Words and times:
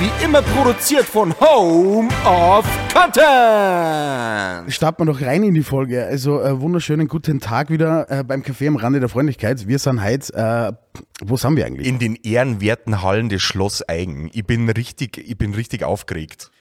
Wie 0.00 0.24
immer 0.24 0.42
produziert 0.42 1.06
von 1.06 1.34
Home 1.40 2.08
of 2.24 2.64
Content. 2.94 4.72
Starten 4.72 5.00
wir 5.00 5.12
doch 5.12 5.20
rein 5.20 5.42
in 5.42 5.54
die 5.54 5.64
Folge. 5.64 6.06
Also 6.06 6.40
äh, 6.40 6.60
wunderschönen 6.60 7.08
guten 7.08 7.40
Tag 7.40 7.68
wieder 7.68 8.08
äh, 8.08 8.22
beim 8.22 8.42
Café 8.42 8.68
am 8.68 8.76
Rande 8.76 9.00
der 9.00 9.08
Freundlichkeit. 9.08 9.66
Wir 9.66 9.80
sind 9.80 10.00
heute, 10.00 10.32
äh, 10.34 11.02
wo 11.24 11.36
sind 11.36 11.56
wir 11.56 11.66
eigentlich? 11.66 11.88
In 11.88 11.98
den 11.98 12.14
ehrenwerten 12.14 13.02
Hallen 13.02 13.28
des 13.28 13.42
Schloss 13.42 13.88
Eigen. 13.88 14.30
Ich 14.32 14.46
bin 14.46 14.70
richtig, 14.70 15.18
ich 15.18 15.36
bin 15.36 15.52
richtig 15.52 15.82
aufgeregt. 15.82 16.52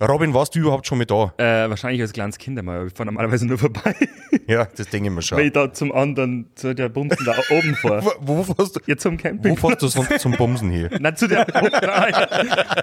Robin, 0.00 0.34
warst 0.34 0.54
du 0.54 0.60
überhaupt 0.60 0.86
schon 0.86 0.98
mit 0.98 1.10
da? 1.10 1.32
Äh, 1.38 1.68
wahrscheinlich 1.70 2.00
als 2.02 2.12
kleines 2.12 2.38
Kind 2.38 2.58
einmal. 2.58 2.86
Ich 2.86 2.92
fahre 2.94 3.06
normalerweise 3.06 3.46
nur 3.46 3.58
vorbei. 3.58 3.94
Ja, 4.46 4.66
das 4.76 4.88
denke 4.88 5.08
ich 5.08 5.14
mir 5.14 5.22
schon. 5.22 5.38
Weil 5.38 5.46
ich 5.46 5.52
da 5.52 5.72
zum 5.72 5.90
anderen, 5.90 6.50
zu 6.54 6.74
der 6.74 6.90
Bumsen 6.90 7.24
da 7.24 7.34
oben 7.50 7.74
fahre. 7.76 8.04
Wo, 8.20 8.36
wo 8.36 8.54
fährst 8.54 8.76
du? 8.76 8.80
Jetzt 8.84 9.02
zum 9.02 9.16
Camping. 9.16 9.52
Wo 9.52 9.68
fährst 9.68 9.82
du 9.82 9.88
sonst 9.88 10.20
zum 10.20 10.32
Bumsen 10.32 10.70
hier? 10.70 10.90
Na, 11.00 11.14
zu 11.14 11.26
der. 11.28 11.46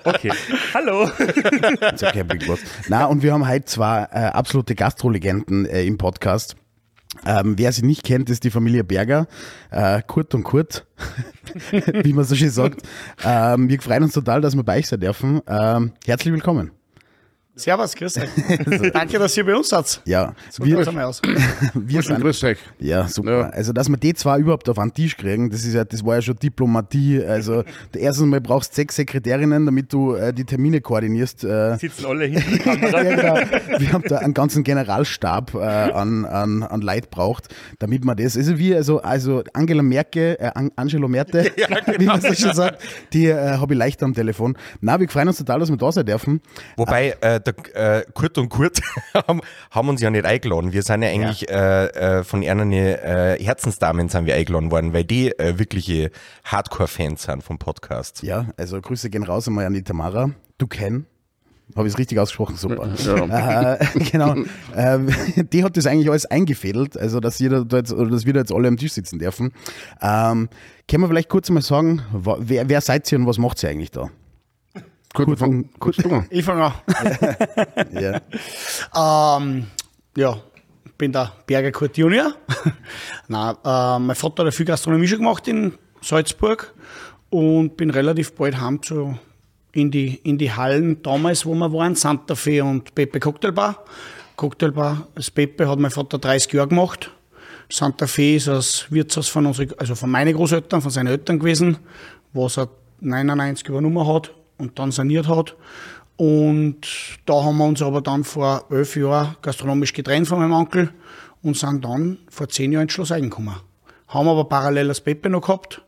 Okay. 0.03 0.31
Hallo. 0.73 1.07
Zum 1.95 2.09
Campingplatz. 2.09 2.61
Na, 2.87 3.05
und 3.05 3.21
wir 3.21 3.33
haben 3.33 3.47
heute 3.47 3.65
zwei 3.65 4.07
äh, 4.11 4.19
absolute 4.29 4.73
Gastrolegenden 4.73 5.67
äh, 5.67 5.83
im 5.83 5.99
Podcast. 5.99 6.55
Ähm, 7.25 7.55
wer 7.57 7.71
sie 7.71 7.85
nicht 7.85 8.03
kennt, 8.03 8.29
ist 8.29 8.43
die 8.43 8.49
Familie 8.49 8.83
Berger, 8.83 9.27
äh, 9.69 10.01
Kurt 10.01 10.33
und 10.33 10.43
Kurt, 10.43 10.87
wie 11.71 12.13
man 12.13 12.23
so 12.23 12.33
schön 12.35 12.49
sagt. 12.49 12.81
Ähm, 13.23 13.69
wir 13.69 13.79
freuen 13.81 14.03
uns 14.03 14.13
total, 14.13 14.41
dass 14.41 14.55
wir 14.55 14.63
bei 14.63 14.79
euch 14.79 14.87
sein 14.87 15.01
dürfen. 15.01 15.41
Ähm, 15.47 15.91
herzlich 16.05 16.33
willkommen. 16.33 16.71
Servus, 17.53 17.93
grüß 17.95 18.17
euch. 18.17 18.29
Danke, 18.93 19.19
dass 19.19 19.35
ihr 19.35 19.45
bei 19.45 19.53
uns 19.53 19.67
seid. 19.67 20.01
Ja, 20.05 20.33
So 20.49 20.63
wir, 20.65 20.77
wir, 20.79 20.87
einmal 20.87 21.03
aus. 21.03 21.21
wir 21.73 22.01
sind, 22.01 22.21
Grüß 22.21 22.43
euch. 22.45 22.57
ja, 22.79 23.05
super. 23.09 23.39
Ja. 23.39 23.49
Also, 23.49 23.73
dass 23.73 23.89
wir 23.89 23.97
die 23.97 24.13
zwei 24.13 24.39
überhaupt 24.39 24.69
auf 24.69 24.79
einen 24.79 24.93
Tisch 24.93 25.17
kriegen, 25.17 25.49
das 25.49 25.65
ist 25.65 25.73
ja, 25.73 25.83
das 25.83 26.03
war 26.05 26.15
ja 26.15 26.21
schon 26.21 26.37
Diplomatie. 26.37 27.21
Also, 27.21 27.65
erstens 27.93 28.27
mal 28.27 28.39
brauchst 28.39 28.71
du 28.71 28.75
sechs 28.77 28.95
Sekretärinnen, 28.95 29.65
damit 29.65 29.91
du 29.91 30.13
äh, 30.15 30.33
die 30.33 30.45
Termine 30.45 30.79
koordinierst. 30.79 31.43
Äh, 31.43 31.75
Sitzen 31.77 32.05
alle 32.05 32.25
hinter 32.25 32.49
der 32.51 32.59
Kamera. 32.59 33.03
ja, 33.03 33.15
genau. 33.43 33.79
Wir 33.79 33.91
haben 33.93 34.03
da 34.07 34.17
einen 34.19 34.33
ganzen 34.33 34.63
Generalstab 34.63 35.53
äh, 35.53 35.57
an, 35.59 36.23
an, 36.23 36.63
an 36.63 36.81
Leid 36.81 37.11
braucht, 37.11 37.53
damit 37.79 38.05
man 38.05 38.15
das, 38.15 38.37
also 38.37 38.57
wie, 38.59 38.73
also, 38.73 39.01
also 39.01 39.43
Angela 39.51 39.83
Merkel, 39.83 40.37
äh, 40.39 40.51
An- 40.55 40.71
Angelo 40.77 41.09
Merte, 41.09 41.51
wie 41.97 42.05
man 42.05 42.21
so 42.21 42.33
schon 42.33 42.53
sagt, 42.53 42.81
die 43.11 43.25
äh, 43.25 43.57
habe 43.57 43.73
ich 43.73 43.77
leicht 43.77 44.01
am 44.03 44.13
Telefon. 44.13 44.55
Na, 44.79 44.97
wir 45.01 45.09
freuen 45.09 45.27
uns 45.27 45.37
total, 45.37 45.59
dass 45.59 45.69
wir 45.69 45.75
da 45.77 45.91
sein 45.91 46.05
dürfen. 46.05 46.39
Wobei, 46.77 47.17
äh, 47.19 47.40
der, 47.41 47.99
äh, 47.99 48.05
Kurt 48.13 48.37
und 48.37 48.49
Kurt 48.49 48.81
haben, 49.13 49.41
haben 49.69 49.89
uns 49.89 50.01
ja 50.01 50.09
nicht 50.09 50.25
eingeladen. 50.25 50.73
Wir 50.73 50.83
sind 50.83 51.01
ja 51.01 51.09
eigentlich 51.09 51.49
Äh, 51.49 52.19
äh, 52.19 52.23
von 52.23 52.43
einer 52.43 52.65
äh, 52.71 53.43
Herzensdamen 53.43 54.09
sind 54.09 54.25
wir 54.25 54.35
eingeladen 54.35 54.71
worden, 54.71 54.93
weil 54.93 55.03
die 55.03 55.37
äh, 55.37 55.59
wirkliche 55.59 56.11
Hardcore-Fans 56.45 57.23
sind 57.23 57.43
vom 57.43 57.57
Podcast. 57.57 58.23
Ja, 58.23 58.47
also 58.57 58.79
Grüße 58.79 59.09
gehen 59.09 59.23
raus 59.23 59.47
einmal 59.47 59.65
an 59.65 59.73
die 59.73 59.83
Tamara. 59.83 60.31
Du 60.57 60.67
kenn. 60.67 61.05
Habe 61.75 61.87
ich 61.87 61.93
es 61.93 61.99
richtig 61.99 62.19
ausgesprochen? 62.19 62.55
Super. 62.55 62.89
Ja. 63.05 63.75
Äh, 63.75 63.85
genau. 64.11 64.35
Ähm, 64.75 65.09
die 65.51 65.63
hat 65.63 65.77
das 65.77 65.85
eigentlich 65.87 66.09
alles 66.09 66.25
eingefädelt, 66.25 66.97
also 66.97 67.19
dass, 67.19 67.39
jeder 67.39 67.65
da 67.65 67.77
jetzt, 67.77 67.93
oder 67.93 68.09
dass 68.09 68.25
wir 68.25 68.33
da 68.33 68.39
jetzt 68.39 68.51
alle 68.51 68.67
am 68.67 68.77
Tisch 68.77 68.93
sitzen 68.93 69.19
dürfen. 69.19 69.51
Ähm, 70.01 70.49
können 70.87 71.03
wir 71.03 71.07
vielleicht 71.07 71.29
kurz 71.29 71.49
mal 71.49 71.61
sagen, 71.61 72.01
wer, 72.11 72.67
wer 72.69 72.81
seid 72.81 73.11
ihr 73.11 73.19
und 73.19 73.27
was 73.27 73.37
macht 73.37 73.63
ihr 73.63 73.69
eigentlich 73.69 73.91
da? 73.91 74.09
Gut, 75.13 75.37
fang, 75.37 75.69
du. 75.79 76.23
Ich 76.29 76.45
fange 76.45 76.65
an. 76.65 76.73
Ja. 77.91 79.37
Ähm, 79.37 79.67
ja, 80.15 80.37
ich 80.85 80.91
bin 80.93 81.11
der 81.11 81.33
Berger 81.45 81.71
Kurt 81.71 81.97
Junior. 81.97 82.33
Nein, 83.27 83.55
äh, 83.65 83.99
mein 83.99 84.15
Vater 84.15 84.45
hat 84.45 84.53
viel 84.53 84.65
Gastronomie 84.65 85.07
schon 85.07 85.19
gemacht 85.19 85.47
in 85.49 85.73
Salzburg 86.01 86.73
und 87.29 87.75
bin 87.75 87.89
relativ 87.89 88.33
bald 88.33 88.59
heim 88.61 88.81
zu, 88.81 89.17
in, 89.73 89.91
die, 89.91 90.15
in 90.23 90.37
die 90.37 90.53
Hallen 90.53 91.03
damals, 91.03 91.45
wo 91.45 91.53
wir 91.55 91.73
waren, 91.73 91.95
Santa 91.95 92.35
Fe 92.35 92.63
und 92.63 92.95
Pepe 92.95 93.19
Cocktailbar. 93.19 93.83
Cocktailbar, 94.37 95.07
das 95.15 95.29
Pepe 95.29 95.67
hat 95.67 95.79
mein 95.79 95.91
Vater 95.91 96.19
30 96.19 96.53
Jahre 96.53 96.69
gemacht. 96.69 97.11
Santa 97.69 98.07
Fe 98.07 98.35
ist 98.35 98.47
das 98.47 98.89
Wirtshaus 98.89 99.27
von, 99.27 99.45
unsere, 99.45 99.77
also 99.77 99.95
von 99.95 100.09
meinen 100.09 100.33
Großeltern, 100.33 100.81
von 100.81 100.91
seinen 100.91 101.07
Eltern 101.07 101.37
gewesen, 101.37 101.77
was 102.31 102.57
er 102.57 102.69
99 103.01 103.67
übernommen 103.67 104.07
hat 104.07 104.33
und 104.61 104.79
dann 104.79 104.91
saniert 104.91 105.27
hat. 105.27 105.55
Und 106.17 106.81
da 107.25 107.43
haben 107.43 107.57
wir 107.57 107.65
uns 107.65 107.81
aber 107.81 108.01
dann 108.01 108.23
vor 108.23 108.65
elf 108.69 108.95
Jahren 108.95 109.35
gastronomisch 109.41 109.93
getrennt 109.93 110.27
von 110.27 110.39
meinem 110.39 110.53
Onkel 110.53 110.91
und 111.41 111.57
sind 111.57 111.83
dann 111.83 112.19
vor 112.29 112.47
zehn 112.47 112.71
Jahren 112.71 112.83
ins 112.83 112.93
Schloss 112.93 113.11
Eigen 113.11 113.29
gekommen. 113.29 113.55
Haben 114.07 114.27
aber 114.27 114.45
parallel 114.45 114.89
das 114.89 115.01
Pepe 115.01 115.29
noch 115.29 115.41
gehabt. 115.41 115.81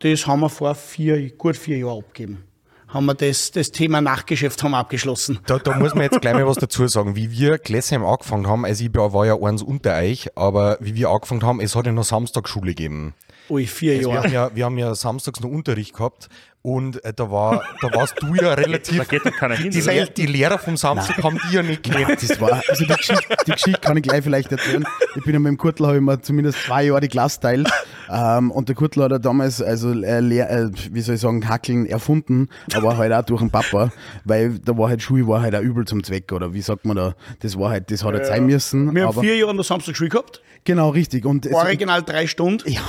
Das 0.00 0.26
haben 0.26 0.40
wir 0.40 0.50
vor 0.50 0.74
vier, 0.74 1.30
gut 1.30 1.56
vier 1.56 1.78
Jahren 1.78 2.00
abgegeben. 2.00 2.44
Haben 2.88 3.06
wir 3.06 3.14
das, 3.14 3.50
das 3.50 3.72
Thema 3.72 4.00
Nachgeschäft 4.00 4.62
haben 4.62 4.72
wir 4.72 4.78
abgeschlossen. 4.78 5.40
Da, 5.46 5.58
da 5.58 5.76
muss 5.78 5.94
man 5.94 6.04
jetzt 6.04 6.20
gleich 6.20 6.34
mal 6.34 6.46
was 6.46 6.58
dazu 6.58 6.86
sagen. 6.86 7.16
Wie 7.16 7.30
wir 7.30 7.58
Gläsheim 7.58 8.04
angefangen 8.04 8.46
haben, 8.46 8.64
also 8.64 8.84
ich 8.84 8.94
war 8.94 9.26
ja 9.26 9.36
eins 9.40 9.62
unter 9.62 9.96
euch, 9.96 10.28
aber 10.36 10.76
wie 10.80 10.94
wir 10.94 11.08
angefangen 11.08 11.42
haben, 11.42 11.60
es 11.60 11.74
hat 11.74 11.86
ja 11.86 11.92
noch 11.92 12.04
Samstagsschule 12.04 12.66
gegeben. 12.74 13.14
Ui, 13.48 13.66
vier 13.66 13.96
Also 13.96 14.08
wir, 14.10 14.14
Jahre. 14.14 14.24
haben 14.26 14.32
ja, 14.32 14.50
wir 14.54 14.64
haben 14.66 14.78
ja 14.78 14.94
samstags 14.94 15.40
noch 15.40 15.50
Unterricht 15.50 15.94
gehabt 15.94 16.28
und 16.66 17.04
äh, 17.04 17.12
da, 17.12 17.30
war, 17.30 17.62
da 17.82 17.92
warst 17.94 18.14
du 18.22 18.34
ja 18.34 18.54
relativ. 18.54 18.96
Da 18.96 19.04
geht 19.04 19.26
doch 19.26 19.36
keiner 19.36 19.54
hin. 19.54 19.70
Die? 19.70 19.82
Lehr 19.82 20.06
die 20.06 20.24
Lehrer 20.24 20.58
vom 20.58 20.78
Samstag 20.78 21.22
haben 21.22 21.38
die 21.46 21.56
ja 21.56 21.62
nicht 21.62 21.82
kennt. 21.82 22.22
Das 22.22 22.40
war, 22.40 22.62
also 22.66 22.86
die 22.86 22.94
Geschichte, 22.94 23.36
die 23.46 23.50
Geschichte 23.50 23.80
kann 23.80 23.98
ich 23.98 24.02
gleich 24.02 24.24
vielleicht 24.24 24.50
erzählen. 24.50 24.82
Ich 25.14 25.22
bin 25.24 25.34
ja 25.34 25.40
mit 25.40 25.50
dem 25.50 25.58
Kurtl, 25.58 25.86
habe 25.86 25.96
ich 25.96 26.02
mir 26.02 26.22
zumindest 26.22 26.64
zwei 26.64 26.84
Jahre 26.84 27.02
die 27.02 27.08
Klasse 27.08 27.40
teilt. 27.40 27.70
Ähm, 28.10 28.50
und 28.50 28.68
der 28.68 28.76
Kurtl 28.76 29.02
hat 29.02 29.10
ja 29.10 29.18
damals, 29.18 29.62
also, 29.62 29.90
äh, 29.92 30.20
Lehr, 30.20 30.50
äh, 30.50 30.70
wie 30.90 31.00
soll 31.00 31.16
ich 31.16 31.20
sagen, 31.20 31.48
Hackeln 31.48 31.86
erfunden, 31.86 32.48
aber 32.74 32.96
halt 32.96 33.12
auch 33.12 33.22
durch 33.22 33.40
den 33.40 33.50
Papa, 33.50 33.92
weil 34.24 34.58
da 34.58 34.76
war 34.76 34.88
halt 34.88 35.02
Schule 35.02 35.26
war 35.26 35.42
halt 35.42 35.54
auch 35.54 35.60
übel 35.60 35.84
zum 35.84 36.02
Zweck, 36.04 36.32
oder 36.32 36.54
wie 36.54 36.62
sagt 36.62 36.84
man 36.84 36.96
da? 36.96 37.14
Das 37.40 37.58
war 37.58 37.70
halt, 37.70 37.90
das 37.90 38.04
hat 38.04 38.14
halt 38.14 38.26
sein 38.26 38.46
müssen. 38.46 38.94
Wir 38.94 39.06
haben 39.06 39.20
vier 39.20 39.36
Jahre 39.36 39.54
noch 39.54 39.64
Samstag 39.64 39.96
Schule 39.96 40.10
gehabt. 40.10 40.42
genau, 40.64 40.90
richtig. 40.90 41.24
Und 41.24 41.46
es, 41.46 41.52
Original 41.52 42.02
drei 42.02 42.26
Stunden. 42.26 42.68
ja, 42.70 42.80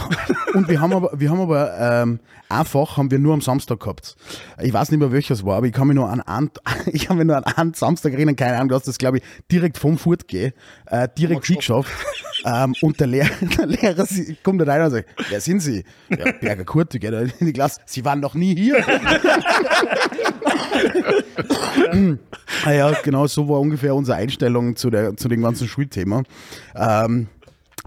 und 0.54 0.68
wir 0.70 0.80
haben 0.80 0.94
aber, 0.94 1.12
wir 1.20 1.30
haben 1.30 1.42
aber 1.42 1.78
ähm, 1.80 2.20
einfach 2.50 2.98
haben 2.98 3.12
wir 3.12 3.20
nur 3.20 3.34
am 3.34 3.42
Samstag 3.42 3.80
gehabt. 3.80 4.16
Ich 4.62 4.74
weiß 4.74 4.92
nicht 4.92 5.00
mehr 5.00 5.12
welches 5.12 5.46
war, 5.46 5.58
aber 5.58 5.68
ich 5.68 5.74
kann 5.74 5.88
mich 5.88 5.96
nur 5.96 6.10
an 6.10 6.22
einen, 6.22 6.52
ich 6.92 7.08
kann 7.08 7.18
mich 7.18 7.28
nur 7.28 7.38
an 7.38 7.44
einen 7.44 7.74
Samstag 7.74 8.14
erinnern, 8.14 8.36
keine 8.36 8.56
Ahnung, 8.56 8.70
du 8.70 8.76
hast 8.76 8.88
das 8.88 8.98
glaube 8.98 9.18
ich 9.18 9.24
direkt 9.52 9.78
vom 9.78 9.98
Furt 9.98 10.28
gehen, 10.28 10.54
äh, 10.88 11.08
direkt 11.18 11.46
hingeschafft. 11.46 11.92
ähm, 12.46 12.76
und 12.82 13.00
der 13.00 13.08
Lehrer, 13.08 13.30
der 13.58 13.66
Lehrer 13.66 14.08
kommt 14.44 14.62
da 14.62 14.66
rein 14.66 14.84
und 14.84 14.92
sagt, 14.92 15.05
wer 15.30 15.42
sind 15.42 15.60
Sie? 15.62 15.84
Ja, 16.10 16.32
Berger 16.32 16.66
Kurt, 16.66 16.94
ich 16.96 17.02
gehe 17.02 17.12
da 17.12 17.22
in 17.22 17.32
die 17.40 17.54
Klasse. 17.54 17.82
Sie 17.86 18.04
waren 18.06 18.20
noch 18.20 18.34
nie 18.36 18.56
hier. 18.56 18.78
ah 22.66 22.72
ja, 22.72 22.92
genau 23.04 23.28
so 23.28 23.48
war 23.50 23.60
ungefähr 23.60 23.96
unsere 23.96 24.18
Einstellung 24.18 24.76
zu, 24.76 24.90
der, 24.90 25.16
zu 25.18 25.28
dem 25.28 25.42
ganzen 25.42 25.68
Schulthema. 25.68 26.24
Ähm, 26.76 27.28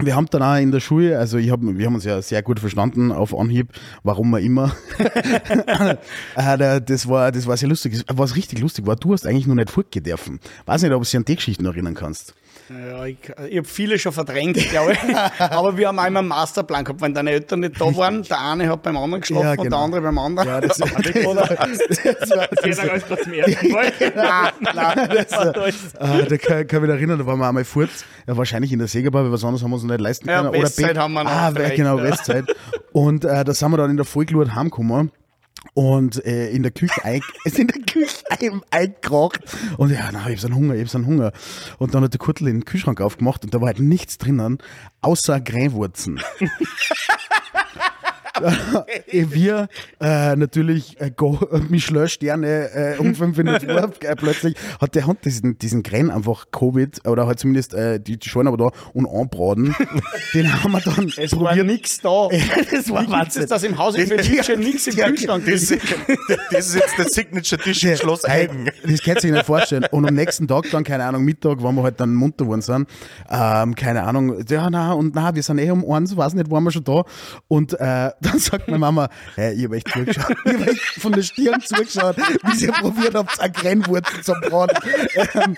wir 0.01 0.15
haben 0.15 0.27
dann 0.27 0.41
auch 0.41 0.55
in 0.55 0.71
der 0.71 0.79
Schule, 0.79 1.19
also 1.19 1.37
ich 1.37 1.51
hab, 1.51 1.59
wir 1.61 1.85
haben 1.85 1.95
uns 1.95 2.05
ja 2.05 2.21
sehr 2.21 2.41
gut 2.41 2.59
verstanden 2.61 3.11
auf 3.11 3.37
Anhieb, 3.37 3.73
warum 4.03 4.29
wir 4.29 4.39
immer. 4.39 4.73
der- 6.37 6.79
das, 6.79 7.09
war, 7.09 7.33
das 7.33 7.45
war 7.47 7.57
sehr 7.57 7.67
lustig. 7.67 8.01
Was 8.07 8.37
richtig 8.37 8.59
lustig 8.59 8.87
war, 8.87 8.95
du 8.95 9.11
hast 9.11 9.25
eigentlich 9.27 9.45
noch 9.47 9.55
nicht 9.55 9.69
fortgehen 9.69 10.03
dürfen. 10.05 10.39
Weiß 10.65 10.81
nicht, 10.83 10.93
ob 10.93 11.01
du 11.01 11.05
dich 11.05 11.17
an 11.17 11.25
die 11.25 11.35
Geschichten 11.35 11.65
erinnern 11.65 11.95
kannst. 11.95 12.33
Ja, 12.69 13.05
ich, 13.05 13.17
ich 13.49 13.57
habe 13.57 13.67
viele 13.67 13.97
schon 13.97 14.11
verdrängt, 14.11 14.55
glaube 14.69 14.93
ich. 14.93 14.99
Aber 15.39 15.75
wir 15.75 15.87
haben 15.87 15.97
einmal 15.99 16.21
einen 16.21 16.27
Masterplan 16.27 16.83
gehabt, 16.83 17.01
wenn 17.01 17.13
deine 17.13 17.31
Eltern 17.31 17.61
nicht 17.61 17.81
da 17.81 17.95
waren. 17.95 18.21
Der 18.23 18.39
eine 18.39 18.69
hat 18.69 18.83
beim 18.83 18.95
anderen 18.95 19.21
geschlafen 19.21 19.43
Ja, 19.43 19.51
und 19.51 19.57
genau. 19.63 19.69
der 19.69 19.79
andere 19.85 20.01
beim 20.01 20.17
anderen. 20.19 20.47
Ja, 20.47 20.61
das, 20.61 20.77
das, 20.77 20.87
das, 20.89 22.29
war, 22.29 22.47
Vielen 22.61 22.75
Dank 22.77 22.91
alles 22.91 23.05
gerade 23.07 23.21
zum 23.23 23.33
ersten 23.33 23.71
Mal. 23.71 23.91
nein, 24.15 24.51
nein, 24.75 25.09
das 25.09 25.31
äh, 25.95 26.25
da 26.27 26.37
kann, 26.37 26.67
kann 26.67 26.83
ich 26.83 26.87
mich 26.89 26.89
erinnern, 26.91 27.19
da 27.19 27.25
waren 27.25 27.39
wir 27.39 27.47
einmal 27.47 27.65
fort, 27.65 27.89
ja, 28.27 28.37
wahrscheinlich 28.37 28.71
in 28.71 28.79
der 28.79 28.87
Segerbar, 28.87 29.23
weil 29.23 29.31
was 29.31 29.43
anderes 29.43 29.63
haben 29.63 29.71
wir 29.71 29.75
uns 29.75 29.83
noch 29.83 29.89
nicht 29.91 30.01
leisten 30.01 30.29
Ja, 30.29 30.43
können. 30.43 30.61
Westside 30.61 30.93
Be- 30.93 30.99
haben 30.99 31.13
wir 31.13 31.23
noch 31.23 31.31
Ah, 31.31 31.51
genau. 31.51 31.97
Westside. 32.01 32.45
Und 32.91 33.25
äh, 33.25 33.43
da 33.43 33.53
sind 33.53 33.71
wir 33.71 33.77
dann 33.77 33.89
in 33.89 33.97
der 33.97 34.05
Vollglut 34.05 34.53
heimgekommen. 34.55 35.11
Und 35.73 36.23
äh, 36.25 36.49
in 36.49 36.63
der 36.63 36.71
Küche 36.71 37.03
ein, 37.03 37.21
ist 37.43 37.59
in 37.59 37.67
der 37.67 37.81
Küche 37.81 38.23
ein, 38.29 38.61
eingekracht. 38.71 39.41
Und 39.77 39.91
ja, 39.91 40.09
na, 40.11 40.29
ich 40.29 40.35
hab 40.35 40.39
so 40.39 40.47
einen 40.47 40.55
Hunger, 40.55 40.75
ich 40.75 40.81
hab 40.81 40.89
so 40.89 40.97
einen 40.97 41.07
Hunger. 41.07 41.31
Und 41.77 41.93
dann 41.93 42.03
hat 42.03 42.13
der 42.13 42.19
Kurtel 42.19 42.45
den 42.45 42.65
Kühlschrank 42.65 43.01
aufgemacht 43.01 43.43
und 43.43 43.53
da 43.53 43.61
war 43.61 43.67
halt 43.67 43.79
nichts 43.79 44.17
drinnen, 44.17 44.59
außer 45.01 45.39
Gräwurzen. 45.41 46.19
eh, 49.07 49.25
wir 49.29 49.67
äh, 49.99 50.35
natürlich 50.35 50.99
äh, 50.99 51.11
go- 51.15 51.39
Michelin-Sterne 51.69 52.69
äh, 52.73 52.97
um 52.99 53.15
fünf 53.15 53.37
Minuten 53.37 53.69
äh, 53.69 54.15
plötzlich 54.15 54.55
hat 54.79 54.95
der 54.95 55.05
Hund 55.05 55.25
diesen, 55.25 55.57
diesen 55.57 55.83
Gren 55.83 56.11
einfach 56.11 56.45
Covid 56.51 57.07
oder 57.07 57.27
halt 57.27 57.39
zumindest 57.39 57.73
äh, 57.73 57.99
die, 57.99 58.17
die 58.17 58.29
Schweine 58.29 58.49
aber 58.49 58.57
da 58.57 58.71
und 58.93 59.07
anbraten. 59.07 59.75
Den 60.33 60.51
haben 60.63 60.71
wir 60.71 60.81
dann 60.81 61.11
Es 61.17 61.37
war 61.39 61.55
nix 61.55 61.99
da. 62.01 62.27
das 62.71 62.89
war 62.89 63.03
Wie 63.07 63.15
gibt's 63.19 63.35
es, 63.37 63.47
dass 63.47 63.63
im 63.63 63.77
Haus 63.77 63.95
für 63.95 64.17
DJ 64.17 64.55
nichts 64.57 64.87
im 64.87 64.95
Kühlschrank 64.95 65.45
Das, 65.45 65.71
ist? 65.71 65.81
das 66.51 66.67
ist 66.67 66.75
jetzt 66.75 66.97
der 66.97 67.05
Signature-Tisch 67.05 67.83
im 67.83 67.95
Schloss 67.97 68.25
Eigen. 68.25 68.69
Das 68.83 69.01
kannst 69.01 69.23
du 69.23 69.27
dir 69.27 69.33
nicht 69.33 69.45
vorstellen. 69.45 69.85
Und 69.91 70.07
am 70.07 70.13
nächsten 70.15 70.47
Tag 70.47 70.65
dann, 70.71 70.83
keine 70.83 71.03
Ahnung, 71.05 71.23
Mittag, 71.23 71.63
wenn 71.63 71.75
wir 71.75 71.83
halt 71.83 71.99
dann 71.99 72.13
munter 72.13 72.45
geworden 72.45 72.61
sind, 72.61 72.87
ähm, 73.29 73.75
keine 73.75 74.03
Ahnung, 74.03 74.43
ja, 74.49 74.69
na 74.69 74.93
und 74.93 75.15
na, 75.15 75.33
wir 75.35 75.43
sind 75.43 75.59
eh 75.59 75.71
um 75.71 75.89
eins, 75.91 76.15
weiß 76.15 76.33
nicht, 76.33 76.49
waren 76.51 76.63
wir 76.63 76.71
schon 76.71 76.83
da. 76.83 77.03
Und 77.47 77.73
äh, 77.79 78.11
dann 78.29 78.39
sagt 78.39 78.67
meine 78.67 78.79
Mama, 78.79 79.09
hab 79.65 79.73
echt 79.73 79.89
zugeschaut. 79.89 80.35
Ich 80.45 80.53
hab 80.53 80.67
echt 80.67 80.81
von 81.01 81.11
der 81.11 81.23
Stirn 81.23 81.61
zugeschaut, 81.61 82.17
wie 82.17 82.65
ihr 82.65 82.71
probiert 82.71 83.15
habt, 83.15 83.39
eine 83.39 83.51
Grennwurzel 83.51 84.21
zu 84.21 84.33
braten. 84.33 84.77
Ähm, 85.33 85.57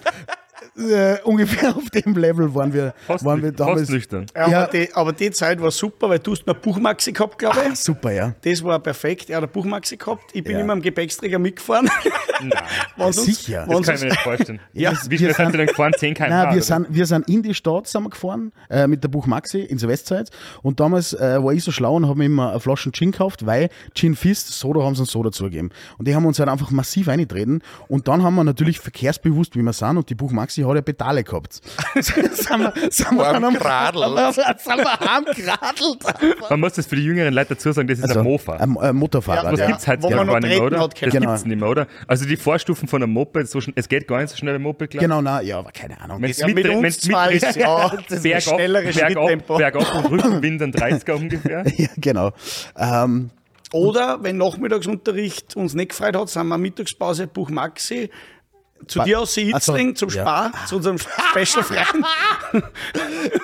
äh, 0.77 1.17
ungefähr 1.23 1.75
auf 1.75 1.89
dem 1.89 2.13
Level 2.15 2.53
waren 2.55 2.73
wir, 2.73 2.93
Fast, 3.05 3.25
waren 3.25 3.41
wir 3.43 3.51
damals. 3.51 3.81
fast 3.81 3.91
nüchtern. 3.91 4.25
Ja, 4.35 4.49
Ja. 4.49 4.63
Aber, 4.63 4.71
die, 4.71 4.93
aber 4.93 5.13
die 5.13 5.31
Zeit 5.31 5.61
war 5.61 5.71
super, 5.71 6.09
weil 6.09 6.19
du 6.19 6.31
hast 6.31 6.47
noch 6.47 6.55
Buchmaxi 6.55 7.11
gehabt, 7.11 7.37
glaube 7.39 7.59
ich. 7.71 7.79
Super, 7.79 8.11
ja. 8.11 8.33
Das 8.41 8.63
war 8.63 8.79
perfekt. 8.79 9.29
Er 9.29 9.37
hat 9.37 9.43
eine 9.43 9.51
Buchmaxi 9.51 9.97
gehabt. 9.97 10.31
Ich 10.33 10.43
bin 10.43 10.53
Ja. 10.53 10.59
immer 10.61 10.73
am 10.73 10.81
Gepäcksträger 10.81 11.39
mitgefahren. 11.39 11.89
Nein. 12.41 13.11
sicher. 13.13 13.65
Das 13.69 13.81
kann 13.85 13.95
ich 13.95 14.01
mir 14.01 14.07
nicht 14.09 14.21
vorstellen. 14.21 14.59
Ja, 14.73 14.91
Wie 15.07 15.11
wir 15.11 15.17
schnell 15.17 15.33
sind- 15.35 15.51
Sie 15.51 15.57
denn 15.57 15.67
gefahren? 15.67 15.91
10 15.97 16.13
km/h? 16.13 16.29
Nein, 16.45 16.55
wir 16.55 16.61
sind, 16.63 16.87
wir 16.89 17.05
sind 17.05 17.29
in 17.29 17.43
die 17.43 17.53
Stadt 17.53 17.87
sind 17.87 18.03
wir 18.03 18.09
gefahren, 18.09 18.51
äh, 18.69 18.87
mit 18.87 19.03
der 19.03 19.09
Buch 19.09 19.27
Maxi 19.27 19.59
ins 19.61 19.85
Westside. 19.87 20.25
Und 20.61 20.79
damals 20.79 21.13
äh, 21.13 21.43
war 21.43 21.53
ich 21.53 21.63
so 21.63 21.71
schlau 21.71 21.95
und 21.95 22.07
habe 22.07 22.17
mir 22.19 22.25
immer 22.25 22.51
eine 22.51 22.59
Flasche 22.59 22.91
Gin 22.91 23.11
gekauft, 23.11 23.45
weil 23.45 23.69
Gin 23.93 24.15
Fist, 24.15 24.47
Soda 24.49 24.81
haben 24.81 24.95
sie 24.95 25.01
uns 25.01 25.11
Soda 25.11 25.31
zugegeben. 25.31 25.69
Und 25.97 26.07
die 26.07 26.15
haben 26.15 26.25
uns 26.25 26.39
halt 26.39 26.49
einfach 26.49 26.71
massiv 26.71 27.07
eingetreten. 27.09 27.61
Und 27.87 28.07
dann 28.07 28.23
haben 28.23 28.35
wir 28.35 28.43
natürlich 28.43 28.79
verkehrsbewusst, 28.79 29.55
wie 29.55 29.61
wir 29.61 29.73
sind, 29.73 29.97
und 29.97 30.09
die 30.09 30.15
Buch 30.15 30.31
Maxi 30.63 30.69
hat 30.69 30.75
ja 30.75 30.81
Pedale 30.81 31.23
gehabt. 31.23 31.53
sind 31.99 32.17
wir, 32.17 32.73
sind 32.91 33.11
wir 33.17 33.27
Am 33.27 33.53
Gradl. 33.55 34.01
sind 34.33 34.77
wir 34.77 34.99
heimgeradelt. 34.99 36.49
Man 36.49 36.59
muss 36.59 36.73
das 36.73 36.85
für 36.85 36.95
die 36.95 37.03
jüngeren 37.03 37.33
Leute 37.33 37.55
dazu 37.55 37.71
sagen, 37.71 37.87
das 37.87 37.99
ist 37.99 38.15
ein 38.17 38.23
Mofa. 38.23 38.53
Ein, 38.57 38.77
ein 38.77 38.95
Motorfahrrad, 38.95 39.53
Was 39.53 39.59
ja. 39.59 39.67
gibt's 39.67 39.87
heute 39.87 40.03
Wo 40.03 40.09
gar 40.09 40.23
nicht 40.39 40.41
mehr, 40.49 40.63
oder? 40.63 40.79
hat 40.79 40.95
Das. 40.95 41.11
Genau. 41.11 41.31
gibt's 41.31 41.45
nicht 41.45 41.59
mehr, 41.59 41.69
oder? 41.69 41.87
Also 42.07 42.25
die 42.25 42.37
Vorstufen 42.37 42.87
von 42.87 43.01
einem 43.03 43.11
Moped, 43.13 43.47
so 43.47 43.59
es 43.75 43.89
geht 43.89 44.07
gar 44.07 44.19
nicht 44.19 44.29
so 44.29 44.37
schnell 44.37 44.55
ein 44.55 44.61
Moped, 44.61 44.89
glaube 44.91 44.95
ich. 44.95 45.09
Genau, 45.09 45.21
na, 45.21 45.41
ja, 45.41 45.59
aber 45.59 45.71
keine 45.71 45.99
Ahnung. 46.01 46.21
Wenn's 46.21 46.37
Ja, 46.39 46.47
mit 46.47 46.55
mit- 46.55 46.69
uns 46.69 46.81
wenn's 46.83 46.99
zwei 46.99 47.33
mit- 47.33 47.43
ist 47.43 47.55
ja 47.55 47.89
das 48.09 48.21
Bergab, 48.21 48.41
schnelleres 48.43 48.95
bergab, 48.95 49.11
Schritttempo. 49.23 49.57
bergab 49.57 49.95
und 49.95 50.05
Rückenwind 50.11 50.61
ein 50.61 50.71
30er 50.73 51.11
ungefähr. 51.13 51.63
Ja, 51.77 51.87
genau. 51.97 52.31
Ähm, 52.77 53.29
Oder 53.73 54.19
wenn 54.21 54.37
Nachmittagsunterricht 54.37 55.55
uns 55.55 55.73
nicht 55.73 55.89
gefreut 55.89 56.15
hat, 56.15 56.29
sind 56.29 56.47
wir 56.47 56.57
Mittagspause 56.57 57.27
Buch 57.27 57.49
Maxi 57.49 58.09
zu 58.87 59.03
dir 59.03 59.19
aus 59.19 59.35
Itzling 59.37 59.53
Ach 59.93 59.97
so, 59.97 60.07
zum 60.07 60.09
ja. 60.15 60.21
Spar, 60.23 60.51
zu 60.67 60.75
unserem 60.77 60.97
Special 60.97 61.63
Freund. 61.63 62.05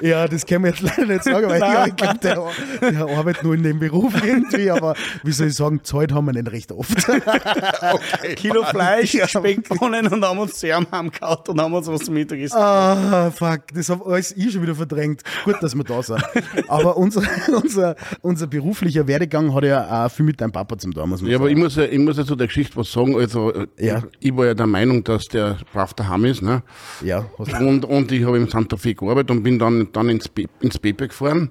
Ja, 0.02 0.28
das 0.28 0.46
kann 0.46 0.62
man 0.62 0.72
jetzt 0.72 0.82
leider 0.82 1.06
nicht 1.06 1.24
sagen, 1.24 1.48
weil 1.50 1.60
Nein. 1.60 1.90
ich 1.90 1.96
glaube, 1.96 2.20
der, 2.20 2.92
der 2.92 3.08
arbeitet 3.18 3.44
nur 3.44 3.54
in 3.56 3.64
dem 3.64 3.80
Beruf 3.80 4.14
irgendwie, 4.24 4.70
aber 4.70 4.96
wie 5.24 5.32
soll 5.32 5.48
ich 5.48 5.56
sagen, 5.56 5.84
Zeit 5.84 6.12
haben 6.12 6.26
wir 6.26 6.34
nicht 6.34 6.52
recht 6.52 6.72
oft. 6.72 6.96
Kilo 8.36 8.64
Fleisch, 8.64 9.18
Speckbohnen 9.28 10.08
und 10.08 10.24
haben 10.24 10.40
uns 10.40 10.56
zu 10.60 10.68
ihm 10.68 10.86
heimgehauen 10.92 11.38
und 11.48 11.62
haben 11.62 11.74
uns 11.74 11.88
was 11.88 12.02
zum 12.02 12.14
Mittagessen. 12.16 12.58
Ah, 12.58 13.32
fuck, 13.32 13.62
das 13.74 13.90
habe 13.90 14.06
alles 14.06 14.32
ich 14.36 14.52
schon 14.52 14.62
wieder 14.62 14.76
verdrängt. 14.76 15.22
Gut, 15.46 15.56
dass 15.62 15.76
wir 15.76 15.84
da 15.84 16.02
sind. 16.04 16.24
Aber 16.68 16.98
unser, 16.98 17.22
unser, 17.54 17.96
unser 18.22 18.48
beruflicher 18.48 19.08
Werdegang 19.08 19.54
hat 19.54 19.64
ja 19.64 20.06
auch 20.06 20.12
viel 20.12 20.26
mit 20.26 20.40
deinem 20.42 20.52
Papa 20.52 20.78
zum 20.78 20.94
tun, 20.94 21.10
muss 21.10 21.22
man 21.22 21.32
Ja, 21.32 21.38
aber 21.38 21.46
sagen. 21.46 21.58
ich 21.58 21.64
muss 21.64 21.76
ja, 21.76 21.84
ich 21.84 22.00
muss 22.00 22.18
ja 22.18 22.26
zu 22.26 22.36
der 22.36 22.48
Geschichte 22.48 22.76
was 22.78 22.92
sagen. 22.92 23.16
Also, 23.18 23.54
Ja. 23.78 24.04
ich, 24.20 24.30
ich 24.32 24.38
war 24.38 24.46
ja 24.48 24.54
der 24.54 24.68
Meinung, 24.68 25.04
dass 25.04 25.27
der 25.30 25.58
brav 25.74 25.94
daheim 25.94 26.26
ist. 26.26 26.42
Ne? 26.42 26.64
Ja, 27.02 27.26
Und, 27.38 27.86
und 27.86 28.12
ich 28.12 28.26
habe 28.26 28.38
im 28.38 28.50
Santa 28.50 28.78
Fe 28.78 28.96
gearbeitet 28.96 29.32
und 29.32 29.44
bin 29.44 29.60
dann, 29.60 29.90
dann 29.92 30.10
ins, 30.10 30.28
Be 30.28 30.46
ins 30.62 30.78
Pepe 30.80 31.08
gefahren. 31.08 31.50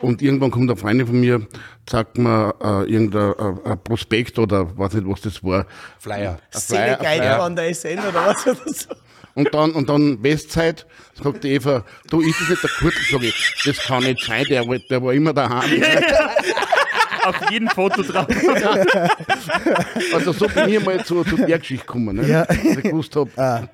Und 0.00 0.22
irgendwann 0.22 0.52
kommt 0.52 0.70
eine 0.70 0.78
Freundin 0.78 1.06
von 1.08 1.18
mir, 1.18 1.46
sagt 1.90 2.18
mir 2.18 2.54
äh, 2.62 2.90
irgendein 2.92 3.32
äh, 3.64 3.76
Prospekt 3.76 4.38
oder 4.38 4.76
weiß 4.78 4.92
nicht, 4.94 5.08
was 5.08 5.22
das 5.22 5.42
war. 5.42 5.66
Flyer. 5.98 6.38
Szene 6.54 6.98
geil 7.02 7.18
Flyer. 7.18 7.42
an 7.42 7.56
der 7.56 7.74
SN 7.74 7.98
oder 7.98 8.14
was? 8.14 8.46
Oder 8.46 8.56
so. 8.72 8.94
Und 9.34 9.54
dann, 9.54 9.70
und 9.72 9.88
dann 9.88 10.20
Westzeit, 10.22 10.84
sagt 11.22 11.44
die 11.44 11.50
Eva, 11.54 11.84
du, 12.10 12.20
ist 12.20 12.40
das 12.40 12.48
nicht 12.48 12.62
der 12.62 12.70
Kurt? 12.70 12.94
Sag 13.10 13.22
ich, 13.22 13.62
das 13.64 13.78
kann 13.78 14.02
nicht 14.02 14.24
sein, 14.24 14.44
der, 14.48 14.66
war- 14.66 14.78
der 14.90 15.02
war 15.02 15.12
immer 15.12 15.32
daheim. 15.32 15.80
Auf 17.28 17.50
jedem 17.50 17.68
Foto 17.68 18.02
drauf. 18.02 18.26
Also 20.14 20.32
so 20.32 20.46
bin 20.48 20.68
ich 20.68 20.84
mal 20.84 21.04
zu, 21.04 21.24
zu 21.24 21.36
der 21.36 21.58
Geschichte 21.58 21.86
gekommen. 21.86 22.16
Ne? 22.16 22.28
Ja. 22.28 22.44
Dass 22.44 22.56
ich 22.56 22.82
gewusst 22.82 23.14
hab, 23.16 23.70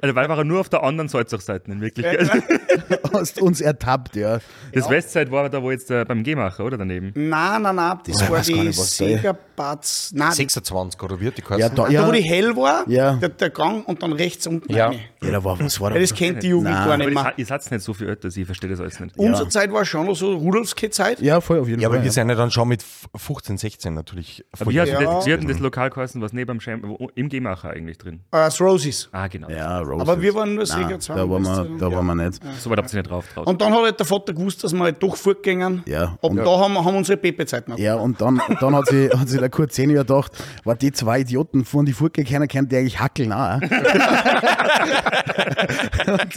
Also, 0.00 0.14
weil 0.14 0.28
war 0.28 0.38
er 0.38 0.44
nur 0.44 0.60
auf 0.60 0.68
der 0.68 0.82
anderen 0.82 1.08
Salzachseite 1.08 1.70
in 1.70 1.80
Wirklichkeit. 1.80 2.30
hast 3.12 3.40
uns 3.42 3.60
ertappt, 3.60 4.16
ja. 4.16 4.38
Das 4.72 4.88
Westside 4.90 5.30
war 5.30 5.48
da, 5.48 5.62
wo 5.62 5.70
jetzt 5.70 5.90
äh, 5.90 6.04
beim 6.04 6.22
Gehmacher, 6.22 6.64
oder 6.64 6.76
daneben? 6.78 7.12
Nein, 7.14 7.62
nein, 7.62 7.76
nein, 7.76 7.98
das 8.06 8.20
war 8.22 8.38
weiß 8.38 8.48
gar 8.48 8.56
die 8.58 8.66
da. 8.66 8.72
Segerpatz. 8.72 10.12
Nein, 10.14 10.32
26 10.32 11.02
oder 11.02 11.20
wird 11.20 11.38
die 11.38 11.42
Ja, 11.42 11.48
geheißen? 11.48 11.76
da, 11.76 11.84
da, 11.84 11.90
ja, 11.90 12.06
wo 12.06 12.12
die 12.12 12.22
hell 12.22 12.56
war, 12.56 12.88
Ja. 12.88 13.14
der, 13.14 13.28
der 13.30 13.50
Gang 13.50 13.86
und 13.86 14.02
dann 14.02 14.12
rechts 14.12 14.46
unten. 14.46 14.72
Ja. 14.72 14.88
rein. 14.88 15.00
ja, 15.22 15.30
da 15.30 15.44
war, 15.44 15.58
was 15.58 15.80
war 15.80 15.90
da? 15.90 15.96
Ja, 15.96 16.02
das 16.02 16.14
kennt 16.14 16.42
die 16.42 16.48
Jugend 16.48 16.70
Nein. 16.70 16.88
gar 16.88 16.96
nicht 16.96 17.10
mehr. 17.14 17.24
das, 17.24 17.32
ihr 17.36 17.46
seid 17.46 17.70
nicht 17.70 17.82
so 17.82 17.94
viel 17.94 18.08
älter, 18.08 18.28
ich 18.28 18.44
verstehe 18.46 18.70
das 18.70 18.80
alles 18.80 18.98
nicht. 19.00 19.16
Unsere 19.18 19.48
Zeit 19.48 19.72
war 19.72 19.84
schon 19.84 20.06
noch 20.06 20.16
so 20.16 20.34
Rudolfske-Zeit. 20.36 21.20
Ja, 21.20 21.40
voll 21.40 21.60
auf 21.60 21.68
jeden 21.68 21.80
Ja, 21.80 21.88
Fall. 21.88 21.96
aber 21.96 22.02
wir 22.04 22.08
ja. 22.08 22.12
sind 22.12 22.28
ja 22.28 22.34
dann 22.34 22.50
schon 22.50 22.68
mit 22.68 22.84
15, 23.14 23.58
16 23.58 23.94
natürlich. 23.94 24.44
Aber 24.58 24.70
wie 24.70 24.80
hat, 24.80 24.88
Ja. 24.88 25.00
das, 25.00 25.24
das 25.46 25.58
Lokal 25.58 25.90
geheißen, 25.90 26.20
was 26.20 26.32
neben 26.32 26.48
dem 26.48 26.60
Schein, 26.60 26.80
wo- 26.82 27.10
im 27.14 27.28
Gehmacher 27.28 27.70
eigentlich 27.70 27.98
drin? 27.98 28.16
Äh, 28.30 28.36
das 28.38 28.60
Roses. 28.60 29.08
Ah, 29.12 29.26
genau. 29.28 29.48
Ja, 29.62 29.78
Roses. 29.80 30.08
Aber 30.08 30.20
wir 30.20 30.34
waren 30.34 30.54
nur 30.54 30.66
Sieger 30.66 30.98
zwei, 30.98 31.14
Da 31.14 31.28
waren 31.30 31.42
wir, 31.44 31.66
da 31.78 31.92
waren 31.92 32.06
wir 32.06 32.14
nicht. 32.16 32.40
So 32.58 32.68
weit 32.70 32.78
habt 32.78 32.92
ihr 32.92 32.98
nicht 32.98 33.10
drauf 33.10 33.24
traut. 33.32 33.46
Und 33.46 33.60
dann 33.60 33.72
hat 33.72 33.82
halt 33.82 33.98
der 34.00 34.06
Vater 34.06 34.32
gewusst, 34.32 34.64
dass 34.64 34.72
wir 34.72 34.80
halt 34.80 35.00
doch 35.02 35.16
fortgingen. 35.16 35.82
Ja, 35.86 36.16
und- 36.20 36.36
da 36.36 36.44
haben 36.58 36.72
wir 36.74 36.84
haben 36.84 36.96
unsere 36.96 37.16
Pepe-Zeit 37.16 37.68
noch. 37.68 37.78
Ja, 37.78 37.94
und 37.94 38.20
dann, 38.20 38.40
dann 38.60 38.74
hat 38.74 38.86
sie, 38.88 39.08
hat 39.10 39.28
sie 39.28 39.38
der 39.38 39.50
Kurt 39.50 39.72
Senior 39.72 40.04
gedacht, 40.04 40.32
war 40.64 40.74
die 40.74 40.90
zwei 40.92 41.20
Idioten 41.20 41.64
von 41.64 41.84
die 41.86 41.92
Furke 41.92 42.24
keiner 42.24 42.46
kennt, 42.46 42.72
die 42.72 42.76
eigentlich 42.76 42.98
hackeln 43.00 43.32
auch. 43.32 43.60
und, 46.06 46.36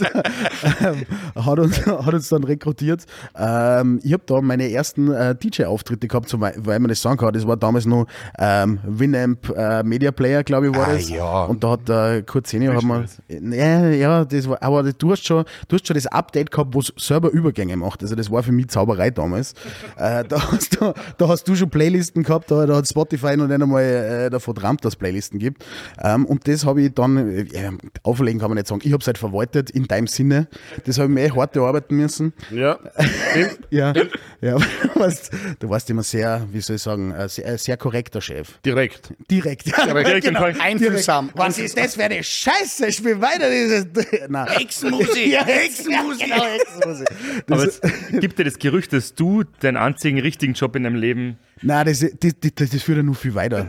ähm, 0.84 1.06
hat, 1.44 1.58
uns, 1.58 1.86
hat 1.86 2.14
uns 2.14 2.28
dann 2.28 2.44
rekrutiert. 2.44 3.04
Ähm, 3.36 4.00
ich 4.02 4.12
habe 4.12 4.22
da 4.26 4.40
meine 4.40 4.70
ersten 4.70 5.12
äh, 5.12 5.34
DJ-Auftritte 5.34 6.06
gehabt, 6.08 6.28
so, 6.28 6.40
weil 6.40 6.78
man 6.78 6.88
das 6.88 7.02
sagen 7.02 7.16
kann. 7.18 7.32
Das 7.32 7.46
war 7.46 7.56
damals 7.56 7.86
noch 7.86 8.06
ähm, 8.38 8.78
Winamp 8.84 9.48
äh, 9.56 9.82
Media 9.82 10.10
Player, 10.12 10.44
glaube 10.44 10.68
ich, 10.68 10.74
war 10.76 10.86
Ah, 10.88 10.92
das. 10.92 11.08
ja. 11.08 11.44
Und 11.44 11.64
da 11.64 11.70
hat 11.70 11.88
der 11.88 12.22
Kurt 12.22 12.46
Senior 12.46 12.74
hat 12.76 12.82
man, 12.84 13.06
ja, 13.28 13.88
ja, 13.90 14.24
das 14.24 14.48
war, 14.48 14.62
aber 14.62 14.92
du 14.92 15.10
hast 15.10 15.26
schon, 15.26 15.44
du 15.68 15.76
hast 15.76 15.86
schon 15.86 15.94
das 15.94 16.06
Update 16.06 16.50
gehabt, 16.50 16.74
wo 16.74 16.80
es 16.80 16.92
selber 16.96 17.30
Übergänge 17.30 17.76
macht. 17.76 18.02
Also 18.02 18.14
das 18.14 18.30
war 18.30 18.42
für 18.42 18.52
mich 18.52 18.68
Zauberei 18.68 19.10
damals. 19.10 19.52
äh, 19.96 20.24
da, 20.24 20.52
hast 20.52 20.80
du, 20.80 20.92
da 21.18 21.28
hast 21.28 21.44
du 21.44 21.54
schon 21.54 21.70
Playlisten 21.70 22.22
gehabt, 22.22 22.50
da, 22.50 22.66
da 22.66 22.76
hat 22.76 22.88
Spotify 22.88 23.36
noch 23.36 23.46
nicht 23.46 23.60
einmal 23.62 23.82
äh, 23.82 24.30
davon 24.30 24.54
trampt, 24.54 24.84
dass 24.84 24.94
es 24.94 24.96
Playlisten 24.96 25.38
gibt. 25.38 25.64
Ähm, 26.02 26.26
und 26.26 26.46
das 26.48 26.64
habe 26.64 26.82
ich 26.82 26.94
dann, 26.94 27.16
äh, 27.16 27.70
auflegen 28.02 28.40
kann 28.40 28.50
man 28.50 28.56
nicht 28.56 28.68
sagen, 28.68 28.80
ich 28.84 28.92
habe 28.92 29.00
es 29.00 29.06
halt 29.06 29.18
verwaltet 29.18 29.70
in 29.70 29.86
deinem 29.86 30.06
Sinne. 30.06 30.48
Das 30.84 30.98
habe 30.98 31.08
ich 31.08 31.14
mir 31.14 31.24
echt 31.24 31.36
hart 31.36 31.56
erarbeiten 31.56 31.96
müssen. 31.96 32.32
ja, 32.50 32.78
Ja, 33.70 33.92
ja 34.40 34.56
du, 34.56 34.60
warst, 35.00 35.30
du 35.58 35.68
warst 35.68 35.90
immer 35.90 36.02
sehr, 36.02 36.46
wie 36.52 36.60
soll 36.60 36.76
ich 36.76 36.82
sagen, 36.82 37.12
ein 37.12 37.28
sehr, 37.28 37.46
ein 37.46 37.58
sehr 37.58 37.76
korrekter 37.76 38.20
Chef. 38.20 38.58
direkt. 38.64 39.12
Direkt. 39.30 39.66
Direkt 39.66 40.26
im 40.26 40.36
Fall. 40.36 40.54
Einfühlsam. 40.58 41.30
Was 41.34 41.58
ist 41.58 41.76
das 41.76 41.94
für 41.94 42.04
eine 42.04 42.22
Scheiße? 42.22 42.92
Spiel 43.06 43.20
weiter 43.20 43.50
dieses. 43.50 43.86
Hexenmusik. 44.58 45.26
Ja, 45.26 45.44
Hexenmusik. 45.44 46.24
Genau, 46.24 46.44
Hexenmusik. 46.44 47.08
Aber 47.48 47.64
Das, 47.64 47.80
es 47.80 48.20
gibt 48.20 48.38
dir 48.38 48.44
das 48.44 48.58
Gerücht, 48.58 48.92
dass 48.92 49.14
du 49.14 49.44
deinen 49.60 49.76
einzigen 49.76 50.18
richtigen 50.18 50.54
Job 50.54 50.74
in 50.76 50.84
deinem 50.84 50.96
Leben. 50.96 51.38
Nein, 51.62 51.86
das, 51.86 52.00
das, 52.00 52.32
das, 52.54 52.70
das 52.70 52.82
führt 52.82 52.98
ja 52.98 53.02
nur 53.02 53.14
viel 53.14 53.34
weiter. 53.34 53.68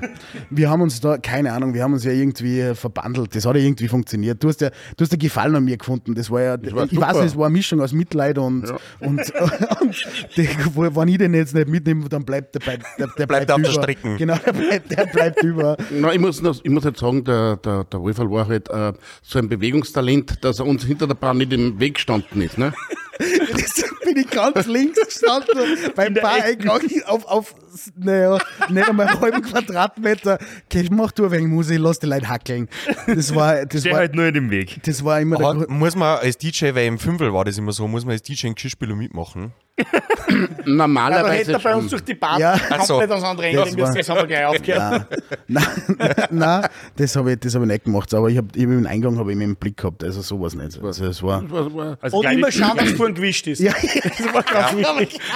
Wir 0.50 0.70
haben 0.70 0.82
uns 0.82 1.00
da, 1.00 1.18
keine 1.18 1.54
Ahnung, 1.54 1.74
wir 1.74 1.84
haben 1.84 1.94
uns 1.94 2.04
ja 2.04 2.12
irgendwie 2.12 2.74
verbandelt. 2.76 3.36
Das 3.36 3.46
hat 3.46 3.56
ja 3.56 3.62
irgendwie 3.62 3.88
funktioniert. 3.88 4.44
Du 4.44 4.50
hast 4.50 4.62
ja, 4.62 4.70
du 4.70 5.04
hast 5.04 5.12
ja 5.12 5.18
Gefallen 5.18 5.56
an 5.56 5.64
mir 5.64 5.78
gefunden. 5.78 6.16
Das 6.16 6.30
war 6.30 6.42
ja, 6.42 6.52
war 6.76 6.86
ich 6.86 6.92
super. 6.92 7.08
weiß 7.08 7.18
es 7.26 7.38
war 7.38 7.46
eine 7.48 7.54
Mischung 7.54 7.82
aus 7.82 7.94
Mitleid 7.94 8.38
und, 8.38 8.70
und, 9.00 9.20
und 9.82 10.08
die, 10.36 10.48
wo- 10.74 10.96
wenn 10.96 11.08
ich 11.08 11.18
den 11.18 11.34
jetzt 11.34 11.54
nicht 11.56 11.68
mitnehme, 11.68 12.08
dann 12.10 12.24
bleibt 12.26 12.56
der, 12.56 12.60
bei- 12.60 12.80
der, 13.00 13.08
der 13.18 13.28
Bleibt 13.28 13.52
auf 13.52 13.62
der 13.62 13.72
über. 13.72 13.82
Strecke. 13.82 14.16
Genau, 14.18 14.38
der 14.46 14.54
bleibt, 14.54 14.92
der 14.92 15.06
bleibt 15.06 15.44
über. 15.44 15.78
Na, 15.92 16.14
ich 16.14 16.20
muss, 16.20 16.42
ich 16.64 16.70
muss 16.72 16.84
jetzt 16.84 17.00
sagen, 17.00 17.24
der, 17.24 17.58
der, 17.58 17.84
der 17.86 18.00
Wolferl 18.02 18.30
war 18.32 18.48
halt 18.48 18.70
äh, 18.70 18.94
so 19.22 19.40
ein 19.40 19.50
Bewegungstalent, 19.50 20.44
dass 20.44 20.60
er 20.60 20.66
uns 20.66 20.84
hinter 20.86 21.08
der 21.08 21.16
Bahn 21.16 21.38
nicht 21.38 21.54
im 21.54 21.80
Weg 21.80 21.96
gestanden 21.96 22.42
ist. 22.42 22.58
Ne? 22.58 22.74
Das 23.20 23.84
bin 24.06 24.18
ich 24.18 24.30
ganz 24.30 24.66
links 24.68 25.00
gestanden 25.00 25.92
beim 25.96 26.14
Bar-Eingang 26.14 26.82
auf, 27.06 27.26
auf 27.26 27.56
naja, 27.96 28.38
nicht 28.70 28.88
einmal 28.88 29.08
einen 29.08 29.20
halben 29.20 29.42
Quadratmeter. 29.42 30.40
Okay, 30.66 30.88
mach 30.92 31.12
du 31.12 31.26
ein 31.26 31.32
wenig 31.32 31.48
Musik, 31.48 31.80
lass 31.80 32.00
die 32.00 32.08
Leute 32.08 32.30
hackeln. 32.30 32.70
Das 33.08 33.34
war, 33.36 33.66
das 33.66 33.84
Der 33.84 33.92
war, 33.92 34.00
halt 34.00 34.16
nur 34.16 34.26
in 34.26 34.34
dem 34.34 34.50
Weg. 34.52 34.82
das 34.84 35.04
war 35.04 35.20
immer 35.20 35.38
der 35.38 35.48
Hat, 35.48 35.70
muss 35.70 35.96
man 35.96 36.20
als 36.20 36.38
DJ, 36.38 36.74
weil 36.74 36.86
im 36.88 37.00
Fünfel 37.00 37.34
war 37.34 37.46
das 37.46 37.58
immer 37.58 37.72
so, 37.72 37.88
muss 37.88 38.06
man 38.06 38.14
als 38.14 38.22
DJ 38.24 38.48
in 38.48 38.56
Geschirrspieler 38.56 38.96
mitmachen? 38.96 39.54
Aber 39.78 40.38
hätte 40.38 40.70
Normalerweise 40.72 41.54
er 41.54 41.60
bei 41.60 41.76
uns 41.76 41.90
durch 41.92 42.04
die 42.04 42.16
Bar 42.16 42.40
Ja. 42.40 42.58
komplett 42.58 43.12
ans 43.12 43.24
andere 43.24 43.48
Ende 43.48 43.62
müssen, 43.76 43.96
das 43.96 44.10
haben 44.10 44.18
wir 44.18 44.28
gleich 44.28 44.46
aufgehört. 44.46 45.08
Nein, 45.48 45.66
nein, 45.98 46.14
nein, 46.32 46.68
das 46.96 47.16
habe 47.16 47.34
ich, 47.34 47.40
das 47.40 47.56
hab 47.56 47.62
ich 47.62 47.68
nicht 47.68 47.84
gemacht. 47.86 48.14
Aber 48.14 48.30
ich 48.30 48.38
habe 48.38 48.48
ich 48.56 48.64
hab 48.64 48.70
im 48.72 48.86
Eingang 48.88 49.18
habe 49.18 49.32
ich 49.32 49.36
immer 49.36 49.46
im 49.46 49.56
Blick 49.56 49.78
gehabt. 49.78 50.04
Also 50.04 50.22
sowas 50.22 50.56
nicht. 50.56 50.82
Also 50.82 51.06
es 51.06 51.22
war. 51.24 51.44
Also 52.02 52.18
Und 52.18 52.32
immer 52.32 52.52
schauen, 52.52 52.78
dass 52.78 52.92
vorhin 52.92 53.16
gewischt 53.16 53.48
ist. 53.48 53.60
Ja, 53.60 53.74
Das 53.74 54.34
war 54.34 54.44
ganz 54.44 54.76
wichtig. 54.76 55.20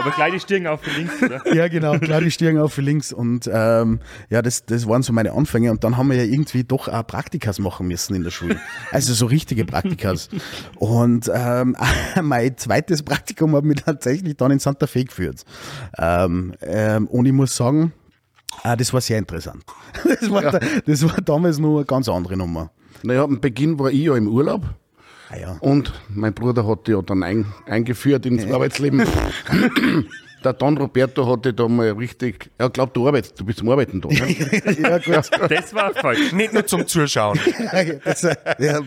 Aber 0.00 0.10
gleich 0.10 0.32
die 0.32 0.40
Stirn 0.40 0.66
auf 0.66 0.80
für 0.82 0.90
links, 0.90 1.22
oder? 1.22 1.54
ja, 1.54 1.68
genau, 1.68 1.98
klar, 1.98 2.20
die 2.20 2.30
Stirn 2.30 2.58
auf 2.58 2.72
für 2.72 2.82
links. 2.82 3.12
Und 3.12 3.48
ähm, 3.52 4.00
ja, 4.28 4.42
das, 4.42 4.64
das 4.64 4.88
waren 4.88 5.02
so 5.02 5.12
meine 5.12 5.32
Anfänge. 5.32 5.70
Und 5.70 5.84
dann 5.84 5.96
haben 5.96 6.10
wir 6.10 6.16
ja 6.16 6.24
irgendwie 6.24 6.64
doch 6.64 6.88
auch 6.88 7.06
Praktikas 7.06 7.58
machen 7.58 7.86
müssen 7.86 8.14
in 8.14 8.24
der 8.24 8.30
Schule. 8.30 8.58
Also 8.92 9.14
so 9.14 9.26
richtige 9.26 9.64
Praktikas. 9.64 10.28
Und 10.76 11.30
ähm, 11.32 11.76
mein 12.22 12.56
zweites 12.56 13.02
Praktikum 13.02 13.54
hat 13.54 13.64
mich 13.64 13.82
tatsächlich 13.82 14.36
dann 14.36 14.50
in 14.50 14.58
Santa 14.58 14.86
Fe 14.86 15.04
geführt. 15.04 15.44
Ähm, 15.98 16.54
ähm, 16.62 17.06
und 17.08 17.26
ich 17.26 17.32
muss 17.32 17.56
sagen, 17.56 17.92
ah, 18.62 18.76
das 18.76 18.92
war 18.92 19.00
sehr 19.00 19.18
interessant. 19.18 19.64
Das 20.20 20.30
war, 20.30 20.42
da, 20.42 20.60
das 20.86 21.02
war 21.02 21.20
damals 21.20 21.58
nur 21.58 21.78
eine 21.78 21.86
ganz 21.86 22.08
andere 22.08 22.36
Nummer. 22.36 22.70
Naja, 23.02 23.24
am 23.24 23.40
Beginn 23.40 23.78
war 23.78 23.90
ich 23.90 24.00
ja 24.00 24.16
im 24.16 24.28
Urlaub 24.28 24.62
Ah, 25.32 25.38
ja. 25.38 25.56
und 25.60 25.92
mein 26.08 26.34
Bruder 26.34 26.66
hat 26.66 26.86
die 26.86 26.92
ja 26.92 27.02
dann 27.02 27.22
ein, 27.22 27.46
eingeführt 27.66 28.26
ins 28.26 28.50
Arbeitsleben. 28.50 29.06
Der 30.42 30.54
Don 30.54 30.76
Roberto 30.78 31.26
hatte 31.30 31.52
da 31.52 31.68
mal 31.68 31.90
richtig, 31.90 32.50
er 32.56 32.70
glaubt, 32.70 32.96
du 32.96 33.06
arbeitest, 33.06 33.38
du 33.38 33.44
bist 33.44 33.58
zum 33.58 33.68
Arbeiten 33.68 34.00
da. 34.00 34.08
Ne? 34.08 34.16
ja, 34.82 34.98
gut. 34.98 35.30
Das 35.50 35.74
war 35.74 35.92
falsch. 35.94 36.32
Nicht 36.32 36.52
nur 36.54 36.64
zum 36.66 36.86
Zuschauen. 36.86 37.38
Das, 38.04 38.22
ja, 38.22 38.80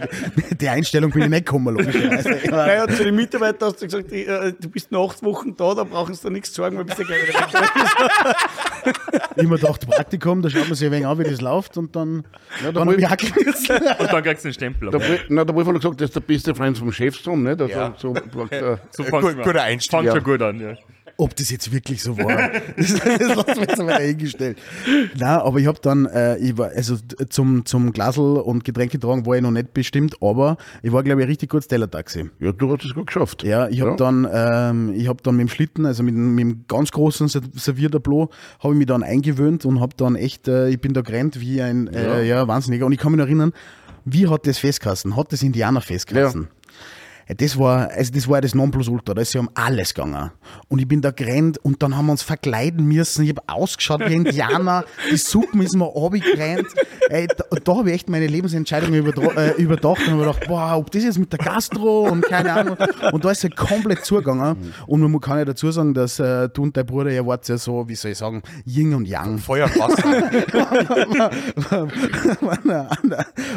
die 0.59 0.67
Einstellung 0.69 1.11
bin 1.11 1.23
ich 1.23 1.29
nicht 1.29 1.45
gekommen, 1.45 1.75
logischerweise. 1.75 2.39
Naja, 2.49 2.87
zu 2.87 3.03
den 3.03 3.15
Mitarbeitern 3.15 3.69
hast 3.69 3.81
du 3.81 3.85
gesagt, 3.85 4.11
ich, 4.11 4.27
äh, 4.27 4.53
du 4.59 4.69
bist 4.69 4.91
noch 4.91 5.09
acht 5.11 5.23
Wochen 5.23 5.55
da, 5.55 5.73
da 5.75 5.83
brauchen 5.83 6.13
sie 6.13 6.21
dir 6.23 6.31
nichts 6.31 6.51
zu 6.53 6.61
sagen, 6.61 6.77
weil 6.77 6.85
bist 6.85 6.99
ja 6.99 7.05
gleich 7.05 7.27
wieder 7.27 7.39
weg. 7.53 8.95
Ich 9.35 9.43
mir 9.47 9.55
gedacht, 9.57 9.87
Praktikum, 9.87 10.41
da 10.41 10.49
schaut 10.49 10.65
man 10.67 10.75
sich 10.75 10.87
ein 10.87 10.91
wenig 10.91 11.07
an, 11.07 11.19
wie 11.19 11.23
das 11.23 11.41
läuft 11.41 11.77
und 11.77 11.95
dann, 11.95 12.23
Ja, 12.63 12.71
da 12.71 12.83
dann 12.85 12.89
habe 12.89 12.95
ich. 13.23 13.35
Und 13.35 14.11
dann 14.13 14.23
kriegst 14.23 14.43
du 14.43 14.47
einen 14.47 14.53
Stempel. 14.53 14.89
Da, 14.91 14.99
na, 15.29 15.45
da 15.45 15.53
wurde 15.53 15.65
von 15.65 15.75
gesagt, 15.75 16.01
das 16.01 16.09
ist 16.09 16.15
der 16.15 16.21
beste 16.21 16.55
Freund 16.55 16.77
vom 16.77 16.91
Chefsohn. 16.91 17.43
Nicht? 17.43 17.61
Also, 17.61 17.73
Ja. 17.73 17.93
so. 17.97 18.13
So 18.13 18.23
Gut- 19.03 19.09
fangst 19.09 19.29
du 19.29 19.35
guter 19.43 19.49
an. 19.49 19.57
Einstieg, 19.57 19.91
Fängt 19.91 20.05
ja. 20.05 20.15
schon 20.15 20.23
gut 20.23 20.41
an, 20.41 20.59
ja. 20.59 20.75
Ob 21.15 21.35
das 21.35 21.51
jetzt 21.51 21.71
wirklich 21.71 22.01
so 22.01 22.17
war, 22.17 22.49
das, 22.77 22.93
das 22.95 23.35
lassen 23.35 23.55
wir 23.61 23.67
jetzt 23.67 23.77
mal 23.77 23.91
eingestellt. 23.93 24.57
Nein, 25.15 25.29
aber 25.39 25.59
ich 25.59 25.67
habe 25.67 25.77
dann, 25.81 26.07
äh, 26.07 26.37
ich 26.37 26.57
war, 26.57 26.69
also 26.75 26.97
zum, 27.29 27.65
zum 27.65 27.93
Glasel 27.93 28.37
und 28.37 28.63
Getränke 28.63 28.99
tragen 28.99 29.23
war 29.25 29.35
ich 29.35 29.41
noch 29.43 29.51
nicht 29.51 29.73
bestimmt, 29.75 30.15
aber 30.21 30.57
ich 30.81 30.91
war, 30.91 31.03
glaube 31.03 31.21
ich, 31.21 31.25
ein 31.25 31.29
richtig 31.29 31.49
gutes 31.51 31.67
Tellertaxi. 31.67 32.31
Ja, 32.39 32.51
du 32.51 32.71
hast 32.75 32.83
es 32.83 32.95
gut 32.95 33.07
geschafft. 33.07 33.43
Ja, 33.43 33.67
ich 33.69 33.81
habe 33.81 33.91
Ja. 33.91 33.95
dann, 33.97 34.27
ähm, 34.33 34.93
ich 34.95 35.07
habe 35.07 35.21
dann 35.21 35.35
mit 35.35 35.47
dem 35.47 35.49
Schlitten, 35.49 35.85
also 35.85 36.01
mit, 36.01 36.15
mit 36.15 36.39
dem 36.39 36.65
ganz 36.67 36.91
großen 36.91 37.27
Ser- 37.27 37.41
Serviertableau, 37.53 38.29
habe 38.59 38.73
ich 38.73 38.77
mich 38.79 38.87
dann 38.87 39.03
eingewöhnt 39.03 39.65
und 39.65 39.79
habe 39.81 39.93
dann 39.95 40.15
echt, 40.15 40.47
äh, 40.47 40.69
ich 40.69 40.81
bin 40.81 40.93
da 40.93 41.01
gerannt 41.01 41.39
wie 41.39 41.61
ein, 41.61 41.87
äh, 41.87 42.23
ja. 42.25 42.47
Wahnsinniger. 42.47 42.87
Und 42.87 42.91
ich 42.91 42.97
kann 42.99 43.11
mich 43.11 43.19
noch 43.19 43.27
erinnern, 43.27 43.53
wie 44.05 44.27
hat 44.27 44.47
das 44.47 44.57
festgehasen? 44.57 45.15
Hat 45.15 45.31
das 45.31 45.43
Indianer 45.43 45.79
festgehasen? 45.81 46.41
Ja, 46.41 46.47
Das 47.37 47.57
war, 47.57 47.89
also 47.89 48.11
das 48.11 48.27
war 48.27 48.41
das 48.41 48.53
Nonplusultra, 48.53 49.13
da 49.13 49.21
ist 49.21 49.33
ja 49.33 49.39
um 49.39 49.49
alles 49.53 49.93
gegangen. 49.93 50.31
Und 50.67 50.79
ich 50.79 50.87
bin 50.87 51.01
da 51.01 51.11
gerannt 51.11 51.57
und 51.59 51.81
dann 51.81 51.95
haben 51.95 52.07
wir 52.07 52.11
uns 52.11 52.23
verkleiden 52.23 52.85
müssen. 52.85 53.23
Ich 53.23 53.29
habe 53.29 53.41
ausgeschaut 53.47 54.01
wie 54.01 54.13
Indianer, 54.13 54.83
die 55.11 55.17
Suppen 55.17 55.61
ist 55.61 55.75
mir 55.75 55.85
runtergerannt. 55.85 56.67
Ey, 57.09 57.27
da, 57.27 57.43
da 57.63 57.77
habe 57.77 57.89
ich 57.89 57.95
echt 57.95 58.09
meine 58.09 58.27
Lebensentscheidung 58.27 58.93
äh, 58.93 59.51
überdacht 59.57 60.01
und 60.07 60.13
habe 60.13 60.19
gedacht, 60.19 60.47
boah, 60.47 60.77
ob 60.77 60.91
das 60.91 61.03
jetzt 61.03 61.19
mit 61.19 61.31
der 61.31 61.39
Gastro 61.39 62.09
und 62.09 62.23
keine 62.25 62.53
Ahnung. 62.53 62.77
Und 63.11 63.23
da 63.23 63.31
ist 63.31 63.43
ja 63.43 63.49
komplett 63.49 64.05
zugegangen. 64.05 64.73
Und 64.87 65.01
man 65.01 65.21
kann 65.21 65.37
ja 65.37 65.45
dazu 65.45 65.71
sagen, 65.71 65.93
dass 65.93 66.19
äh, 66.19 66.49
du 66.49 66.63
und 66.63 66.75
dein 66.75 66.85
Bruder, 66.85 67.11
ihr 67.11 67.25
wart 67.25 67.47
ja 67.47 67.57
so, 67.57 67.87
wie 67.87 67.95
soll 67.95 68.11
ich 68.11 68.17
sagen, 68.17 68.41
Yin 68.65 68.93
und 68.93 69.07
Yang. 69.07 69.37
Feuer 69.39 69.65
und 69.65 69.79
Wasser. 69.79 70.03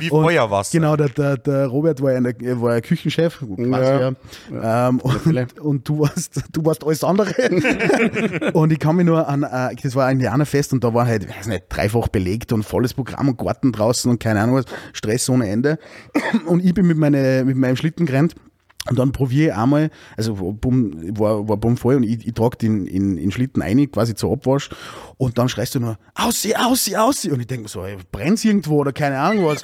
Wie 0.01 0.09
Feuerwasser. 0.09 0.73
Genau, 0.73 0.97
der, 0.97 1.09
der, 1.09 1.37
der 1.37 1.67
Robert 1.67 2.03
war 2.03 2.13
ja, 2.13 2.19
eine, 2.19 2.35
war 2.61 2.75
ja 2.75 2.81
Küchenchef, 2.81 3.43
quasi, 3.57 4.15
ja. 4.53 4.89
Ähm, 4.89 5.01
und, 5.01 5.61
und 5.61 5.89
du 5.89 6.01
warst, 6.01 6.43
du 6.53 6.65
warst 6.65 6.85
alles 6.85 7.05
andere. 7.05 7.33
und 8.53 8.73
ich 8.73 8.79
kann 8.79 8.97
mich 8.97 9.07
nur 9.07 9.27
an, 9.27 9.43
äh, 9.43 9.75
das 9.83 9.95
war 9.95 10.07
ein 10.07 10.17
Indianerfest 10.17 10.73
und 10.73 10.85
da 10.85 10.95
war 10.95 11.07
halt, 11.07 11.29
weiß 11.29 11.47
nicht, 11.49 11.65
dreifach 11.69 12.09
belegt 12.09 12.53
und 12.53 12.63
volles 12.63 12.95
Programm 12.95 13.29
und 13.29 13.39
Garten 13.39 13.73
draußen 13.73 14.11
und 14.11 14.19
keine 14.21 14.41
Ahnung 14.41 14.57
was, 14.57 14.67
Stress 14.93 15.29
ohne 15.29 15.49
Ende. 15.49 15.79
Und 16.47 16.65
ich 16.65 16.75
bin 16.75 16.87
mit, 16.87 16.97
meine, 16.97 17.45
mit 17.45 17.57
meinem 17.57 17.77
Schlitten 17.77 18.07
gerannt. 18.07 18.35
Und 18.89 18.99
dann 18.99 19.11
probiere 19.11 19.49
ich 19.49 19.55
einmal, 19.55 19.91
also 20.17 20.35
bumm, 20.35 21.19
war, 21.19 21.49
war 21.49 21.57
bumm 21.57 21.77
voll 21.77 21.97
und 21.97 22.05
ich, 22.05 22.25
ich 22.25 22.35
trage 22.35 22.57
den 22.57 22.87
in, 22.87 23.19
in 23.19 23.33
Schlitten 23.33 23.61
ein, 23.61 23.91
quasi 23.91 24.15
zur 24.15 24.33
Abwasch. 24.33 24.71
Und 25.17 25.39
dann 25.39 25.49
schreist 25.49 25.75
du 25.75 25.81
nur, 25.81 25.99
aussie, 26.15 26.55
aussie, 26.55 26.97
aussie. 26.97 27.31
Und 27.33 27.41
ich 27.41 27.49
denke 27.49 27.65
mir 27.65 27.69
so, 27.69 27.85
ey, 27.85 27.97
brennt's 28.13 28.45
irgendwo 28.45 28.77
oder 28.77 28.93
keine 28.93 29.19
Ahnung 29.19 29.47
was. 29.47 29.63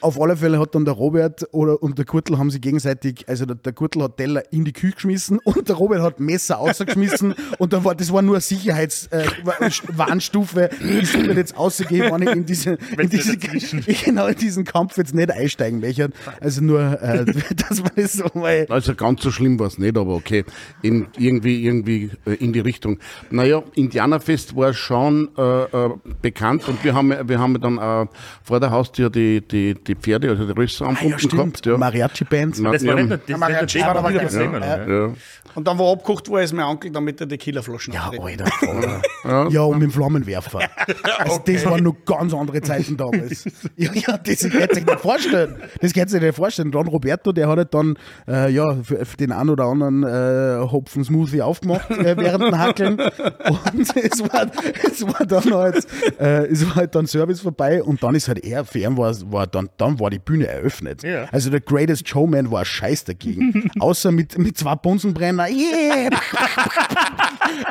Auf 0.00 0.20
alle 0.20 0.36
Fälle 0.36 0.60
hat 0.60 0.76
dann 0.76 0.84
der 0.84 0.94
Robert 0.94 1.52
oder, 1.52 1.82
und 1.82 1.98
der 1.98 2.04
Gürtel 2.04 2.38
haben 2.38 2.50
sie 2.50 2.60
gegenseitig, 2.60 3.24
also 3.26 3.46
der, 3.46 3.56
der 3.56 3.72
Gürtel 3.72 4.04
hat 4.04 4.16
Teller 4.16 4.44
in 4.52 4.64
die 4.64 4.72
Küche 4.72 4.94
geschmissen 4.94 5.38
und 5.44 5.68
der 5.68 5.74
Robert 5.74 6.02
hat 6.02 6.20
Messer 6.20 6.54
rausgeschmissen 6.56 7.34
und 7.58 7.72
dann 7.72 7.84
war, 7.84 7.96
das 7.96 8.12
war 8.12 8.22
nur 8.22 8.36
eine 8.36 8.40
Sicherheitswarnstufe. 8.40 10.70
ich 10.80 11.10
soll 11.10 11.36
jetzt 11.36 11.56
ausgehen, 11.56 12.12
wenn 12.12 12.22
ich 12.22 12.28
in, 12.28 12.46
diese, 12.46 12.78
in, 12.98 13.08
diese, 13.08 13.36
genau 14.04 14.28
in 14.28 14.36
diesen 14.36 14.64
Kampf 14.64 14.96
jetzt 14.98 15.14
nicht 15.14 15.32
einsteigen 15.32 15.80
möchte. 15.80 16.10
Also 16.40 16.62
nur, 16.62 17.02
äh, 17.02 17.24
dass 17.68 17.82
man 17.82 17.90
das 17.96 18.12
so 18.12 18.26
mal, 18.34 18.66
Also 18.68 18.94
ganz 18.94 19.22
so 19.22 19.32
schlimm 19.32 19.58
war 19.58 19.66
es 19.66 19.78
nicht, 19.78 19.98
aber 19.98 20.14
okay. 20.14 20.44
In, 20.82 21.08
irgendwie, 21.18 21.64
irgendwie 21.64 22.12
äh, 22.24 22.34
in 22.34 22.52
die 22.52 22.60
Richtung. 22.60 23.00
Naja, 23.30 23.64
Indianerfest 23.74 24.54
war 24.54 24.74
schon 24.74 25.30
äh, 25.36 25.64
äh, 25.64 25.90
bekannt 26.22 26.68
und 26.68 26.84
wir 26.84 26.94
haben, 26.94 27.28
wir 27.28 27.38
haben 27.38 27.60
dann 27.60 27.78
äh, 27.78 28.06
vor 28.42 28.60
der 28.60 28.70
Haustür 28.70 29.10
die, 29.10 29.40
die, 29.40 29.74
die 29.88 29.94
Pferde, 29.94 30.30
also 30.30 30.46
die 30.46 30.52
Rösser 30.52 30.86
ah, 30.86 30.96
ja, 31.02 31.16
gehabt. 31.16 31.66
Ja. 31.66 31.76
Mariachi-Band. 31.76 32.58
Na, 32.60 32.72
Das 32.72 32.86
war 32.86 32.90
ja, 32.90 32.94
nicht 32.96 33.08
nur 33.08 33.18
das, 33.18 33.38
Mariachi 33.38 33.80
war 33.80 33.96
aber 33.96 34.12
das, 34.12 34.32
so. 34.32 34.40
ja. 34.40 34.86
ja. 34.86 35.14
Und 35.54 35.66
dann, 35.66 35.78
wo 35.78 35.92
abgekocht 35.92 36.30
war, 36.30 36.42
ist 36.42 36.52
mein 36.52 36.66
Onkel 36.66 36.90
dann 36.92 37.04
mit 37.04 37.18
der 37.18 37.28
Tequila-Flaschen 37.28 37.94
Ja. 37.94 38.10
Alter. 38.10 38.44
Alter. 38.60 39.02
Ja, 39.50 39.62
und 39.62 39.78
mit 39.78 39.88
dem 39.88 39.92
Flammenwerfer. 39.92 40.60
Also 41.18 41.40
das 41.44 41.64
waren 41.66 41.82
noch 41.82 41.96
ganz 42.04 42.32
andere 42.32 42.60
Zeiten 42.62 42.96
damals. 42.96 43.44
Ja, 43.76 43.92
ja, 43.92 44.18
das 44.18 44.40
kann 44.40 44.68
sich 44.72 44.86
nicht 44.86 45.00
vorstellen. 45.00 45.56
Das 45.80 45.92
kann 45.92 46.08
sich 46.08 46.20
nicht 46.20 46.34
vorstellen. 46.34 46.70
Don 46.70 46.86
Roberto, 46.86 47.32
der 47.32 47.48
hat 47.48 47.58
halt 47.58 47.74
dann 47.74 47.96
äh, 48.26 48.50
ja, 48.50 48.64
für, 48.82 49.04
für 49.04 49.16
den 49.16 49.32
einen 49.32 49.50
oder 49.50 49.64
anderen 49.64 50.02
äh, 50.04 50.70
Hopfen-Smoothie 50.70 51.42
aufgemacht 51.42 51.90
äh, 51.90 52.16
während 52.16 52.44
dem 52.44 52.58
Hackeln. 52.58 52.98
Und 52.98 53.96
es 53.96 54.20
war, 54.20 54.46
es 54.84 55.06
war 55.06 55.26
dann 55.26 55.54
halt, 55.54 55.86
äh, 56.18 56.46
es 56.46 56.66
war 56.68 56.76
halt 56.76 56.94
dann 56.94 57.06
Service 57.06 57.40
vorbei 57.40 57.82
und 57.82 58.02
dann 58.02 58.14
ist 58.14 58.28
halt 58.28 58.44
er, 58.44 58.64
für 58.64 58.78
ihn 58.78 58.96
war, 58.96 59.14
war 59.30 59.46
dann, 59.46 59.68
dann 59.80 59.98
war 59.98 60.10
die 60.10 60.18
Bühne 60.18 60.46
eröffnet. 60.46 61.02
Ja. 61.02 61.26
Also 61.32 61.50
der 61.50 61.60
Greatest 61.60 62.08
Showman 62.08 62.50
war 62.50 62.64
scheiß 62.64 63.04
dagegen. 63.04 63.70
Außer 63.80 64.12
mit, 64.12 64.36
mit 64.38 64.58
zwei 64.58 64.74
Bunsenbrenner. 64.74 65.48
Yeah! 65.48 66.10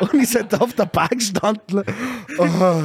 und 0.00 0.14
ist 0.14 0.34
halt 0.34 0.52
da 0.52 0.58
auf 0.58 0.72
der 0.74 0.86
Bar 0.86 1.08
gestanden. 1.08 1.84
Oh, 2.38 2.82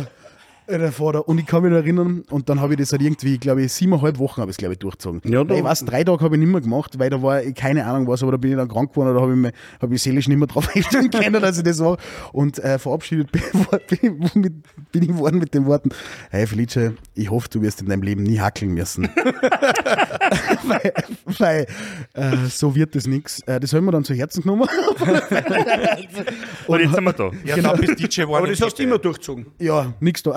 der 0.68 0.92
Vater. 0.92 1.28
Und 1.28 1.40
ich 1.40 1.46
kann 1.46 1.62
mich 1.64 1.72
noch 1.72 1.78
erinnern, 1.80 2.24
und 2.30 2.50
dann 2.50 2.60
habe 2.62 2.74
ich 2.74 2.80
das 2.80 2.92
halt 2.92 3.02
irgendwie, 3.02 3.38
glaube 3.38 3.64
ich, 3.64 3.74
siebeneinhalb 3.74 4.18
Wochen 4.20 4.42
habe 4.42 4.50
ich 4.52 4.56
es, 4.56 4.58
glaube 4.58 4.74
ich, 4.74 4.80
durchgezogen. 4.80 5.22
Ja, 5.26 5.44
da- 5.44 5.56
ich 5.56 5.64
weiß, 5.64 5.86
drei 5.86 6.04
Tage 6.04 6.24
habe 6.24 6.36
ich 6.36 6.40
nicht 6.40 6.50
mehr 6.52 6.62
gemacht, 6.62 6.98
weil 7.00 7.10
da 7.10 7.22
war 7.22 7.42
ich 7.44 7.54
keine 7.56 7.86
Ahnung 7.86 8.08
was, 8.08 8.22
aber 8.24 8.32
da 8.34 8.38
bin 8.38 8.52
ich 8.52 8.58
dann 8.58 8.68
krank 8.70 8.92
geworden, 8.92 9.14
da 9.16 9.22
habe 9.22 9.32
ich 9.34 9.38
mich 9.38 9.52
hab 9.82 9.92
ich 9.92 10.02
seelisch 10.02 10.28
nicht 10.28 10.38
mehr 10.38 10.48
drauf 10.48 10.70
einstellen 10.76 11.10
können, 11.12 11.42
dass 11.42 11.58
ich 11.58 11.64
das 11.64 11.80
war. 11.80 11.98
Und 12.32 12.60
äh, 12.60 12.80
verabschiedet 12.80 13.32
bin, 13.32 13.42
bin, 13.90 14.00
ich 14.02 14.36
mit, 14.36 14.54
bin 14.92 15.04
ich 15.04 15.16
worden 15.18 15.40
mit 15.40 15.54
den 15.54 15.66
Worten, 15.66 15.90
hey 16.32 16.48
Felice, 16.48 16.94
ich 17.16 17.30
hoffe, 17.30 17.50
du 17.50 17.62
wirst 17.62 17.82
in 17.82 17.88
deinem 17.90 18.04
Leben 18.04 18.24
nie 18.24 18.40
hackeln 18.40 18.74
müssen. 18.74 19.10
weil 20.68 20.94
weil 21.40 21.68
äh, 22.14 22.36
so 22.50 22.76
wird 22.76 22.96
das 22.96 23.08
nichts. 23.08 23.42
Äh, 23.42 23.60
das 23.60 23.74
haben 23.74 23.86
wir 23.86 23.92
dann 23.92 24.04
zu 24.04 24.14
Herzen 24.14 24.42
genommen. 24.44 24.68
Und 26.68 26.80
jetzt 26.80 26.94
sind 26.94 27.04
wir 27.04 27.14
da. 27.14 27.32
Ja, 27.46 27.58
da 27.58 27.74
bist 27.74 28.00
DJ 28.00 28.22
Aber 28.24 28.34
Warning. 28.34 28.52
das 28.52 28.62
hast 28.62 28.80
du 28.80 28.84
immer 28.84 28.98
durchgezogen. 29.00 29.46
Ja, 29.60 29.94
nix 30.00 30.24
da. 30.24 30.36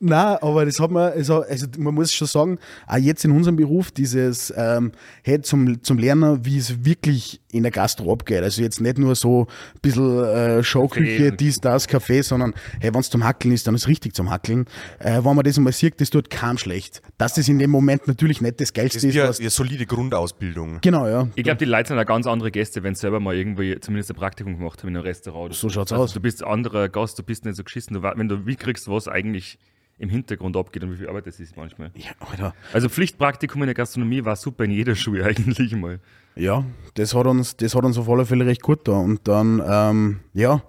Nein, 0.00 0.36
aber 0.40 0.64
das 0.64 0.78
hat 0.80 0.90
man, 0.90 1.12
also, 1.12 1.42
also 1.42 1.66
man 1.78 1.94
muss 1.94 2.12
schon 2.12 2.26
sagen, 2.26 2.58
auch 2.86 2.96
jetzt 2.96 3.24
in 3.24 3.30
unserem 3.32 3.56
Beruf, 3.56 3.90
dieses, 3.90 4.52
ähm, 4.56 4.92
hey, 5.22 5.40
zum, 5.40 5.82
zum 5.82 5.98
Lernen, 5.98 6.44
wie 6.44 6.58
es 6.58 6.84
wirklich 6.84 7.40
in 7.50 7.62
der 7.62 7.72
Gastro 7.72 8.12
abgeht. 8.12 8.42
Also 8.42 8.60
jetzt 8.62 8.80
nicht 8.80 8.98
nur 8.98 9.14
so 9.14 9.46
ein 9.74 9.80
bisschen 9.80 10.22
äh, 10.24 10.62
Showküche, 10.62 11.32
dies, 11.32 11.60
das, 11.60 11.88
Kaffee, 11.88 12.20
sondern 12.22 12.52
hey, 12.80 12.92
wenn 12.92 13.00
es 13.00 13.08
zum 13.10 13.24
Hackeln 13.24 13.52
ist, 13.54 13.66
dann 13.66 13.74
ist 13.74 13.82
es 13.82 13.88
richtig 13.88 14.14
zum 14.14 14.30
Hackeln. 14.30 14.66
Äh, 14.98 15.24
wenn 15.24 15.34
man 15.34 15.44
das 15.44 15.56
einmal 15.56 15.72
sieht, 15.72 16.00
das 16.00 16.10
tut 16.10 16.28
keinem 16.30 16.58
schlecht. 16.58 17.00
Dass 17.16 17.34
das 17.34 17.48
in 17.48 17.58
dem 17.58 17.70
Moment 17.70 18.06
natürlich 18.06 18.40
nicht 18.40 18.60
das 18.60 18.72
Geilste 18.72 18.98
Das 18.98 19.04
ist, 19.04 19.08
ist 19.10 19.14
ja 19.16 19.30
eine 19.30 19.50
solide 19.50 19.86
Grundausbildung. 19.86 20.78
Genau, 20.82 21.06
ja. 21.06 21.28
Ich 21.36 21.44
glaube, 21.44 21.58
die 21.58 21.64
Leute 21.64 21.88
sind 21.88 21.98
auch 21.98 22.04
ganz 22.06 22.26
andere 22.26 22.50
Gäste, 22.50 22.82
wenn 22.82 22.94
sie 22.94 23.00
selber 23.00 23.18
mal 23.20 23.34
irgendwie 23.34 23.78
zumindest 23.80 24.10
ein 24.10 24.16
Praktikum 24.16 24.58
gemacht 24.58 24.80
haben 24.82 24.88
in 24.90 24.96
einem 24.96 25.04
Restaurant. 25.06 25.46
oder 25.46 25.54
So 25.54 25.68
schaut's 25.70 25.92
also, 25.92 26.04
aus. 26.04 26.12
Du 26.12 26.20
bist 26.20 26.42
ein 26.44 26.50
anderer 26.50 26.88
Gast, 26.90 27.18
du 27.18 27.22
bist 27.22 27.44
nicht 27.46 27.56
so 27.56 27.64
geschissen. 27.64 27.94
Du, 27.94 28.02
we- 28.02 28.12
wenn 28.16 28.28
du 28.28 28.44
wie 28.46 28.56
kriegst, 28.68 28.88
was 28.88 29.08
eigentlich 29.08 29.58
im 29.98 30.10
Hintergrund 30.10 30.56
abgeht 30.56 30.84
und 30.84 30.92
wie 30.92 30.96
viel 30.96 31.08
Arbeit 31.08 31.26
das 31.26 31.40
ist 31.40 31.56
manchmal. 31.56 31.90
Ja, 31.96 32.10
Alter. 32.20 32.54
Also 32.72 32.88
Pflichtpraktikum 32.88 33.62
in 33.62 33.66
der 33.66 33.74
Gastronomie 33.74 34.24
war 34.24 34.36
super 34.36 34.64
in 34.64 34.70
jeder 34.70 34.94
Schule 34.94 35.24
eigentlich 35.24 35.74
mal. 35.74 35.98
Ja, 36.36 36.64
das 36.94 37.14
hat 37.14 37.26
uns, 37.26 37.56
das 37.56 37.74
hat 37.74 37.84
uns 37.84 37.98
auf 37.98 38.08
alle 38.08 38.24
Fälle 38.24 38.46
recht 38.46 38.62
gut 38.62 38.86
da. 38.86 38.92
Und 38.92 39.26
dann, 39.26 39.60
ähm, 39.66 40.20
ja, 40.34 40.62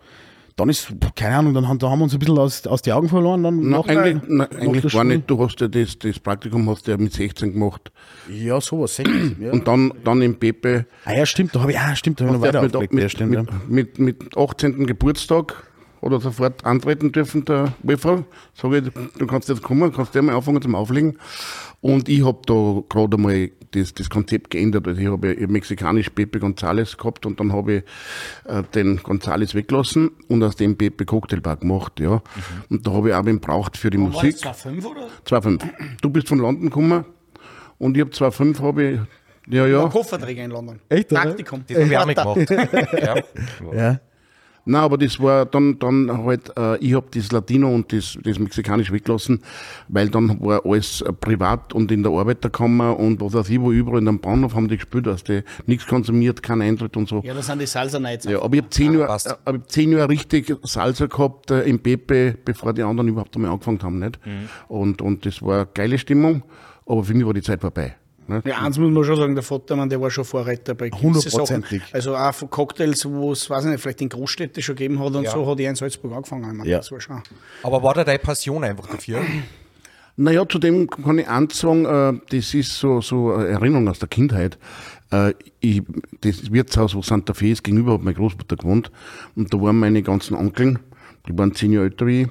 dann 0.55 0.67
ist, 0.69 0.91
keine 1.15 1.37
Ahnung, 1.37 1.53
dann 1.53 1.67
haben, 1.67 1.77
da 1.77 1.89
haben 1.91 1.99
wir 1.99 2.05
uns 2.05 2.13
ein 2.13 2.19
bisschen 2.19 2.39
aus, 2.39 2.65
aus 2.65 2.81
die 2.81 2.91
Augen 2.91 3.07
verloren. 3.07 3.43
Dann 3.43 3.69
Na, 3.69 3.77
nach 3.77 3.85
der- 3.85 4.01
eigentlich 4.01 4.23
na, 4.27 4.45
eigentlich 4.45 4.91
Schule. 4.91 5.05
nicht. 5.05 5.29
Du 5.29 5.39
hast 5.43 5.61
ja 5.61 5.67
das, 5.67 5.99
das 5.99 6.19
Praktikum 6.19 6.67
hast 6.69 6.87
du 6.87 6.91
ja 6.91 6.97
mit 6.97 7.13
16 7.13 7.53
gemacht. 7.53 7.91
Ja, 8.29 8.59
sowas, 8.59 8.95
sechs, 8.95 9.11
ja. 9.39 9.51
Und 9.51 9.67
dann, 9.67 9.93
dann 10.03 10.21
im 10.23 10.39
Pepe 10.39 10.87
ah, 11.05 11.13
ja, 11.13 11.25
stimmt, 11.27 11.53
da 11.55 11.61
habe 11.61 11.71
ich, 11.71 11.79
ah, 11.79 11.95
stimmt, 11.95 12.19
da 12.19 12.25
habe 12.25 12.35
ich 12.35 12.41
noch 12.41 12.47
weiter 12.47 12.61
mit, 12.81 12.93
mit, 12.93 13.03
ja, 13.03 13.09
stimmt, 13.09 13.35
ja. 13.35 13.43
mit, 13.67 13.99
mit, 13.99 14.21
mit 14.23 14.37
18. 14.37 14.87
Geburtstag 14.87 15.68
oder 16.01 16.19
sofort 16.19 16.65
antreten 16.65 17.11
dürfen, 17.11 17.45
der 17.45 17.73
Wolfer. 17.83 18.23
Sage 18.53 18.77
ich, 18.79 19.17
du 19.17 19.27
kannst 19.27 19.49
jetzt 19.49 19.61
kommen, 19.63 19.91
kannst 19.93 20.15
ja 20.15 20.21
mal 20.21 20.35
anfangen 20.35 20.61
zum 20.61 20.75
Auflegen. 20.75 21.17
Und 21.81 22.09
ich 22.09 22.25
habe 22.25 22.39
da 22.45 22.81
gerade 22.89 23.17
mal 23.17 23.49
das, 23.71 23.93
das 23.93 24.09
Konzept 24.09 24.49
geändert. 24.49 24.87
Also 24.87 24.99
ich 24.99 25.07
habe 25.07 25.39
ja 25.39 25.47
mexikanisch 25.47 26.09
Pepe 26.09 26.39
González 26.39 26.97
gehabt 26.97 27.25
und 27.25 27.39
dann 27.39 27.53
habe 27.53 27.73
ich 27.75 27.83
äh, 28.45 28.63
den 28.73 28.99
González 28.99 29.53
weggelassen 29.53 30.11
und 30.27 30.43
aus 30.43 30.55
dem 30.55 30.75
Pepe 30.75 31.05
Cocktailbar 31.05 31.57
gemacht, 31.57 31.99
ja. 31.99 32.21
Und 32.69 32.85
da 32.85 32.91
habe 32.91 33.09
ich 33.09 33.15
auch 33.15 33.25
wen 33.25 33.39
braucht 33.39 33.77
für 33.77 33.89
die 33.89 33.99
War 33.99 34.07
Musik. 34.07 34.41
das 34.41 34.65
2,5 34.65 34.85
oder? 34.85 35.07
2,5. 35.25 35.61
Du 36.01 36.09
bist 36.09 36.27
von 36.27 36.39
London 36.39 36.65
gekommen 36.65 37.05
und 37.77 37.95
ich 37.95 38.01
habe 38.01 38.11
2,5 38.11 38.59
habe 38.61 38.83
ich, 38.83 38.99
ja, 39.53 39.65
Ja. 39.67 39.87
Kofferträger 39.87 40.43
in 40.43 40.51
London. 40.51 40.79
Echt, 40.89 41.11
oder? 41.11 41.21
Praktikum. 41.21 41.63
Das 41.67 41.77
habe 41.77 41.87
ich 41.87 41.97
auch 41.97 42.05
mitgemacht. 42.05 42.49
ja. 42.99 43.15
Ja. 43.73 43.99
Nein, 44.69 44.83
aber 44.83 44.99
das 44.99 45.19
war 45.19 45.47
dann, 45.47 45.79
dann 45.79 46.23
halt, 46.23 46.55
äh, 46.55 46.77
ich 46.77 46.93
habe 46.93 47.07
das 47.11 47.31
Latino 47.31 47.73
und 47.73 47.91
das, 47.91 48.19
das 48.23 48.37
Mexikanisch 48.37 48.91
weggelassen, 48.91 49.41
weil 49.87 50.09
dann 50.09 50.39
war 50.41 50.63
alles 50.63 51.01
äh, 51.01 51.11
privat 51.11 51.73
und 51.73 51.91
in 51.91 52.03
der 52.03 52.11
Arbeiterkammer 52.11 52.99
und 52.99 53.19
was 53.19 53.33
weiß 53.33 53.49
ich, 53.49 53.59
wo 53.59 53.71
überall 53.71 53.97
in 53.97 54.05
dem 54.05 54.19
Bahnhof 54.19 54.53
haben 54.53 54.67
die 54.67 54.77
gespielt, 54.77 55.07
dass 55.07 55.23
die 55.23 55.41
nichts 55.65 55.87
konsumiert, 55.87 56.43
kein 56.43 56.61
Eintritt 56.61 56.95
und 56.97 57.09
so. 57.09 57.21
Ja, 57.25 57.33
das 57.33 57.47
sind 57.47 57.59
die 57.59 57.65
Salsa 57.65 57.99
Nights. 57.99 58.25
Ja, 58.25 58.43
aber 58.43 58.53
ich 58.53 58.61
habe 58.61 58.69
zehn, 58.69 58.93
Jahre, 58.93 59.07
passt. 59.07 59.27
äh, 59.27 59.35
hab 59.43 59.71
zehn 59.71 59.91
Jahre 59.91 60.09
richtig 60.09 60.55
Salsa 60.61 61.07
gehabt 61.07 61.49
äh, 61.49 61.61
im 61.61 61.79
Pepe, 61.79 62.37
bevor 62.45 62.73
die 62.73 62.83
anderen 62.83 63.07
überhaupt 63.07 63.35
einmal 63.35 63.51
angefangen 63.51 63.81
haben. 63.81 63.97
Nicht? 63.97 64.19
Und, 64.67 65.01
und 65.01 65.25
das 65.25 65.41
war 65.41 65.55
eine 65.55 65.67
geile 65.73 65.97
Stimmung, 65.97 66.43
aber 66.85 67.03
für 67.03 67.15
mich 67.15 67.25
war 67.25 67.33
die 67.33 67.41
Zeit 67.41 67.61
vorbei. 67.61 67.95
Nicht? 68.29 68.45
Ja, 68.45 68.59
eins 68.59 68.77
muss 68.77 68.91
man 68.91 69.03
schon 69.03 69.15
sagen, 69.17 69.35
der 69.35 69.43
Vatermann, 69.43 69.89
der 69.89 69.99
war 69.99 70.09
schon 70.11 70.23
Vorreiter 70.25 70.75
bei 70.75 70.89
gewissen. 70.89 71.29
Sachen. 71.29 71.65
Also 71.91 72.15
auch 72.15 72.33
von 72.33 72.49
Cocktails, 72.49 73.05
wo 73.05 73.31
es, 73.31 73.49
weiß 73.49 73.65
ich 73.65 73.71
nicht, 73.71 73.81
vielleicht 73.81 74.01
in 74.01 74.09
Großstädten 74.09 74.61
schon 74.63 74.75
gegeben 74.75 74.99
hat 74.99 75.13
und 75.15 75.23
Ja. 75.23 75.31
so, 75.31 75.45
hat 75.49 75.59
er 75.59 75.69
in 75.69 75.75
Salzburg 75.75 76.13
angefangen. 76.13 76.55
Meine, 76.57 76.69
Ja. 76.69 76.77
Das 76.77 76.91
war 76.91 77.01
schon. 77.01 77.21
Aber 77.63 77.81
war 77.83 77.93
da 77.93 78.03
deine 78.03 78.19
Passion 78.19 78.63
einfach 78.63 78.87
dafür? 78.87 79.21
Naja, 80.15 80.43
zudem 80.47 80.89
kann 80.89 81.17
ich 81.17 81.27
eins 81.29 81.59
sagen, 81.59 81.85
äh, 81.85 82.13
das 82.29 82.53
ist 82.53 82.77
so, 82.77 82.99
so 83.01 83.33
eine 83.33 83.47
Erinnerung 83.47 83.87
aus 83.87 83.99
der 83.99 84.09
Kindheit. 84.09 84.57
Äh, 85.11 85.33
ich, 85.61 85.81
das 86.21 86.51
Wirtshaus, 86.51 86.93
wo 86.93 87.01
Santa 87.01 87.33
Fe 87.33 87.47
ist, 87.51 87.63
gegenüber 87.63 87.93
hat 87.93 88.01
meine 88.03 88.15
Großmutter 88.15 88.57
gewohnt. 88.57 88.91
Und 89.35 89.53
da 89.53 89.61
waren 89.61 89.79
meine 89.79 90.01
ganzen 90.03 90.35
Onkeln, 90.35 90.79
die 91.27 91.37
waren 91.37 91.55
zehn 91.55 91.71
Jahre 91.71 91.85
älter 91.85 92.05
wie 92.05 92.23
ich. 92.23 92.27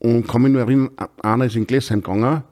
Und 0.00 0.26
kann 0.26 0.42
mich 0.42 0.50
nur 0.52 0.62
erinnern, 0.62 0.90
einer 1.22 1.44
ist 1.44 1.54
in 1.54 1.64
Gläsheim 1.64 2.02
gegangen. 2.02 2.42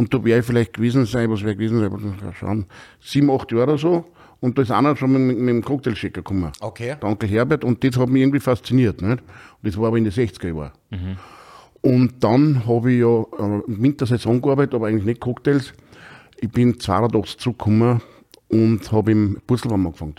Und 0.00 0.14
da 0.14 0.24
wäre 0.24 0.40
ich 0.40 0.46
vielleicht 0.46 0.72
gewesen 0.72 1.04
sein, 1.04 1.30
was 1.30 1.42
wäre 1.42 1.54
gewesen 1.54 1.78
sein, 1.78 1.92
mal 1.92 2.32
schauen, 2.32 2.64
sieben, 3.02 3.30
acht 3.30 3.52
Jahre 3.52 3.64
oder 3.64 3.76
so. 3.76 4.06
Und 4.40 4.56
da 4.56 4.62
ist 4.62 4.70
einer 4.70 4.96
schon 4.96 5.12
mit, 5.12 5.36
mit 5.36 5.48
dem 5.50 5.62
Cocktailshaker 5.62 6.22
gekommen. 6.22 6.50
Okay. 6.58 6.96
Der 6.98 7.06
Onkel 7.06 7.28
Herbert. 7.28 7.64
Und 7.64 7.84
das 7.84 7.98
hat 7.98 8.08
mich 8.08 8.22
irgendwie 8.22 8.40
fasziniert. 8.40 9.02
Nicht? 9.02 9.20
Und 9.20 9.20
das 9.60 9.76
war 9.76 9.88
aber 9.88 9.98
in 9.98 10.04
den 10.04 10.12
60er 10.14 10.56
Jahren. 10.56 11.18
Und 11.82 12.24
dann 12.24 12.66
habe 12.66 12.90
ich 12.90 13.00
ja 13.00 13.20
äh, 13.20 13.60
im 13.66 13.82
Wintersaison 13.82 14.40
gearbeitet, 14.40 14.74
aber 14.74 14.86
eigentlich 14.86 15.04
nicht 15.04 15.20
Cocktails. 15.20 15.74
Ich 16.40 16.48
bin 16.50 16.80
82 16.80 17.36
zurückgekommen 17.36 18.00
und 18.48 18.90
habe 18.90 19.12
im 19.12 19.38
Purzelbaum 19.46 19.86
angefangen. 19.86 20.14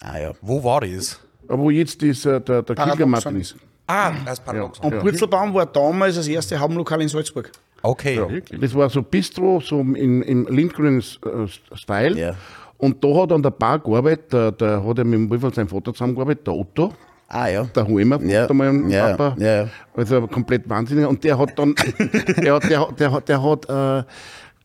Ah, 0.00 0.18
ja. 0.18 0.32
Wo 0.40 0.64
war 0.64 0.80
das? 0.80 1.20
Aber 1.46 1.64
wo 1.64 1.68
jetzt 1.68 2.02
ist, 2.02 2.24
äh, 2.24 2.40
der, 2.40 2.62
der 2.62 2.74
Paradoxon 2.74 2.96
Kilgermartin 2.96 3.36
ist. 3.36 3.56
Ah, 3.86 4.12
das 4.24 4.40
Paradox. 4.40 4.78
Und 4.78 4.98
Purzelbaum 4.98 5.52
war 5.52 5.66
damals 5.66 6.16
das 6.16 6.26
erste 6.26 6.58
Hauptlokal 6.58 7.02
in 7.02 7.08
Salzburg. 7.08 7.52
Okay. 7.82 8.42
Das 8.60 8.74
war 8.74 8.88
so 8.90 9.02
Bistro, 9.02 9.60
so 9.60 9.80
im, 9.80 10.22
im 10.22 10.46
lindgrünen 10.48 10.98
äh, 11.00 11.74
Style. 11.76 12.18
Ja. 12.18 12.34
Und 12.78 13.02
da 13.02 13.08
hat 13.22 13.32
an 13.32 13.42
der 13.42 13.50
Bar 13.50 13.78
gearbeitet, 13.78 14.32
der, 14.32 14.52
der 14.52 14.84
hat 14.84 14.98
ja 14.98 15.04
mit 15.04 15.14
dem 15.14 15.30
Wolf 15.30 15.54
seinem 15.54 15.68
Vater 15.68 15.92
zusammengearbeitet, 15.92 16.46
der 16.46 16.54
Otto. 16.54 16.92
Ah, 17.28 17.48
ja. 17.48 17.64
Der 17.64 17.86
Hoemer, 17.88 18.20
Ja. 18.22 18.46
der 18.46 18.54
mein 18.54 18.88
Ja, 18.90 19.16
Papa. 19.16 19.36
ja, 19.40 19.62
ja. 19.62 19.68
Also 19.94 20.26
komplett 20.26 20.68
wahnsinnig. 20.68 21.06
Und 21.06 21.24
der 21.24 21.38
hat 21.38 21.58
dann, 21.58 21.74
der, 22.42 22.54
hat- 22.54 22.68
der, 22.70 22.80
hat- 22.80 23.00
der, 23.00 23.12
hat- 23.12 23.28
der 23.28 23.42
hat 23.42 23.68
äh, 23.68 24.04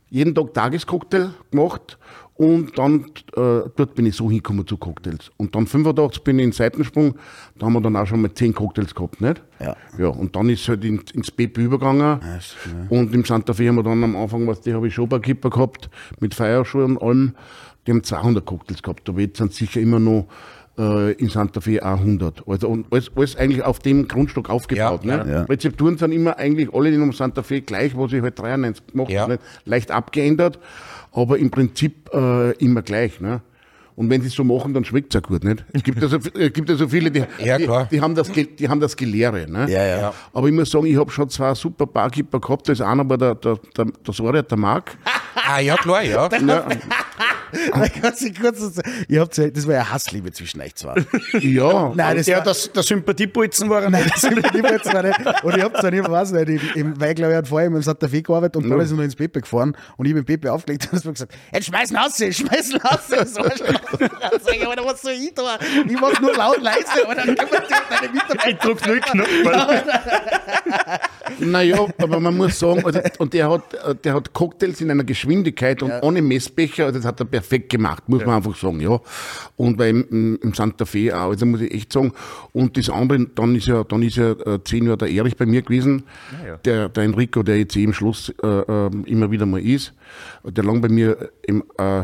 jeden 0.10 0.36
Tag 0.36 0.54
Tagescocktail 0.54 1.30
gemacht. 1.50 1.97
Und 2.41 2.75
dann, 2.80 3.06
äh, 3.36 3.69
dort 3.75 3.93
bin 3.93 4.08
ich 4.08 4.15
so 4.15 4.27
hingekommen 4.27 4.65
zu 4.65 4.75
Cocktails. 4.75 5.30
Und 5.38 5.54
dann 5.54 5.67
85 5.67 6.23
bin 6.23 6.39
ich 6.39 6.45
in 6.45 6.51
Seitensprung, 6.51 7.13
da 7.60 7.67
haben 7.67 7.73
wir 7.73 7.82
dann 7.82 7.95
auch 7.95 8.08
schon 8.08 8.19
mal 8.19 8.34
10 8.34 8.56
Cocktails 8.56 8.95
gehabt, 8.95 9.21
nicht? 9.21 9.43
Ja. 9.60 9.75
Ja, 9.99 10.08
und 10.08 10.36
dann 10.36 10.49
ist 10.49 10.62
es 10.62 10.67
halt 10.69 10.84
in, 10.84 10.99
ins 11.13 11.30
BP 11.30 11.60
übergegangen. 11.60 12.19
Und 12.89 13.13
im 13.13 13.23
Santa 13.25 13.54
Fe 13.54 13.67
haben 13.67 13.75
wir 13.75 13.84
dann 13.84 14.04
am 14.04 14.15
Anfang, 14.15 14.47
was 14.47 14.60
die 14.62 14.73
habe 14.73 14.88
ich 14.88 14.93
schon 14.95 15.06
ein 15.06 15.10
paar 15.10 15.19
Kipper 15.19 15.51
gehabt, 15.51 15.91
mit 16.19 16.34
Feierschuhen 16.34 16.97
und 16.97 17.08
allem. 17.08 17.36
Die 17.86 17.91
haben 17.91 18.04
200 18.04 18.43
Cocktails 18.43 18.82
gehabt. 18.82 19.08
Da 19.08 19.13
jetzt 19.13 19.38
sind 19.38 19.54
sicher 19.54 19.80
immer 19.80 19.99
noch 19.99 20.25
äh, 20.80 21.12
in 21.13 21.30
Santa 21.30 21.62
Fe 21.62 21.86
auch 21.86 21.99
100. 21.99 22.47
Also 22.47 22.69
und 22.69 22.88
alles, 22.91 23.12
alles 23.15 23.36
eigentlich 23.36 23.63
auf 23.63 23.77
dem 23.80 24.08
Grundstück 24.08 24.49
aufgebaut. 24.49 25.04
Ja, 25.04 25.23
ne? 25.23 25.32
ja. 25.32 25.41
Rezepturen 25.43 25.97
sind 25.97 26.12
immer 26.12 26.38
eigentlich 26.38 26.73
alle 26.73 26.89
in 26.89 27.12
Santa 27.12 27.43
Fe 27.43 27.62
gleich, 27.62 27.95
was 27.95 28.13
ich 28.13 28.21
halt 28.23 28.39
93 28.39 28.88
gemacht 28.88 29.10
Ja. 29.12 29.21
habe. 29.23 29.38
Leicht 29.65 29.91
abgeändert, 29.91 30.60
aber 31.12 31.38
im 31.38 31.52
Prinzip 31.52 32.10
äh, 32.13 32.52
immer 32.54 32.82
gleich. 32.82 33.19
Ne? 33.19 33.41
Und 34.02 34.10
wenn 34.10 34.20
sie 34.22 34.30
es 34.30 34.34
so 34.34 34.44
machen, 34.44 34.74
dann 34.74 34.84
schmeckt 34.84 35.14
es 35.14 35.22
auch 35.22 35.28
gut. 35.28 35.44
Nicht? 35.44 35.64
Es 35.74 35.84
gibt 35.84 36.02
ja 36.02 36.08
so, 36.08 36.18
es 36.18 36.54
gibt 36.54 36.68
ja 36.70 36.76
so 36.76 36.88
viele, 36.88 37.12
die, 37.12 37.24
Ja, 37.38 37.60
die, 37.60 37.70
die, 37.92 38.02
haben 38.02 38.16
das, 38.16 38.32
die 38.32 38.68
haben 38.68 38.80
das 38.80 38.98
Gelehre. 38.98 39.48
Ne? 39.48 39.70
Ja, 39.70 39.86
ja. 39.86 40.14
Aber 40.34 40.48
ich 40.48 40.54
muss 40.56 40.72
sagen, 40.72 40.88
ich 40.88 40.98
habe 40.98 41.12
schon 41.12 41.30
zwei 41.30 41.54
super 41.54 41.86
Barkeeper 41.86 42.40
gehabt. 42.40 42.68
Da 42.68 42.74
ist 42.74 42.82
einer 42.82 43.08
war 43.08 43.20
der, 43.20 43.36
der, 43.36 43.60
der, 43.78 43.86
der 43.86 44.14
Soria, 44.14 44.42
der 44.42 44.58
Marc. 44.58 44.98
Ah, 45.34 45.60
ja, 45.60 45.76
klar, 45.76 46.04
ja. 46.04 46.30
Ja, 47.74 47.88
kurz, 48.02 48.22
ihr 49.08 49.20
habt, 49.22 49.38
ja- 49.38 49.50
das 49.50 49.68
war 49.68 49.74
ja 49.74 49.90
Hassliebe 49.92 50.32
zwischen 50.32 50.62
euch 50.62 50.74
zwei. 50.76 50.96
ja. 51.40 51.92
Nein, 51.96 52.18
das 52.18 52.26
Der, 52.26 52.38
war, 52.38 52.44
das, 52.46 52.72
der 52.72 52.84
Sympathiebolzen 52.84 53.70
war 53.70 53.82
er 53.84 53.90
Nein, 53.90 54.04
nicht. 54.04 54.16
das 54.16 54.22
sind 54.22 54.36
wir 54.38 55.04
nicht. 55.04 55.44
Und 55.44 55.58
ich 55.58 55.64
hab 55.64 55.74
dann, 55.82 55.94
ich 55.94 56.08
weiß 56.10 56.32
nicht, 56.32 56.50
im, 56.76 56.94
im, 56.94 57.00
weil 57.02 57.10
ich 57.10 57.16
glaube, 57.16 57.32
ich 57.34 57.38
hat 57.38 57.48
vorher 57.48 57.68
im 57.68 57.82
Santa 57.82 58.08
Fe 58.08 58.22
gearbeitet 58.22 58.56
und 58.64 58.70
dann 58.70 58.80
ist 58.80 58.92
er 58.92 58.98
noch 58.98 59.04
ins 59.04 59.16
Pepe 59.16 59.42
gefahren 59.42 59.76
und 59.98 60.06
ich 60.06 60.14
bin 60.14 60.24
Pepe 60.24 60.52
aufgelegt 60.52 60.86
und 60.86 60.94
hast 60.94 61.06
mir 61.06 61.12
gesagt, 61.14 61.34
jetzt 61.54 61.66
schmeißen 61.66 61.98
raus, 61.98 62.16
schmeißen 62.18 62.78
raus. 62.82 63.08
So, 63.34 63.42
dann 63.42 63.90
sag 63.99 64.56
ich, 64.56 64.67
Alter, 64.67 64.86
was 64.86 65.01
soll 65.01 65.12
ich 65.13 65.34
da? 65.34 65.58
Ich 65.88 65.99
mach 65.99 66.19
nur 66.21 66.34
laut 66.34 66.62
leise, 66.62 66.86
aber 67.04 67.15
dann 67.15 67.36
können 67.36 67.49
wir 67.51 67.97
deine 67.99 68.13
Mitarbeiter. 68.13 68.49
Ich 68.49 68.58
druck 68.58 68.88
null 68.88 68.99
Knopf. 68.99 69.30
Naja, 71.39 71.86
aber 71.97 72.19
man 72.19 72.38
muss 72.38 72.60
sagen, 72.60 72.86
also, 72.86 72.99
und 73.17 73.34
der 73.34 73.49
hat, 73.49 73.63
der 74.04 74.13
hat 74.13 74.34
Cocktails 74.34 74.82
in 74.82 74.91
einer 74.91 75.04
Geschwindigkeit 75.04 75.82
und 75.82 75.91
ohne 76.01 76.21
Messbecher, 76.21 76.86
also 76.86 76.99
das 76.99 77.08
hat 77.08 77.19
er 77.19 77.25
perfekt 77.25 77.69
gemacht, 77.69 78.08
muss 78.08 78.25
man 78.25 78.36
einfach 78.36 78.56
sagen, 78.56 78.80
ja. 78.80 78.99
Und 79.58 79.77
bei 79.77 79.89
im, 79.89 80.38
im- 80.41 80.54
Santa 80.54 80.86
Fe 80.86 81.15
auch, 81.17 81.30
also 81.30 81.45
muss 81.45 81.62
ich 81.62 81.73
echt 81.73 81.93
sagen. 81.93 82.12
Und 82.54 82.77
das 82.77 82.89
andere, 82.89 83.25
dann 83.34 83.56
ist 83.56 83.67
ja, 83.67 83.84
dann 83.84 84.04
ist 84.04 84.17
ja 84.17 84.32
äh, 84.32 84.60
zehn 84.63 84.86
Jahre 84.86 84.97
der 84.97 85.10
Erich 85.10 85.36
bei 85.38 85.45
mir 85.45 85.62
gewesen, 85.62 86.04
ja. 86.45 86.58
der, 86.58 86.89
der 86.89 87.04
Enrico, 87.04 87.41
der 87.43 87.58
jetzt 87.58 87.75
eh 87.75 87.84
im 87.84 87.93
Schluss 87.93 88.32
äh, 88.43 88.47
äh, 88.47 88.89
immer 89.06 89.32
wieder 89.32 89.45
mal 89.45 89.62
ist, 89.65 89.93
der 90.43 90.63
lang 90.63 90.82
bei 90.82 90.89
mir 90.89 91.30
im, 91.43 91.63
äh, 91.77 92.04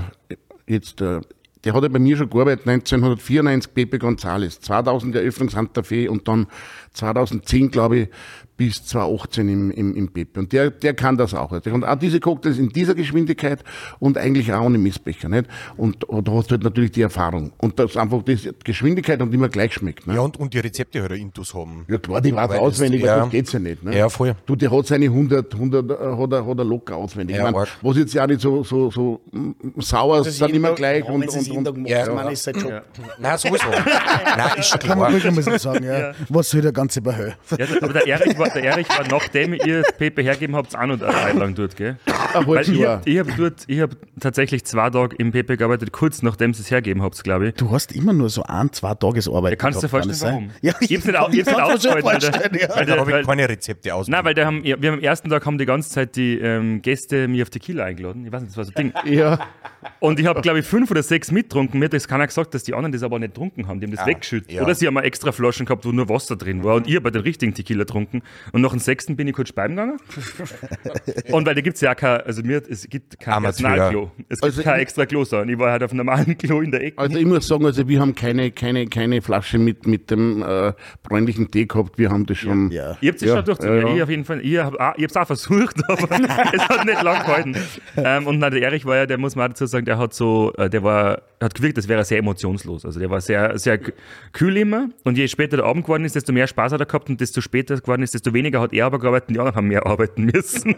jetzt, 0.68 1.02
äh, 1.02 1.20
der 1.68 1.74
hat 1.74 1.84
ja 1.84 1.90
bei 1.90 2.00
mir 2.00 2.16
schon 2.16 2.30
gearbeitet, 2.30 2.66
1994 2.66 3.74
Pepe 3.74 3.98
González, 3.98 4.62
2000 4.62 5.18
Eröffnung 5.18 5.50
Santa 5.50 5.84
Fe 5.84 6.10
und 6.10 6.26
dann 6.26 6.48
2010, 6.94 7.72
glaube 7.72 7.98
ich, 7.98 8.10
bis 8.58 8.84
2018 8.86 9.48
im, 9.50 9.72
im, 9.72 9.96
im 9.96 10.08
Pepe. 10.12 10.40
Und 10.40 10.52
der, 10.52 10.72
der 10.72 10.94
kann 10.96 11.16
das 11.16 11.34
auch. 11.34 11.62
Kann 11.62 11.84
auch 11.84 11.96
diese 12.00 12.20
Cocktails 12.20 12.58
in 12.58 12.70
dieser 12.70 12.96
Geschwindigkeit 12.96 13.64
und 14.00 14.18
eigentlich 14.18 14.52
auch 14.52 14.66
ohne 14.66 14.78
Missbecher. 14.80 15.30
Nicht? 15.30 15.46
Und, 15.78 16.04
und 16.06 16.28
da 16.28 16.32
hast 16.34 16.48
du 16.50 16.54
halt 16.56 16.64
natürlich 16.64 16.92
die 16.92 17.04
Erfahrung. 17.04 17.52
Und 17.58 17.78
das 17.78 17.96
einfach 17.98 18.24
die 18.24 18.38
Geschwindigkeit 18.64 19.22
und 19.22 19.32
immer 19.34 19.48
gleich 19.50 19.74
schmeckt. 19.74 20.08
Ne? 20.08 20.16
Ja, 20.16 20.22
und, 20.22 20.38
und 20.38 20.54
die 20.56 20.60
Rezepte 20.60 21.02
halt 21.02 21.12
auch 21.12 21.16
Intus 21.16 21.54
haben. 21.54 21.86
Ja 21.88 21.98
klar, 22.00 22.20
die 22.20 22.34
Weil 22.34 22.58
auswendig, 22.58 23.02
das- 23.02 23.10
weil 23.12 23.18
ja. 23.18 23.24
das 23.24 23.32
geht's 23.32 23.52
ja 23.54 23.60
nicht. 23.60 23.84
Ne? 23.84 23.96
Ja, 23.98 24.10
voll. 24.10 24.36
Du, 24.48 24.56
der 24.56 24.72
hat 24.72 24.88
seine 24.88 25.06
100, 25.06 25.54
100 25.54 25.92
äh, 25.92 25.94
hat, 25.94 26.32
er, 26.34 26.46
hat 26.48 26.58
er 26.58 26.66
locker 26.66 26.96
auswendig. 26.96 27.38
Ja, 27.38 27.48
ich 27.50 27.56
mein, 27.56 27.66
was 27.84 27.98
jetzt 27.98 28.14
ja 28.16 28.26
nicht 28.26 28.42
so, 28.42 28.64
so, 28.64 28.90
so 28.90 29.22
sauer 29.78 30.18
Das 30.18 30.28
ist 30.30 30.38
sind 30.40 30.50
immer 30.56 30.74
gleich. 30.74 31.06
ja, 31.06 31.12
und, 31.12 31.28
und, 31.28 31.32
Tag 31.48 31.56
und, 31.56 31.78
macht, 31.78 31.90
Ja. 31.92 32.12
man 32.12 32.32
ist 32.32 32.44
sein 32.44 32.56
Job. 32.56 32.82
Nein, 33.20 33.38
sowieso. 33.38 33.66
Nein, 33.70 34.50
ist 34.58 34.70
schon 34.70 34.80
Kann 34.80 34.98
man 34.98 35.10
klar. 35.10 35.12
wirklich 35.14 35.36
mal 35.36 35.42
so 35.44 35.58
sagen, 35.60 35.86
ja. 35.86 36.14
Was 36.30 36.50
soll 36.50 36.62
der 36.62 36.72
ganze 36.72 37.02
Bahö? 37.02 37.30
Ja, 37.58 37.66
aber 37.82 37.94
der 37.94 38.08
Erik 38.08 38.38
war, 38.40 38.47
war, 38.47 38.47
der 38.54 38.64
Erich 38.64 38.90
war, 38.90 39.08
nachdem 39.10 39.54
ihr 39.54 39.82
das 39.84 39.94
Pepe 39.98 40.22
hergeben 40.22 40.56
habt, 40.56 40.76
auch 40.76 40.86
noch 40.86 41.02
eine 41.02 41.12
Zeit 41.14 41.36
lang 41.36 41.56
dort, 41.56 41.76
gell? 41.76 41.98
Ein 42.34 42.48
Weil 42.48 42.62
ich 42.70 42.86
habe 42.86 43.02
ich 43.10 43.20
hab 43.20 43.36
dort, 43.38 43.64
ich 43.68 43.80
habe 43.80 43.96
tatsächlich 44.20 44.66
zwei 44.66 44.90
Tage 44.90 45.16
im 45.18 45.32
Pepe 45.32 45.58
gearbeitet, 45.58 45.92
kurz 45.92 46.22
nachdem 46.22 46.54
sie 46.54 46.62
es 46.62 46.72
hergeben 46.72 47.02
habt, 47.02 47.24
glaube 47.24 47.50
ich. 47.50 47.56
Du 47.56 47.72
hast 47.72 47.92
immer 47.94 48.14
nur 48.14 48.30
so 48.30 48.44
ein, 48.44 48.72
zwei 48.74 48.94
Tagesarbeit. 48.96 49.52
Ja, 49.52 49.56
kannst 49.58 49.82
du 49.82 49.88
dir 49.88 49.90
vorstellen, 49.90 50.18
warum? 50.22 50.50
Ja, 50.62 50.74
ich 50.80 50.94
hab's 50.96 51.06
nicht, 51.06 51.08
ich 51.08 51.16
hab's 51.16 51.32
nicht 51.34 51.60
ausgehalten, 51.60 52.60
ja. 52.60 52.76
weil 52.76 52.86
Da 52.86 52.98
habe 52.98 53.12
weil- 53.12 53.22
ich 53.22 53.28
keine 53.28 53.50
Rezepte 53.50 53.94
aus. 53.96 54.08
Nein, 54.08 54.24
weil 54.26 54.34
der 54.34 54.46
haben, 54.46 54.64
wir 54.64 54.74
haben 54.76 54.86
am 54.86 55.00
ersten 55.00 55.30
Tag 55.30 55.46
haben 55.46 55.58
die 55.58 55.66
ganze 55.66 55.90
Zeit 55.90 56.16
die 56.16 56.38
ähm, 56.40 56.82
Gäste 56.82 57.28
mir 57.28 57.44
auf 57.44 57.50
Tequila 57.50 57.86
eingeladen. 57.86 58.26
Ich 58.26 58.32
weiß 58.32 58.42
nicht, 58.42 58.52
das 58.52 58.58
war 58.58 58.66
so 58.66 58.72
ein 58.76 58.94
Ding. 59.04 59.14
Ja, 59.14 59.40
Und 60.00 60.20
ich 60.20 60.26
habe, 60.26 60.42
glaube 60.42 60.60
ich, 60.60 60.66
fünf 60.66 60.92
oder 60.92 61.04
sechs 61.04 61.32
mittrunken. 61.32 61.80
Mir 61.80 61.86
hat 61.86 61.94
das 61.94 62.08
keiner 62.08 62.28
gesagt, 62.28 62.54
dass 62.54 62.64
die 62.64 62.74
anderen 62.74 62.92
das 62.92 63.04
aber 63.04 63.20
nicht 63.20 63.34
getrunken 63.34 63.68
haben. 63.68 63.80
Die 63.80 63.86
haben 63.88 63.96
das 63.96 64.06
weggeschüttet. 64.06 64.52
ja. 64.52 64.62
Oder 64.62 64.76
sie 64.76 64.88
haben 64.88 64.98
eine 64.98 65.06
extra 65.08 65.32
Flaschen 65.32 65.66
gehabt, 65.66 65.86
wo 65.86 65.92
nur 65.92 66.10
Wasser 66.10 66.36
drin 66.36 66.64
war. 66.64 66.76
Und 66.76 66.88
ich 66.88 66.96
habe 66.96 67.12
den 67.12 67.22
richtigen 67.22 67.54
Tequila 67.54 67.84
getrunken. 67.84 68.22
Und 68.52 68.62
nach 68.62 68.72
dem 68.72 68.80
sechsten 68.80 69.16
bin 69.16 69.28
ich 69.28 69.34
kurz 69.34 69.50
speiben 69.50 69.76
gegangen. 69.76 69.98
und 71.32 71.46
weil 71.46 71.56
da 71.56 71.62
gibt 71.62 71.76
es 71.76 71.82
ja 71.82 71.92
auch 71.92 71.96
kein, 71.96 72.22
also 72.22 72.42
mir, 72.44 72.62
es 72.70 72.88
gibt 72.90 73.20
kein. 73.20 73.44
Personalklo. 73.44 74.12
Es 74.30 74.40
gibt 74.40 74.44
Also 74.44 74.62
kein 74.64 74.76
ich- 74.78 74.82
extra 74.84 75.06
Klo, 75.06 75.24
sondern 75.24 75.50
ich 75.50 75.60
war 75.60 75.72
halt 75.72 75.84
auf 75.84 75.92
einem 75.92 76.06
normalen 76.06 76.38
Klo 76.38 76.62
in 76.62 76.72
der 76.72 76.84
Ecke. 76.84 76.98
also 76.98 77.18
ich 77.18 77.26
muss 77.26 77.48
sagen, 77.48 77.66
also 77.66 77.88
wir 77.88 78.00
haben 78.00 78.16
keine, 78.16 78.52
keine, 78.52 78.88
keine 78.88 79.22
Flasche 79.22 79.58
mit, 79.58 79.86
mit 79.88 80.10
dem 80.12 80.42
äh, 80.44 80.74
bräunlichen 81.04 81.50
Tee 81.52 81.66
gehabt. 81.66 81.98
Wir 81.98 82.10
haben 82.10 82.26
das 82.26 82.38
schon. 82.38 82.72
Ja. 82.72 82.98
Ihr 83.02 83.12
habt 83.12 83.22
es 83.22 83.28
Ja, 83.28 83.36
schon 83.38 83.46
durchgezogen. 83.46 83.82
ja, 83.82 83.88
ja. 83.90 83.96
Ich 83.96 84.04
auf 84.04 84.10
jeden 84.10 84.26
Fall. 84.26 84.42
Ich 84.46 84.58
habe 84.58 84.78
es 85.04 85.16
auch 85.16 85.28
versucht, 85.28 85.78
aber 85.88 86.10
es 86.54 86.70
hat 86.70 86.86
nicht 86.86 87.02
lang 87.04 87.20
gehalten. 87.26 87.56
Ähm, 87.98 88.28
und 88.28 88.40
na, 88.40 88.50
der 88.50 88.62
Erich 88.62 88.86
war 88.86 88.96
ja, 88.98 89.06
der 89.06 89.18
muss 89.18 89.36
man 89.36 89.46
auch 89.46 89.50
dazu 89.50 89.66
sagen, 89.66 89.86
der 89.86 89.98
hat 89.98 90.14
so, 90.14 90.54
äh, 90.58 90.70
der 90.70 90.84
war, 90.84 91.22
hat 91.42 91.56
gewirkt, 91.56 91.78
als 91.78 91.88
wäre 91.88 92.02
er 92.02 92.06
sehr 92.06 92.18
emotionslos. 92.20 92.86
Also 92.86 93.00
der 93.00 93.10
war 93.10 93.22
sehr, 93.22 93.58
sehr 93.58 93.80
kühl 94.34 94.58
immer. 94.58 94.90
Und 95.04 95.18
je 95.18 95.28
später 95.28 95.58
der 95.58 95.66
Abend 95.66 95.84
geworden 95.86 96.06
ist, 96.06 96.16
desto 96.16 96.34
mehr 96.34 96.48
Spaß 96.48 96.74
hat 96.74 96.80
er 96.82 96.86
gehabt 96.86 97.10
und 97.10 97.20
desto 97.22 97.42
später 97.42 97.74
es 97.76 97.82
geworden 97.82 98.02
ist, 98.04 98.14
desto 98.14 98.27
weniger 98.34 98.62
hat 98.62 98.74
er 98.74 98.86
aber 98.86 99.00
gearbeitet 99.00 99.30
die 99.30 99.40
anderen 99.40 99.56
haben 99.56 99.68
mehr 99.68 99.86
arbeiten 99.86 100.26
müssen. 100.26 100.76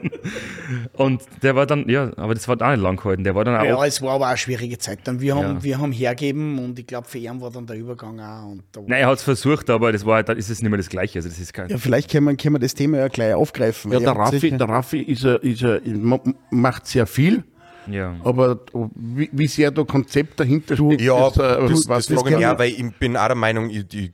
Und 0.93 1.21
der 1.41 1.55
war 1.55 1.65
dann, 1.65 1.87
ja, 1.89 2.11
aber 2.17 2.33
das 2.33 2.47
hat 2.47 2.61
auch 2.61 2.69
nicht 2.71 2.81
lang 2.81 2.97
gehalten. 2.97 3.23
Der 3.23 3.35
war 3.35 3.45
dann 3.45 3.55
auch 3.59 3.63
Ja, 3.63 3.85
es 3.85 4.01
war 4.01 4.11
aber 4.13 4.25
auch 4.25 4.29
eine 4.29 4.37
schwierige 4.37 4.77
Zeit. 4.77 4.99
Dann 5.05 5.19
wir 5.21 5.35
haben, 5.35 5.55
Ja. 5.57 5.63
wir 5.63 5.77
haben 5.79 5.91
hergeben 5.91 6.59
und 6.59 6.77
ich 6.79 6.87
glaube, 6.87 7.07
für 7.07 7.17
ihn 7.17 7.41
war 7.41 7.51
dann 7.51 7.65
der 7.67 7.77
Übergang 7.77 8.19
auch. 8.19 8.51
Und 8.51 8.63
da 8.71 8.81
Nein, 8.81 9.01
er 9.01 9.07
hat 9.07 9.17
es 9.17 9.23
versucht, 9.23 9.69
aber 9.69 9.91
das 9.91 10.05
war 10.05 10.15
halt, 10.15 10.29
dann 10.29 10.37
ist 10.37 10.49
es 10.49 10.61
nicht 10.61 10.69
mehr 10.69 10.77
das 10.77 10.89
Gleiche. 10.89 11.19
Also 11.19 11.29
das 11.29 11.39
ist 11.39 11.53
kein, 11.53 11.69
Ja, 11.69 11.77
vielleicht 11.77 12.09
können 12.11 12.25
wir, 12.27 12.35
können 12.35 12.55
wir 12.55 12.59
das 12.59 12.73
Thema 12.73 12.97
ja 12.97 13.07
gleich 13.07 13.33
aufgreifen. 13.33 13.91
Ja, 13.91 13.99
der 13.99 14.11
Raffi, 14.11 14.51
der 14.51 14.69
Raffi 14.69 14.99
ist 15.01 15.23
er, 15.23 15.41
ist 15.43 15.61
er, 15.63 15.81
ma- 15.85 16.19
macht 16.51 16.87
sehr 16.87 17.05
viel, 17.07 17.43
ja. 17.87 18.15
aber 18.23 18.59
wie, 18.95 19.29
wie 19.31 19.47
sehr 19.47 19.71
da 19.71 19.83
Konzept 19.83 20.39
dahinter 20.39 20.75
steht, 20.75 21.01
Ja, 21.01 21.29
das, 21.29 21.37
äh, 21.37 21.67
das, 21.69 21.87
was 21.89 22.05
das 22.05 22.15
frage 22.15 22.17
ich 22.17 22.23
kann 22.23 22.23
mich 22.25 22.45
man- 22.45 22.55
auch, 22.55 22.59
weil 22.59 22.69
ich 22.71 22.99
bin 22.99 23.17
auch 23.17 23.27
der 23.27 23.35
Meinung, 23.35 23.69
ich, 23.69 23.85
ich, 23.93 24.11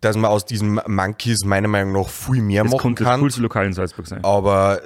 dass 0.00 0.16
man 0.16 0.30
aus 0.30 0.44
diesen 0.44 0.80
Monkeys 0.86 1.44
meiner 1.44 1.68
Meinung 1.68 1.92
nach 1.94 2.08
viel 2.08 2.42
mehr 2.42 2.62
Das 2.64 2.72
machen 2.72 2.82
konnte 2.82 3.04
das 3.04 3.10
kann. 3.12 3.20
coolste 3.20 3.40
Lokal 3.40 3.66
in 3.66 3.72
Salzburg 3.72 4.06
sein. 4.06 4.22
Aber 4.24 4.80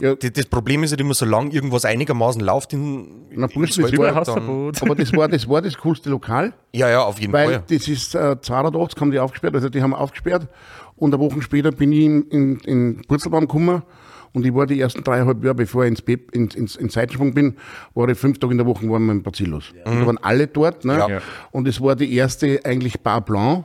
Ja. 0.00 0.14
das 0.16 0.46
Problem 0.46 0.82
ist 0.82 0.90
halt 0.90 1.00
immer, 1.00 1.14
solange 1.14 1.50
irgendwas 1.52 1.84
einigermaßen 1.84 2.40
läuft 2.40 2.72
in, 2.72 3.26
Na, 3.30 3.46
in 3.46 3.62
das 3.62 3.78
war- 3.78 4.24
dann, 4.24 4.72
aber 4.80 4.94
das 4.96 5.12
war, 5.12 5.28
das 5.28 5.48
war 5.48 5.62
das 5.62 5.76
coolste 5.78 6.10
Lokal. 6.10 6.52
Ja, 6.72 6.88
ja, 6.90 7.02
auf 7.02 7.20
jeden 7.20 7.32
Weil 7.32 7.46
Fall. 7.54 7.64
das 7.68 7.86
ist 7.88 8.14
äh, 8.14 8.40
280 8.40 9.00
haben 9.00 9.10
die 9.12 9.18
aufgesperrt, 9.20 9.54
also 9.54 9.68
die 9.68 9.82
haben 9.82 9.94
aufgesperrt 9.94 10.48
und 10.96 11.14
eine 11.14 11.22
Woche 11.22 11.40
später 11.42 11.70
bin 11.70 11.92
ich 11.92 12.04
in, 12.04 12.22
in, 12.30 12.58
in 12.60 13.02
Purzelbaum 13.06 13.42
gekommen 13.42 13.82
und 14.32 14.44
ich 14.46 14.54
war 14.54 14.66
die 14.66 14.80
ersten 14.80 15.02
dreieinhalb 15.04 15.42
Jahre, 15.42 15.54
bevor 15.54 15.84
ich 15.84 15.90
ins, 15.90 16.02
Pep, 16.02 16.34
ins, 16.34 16.54
ins, 16.54 16.76
ins 16.76 16.92
Seitensprung 16.94 17.32
bin, 17.34 17.56
war 17.94 18.08
ich 18.08 18.18
fünf 18.18 18.38
Tage 18.38 18.52
in 18.52 18.58
der 18.58 18.66
Woche 18.66 18.88
waren 18.88 19.04
wir 19.06 19.12
im 19.12 19.22
Bacillus. 19.22 19.72
Und 19.84 20.00
da 20.00 20.06
waren 20.06 20.18
alle 20.18 20.46
dort. 20.46 20.84
Ne? 20.84 20.94
Ja. 20.98 21.08
Ja. 21.08 21.20
Und 21.52 21.66
es 21.68 21.80
war 21.80 21.96
die 21.96 22.14
erste 22.14 22.60
eigentlich 22.64 23.00
Bar 23.00 23.22
Blanc. 23.24 23.64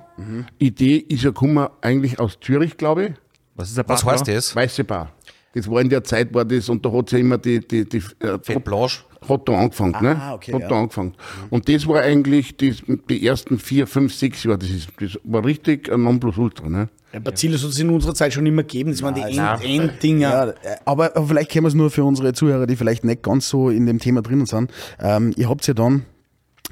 Idee 0.59 0.97
ist 0.97 1.23
ja 1.23 1.29
gekommen 1.31 1.67
eigentlich 1.81 2.19
aus 2.19 2.37
Zürich, 2.39 2.77
glaube 2.77 3.05
ich. 3.05 3.11
Was 3.55 3.71
ist 3.71 3.79
ein 3.79 3.85
Was 3.87 4.03
Bar- 4.03 4.13
heißt 4.13 4.27
das? 4.27 4.55
Weiße 4.55 4.83
Bar. 4.83 5.11
Das 5.53 5.69
war 5.69 5.81
in 5.81 5.89
der 5.89 6.03
Zeit, 6.03 6.33
war 6.33 6.45
das, 6.45 6.69
und 6.69 6.85
da 6.85 6.91
hat 6.93 7.11
ja 7.11 7.17
immer 7.17 7.37
die, 7.37 7.59
die, 7.59 7.87
die 7.87 7.97
äh, 8.19 8.39
Fett 8.41 8.63
Blanche. 8.63 9.01
Hat 9.27 9.47
da 9.47 9.53
angefangen, 9.59 9.95
ne? 10.01 10.15
Ah, 10.19 10.33
okay, 10.33 10.53
Hat 10.53 10.61
ja. 10.61 10.67
da 10.67 10.79
angefangen. 10.79 11.13
Und 11.49 11.69
das 11.69 11.87
war 11.87 12.01
eigentlich 12.01 12.57
die, 12.57 12.75
die 13.09 13.25
ersten 13.25 13.59
vier, 13.59 13.85
fünf, 13.87 14.13
sechs 14.13 14.43
Jahre. 14.43 14.57
Das, 14.59 14.69
ist, 14.69 14.89
das 14.99 15.19
war 15.23 15.45
richtig 15.45 15.91
ein 15.91 16.03
Nonplusultra, 16.03 16.67
ne? 16.69 16.89
Ja, 17.13 17.19
Bacillus 17.19 17.61
hat 17.63 17.71
es 17.71 17.79
in 17.79 17.89
unserer 17.89 18.13
Zeit 18.15 18.33
schon 18.33 18.45
immer 18.45 18.63
gegeben. 18.63 18.91
Das 18.91 19.01
waren 19.03 19.13
die. 19.13 19.21
End- 19.21 19.63
Enddinger. 19.63 20.29
Ja, 20.29 20.47
äh, 20.49 20.77
aber, 20.85 21.15
aber 21.15 21.27
vielleicht 21.27 21.51
können 21.51 21.65
wir 21.65 21.67
es 21.67 21.73
nur 21.73 21.91
für 21.91 22.03
unsere 22.05 22.31
Zuhörer, 22.33 22.65
die 22.67 22.75
vielleicht 22.77 23.03
nicht 23.03 23.21
ganz 23.21 23.49
so 23.49 23.69
in 23.69 23.85
dem 23.85 23.99
Thema 23.99 24.21
drinnen 24.21 24.45
sind. 24.45 24.71
Ähm, 24.99 25.33
ihr 25.35 25.49
habt 25.49 25.67
ja 25.67 25.73
dann 25.73 26.05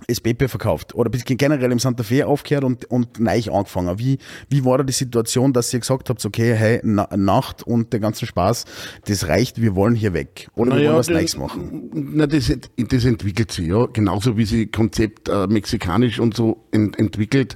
das 0.08 0.22
BP 0.22 0.48
verkauft 0.48 0.96
oder 0.96 1.10
bis- 1.10 1.26
generell 1.26 1.72
im 1.74 1.80
Santa 1.80 2.04
Fe 2.04 2.26
aufgehört 2.26 2.64
und, 2.64 2.86
und 2.86 3.20
neu 3.20 3.42
angefangen. 3.52 4.00
Wie, 4.00 4.18
wie 4.50 4.64
war 4.64 4.78
da 4.78 4.84
die 4.86 4.94
Situation, 4.94 5.52
dass 5.52 5.74
ihr 5.74 5.80
gesagt 5.82 6.10
habt, 6.10 6.24
okay, 6.26 6.54
hey, 6.56 6.80
Na 6.84 7.10
Nacht 7.18 7.64
und 7.64 7.92
der 7.92 8.00
ganze 8.00 8.26
Spaß, 8.26 8.64
das 9.06 9.28
reicht, 9.28 9.62
wir 9.62 9.76
wollen 9.76 9.96
hier 9.96 10.14
weg 10.14 10.50
oder 10.56 10.72
wir 10.72 10.76
Naja, 10.78 10.88
wollen 10.90 11.00
was 11.00 11.08
das- 11.08 11.16
Neues 11.16 11.38
machen? 11.38 11.90
Na, 11.94 12.28
das, 12.28 12.50
das 12.78 13.06
entwickelt 13.06 13.52
sich, 13.52 13.68
ja. 13.68 13.88
Genauso 13.88 14.38
wie 14.38 14.46
sich 14.46 14.72
Konzept 14.72 15.28
äh, 15.28 15.48
mexikanisch 15.48 16.20
und 16.20 16.34
so 16.36 16.66
ent, 16.72 16.98
entwickelt, 16.98 17.56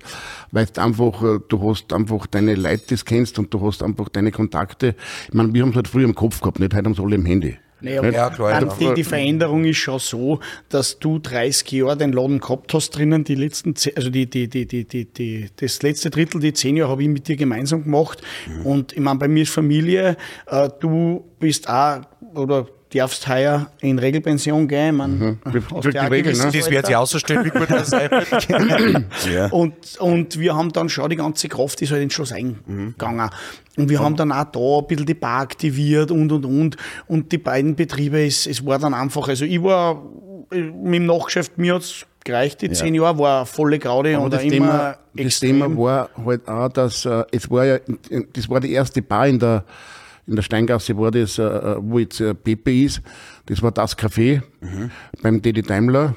weil 0.51 0.65
du 0.65 0.81
einfach, 0.81 1.23
äh, 1.23 1.39
du 1.47 1.69
hast 1.69 1.93
einfach 1.93 2.27
deine 2.27 2.55
Leute, 2.55 2.83
die 2.89 2.95
du 2.95 3.03
kennst 3.05 3.39
und 3.39 3.53
du 3.53 3.65
hast 3.65 3.81
einfach 3.83 4.09
deine 4.09 4.31
Kontakte. 4.31 4.95
Ich 5.29 5.33
meine, 5.33 5.53
wir 5.53 5.61
haben 5.61 5.69
es 5.69 5.75
halt 5.77 5.87
früher 5.87 6.05
im 6.05 6.15
Kopf 6.15 6.41
gehabt, 6.41 6.59
nicht? 6.59 6.73
Heute 6.73 6.85
haben 6.85 6.95
sie 6.95 7.01
alle 7.01 7.15
im 7.15 7.25
Handy. 7.25 7.57
Naja, 7.83 8.01
Nicht? 8.01 8.15
Ja, 8.15 8.29
klar, 8.29 8.61
dann 8.61 8.69
ja. 8.69 8.75
die, 8.79 8.93
die 8.95 9.03
Veränderung 9.03 9.65
ist 9.65 9.77
schon 9.77 9.99
so, 9.99 10.39
dass 10.69 10.99
du 10.99 11.19
30 11.19 11.69
Jahre 11.71 11.97
den 11.97 12.13
Laden 12.13 12.39
gehabt 12.39 12.73
hast 12.73 12.91
drinnen, 12.91 13.25
die 13.25 13.35
letzten, 13.35 13.73
also 13.95 14.09
die, 14.09 14.29
die, 14.29 14.47
die, 14.47 14.65
die, 14.65 14.85
die, 14.85 15.05
die, 15.05 15.49
das 15.57 15.81
letzte 15.83 16.09
Drittel, 16.09 16.39
die 16.39 16.53
zehn 16.53 16.77
Jahre 16.77 16.91
habe 16.91 17.03
ich 17.03 17.09
mit 17.09 17.27
dir 17.27 17.35
gemeinsam 17.35 17.83
gemacht. 17.83 18.21
Und 18.63 18.93
ich 18.93 18.99
meine, 18.99 19.19
bei 19.19 19.27
mir 19.27 19.43
ist 19.43 19.51
Familie, 19.51 20.15
äh, 20.47 20.69
du 20.79 21.25
bist 21.39 21.69
auch, 21.69 22.01
oder 22.33 22.67
darfst 22.99 23.27
heuer 23.27 23.67
in 23.81 23.99
Regelpension 23.99 24.67
gehen. 24.67 25.39
Hast 25.45 25.85
Durch 25.85 25.95
ja 25.95 26.03
die 26.03 26.13
Regel, 26.13 26.33
ne? 26.33 26.51
Das 26.51 26.69
wird 26.69 26.85
sich 26.85 26.95
auszustellen, 26.95 27.45
wie 27.45 27.49
gut 27.49 27.69
das 27.69 27.89
sein 27.89 28.09
wird. 28.11 29.03
Ja. 29.33 29.47
Und, 29.47 29.97
und 29.99 30.39
wir 30.39 30.55
haben 30.55 30.71
dann 30.71 30.89
schon 30.89 31.09
die 31.09 31.15
ganze 31.15 31.47
Kraft 31.47 31.81
ist 31.81 31.91
halt 31.91 32.01
ins 32.03 32.13
Schloss 32.13 32.31
eingegangen. 32.31 33.29
Und 33.77 33.89
wir 33.89 33.99
haben 33.99 34.15
dann 34.15 34.31
auch 34.31 34.45
da 34.45 34.79
ein 34.79 34.87
bisschen 34.87 35.05
die 35.05 35.13
Bar 35.13 35.41
aktiviert 35.41 36.11
und 36.11 36.31
und 36.31 36.45
und. 36.45 36.77
Und 37.07 37.31
die 37.31 37.37
beiden 37.37 37.75
Betriebe, 37.75 38.25
es, 38.25 38.45
es 38.45 38.65
war 38.65 38.79
dann 38.79 38.93
einfach, 38.93 39.27
also 39.27 39.45
ich 39.45 39.61
war 39.63 40.03
äh, 40.51 40.61
mit 40.61 40.95
dem 40.95 41.05
Nachgeschäft, 41.05 41.57
mir 41.57 41.75
hat's 41.75 42.05
gereicht, 42.23 42.61
die 42.61 42.71
zehn 42.71 42.95
Jahre, 42.95 43.17
war 43.19 43.45
volle 43.45 43.79
Graude 43.79 44.15
Aber 44.15 44.25
und 44.25 44.33
das 44.33 44.41
auch 44.41 44.45
immer 44.45 44.51
Thema, 44.51 44.97
das 45.13 45.25
extrem. 45.25 45.59
Thema 45.59 45.77
war 45.77 46.09
halt 46.25 46.47
auch, 46.47 46.69
dass 46.69 47.05
äh, 47.05 47.23
es 47.31 47.49
war 47.49 47.65
ja, 47.65 47.79
das 48.33 48.49
war 48.49 48.59
die 48.59 48.71
erste 48.71 49.01
Bar 49.01 49.27
in 49.27 49.39
der, 49.39 49.63
in 50.27 50.35
der 50.35 50.43
Steingasse, 50.43 50.97
war 50.97 51.11
das, 51.11 51.37
äh, 51.37 51.75
wo 51.79 51.99
jetzt 51.99 52.19
äh, 52.21 52.33
Pepe 52.33 52.83
ist. 52.83 53.01
Das 53.45 53.61
war 53.61 53.71
das 53.71 53.97
Café 53.97 54.41
beim 55.21 55.41
Didi 55.41 55.61
Daimler, 55.61 56.15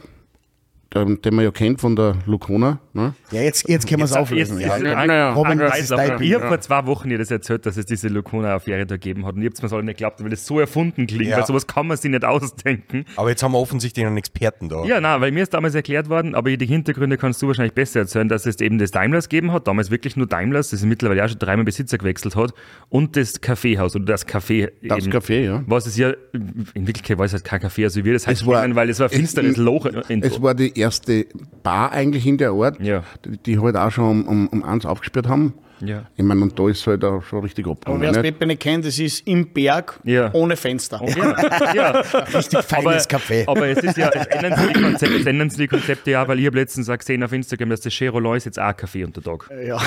der, 0.95 1.05
den 1.05 1.35
man 1.35 1.45
ja 1.45 1.51
kennt 1.51 1.81
von 1.81 1.97
der 1.97 2.17
Lucona. 2.27 2.79
Ne? 2.97 3.15
Ja, 3.31 3.43
jetzt, 3.43 3.69
jetzt 3.69 3.87
können 3.89 4.01
wir 4.01 4.05
es 4.07 4.13
auflösen. 4.15 4.59
jetzt- 4.59 4.83
Ja. 4.83 5.07
naja, 5.07 5.33
Robin, 5.33 5.59
was 5.61 5.79
ist 5.81 5.91
dein 5.91 6.21
Ich 6.23 6.35
habe 6.35 6.49
vor 6.49 6.61
zwei 6.61 6.87
Wochen 6.87 7.11
ihr 7.11 7.19
das 7.19 7.31
erzählt, 7.31 7.67
dass 7.67 7.77
es 7.77 7.87
diese 7.87 8.09
Lukona-Affäre 8.09 8.87
da 8.87 8.97
gegeben 8.97 9.27
hat. 9.27 9.35
Und 9.35 9.43
ich 9.43 9.47
habe 9.47 9.55
es 9.55 9.63
mir 9.63 9.69
so 9.69 9.81
nicht 9.81 9.99
geglaubt, 9.99 10.23
weil 10.25 10.33
es 10.33 10.47
so 10.47 10.59
erfunden 10.61 11.07
klingt, 11.07 11.27
Ja. 11.31 11.39
weil 11.39 11.47
sowas 11.47 11.67
kann 11.67 11.87
man 11.87 11.97
sich 11.97 12.11
nicht 12.11 12.25
ausdenken. 12.25 13.05
Aber 13.17 13.29
jetzt 13.31 13.43
haben 13.43 13.53
wir 13.53 13.59
offensichtlich 13.59 14.05
einen 14.07 14.17
Experten 14.17 14.69
da. 14.69 14.85
Ja, 14.85 15.01
na, 15.01 15.21
weil 15.21 15.31
mir 15.33 15.43
ist 15.43 15.55
damals 15.55 15.75
erklärt 15.75 16.09
worden, 16.09 16.35
aber 16.35 16.57
die 16.57 16.67
Hintergründe 16.67 17.17
kannst 17.17 17.43
du 17.43 17.47
wahrscheinlich 17.49 17.75
besser 17.75 18.01
erzählen, 18.01 18.29
dass 18.29 18.47
es 18.47 18.61
eben 18.61 18.79
das 18.79 18.91
Daimlers 18.91 19.29
gegeben 19.29 19.53
hat, 19.53 19.67
damals 19.69 19.91
wirklich 19.91 20.17
nur 20.17 20.27
Daimlers, 20.27 20.71
das 20.71 20.83
mittlerweile 20.85 21.25
auch 21.25 21.29
schon 21.29 21.39
dreimal 21.39 21.65
Besitzer 21.65 21.99
gewechselt 21.99 22.37
hat, 22.37 22.55
und 22.89 23.17
das 23.17 23.41
Kaffeehaus 23.41 23.95
oder 23.97 24.05
das 24.07 24.27
Café. 24.27 24.71
Das 24.83 25.05
eben, 25.05 25.13
Café, 25.13 25.41
ja. 25.45 25.63
Was 25.67 25.87
es 25.87 25.97
ja, 25.97 26.13
in 26.33 26.87
Wirklichkeit 26.87 27.19
war 27.19 27.27
es 27.27 27.33
halt 27.33 27.45
kein 27.45 27.61
Café, 27.61 27.85
also 27.85 28.05
wie 28.05 28.13
das 28.13 28.27
heißt, 28.27 28.41
Es 28.43 28.47
war- 28.47 28.75
weil 28.75 28.89
es 28.91 28.99
war 29.01 29.07
ein 29.07 29.11
es- 29.13 29.17
finsteres 29.17 29.57
Loch. 29.57 29.87
In, 30.09 30.23
Es 30.23 30.41
war 30.41 30.55
die 30.55 30.79
erste 30.79 31.27
Bar 31.63 31.93
eigentlich 31.93 32.27
in 32.27 32.39
der 32.39 32.55
Ort, 32.55 32.81
Ja. 32.87 33.03
die, 33.25 33.37
die 33.39 33.59
halt 33.59 33.77
auch 33.77 33.91
schon 33.91 34.05
um, 34.05 34.27
um, 34.29 34.49
um 34.49 34.65
eins 34.65 34.87
aufgesperrt 34.87 35.29
haben. 35.29 35.55
Ja. 35.81 36.05
Ich 36.17 36.25
meine, 36.25 36.41
und 36.41 36.59
da 36.59 36.69
ist 36.71 36.87
halt 36.87 37.05
auch 37.05 37.23
schon 37.23 37.41
richtig 37.41 37.67
Aber 37.67 37.73
abgegangen. 37.73 38.01
wer 38.01 38.13
das 38.13 38.23
nicht? 38.23 38.33
Pepe 38.39 38.47
nicht 38.47 38.63
kennt, 38.63 38.87
das 38.87 38.99
ist 38.99 39.27
im 39.27 39.47
Berg 39.53 40.01
Ja. 40.05 40.31
ohne 40.33 40.57
Fenster. 40.57 41.03
Ja, 41.07 41.75
ja. 41.75 41.91
Richtig 42.35 42.63
feines 42.63 43.07
aber, 43.07 43.19
Café. 43.19 43.45
Aber 43.47 43.67
es 43.69 43.79
ist 43.81 43.99
ja, 43.99 44.09
es 44.09 44.27
ändern 44.27 44.57
sich 44.59 44.73
die 44.73 44.81
Konzepte, 44.83 45.17
es 45.19 45.27
ändern 45.27 45.51
sich 45.51 45.59
die 45.59 45.69
Konzepte 45.69 46.11
ja, 46.13 46.27
weil 46.27 46.39
ich 46.41 46.47
habe 46.47 46.57
letztens 46.57 46.89
auch 46.89 46.97
gesehen 46.97 47.23
auf 47.23 47.33
Instagram, 47.35 47.69
dass 47.69 47.83
das 47.83 47.93
Cherolan 47.93 48.37
ist 48.39 48.47
jetzt 48.47 48.59
auch 48.59 48.65
ein 48.65 48.75
Café 48.75 49.05
unter 49.05 49.23
Tag. 49.23 49.51
Ja. 49.67 49.79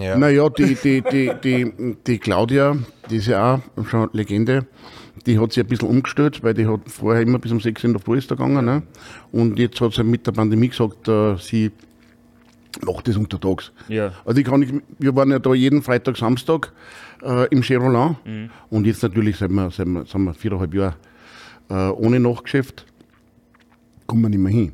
Ja. 0.00 0.16
Naja, 0.16 0.48
die, 0.50 0.76
die, 0.76 1.02
die, 1.02 1.32
die, 1.42 1.96
die 2.06 2.18
Claudia, 2.18 2.76
die 3.10 3.16
ist 3.16 3.26
ja 3.26 3.60
auch 3.74 3.86
schon 3.88 4.08
Legende, 4.12 4.66
die 5.26 5.40
hat 5.40 5.52
sich 5.52 5.64
ein 5.64 5.68
bisschen 5.68 5.88
umgestellt, 5.88 6.44
weil 6.44 6.54
die 6.54 6.66
hat 6.68 6.80
vorher 6.86 7.22
immer 7.22 7.40
bis 7.40 7.50
um 7.50 7.58
6 7.60 7.82
in 7.82 7.92
der 7.92 8.00
Früh 8.00 8.18
ist 8.18 8.28
gegangen. 8.28 8.64
Ne? 8.64 8.82
Und 9.32 9.58
jetzt 9.58 9.80
hat 9.80 9.94
sie 9.94 10.04
mit 10.04 10.26
der 10.28 10.32
Pandemie 10.32 10.68
gesagt, 10.68 11.08
äh, 11.08 11.34
sie 11.38 11.72
macht 12.82 13.06
das 13.08 13.16
untertags. 13.16 13.72
Ja. 13.88 14.12
Also 14.24 14.40
ich 14.40 14.46
kann 14.46 14.60
nicht, 14.60 14.74
wir 14.98 15.14
waren 15.16 15.30
ja 15.30 15.38
da 15.38 15.54
jeden 15.54 15.82
Freitag, 15.82 16.16
Samstag 16.16 16.72
äh, 17.22 17.46
im 17.48 17.62
Cherolan 17.62 18.16
Mhm. 18.24 18.50
und 18.70 18.86
jetzt 18.86 19.02
natürlich 19.02 19.36
sind 19.36 19.52
wir, 19.52 19.70
sind 19.70 19.92
wir, 19.92 20.04
sind 20.06 20.24
wir 20.24 20.34
viereinhalb 20.34 20.74
Jahre 20.74 20.94
äh, 21.70 21.74
ohne 21.90 22.20
Nachgeschäft, 22.20 22.84
kommen 24.06 24.22
wir 24.22 24.28
nicht 24.30 24.38
mehr 24.40 24.52
hin. 24.52 24.72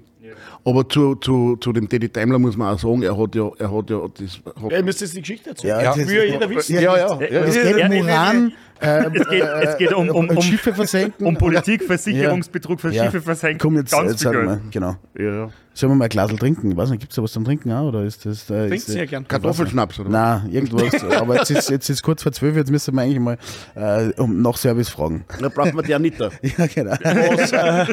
Aber 0.64 0.86
zu, 0.88 1.14
zu, 1.14 1.56
zu 1.56 1.72
dem 1.72 1.88
Teddy 1.88 2.10
Daimler 2.10 2.38
muss 2.38 2.54
man 2.56 2.74
auch 2.74 2.78
sagen, 2.78 3.02
er 3.02 3.16
hat 3.16 3.34
ja, 3.34 3.50
er 3.58 3.74
hat 3.74 3.88
ja 3.90 4.06
das. 4.18 4.40
Hat, 4.62 4.70
Ja, 4.70 4.76
ihr 4.78 4.84
müsst 4.84 5.00
jetzt 5.00 5.16
die 5.16 5.20
Geschichte 5.20 5.50
erzählen. 5.50 5.70
Ja, 5.76 5.82
Ja, 5.82 5.96
das- 5.96 6.12
ja 6.12 6.22
jeder 6.24 6.50
wissen. 6.50 6.74
ja, 6.74 6.80
ja, 6.80 6.96
ja. 6.98 7.16
Geht 7.16 7.30
ja, 7.78 7.86
um 7.86 7.92
ja, 7.92 8.02
Uran, 8.02 8.52
äh, 8.80 9.04
Es 9.14 9.28
geht, 9.28 9.42
es 9.42 9.78
geht 9.78 9.92
um, 9.92 10.08
um, 10.08 10.28
um, 10.28 10.42
Schiffe 10.42 10.74
versenken. 10.74 11.26
um 11.26 11.36
Politik, 11.36 11.84
Versicherungsbetrug, 11.84 12.80
für 12.80 12.90
Ja. 12.92 13.04
Schiffe 13.04 13.20
versenken. 13.20 13.58
Komm, 13.58 13.76
jetzt, 13.76 13.92
ganz 13.92 14.10
jetzt 14.12 14.22
viel 14.22 14.32
sagen 14.32 14.46
wir, 14.46 14.60
genau. 14.70 14.96
ja. 15.18 15.50
Sollen 15.72 15.92
wir 15.92 15.96
mal 15.96 16.04
ein 16.06 16.10
Glas 16.10 16.30
trinken? 16.34 16.72
Ich 16.72 16.76
weiß 16.76 16.90
nicht, 16.90 16.98
gibt 17.00 17.12
es 17.12 17.16
da 17.16 17.22
was 17.22 17.32
zum 17.32 17.44
Trinken 17.44 17.70
auch? 17.72 17.88
Oder 17.88 18.02
ist 18.02 18.26
das. 18.26 18.50
Äh, 18.50 18.68
Trinkt 18.68 18.74
ist, 18.74 18.86
sehr 18.88 19.06
gern. 19.06 19.26
Kartoffelschnaps, 19.26 20.00
oder? 20.00 20.10
Nein, 20.10 20.50
irgendwas. 20.50 21.02
Aber 21.20 21.36
jetzt 21.36 21.50
ist, 21.52 21.70
jetzt 21.70 21.88
ist 21.88 22.02
kurz 22.02 22.24
vor 22.24 22.32
zwölf, 22.32 22.56
jetzt 22.56 22.70
müssen 22.72 22.94
wir 22.94 23.02
eigentlich 23.02 23.20
mal 23.20 23.38
äh, 23.76 24.10
um 24.20 24.42
nach 24.42 24.56
Service 24.56 24.88
fragen. 24.88 25.24
Da 25.40 25.48
braucht 25.48 25.72
man 25.72 25.84
die 25.84 25.94
Anita. 25.94 26.30
Ja, 26.42 26.66
genau. 26.66 26.90
Was, 27.02 27.52
äh, 27.52 27.86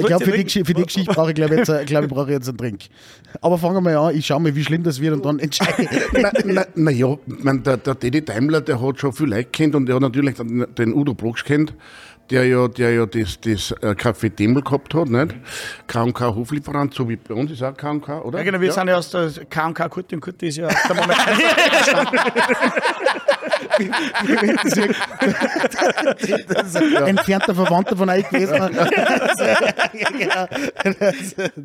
Ich 0.00 0.06
glaube, 0.06 0.24
für, 0.24 0.32
die 0.32 0.64
für 0.64 0.74
die 0.74 0.82
Geschichte 0.84 1.12
brauche 1.12 1.30
ich, 1.30 1.34
glaube 1.34 1.54
ich, 1.54 1.58
jetzt, 1.60 1.70
äh, 1.70 1.84
glaube 1.86 2.06
ich, 2.06 2.12
brauche 2.12 2.26
ich 2.26 2.34
jetzt 2.34 2.48
einen 2.48 2.58
Trink. 2.58 2.82
Aber 3.40 3.56
fangen 3.56 3.76
wir 3.76 3.80
mal 3.80 3.96
an. 3.96 4.14
Ich 4.14 4.26
schaue 4.26 4.40
mal, 4.40 4.54
wie 4.54 4.62
schlimm 4.62 4.82
das 4.82 5.00
wird 5.00 5.14
und 5.14 5.24
dann 5.24 5.38
entscheide 5.38 5.82
ich. 5.82 5.88
na, 6.12 6.30
na, 6.44 6.66
na 6.74 6.90
ja, 6.90 7.16
mein, 7.26 7.62
der, 7.62 7.78
der 7.78 7.98
Teddy 7.98 8.24
Daimler, 8.24 8.60
der 8.60 8.80
hat 8.80 9.00
schon 9.00 9.12
viel 9.14 9.26
Leute 9.28 9.44
kennt 9.46 9.74
und 9.74 9.86
der 9.86 9.99
natürlich 10.00 10.36
den, 10.36 10.94
Udo 10.94 11.14
Broksch 11.14 11.44
kennt, 11.44 11.74
der 12.30 12.46
ja, 12.46 12.68
der 12.68 12.92
ja 12.92 13.06
das, 13.06 13.40
das 13.40 13.72
äh, 13.82 13.94
Café 13.96 14.30
Demel 14.30 14.62
gehabt 14.62 14.94
hat, 14.94 15.08
nicht? 15.08 15.34
K&K 15.86 16.34
Hoflieferant, 16.34 16.94
so 16.94 17.08
wie 17.08 17.16
bei 17.16 17.34
uns 17.34 17.50
ist 17.50 17.62
auch 17.62 17.76
K&K, 17.76 18.20
oder? 18.22 18.38
Ja, 18.38 18.44
genau, 18.44 18.60
wir 18.60 18.72
sind 18.72 18.88
ja 18.88 18.96
aus 18.96 19.10
der 19.10 19.30
K&K 19.48 19.88
Kurti 19.88 20.14
und 20.14 20.20
Kurti 20.20 20.48
ist 20.48 20.56
ja 20.58 20.68
der 20.68 20.96
Moment. 20.96 21.18
Entfernter 27.06 27.54
Verwandter 27.54 27.96
von 27.96 28.08
euch 28.08 28.28
gewesen. 28.28 28.70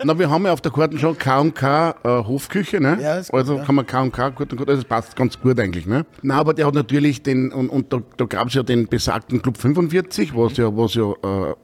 Na, 0.04 0.18
wir 0.18 0.30
haben 0.30 0.46
ja 0.46 0.54
auf 0.54 0.62
der 0.62 0.72
Karte 0.72 0.98
schon 0.98 1.18
K&K 1.18 1.96
äh, 2.04 2.08
Hofküche, 2.08 2.80
ne? 2.80 2.98
Ja, 3.02 3.18
ist 3.18 3.32
gut, 3.32 3.40
also 3.40 3.58
ja. 3.58 3.64
kann 3.64 3.76
man 3.76 3.86
K&K 3.86 4.30
gut 4.30 4.52
und 4.52 4.58
gut, 4.58 4.70
also 4.70 4.82
das 4.82 4.90
passt 4.90 5.16
ganz 5.16 5.40
gut 5.40 5.60
eigentlich, 5.60 5.86
ne? 5.86 6.06
Na, 6.22 6.36
aber 6.36 6.54
der 6.54 6.68
hat 6.68 6.74
natürlich 6.74 7.24
den, 7.24 7.52
und, 7.52 7.70
und 7.70 7.92
da, 7.92 8.02
da 8.18 8.26
gab 8.26 8.48
es 8.48 8.54
ja 8.54 8.64
den 8.64 8.88
besagten 8.88 9.42
Club 9.42 9.58
45, 9.58 10.36
was 10.36 10.58
ja, 10.58 10.76
was 10.76 10.94
ja 10.96 11.12
äh, 11.12 11.56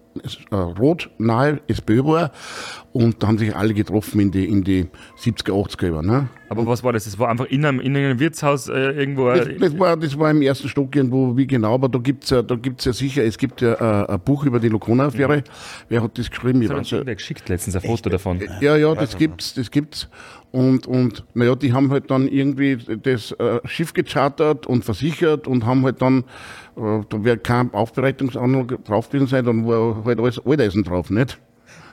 rot 0.51 1.09
nahe 1.17 1.61
SPÖ 1.67 2.03
war 2.03 2.31
und 2.93 3.21
da 3.23 3.27
haben 3.27 3.37
sich 3.37 3.55
alle 3.55 3.73
getroffen 3.73 4.19
in 4.19 4.31
die, 4.31 4.45
in 4.45 4.63
die 4.63 4.87
70er, 5.17 5.51
80er 5.51 5.91
Jahre, 5.91 6.05
ne? 6.05 6.29
Aber 6.49 6.67
was 6.67 6.83
war 6.83 6.91
das? 6.91 7.05
Das 7.05 7.17
war 7.17 7.29
einfach 7.29 7.45
in 7.45 7.63
einem, 7.63 7.79
in 7.79 7.95
einem 7.95 8.19
Wirtshaus 8.19 8.67
äh, 8.67 8.73
irgendwo. 8.73 9.29
Das, 9.29 9.47
Äh, 9.47 9.57
das, 9.57 9.79
war, 9.79 9.95
das 9.95 10.19
war 10.19 10.29
im 10.31 10.41
ersten 10.41 10.67
Stock 10.67 10.93
irgendwo, 10.93 11.37
wie 11.37 11.47
genau, 11.47 11.75
aber 11.75 11.87
da 11.87 11.99
gibt's 11.99 12.29
ja, 12.29 12.41
da 12.41 12.55
gibt's 12.55 12.83
ja 12.83 12.91
sicher, 12.91 13.23
es 13.23 13.37
gibt 13.37 13.61
ja 13.61 13.73
äh, 13.73 14.11
ein 14.11 14.19
Buch 14.19 14.45
über 14.45 14.59
die 14.59 14.67
Lokona-Affäre. 14.67 15.43
Wer 15.87 16.03
hat 16.03 16.17
das 16.17 16.29
geschrieben? 16.29 16.61
Ich 16.61 16.67
das 16.67 16.75
hat 16.75 16.83
weiß 16.83 16.93
uns 16.93 17.07
ja. 17.07 17.13
geschickt 17.13 17.47
letztens 17.47 17.77
ein 17.77 17.81
Foto 17.81 18.09
davon. 18.09 18.41
Ja, 18.59 18.75
ja, 18.75 18.93
das 18.93 19.17
gibt's, 19.17 19.53
das 19.53 19.71
gibt's. 19.71 20.09
Und, 20.51 20.85
und 20.85 21.23
naja, 21.33 21.55
die 21.55 21.71
haben 21.71 21.89
halt 21.91 22.11
dann 22.11 22.27
irgendwie 22.27 22.77
das 23.01 23.31
äh, 23.31 23.61
Schiff 23.63 23.93
gechartert 23.93 24.67
und 24.67 24.83
versichert 24.83 25.47
und 25.47 25.65
haben 25.65 25.85
halt 25.85 26.01
dann, 26.01 26.25
äh, 26.75 26.99
da 27.07 27.23
wird 27.23 27.45
kein 27.45 27.73
Aufbereitungsanlage 27.73 28.79
drauf 28.79 29.09
gewesen 29.09 29.27
sein, 29.27 29.45
dann 29.45 29.65
war 29.65 30.00
alles 30.05 30.39
Alteisen 30.45 30.83
drauf, 30.83 31.09
nicht? 31.09 31.39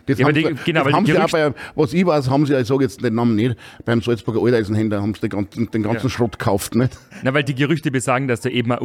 Das 0.07 0.19
Ja, 0.19 0.27
haben, 0.27 0.35
die- 0.35 0.41
sie, 0.41 0.55
genau, 0.65 0.85
das 0.85 0.93
haben 0.95 1.05
sie 1.05 1.19
auch 1.19 1.29
bei, 1.31 1.53
was 1.75 1.93
ich 1.93 2.07
weiß, 2.07 2.31
haben 2.31 2.47
sie, 2.47 2.55
ich 2.59 2.67
sage 2.67 2.83
jetzt 2.83 3.05
den 3.05 3.15
Namen 3.15 3.37
nicht, 3.37 3.57
beim 3.85 4.01
Salzburger 4.01 4.41
Alteisenhändler 4.43 5.03
haben 5.03 5.13
sie 5.13 5.21
den 5.21 5.29
ganzen, 5.31 5.71
den 5.71 5.83
ganzen 5.83 6.09
Schrott 6.09 6.39
gekauft, 6.39 6.75
nicht? 6.75 6.97
Na, 7.23 7.35
weil 7.35 7.45
die 7.45 7.55
Gerüchte 7.55 7.91
besagen, 7.91 8.27
dass 8.27 8.41
da 8.41 8.49
eben 8.49 8.73
eine 8.73 8.81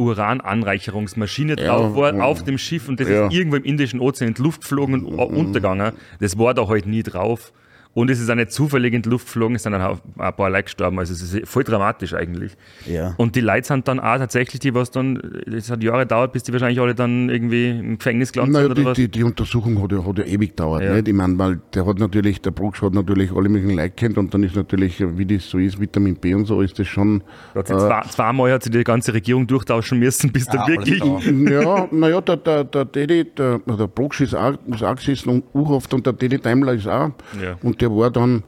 Urananreicherungsmaschine 0.68 1.56
drauf 1.56 1.96
war 1.96 2.22
auf 2.22 2.42
dem 2.44 2.58
Schiff 2.58 2.88
und 2.88 3.00
das 3.00 3.08
Ja. 3.08 3.26
ist 3.26 3.32
irgendwo 3.34 3.56
im 3.56 3.64
Indischen 3.64 4.00
Ozean 4.00 4.28
in 4.28 4.34
die 4.34 4.42
Luft 4.42 4.62
geflogen 4.62 5.02
und 5.04 5.14
untergegangen. 5.18 5.92
Das 6.20 6.38
war 6.38 6.52
da 6.54 6.68
halt 6.68 6.86
nie 6.86 7.02
drauf. 7.02 7.52
Und 7.94 8.10
es 8.10 8.20
ist 8.20 8.28
auch 8.28 8.34
nicht 8.34 8.50
zufällig 8.50 8.92
in 8.92 9.02
die 9.02 9.08
Luft 9.08 9.26
geflogen, 9.26 9.54
es 9.54 9.62
sind 9.62 9.72
dann 9.72 9.82
auch 9.82 9.98
ein 10.18 10.34
paar 10.34 10.50
Leute 10.50 10.64
gestorben. 10.64 10.98
Also 10.98 11.12
es 11.12 11.22
ist 11.32 11.48
voll 11.48 11.62
dramatisch 11.62 12.12
eigentlich. 12.12 12.56
Ja. 12.86 13.14
Und 13.18 13.36
die 13.36 13.40
Leute 13.40 13.66
sind 13.68 13.86
dann 13.86 14.00
auch 14.00 14.16
tatsächlich 14.18 14.58
die, 14.58 14.74
was 14.74 14.90
dann, 14.90 15.20
das 15.46 15.70
hat 15.70 15.80
Jahre 15.82 16.00
gedauert, 16.00 16.32
bis 16.32 16.42
die 16.42 16.52
wahrscheinlich 16.52 16.80
alle 16.80 16.94
dann 16.96 17.28
irgendwie 17.30 17.70
im 17.70 17.98
Gefängnis 17.98 18.32
gelandet 18.32 18.54
Naja, 18.54 18.64
sind 18.66 18.72
oder 18.72 18.80
die, 18.80 18.86
was. 18.86 18.96
die, 18.96 19.08
die 19.08 19.22
Untersuchung 19.22 19.80
hat 19.80 19.92
ja, 19.92 20.04
hat 20.04 20.18
ja 20.18 20.24
ewig 20.24 20.50
gedauert, 20.50 20.82
Ja. 20.82 20.94
nicht? 20.94 21.06
Ich 21.06 21.14
meine, 21.14 21.38
weil 21.38 21.60
der 21.72 21.86
hat 21.86 21.98
natürlich, 22.00 22.40
der 22.40 22.50
Brugsch 22.50 22.82
hat 22.82 22.94
natürlich 22.94 23.30
alle 23.30 23.48
möglichen 23.48 23.76
Leute 23.76 23.90
kennt 23.90 24.18
und 24.18 24.34
dann 24.34 24.42
ist 24.42 24.56
natürlich, 24.56 25.00
wie 25.16 25.24
das 25.26 25.48
so 25.48 25.58
ist, 25.58 25.80
Vitamin 25.80 26.16
B 26.16 26.34
und 26.34 26.46
so, 26.46 26.60
ist 26.62 26.76
das 26.78 26.88
schon. 26.88 27.22
Da 27.54 27.60
hat 27.60 27.68
sie 27.68 27.74
zwei, 27.76 28.00
zweimal 28.10 28.52
hat 28.52 28.64
sie 28.64 28.70
die 28.70 28.82
ganze 28.82 29.14
Regierung 29.14 29.46
durchtauschen 29.46 30.00
müssen, 30.00 30.32
bis 30.32 30.46
dann 30.46 30.66
wirklich. 30.66 31.00
ja, 31.50 31.86
naja, 31.92 32.20
der, 32.20 32.36
der, 32.38 32.64
der 32.64 32.90
Teddy, 32.90 33.24
der, 33.36 33.60
der 33.60 33.86
Brugsch 33.86 34.20
ist 34.20 34.34
auch, 34.34 34.54
ist 34.66 34.82
auch 34.82 34.96
gesessen 34.96 35.28
und 35.28 35.44
U-Haft 35.54 35.94
und 35.94 36.04
der 36.04 36.18
Teddy 36.18 36.38
Daimler 36.38 36.72
ist 36.74 36.88
auch. 36.88 37.10
Ja. 37.40 37.56
Und 37.62 37.83
der 37.84 37.96
war 37.96 38.10
dann, 38.10 38.42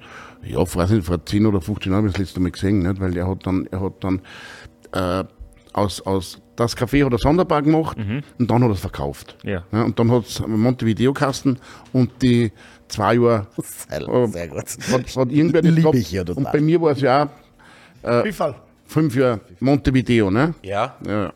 ja, 0.45 0.63
ich 0.63 0.77
weiß 0.77 0.91
nicht, 0.91 1.07
vor 1.07 1.25
10 1.25 1.47
oder 1.47 1.61
15 1.61 1.93
Jahren 1.93 1.99
habe 1.99 2.09
ich 2.09 2.15
das 2.15 2.21
letzte 2.21 2.41
Mal 2.41 2.51
gesehen, 2.51 2.79
nicht? 2.81 3.01
weil 3.01 3.17
er 3.17 3.29
hat 3.29 3.47
dann, 3.47 3.67
er 3.71 3.81
hat 3.81 3.93
dann 4.01 4.21
äh, 4.93 5.25
aus, 5.73 6.01
aus 6.01 6.41
das 6.57 6.75
Café 6.77 7.05
hat 7.05 7.13
er 7.13 7.19
Sonderbar 7.19 7.61
gemacht 7.61 7.99
und 7.99 8.51
dann 8.51 8.63
hat 8.63 8.71
er 8.71 8.75
es 8.75 8.81
verkauft. 8.81 9.37
Ja. 9.43 9.63
und 9.71 9.99
dann 9.99 10.11
hat 10.11 10.25
es 10.27 10.41
Montevideo 10.47 11.13
Kasten 11.13 11.59
und 11.93 12.11
die 12.23 12.51
zwei 12.89 13.15
Jahre 13.15 13.47
äh, 13.91 14.27
Sehr 14.29 14.49
gut. 14.49 14.65
hat, 14.91 15.17
hat 15.17 15.31
irgendwer 15.31 15.61
das 15.61 15.73
Liebe 15.73 15.99
ich 15.99 16.13
ja 16.13 16.25
total. 16.25 16.45
Und 16.45 16.53
bei 16.53 16.61
mir 16.63 16.81
war 16.81 16.93
es 16.93 17.01
ja 17.03 17.29
auch 18.03 18.23
Bifall. 18.23 18.55
fünf 18.87 19.15
Jahre 19.17 19.41
Montevideo, 19.61 20.31
ne? 20.31 20.55
Ja. 20.63 20.97
Ja. 21.07 21.33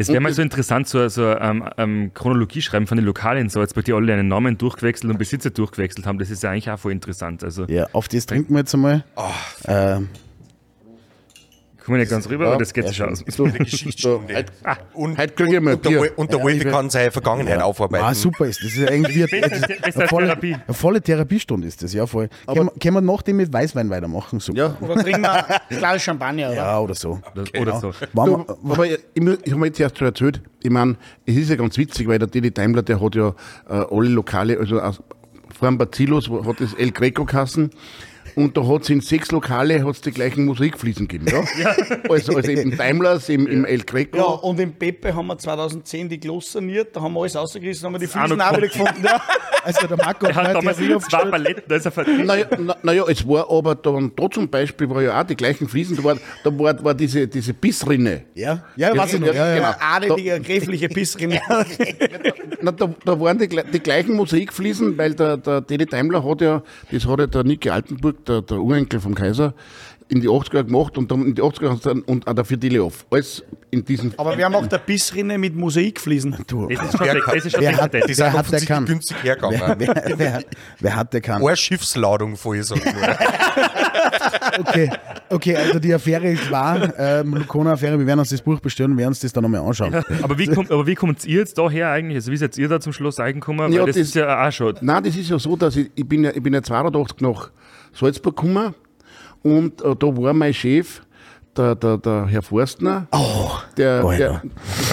Es 0.00 0.08
wäre 0.08 0.20
mal 0.20 0.32
so 0.32 0.42
interessant, 0.42 0.88
so, 0.88 1.08
so 1.08 1.36
ähm, 1.36 1.64
ähm, 1.76 2.10
Chronologie 2.14 2.62
schreiben 2.62 2.86
von 2.86 2.96
den 2.96 3.04
Lokalen 3.04 3.42
in 3.42 3.48
Salzburg, 3.50 3.84
die 3.84 3.92
alle 3.92 4.12
einen 4.12 4.28
Namen 4.28 4.56
durchgewechselt 4.56 5.10
und 5.10 5.18
Besitzer 5.18 5.50
durchgewechselt 5.50 6.06
haben. 6.06 6.18
Das 6.18 6.30
ist 6.30 6.42
ja 6.42 6.50
eigentlich 6.50 6.70
auch 6.70 6.78
voll 6.78 6.92
interessant. 6.92 7.44
Also, 7.44 7.66
Ja, 7.66 7.86
auf 7.92 8.08
das 8.08 8.26
trinken 8.26 8.54
wir 8.54 8.60
jetzt 8.60 8.74
einmal. 8.74 9.04
Ähm, 9.66 10.08
kommen 11.90 11.98
wir 11.98 12.04
nicht 12.04 12.10
ganz 12.10 12.28
rüber, 12.28 12.46
aber 12.46 12.58
das 12.58 12.72
geht 12.72 12.94
schon 12.94 13.08
aus. 13.10 13.24
So, 13.26 13.44
Geschichtsstunde. 13.44 14.32
heute, 14.36 14.52
Und, 14.94 15.18
heute 15.18 15.34
kriege 15.34 15.56
ich 15.56 15.60
mal 15.60 15.74
und, 15.74 15.84
der, 15.84 16.18
und 16.18 16.32
der 16.32 16.40
Wolfi 16.40 16.64
kann 16.70 16.88
seine 16.88 17.10
Vergangenheit 17.10 17.60
aufarbeiten. 17.60 18.04
ah, 18.04 18.14
super 18.14 18.46
ist 18.46 18.60
das. 18.62 18.72
ist 18.72 18.78
irgendwie 18.78 19.20
das 19.22 19.32
ist 19.32 19.40
besser 19.40 19.66
eine, 19.66 20.02
als 20.02 20.10
volle, 20.10 20.26
Therapie. 20.26 20.54
eine 20.54 20.74
volle 20.74 21.02
Therapiestunde 21.02 21.66
ist 21.66 21.82
das, 21.82 21.92
ja 21.92 22.06
voll. 22.06 22.28
Können, 22.46 22.66
wir- 22.66 22.72
können 22.80 22.94
wir 22.94 23.00
nachdem 23.00 23.38
mit 23.38 23.52
Weißwein 23.52 23.90
weitermachen? 23.90 24.38
Super. 24.38 24.58
Ja. 24.58 24.76
Oder 24.80 25.02
trinken 25.02 25.22
wir 25.22 25.50
ein 25.70 25.78
Glas 25.78 26.02
Champagner, 26.02 26.46
oder? 26.48 26.54
Ja, 26.56 26.78
oder 26.78 26.94
so. 26.94 27.20
Oder 27.58 27.80
so. 27.80 27.92
Du, 28.14 28.44
aber 28.70 28.86
ich, 28.86 28.98
ich, 29.14 29.22
habe 29.50 29.56
mir 29.60 29.66
jetzt 29.66 29.80
erst 29.80 29.98
schon 29.98 30.06
erzählt, 30.06 30.40
ich 30.62 30.70
meine, 30.70 30.96
es 31.26 31.34
ist 31.34 31.50
ja 31.50 31.56
ganz 31.56 31.76
witzig, 31.76 32.06
weil 32.06 32.20
der 32.20 32.28
Didi 32.28 32.52
Daimler, 32.52 32.82
der 32.82 33.00
hat 33.00 33.14
ja 33.16 33.34
äh, 33.68 33.84
alle 33.90 34.08
Lokale, 34.10 34.58
also 34.58 34.78
aus, 34.80 35.02
vor 35.58 35.68
dem 35.68 35.76
Bazilos 35.76 36.30
hat 36.30 36.60
das 36.60 36.72
El 36.74 36.92
Greco 36.92 37.24
kassen 37.24 37.70
und 38.34 38.56
da 38.56 38.66
hat 38.66 38.82
es 38.82 38.90
in 38.90 39.00
sechs 39.00 39.30
Lokale 39.30 39.84
hat's 39.84 40.00
die 40.00 40.10
gleichen 40.10 40.44
Musikfliesen 40.44 41.08
gegeben. 41.08 41.26
Ja? 41.30 41.74
Also, 42.08 42.36
also 42.36 42.50
im 42.50 42.76
Daimlers, 42.76 43.28
im, 43.28 43.46
im 43.46 43.64
El 43.64 43.82
Greco. 43.82 44.16
Ja, 44.16 44.24
und 44.24 44.58
im 44.60 44.72
Pepe 44.72 45.14
haben 45.14 45.26
wir 45.26 45.38
2010 45.38 46.08
die 46.08 46.18
Klos 46.18 46.52
saniert, 46.52 46.94
da 46.94 47.00
haben 47.00 47.14
wir 47.14 47.20
alles 47.20 47.36
rausgerissen, 47.36 47.86
haben 47.86 47.94
wir 47.94 48.00
die 48.00 48.06
Fliesen 48.06 48.40
auch 48.40 48.56
wieder 48.56 48.68
gefunden. 48.68 49.04
Ja. 49.04 49.20
also 49.64 49.86
der 49.86 49.96
Marco 49.96 50.26
Er 50.26 50.34
hat 50.34 50.54
damals 50.54 50.80
ja 50.80 50.98
zwei 50.98 51.24
Paletten, 51.26 51.62
da 51.68 51.76
ist 51.76 51.84
er 51.84 51.92
verdient. 51.92 52.26
Naja, 52.26 52.46
na, 52.58 52.76
naja, 52.82 53.04
es 53.08 53.26
war 53.26 53.50
aber 53.50 53.74
dann, 53.74 54.12
da 54.16 54.30
zum 54.30 54.48
Beispiel 54.48 54.88
war 54.90 55.02
ja 55.02 55.20
auch 55.20 55.26
die 55.26 55.36
gleichen 55.36 55.68
Fliesen, 55.68 55.96
da 55.96 56.04
war, 56.04 56.16
da 56.44 56.58
war, 56.58 56.84
war 56.84 56.94
diese, 56.94 57.26
diese 57.28 57.54
Bissrinne. 57.54 58.24
Ja, 58.34 58.64
ja, 58.76 58.96
weiß 58.96 59.14
ich 59.14 59.20
noch. 59.20 59.28
Ja, 59.28 59.48
ja. 59.48 59.54
genau. 59.54 59.74
Adelige, 59.80 60.40
gräfliche 60.40 60.88
Bissrin. 60.88 61.38
Na, 62.62 62.72
da, 62.72 62.92
da 63.04 63.20
waren 63.20 63.38
die, 63.38 63.48
die 63.48 63.80
gleichen 63.80 64.14
Musikfliesen, 64.14 64.98
weil 64.98 65.14
der, 65.14 65.36
der 65.36 65.66
Teddy 65.66 65.86
Daimler 65.86 66.24
hat 66.24 66.40
ja, 66.40 66.62
das 66.90 67.06
hat 67.06 67.18
ja 67.20 67.26
der 67.26 67.44
Niki 67.44 67.70
Altenburg, 67.70 68.19
der, 68.28 68.42
der 68.42 68.58
Urenkel 68.58 69.00
vom 69.00 69.14
Kaiser, 69.14 69.54
in 70.08 70.20
die 70.20 70.28
80er 70.28 70.64
gemacht 70.64 70.98
und 70.98 71.10
dann 71.10 71.24
in 71.24 71.34
die 71.36 71.42
80er 71.42 71.70
hat's 71.70 71.82
dann- 71.82 72.02
und 72.02 72.26
auch 72.26 72.32
der 72.34 72.44
Fidelioff. 72.44 73.06
Alles 73.10 73.44
in 73.70 73.84
diesen. 73.84 74.12
Aber 74.18 74.36
wer 74.36 74.50
macht 74.50 74.72
eine 74.74 74.82
Bissrinne 74.84 75.38
mit 75.38 75.54
Mosaikfliesen? 75.54 76.36
Du, 76.48 76.66
Das 76.68 76.82
ist 76.92 76.98
schon, 76.98 77.06
das 77.06 77.44
ist 77.44 77.52
schon 77.52 77.60
wer 77.60 77.76
hat, 77.76 77.92
sind 77.92 78.18
wer 78.18 78.32
hat 78.32 78.50
der 78.52 78.60
kann? 78.62 78.86
günstig 78.86 79.16
hergegangen. 79.22 79.60
Wer, 79.78 79.94
wer, 79.94 80.18
wer, 80.18 80.42
wer 80.80 80.96
hat 80.96 81.12
der 81.12 81.20
kann? 81.20 81.40
Eine 81.46 81.56
Schiffsladung 81.56 82.36
voll, 82.36 82.56
nur. 82.58 82.64
Okay, 84.58 84.90
okay, 85.30 85.56
also 85.56 85.78
die 85.78 85.94
Affäre 85.94 86.28
ist 86.32 86.50
wahr. 86.50 86.92
Ähm, 86.98 87.34
Lukona-Affäre, 87.34 87.98
wir 87.98 88.06
werden 88.06 88.18
uns 88.20 88.30
das 88.30 88.42
Buch 88.42 88.60
bestellen 88.60 88.92
und 88.92 88.98
werden 88.98 89.08
uns 89.08 89.20
das 89.20 89.32
dann 89.32 89.42
nochmal 89.42 89.60
anschauen. 89.60 89.94
Aber 90.22 90.38
wie, 90.38 90.46
kommt, 90.48 90.70
aber 90.70 90.86
wie 90.86 90.94
kommt 90.94 91.24
ihr 91.24 91.38
jetzt 91.40 91.56
da 91.56 91.70
her 91.70 91.90
eigentlich? 91.90 92.16
Also 92.16 92.32
wie 92.32 92.36
seid 92.36 92.56
ihr 92.58 92.68
da 92.68 92.80
zum 92.80 92.92
Schluss 92.92 93.18
reingekommen? 93.18 93.72
Ja, 93.72 93.86
das, 93.86 93.96
das- 93.96 94.08
ist 94.08 94.14
ja 94.14 94.46
auch 94.46 94.52
schon. 94.52 94.74
Nein, 94.80 95.04
das 95.04 95.16
ist 95.16 95.30
ja 95.30 95.38
so, 95.38 95.56
dass 95.56 95.76
ich, 95.76 95.90
ich 95.94 96.06
bin 96.08 96.24
ja, 96.24 96.30
ich 96.34 96.42
bin 96.42 96.52
ja 96.52 96.62
82 96.62 97.20
nach 97.20 97.50
Salzburg 97.92 98.36
gekommen 98.36 98.74
und 99.42 99.80
äh, 99.82 99.94
da 99.96 100.06
war 100.16 100.32
mein 100.32 100.52
Chef, 100.54 101.02
der, 101.56 101.74
der, 101.74 101.98
der 101.98 102.26
Herr 102.26 102.42
Forstner. 102.42 103.06
Oh, 103.12 103.50
der, 103.76 104.04
Oh, 104.04 104.12
ja. 104.12 104.18
der, 104.18 104.42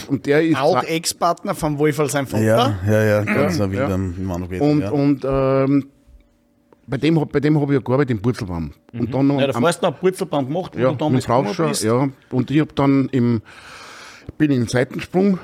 und 0.08 0.26
der 0.26 0.42
ist 0.44 0.58
Auch 0.60 0.82
Ex-Partner 0.84 1.54
vom 1.54 1.78
Wolfall 1.78 2.10
sein 2.10 2.26
Vater. 2.26 2.44
Ja, 2.44 2.76
ja, 2.88 3.04
ja, 3.04 3.24
ganz 3.24 3.60
ein 3.62 3.72
wilder 3.72 3.90
ja. 3.90 3.98
Mann 3.98 4.44
gewesen. 4.50 4.62
und, 4.64 4.82
ja. 4.82 4.90
und 4.92 5.26
ähm, 5.26 5.88
bei 6.88 6.98
dem, 6.98 7.16
bei 7.32 7.40
dem 7.42 7.60
habe 7.60 7.74
ich 7.74 7.80
ja 7.80 7.84
gearbeitet 7.84 8.12
in 8.12 8.22
Purzelbaum. 8.22 8.72
Und 8.94 9.14
dann 9.14 9.28
noch 9.28 9.40
Ja, 9.40 9.48
der 9.48 9.56
am- 9.58 9.62
Forst 9.62 9.82
noch 9.82 10.00
Purzelbaum 10.00 10.48
gemacht, 10.48 10.74
ja, 10.76 10.90
du 10.90 10.96
damals 10.96 11.28
mit 11.28 11.30
Rauscher, 11.30 11.50
gekommen 11.52 11.70
bist. 11.70 11.84
ja. 11.84 12.10
Und 12.32 12.50
ich 12.50 12.60
habe 12.62 12.74
dann 12.74 13.10
im, 13.12 13.42
bin 14.38 14.52
in 14.52 14.62
den 14.62 14.68
Seitensprung 14.68 15.38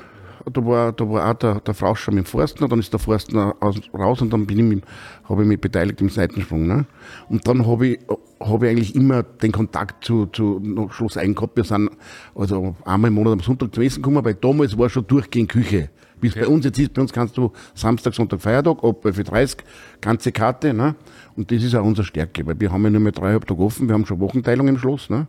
da 0.52 0.64
war, 0.64 0.92
da 0.92 1.08
war 1.08 1.30
auch 1.30 1.34
der, 1.34 1.60
der 1.60 1.74
Frauscher 1.74 2.12
mit 2.12 2.24
dem 2.24 2.26
Forstner, 2.26 2.68
dann 2.68 2.78
ist 2.78 2.92
der 2.92 3.00
Forstner 3.00 3.54
aus, 3.60 3.80
raus 3.92 4.20
und 4.20 4.32
dann 4.32 4.46
bin 4.46 4.58
ich 4.58 4.64
mit, 4.64 4.84
habe 5.28 5.42
ich 5.42 5.48
mich 5.48 5.60
beteiligt 5.60 6.00
im 6.00 6.08
Seitensprung. 6.08 6.66
Ne? 6.66 6.86
Und 7.28 7.46
dann 7.46 7.66
habe 7.66 7.86
ich, 7.88 7.98
habe 8.40 8.66
ich 8.66 8.72
eigentlich 8.72 8.94
immer 8.94 9.22
den 9.22 9.52
Kontakt 9.52 10.04
zu, 10.04 10.26
zu 10.26 10.60
nach 10.62 10.92
Schloss 10.92 11.16
Eigen 11.16 11.34
gehabt. 11.34 11.56
Wir 11.56 11.64
sind 11.64 11.90
also 12.34 12.76
einmal 12.84 13.08
im 13.08 13.14
Monat 13.14 13.34
am 13.34 13.40
Sonntag 13.40 13.74
zum 13.74 13.82
Essen 13.82 14.02
gekommen, 14.02 14.24
weil 14.24 14.34
damals 14.34 14.76
war 14.76 14.88
schon 14.88 15.06
durchgehend 15.06 15.50
Küche. 15.50 15.90
Wie 16.20 16.28
es 16.28 16.34
bei 16.34 16.46
uns 16.46 16.64
jetzt 16.64 16.78
ist, 16.78 16.94
bei 16.94 17.02
uns 17.02 17.12
kannst 17.12 17.36
du 17.36 17.52
Samstag, 17.74 18.14
Sonntag, 18.14 18.40
Feiertag, 18.40 18.82
ab 18.82 19.04
11.30 19.04 19.58
ganze 20.00 20.32
Karte. 20.32 20.72
Ne? 20.72 20.94
Und 21.36 21.50
das 21.50 21.62
ist 21.62 21.74
auch 21.74 21.84
unsere 21.84 22.06
Stärke, 22.06 22.46
weil 22.46 22.58
wir 22.58 22.72
haben 22.72 22.82
ja 22.84 22.90
nur 22.90 23.00
mehr 23.00 23.12
dreieinhalb 23.12 23.46
Tage 23.46 23.60
offen, 23.60 23.88
wir 23.88 23.94
haben 23.94 24.06
schon 24.06 24.20
Wochenteilung 24.20 24.68
im 24.68 24.78
Schloss. 24.78 25.10
Ne? 25.10 25.26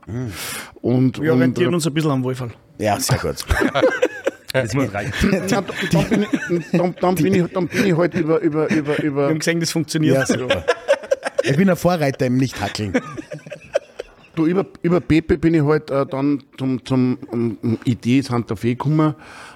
Und, 0.81 1.19
Wir 1.19 1.33
und, 1.33 1.39
orientieren 1.39 1.73
uns 1.73 1.87
ein 1.87 1.93
bisschen 1.93 2.11
am 2.11 2.23
Wohlfall. 2.23 2.51
Ja, 2.77 2.99
sehr 2.99 3.17
gut. 3.17 3.45
Das 4.63 4.73
muss 4.73 4.93
reichen. 4.93 5.33
Ja, 5.49 5.61
dann, 5.91 6.09
bin 6.09 6.23
ich, 6.23 6.71
dann, 6.71 6.95
dann, 7.01 7.15
bin 7.15 7.33
ich, 7.33 7.53
dann 7.53 7.67
bin 7.67 7.85
ich 7.85 7.97
halt 7.97 8.13
über, 8.13 8.39
über, 8.39 8.69
über, 8.71 8.97
Wir 8.97 9.03
über 9.03 9.27
haben 9.27 9.39
gesehen, 9.39 9.59
das 9.59 9.71
funktioniert. 9.71 10.15
Ja, 10.15 10.25
super. 10.25 10.63
Ich 11.43 11.57
bin 11.57 11.69
ein 11.69 11.75
Vorreiter 11.75 12.25
im 12.25 12.37
Nicht-Hackeln. 12.37 12.93
Du, 14.35 14.45
über, 14.45 14.65
über 14.81 14.99
Pepe 15.01 15.37
bin 15.37 15.53
ich 15.53 15.63
halt 15.63 15.91
äh, 15.91 16.05
dann 16.05 16.43
zum, 16.57 16.83
zum 16.85 17.17
um, 17.29 17.57
um 17.61 17.79
Idee 17.83 18.21
Santa 18.21 18.55
Fe 18.55 18.69
gekommen. 18.69 19.15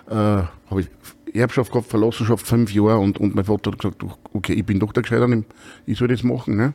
Äh, 0.09 0.13
habe 0.13 0.49
ich 0.77 0.87
Erbschaft 1.33 1.71
gehabt, 1.71 1.89
Verlassenschaft 1.89 2.45
fünf 2.45 2.73
Jahre 2.73 2.99
und, 2.99 3.19
und 3.19 3.35
mein 3.35 3.45
Vater 3.45 3.71
hat 3.71 3.79
gesagt, 3.79 4.03
okay, 4.33 4.53
ich 4.53 4.65
bin 4.65 4.79
doch 4.79 4.91
der 4.91 5.03
Gescheiter, 5.03 5.27
ich 5.85 5.97
soll 5.97 6.07
das 6.07 6.23
machen. 6.23 6.57
Ne? 6.57 6.73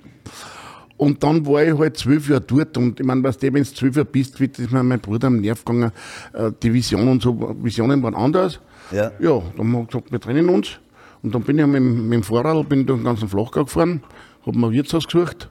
Und 0.97 1.23
dann 1.25 1.45
war 1.47 1.63
ich 1.65 1.77
halt 1.77 1.97
zwölf 1.97 2.29
Jahre 2.29 2.41
dort 2.43 2.77
und 2.77 3.01
ich 3.01 3.07
meine, 3.07 3.23
weißt 3.25 3.43
du, 3.43 3.47
wenn 3.53 3.65
du 3.65 3.69
zwölf 3.73 3.97
Jahre 3.97 4.07
bist, 4.09 4.39
wird 4.39 4.59
ist 4.61 4.71
mir 4.71 4.83
mein 4.83 5.01
Bruder 5.01 5.27
am 5.27 5.41
Nerv 5.41 5.65
gegangen, 5.65 5.91
äh, 6.33 6.53
die 6.63 6.73
Vision 6.73 7.09
und 7.09 7.21
so, 7.21 7.57
Visionen 7.61 8.01
waren 8.03 8.15
anders. 8.15 8.61
Ja. 8.93 9.11
Ja, 9.19 9.43
dann 9.57 9.59
haben 9.59 9.73
wir 9.73 9.85
gesagt, 9.87 10.13
wir 10.13 10.21
trennen 10.21 10.49
uns. 10.49 10.79
Und 11.23 11.35
dann 11.35 11.43
bin 11.43 11.59
ich 11.59 11.67
mit, 11.67 11.77
dem- 11.77 12.09
mit 12.09 12.13
dem 12.19 12.23
Fahrrad 12.23 12.69
bin 12.69 12.87
durch 12.87 13.01
den 13.01 13.05
ganzen 13.07 13.29
Flachgau 13.29 13.65
gefahren, 13.65 14.03
habe 14.47 14.57
mir 14.59 14.67
ein 14.69 14.73
Wirtshaus 14.73 15.07
gesucht 15.07 15.51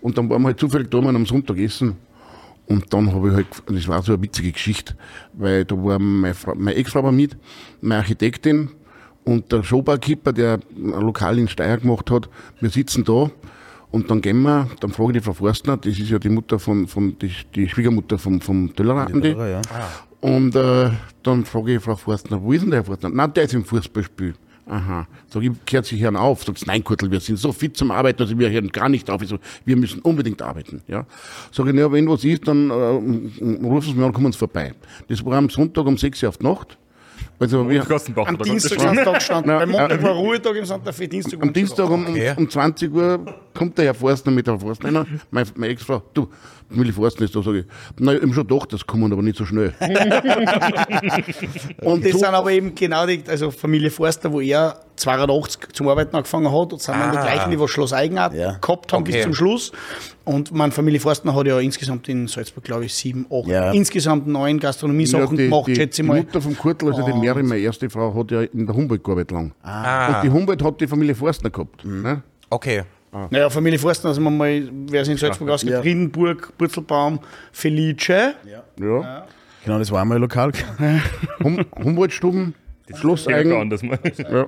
und 0.00 0.16
dann 0.16 0.30
waren 0.30 0.42
wir 0.42 0.48
halt 0.48 0.60
zufällig 0.60 0.90
da 0.90 1.00
mal 1.00 1.14
am 1.16 1.26
Sonntag 1.26 1.58
essen. 1.58 1.96
Und 2.66 2.92
dann 2.94 3.12
habe 3.12 3.28
ich 3.28 3.34
halt, 3.34 3.46
und 3.66 3.76
das 3.76 3.88
war 3.88 4.00
so 4.02 4.12
eine 4.14 4.22
witzige 4.22 4.52
Geschichte, 4.52 4.94
weil 5.32 5.64
da 5.64 5.74
war 5.76 5.98
meine, 5.98 6.34
meine 6.54 6.74
Ex-Frau 6.76 7.10
mit, 7.10 7.36
meine 7.80 8.00
Architektin 8.00 8.70
und 9.24 9.50
der 9.50 9.62
Showbarkeeper, 9.64 10.32
der 10.32 10.60
ein 10.76 11.00
Lokal 11.00 11.38
in 11.38 11.48
Steyr 11.48 11.78
gemacht 11.78 12.10
hat. 12.10 12.28
Wir 12.60 12.70
sitzen 12.70 13.04
da 13.04 13.30
und 13.94 14.10
dann 14.10 14.20
gehen 14.20 14.42
wir, 14.42 14.68
dann 14.80 14.90
frage 14.90 15.12
ich 15.12 15.18
die 15.18 15.24
Frau 15.24 15.34
Forstner, 15.34 15.76
das 15.76 15.96
ist 15.96 16.10
ja 16.10 16.18
die 16.18 16.28
Mutter 16.28 16.58
von, 16.58 16.88
von 16.88 17.16
die, 17.16 17.30
die 17.54 17.68
Schwiegermutter 17.68 18.18
vom, 18.18 18.40
vom 18.40 18.74
Töllerraten, 18.74 19.22
die. 19.22 19.28
Ja. 19.28 19.62
Und 20.20 20.56
äh, 20.56 20.90
dann 21.22 21.44
frage 21.44 21.76
ich 21.76 21.80
Frau 21.80 21.94
Forstner, 21.94 22.42
wo 22.42 22.52
ist 22.52 22.62
denn 22.62 22.70
der 22.70 22.80
Herr 22.80 22.86
Forstner? 22.86 23.10
Nein, 23.10 23.32
der 23.32 23.44
ist 23.44 23.54
im 23.54 23.64
Fußballspiel. 23.64 24.34
Aha. 24.66 25.06
Sag 25.28 25.44
ich, 25.44 25.52
kehrt 25.64 25.86
sich 25.86 26.00
Herrn 26.00 26.16
auf. 26.16 26.42
Sagt 26.42 26.66
nein, 26.66 26.82
Kurtel, 26.82 27.08
wir 27.08 27.20
sind 27.20 27.38
so 27.38 27.52
fit 27.52 27.76
zum 27.76 27.92
Arbeiten, 27.92 28.20
also 28.20 28.36
wir 28.36 28.50
hören 28.50 28.68
gar 28.70 28.88
nicht 28.88 29.08
auf. 29.08 29.22
Ich 29.22 29.28
so, 29.28 29.38
wir 29.64 29.76
müssen 29.76 30.00
unbedingt 30.00 30.42
arbeiten. 30.42 30.82
Ja. 30.88 31.06
Sag 31.52 31.68
ich, 31.68 31.74
na, 31.74 31.92
wenn 31.92 32.08
was 32.08 32.24
ist, 32.24 32.48
dann 32.48 32.70
äh, 32.70 32.74
rufen 32.74 33.92
Sie 33.92 33.94
mich 33.94 34.04
an, 34.04 34.12
kommen 34.12 34.32
Sie 34.32 34.38
vorbei. 34.38 34.74
Das 35.06 35.24
war 35.24 35.34
am 35.34 35.48
Sonntag 35.50 35.86
um 35.86 35.96
6 35.96 36.20
Uhr 36.20 36.30
auf 36.30 36.38
die 36.38 36.46
Nacht. 36.46 36.78
Also 37.38 37.68
wir, 37.68 37.80
Kostenbach, 37.82 38.28
Am 38.28 38.38
Dienstag 38.38 38.80
sind 38.80 39.04
gestanden. 39.14 39.50
Nein, 39.50 39.58
Beim 39.58 39.70
Montag 39.70 40.02
war 40.02 40.12
Ruhetag 40.12 40.54
im 40.56 40.64
Santa 40.64 40.92
Fe, 40.92 41.08
Dienstag 41.08 41.42
am 41.42 41.52
Dienstag 41.52 41.90
um, 41.90 42.06
Okay. 42.06 42.32
um 42.36 42.48
20 42.48 42.92
Uhr 42.94 43.20
kommt 43.52 43.76
der 43.76 43.86
Herr 43.86 43.94
Forstner 43.94 44.30
mit 44.32 44.46
der 44.46 44.58
Forstner, 44.58 45.04
meine, 45.30 45.46
meine 45.56 45.72
Ex-Frau, 45.72 46.02
du, 46.14 46.28
Willi 46.70 46.92
Forstner 46.92 47.24
ist 47.26 47.34
da, 47.36 47.42
sage 47.42 47.58
ich, 47.60 47.64
na, 47.98 48.14
ich 48.14 48.22
hab 48.22 48.32
schon 48.34 48.46
gedacht, 48.46 48.72
das 48.72 48.86
kommen 48.86 49.12
aber 49.12 49.22
nicht 49.22 49.36
so 49.36 49.44
schnell. 49.44 49.74
Und 51.82 52.04
das 52.04 52.12
so- 52.12 52.18
sind 52.18 52.24
aber 52.34 52.50
eben 52.52 52.74
genau 52.74 53.06
die, 53.06 53.22
also 53.28 53.50
Familie 53.50 53.90
Forster, 53.90 54.32
wo 54.32 54.40
er 54.40 54.78
82 54.96 55.72
zum 55.72 55.88
Arbeiten 55.88 56.14
angefangen 56.16 56.46
hat, 56.52 56.72
und 56.72 56.80
sind 56.80 56.94
dann 56.94 57.10
die 57.12 57.18
gleichen, 57.18 57.50
die 57.50 57.58
was 57.58 57.70
Schloss 57.70 57.92
Eigenart 57.92 58.34
Ja. 58.34 58.52
gehabt 58.60 58.92
haben 58.92 59.02
Okay. 59.02 59.12
bis 59.12 59.22
zum 59.22 59.34
Schluss. 59.34 59.72
Und 60.24 60.52
meine 60.52 60.72
Familie 60.72 61.00
Forstner 61.00 61.34
hat 61.34 61.46
ja 61.46 61.58
insgesamt 61.60 62.08
in 62.08 62.26
Salzburg, 62.28 62.64
glaube 62.64 62.84
ich, 62.86 62.94
sieben, 62.94 63.26
acht, 63.30 63.46
Ja. 63.48 63.72
insgesamt 63.72 64.26
neun 64.26 64.58
Gastronomie-Sachen 64.60 65.36
die, 65.36 65.44
gemacht, 65.44 65.66
die, 65.68 65.74
schätze 65.76 66.02
die 66.02 66.06
ich 66.06 66.08
mal. 66.08 66.18
Mutter 66.18 66.40
vom 66.40 66.56
Kurtl, 66.56 66.86
also 66.88 67.02
die 67.04 67.12
Und- 67.12 67.20
Mary, 67.20 67.42
meine 67.42 67.60
erste 67.60 67.90
Frau, 67.90 68.14
hat 68.14 68.30
ja 68.30 68.42
in 68.42 68.66
der 68.66 68.74
Humboldt 68.74 69.02
gearbeitet 69.04 69.32
lang. 69.32 69.52
Ah, 69.62 70.16
Und 70.18 70.24
die 70.24 70.30
Humboldt 70.30 70.62
hat 70.62 70.80
die 70.80 70.86
Familie 70.86 71.14
Forstner 71.14 71.50
gehabt. 71.50 71.84
Ne? 71.84 72.22
okay. 72.50 72.82
Naja, 73.30 73.48
Familie 73.48 73.78
Forstner, 73.78 74.08
also 74.08 74.20
man 74.20 74.36
mal, 74.36 74.68
wer 74.88 75.02
es 75.02 75.08
in 75.08 75.16
Salzburg 75.16 75.48
ausgeht, 75.48 75.70
Ja. 75.70 75.78
Riedenburg, 75.80 76.52
Purzelbaum, 76.58 77.20
Felice. 77.52 78.34
Ja. 78.44 79.24
Genau, 79.64 79.78
das 79.78 79.90
war 79.92 80.02
einmal 80.02 80.18
lokal. 80.18 80.50
Hum 81.42 81.64
Humboldtstuben, 81.82 82.54
Schloss 82.96 83.26
Ja, 83.26 83.36
Eigen. 83.36 83.70
Ja. 84.30 84.46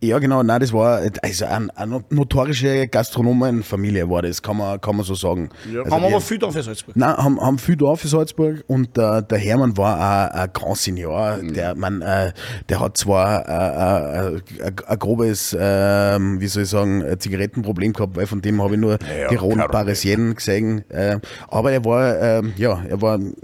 Ja, 0.00 0.18
genau, 0.20 0.42
nein, 0.42 0.60
das 0.60 0.72
war 0.72 1.00
also 1.22 1.44
eine, 1.46 1.76
eine 1.76 2.04
notorische 2.10 2.86
Gastronomenfamilie 2.86 4.08
war 4.08 4.22
das, 4.22 4.40
kann 4.40 4.56
man, 4.56 4.80
kann 4.80 4.94
man 4.96 5.04
so 5.04 5.14
sagen. 5.14 5.48
Also 5.66 5.90
haben 5.90 6.02
die- 6.02 6.08
aber 6.12 6.20
viel 6.20 6.38
da 6.38 6.50
für 6.50 6.62
Salzburg. 6.62 6.96
Nein, 6.96 7.16
haben, 7.16 7.40
haben 7.40 7.58
viel 7.58 7.76
da 7.76 7.94
für 7.96 8.06
Salzburg 8.08 8.62
und 8.68 8.96
der, 8.96 9.22
der 9.22 9.38
Hermann 9.38 9.76
war 9.76 10.30
ein, 10.32 10.40
ein 10.42 10.50
Grand 10.52 10.76
Senior. 10.78 11.38
Der, 11.42 11.74
man, 11.74 12.02
äh, 12.02 12.32
der 12.68 12.80
hat 12.80 12.96
zwar 12.96 13.48
äh, 13.48 14.36
äh, 14.36 14.40
ein, 14.64 14.74
ein 14.86 14.98
grobes, 14.98 15.56
ähm, 15.58 16.40
wie 16.40 16.46
soll 16.46 16.62
ich 16.62 16.68
sagen, 16.68 17.02
Zigarettenproblem 17.18 17.92
gehabt, 17.94 18.16
weil 18.16 18.26
von 18.26 18.40
dem 18.42 18.62
habe 18.62 18.74
ich 18.74 18.80
nur 18.80 18.92
Ja, 19.20 19.28
die 19.28 19.34
roten. 19.36 19.58
Parisienne 19.58 20.34
gesehen. 20.34 20.88
Äh, 20.90 21.18
aber 21.48 21.72
er 21.72 21.84
war, 21.84 22.20
ähm, 22.20 22.52
ja, 22.56 22.80
er 22.88 23.02
war 23.02 23.18
ein 23.18 23.34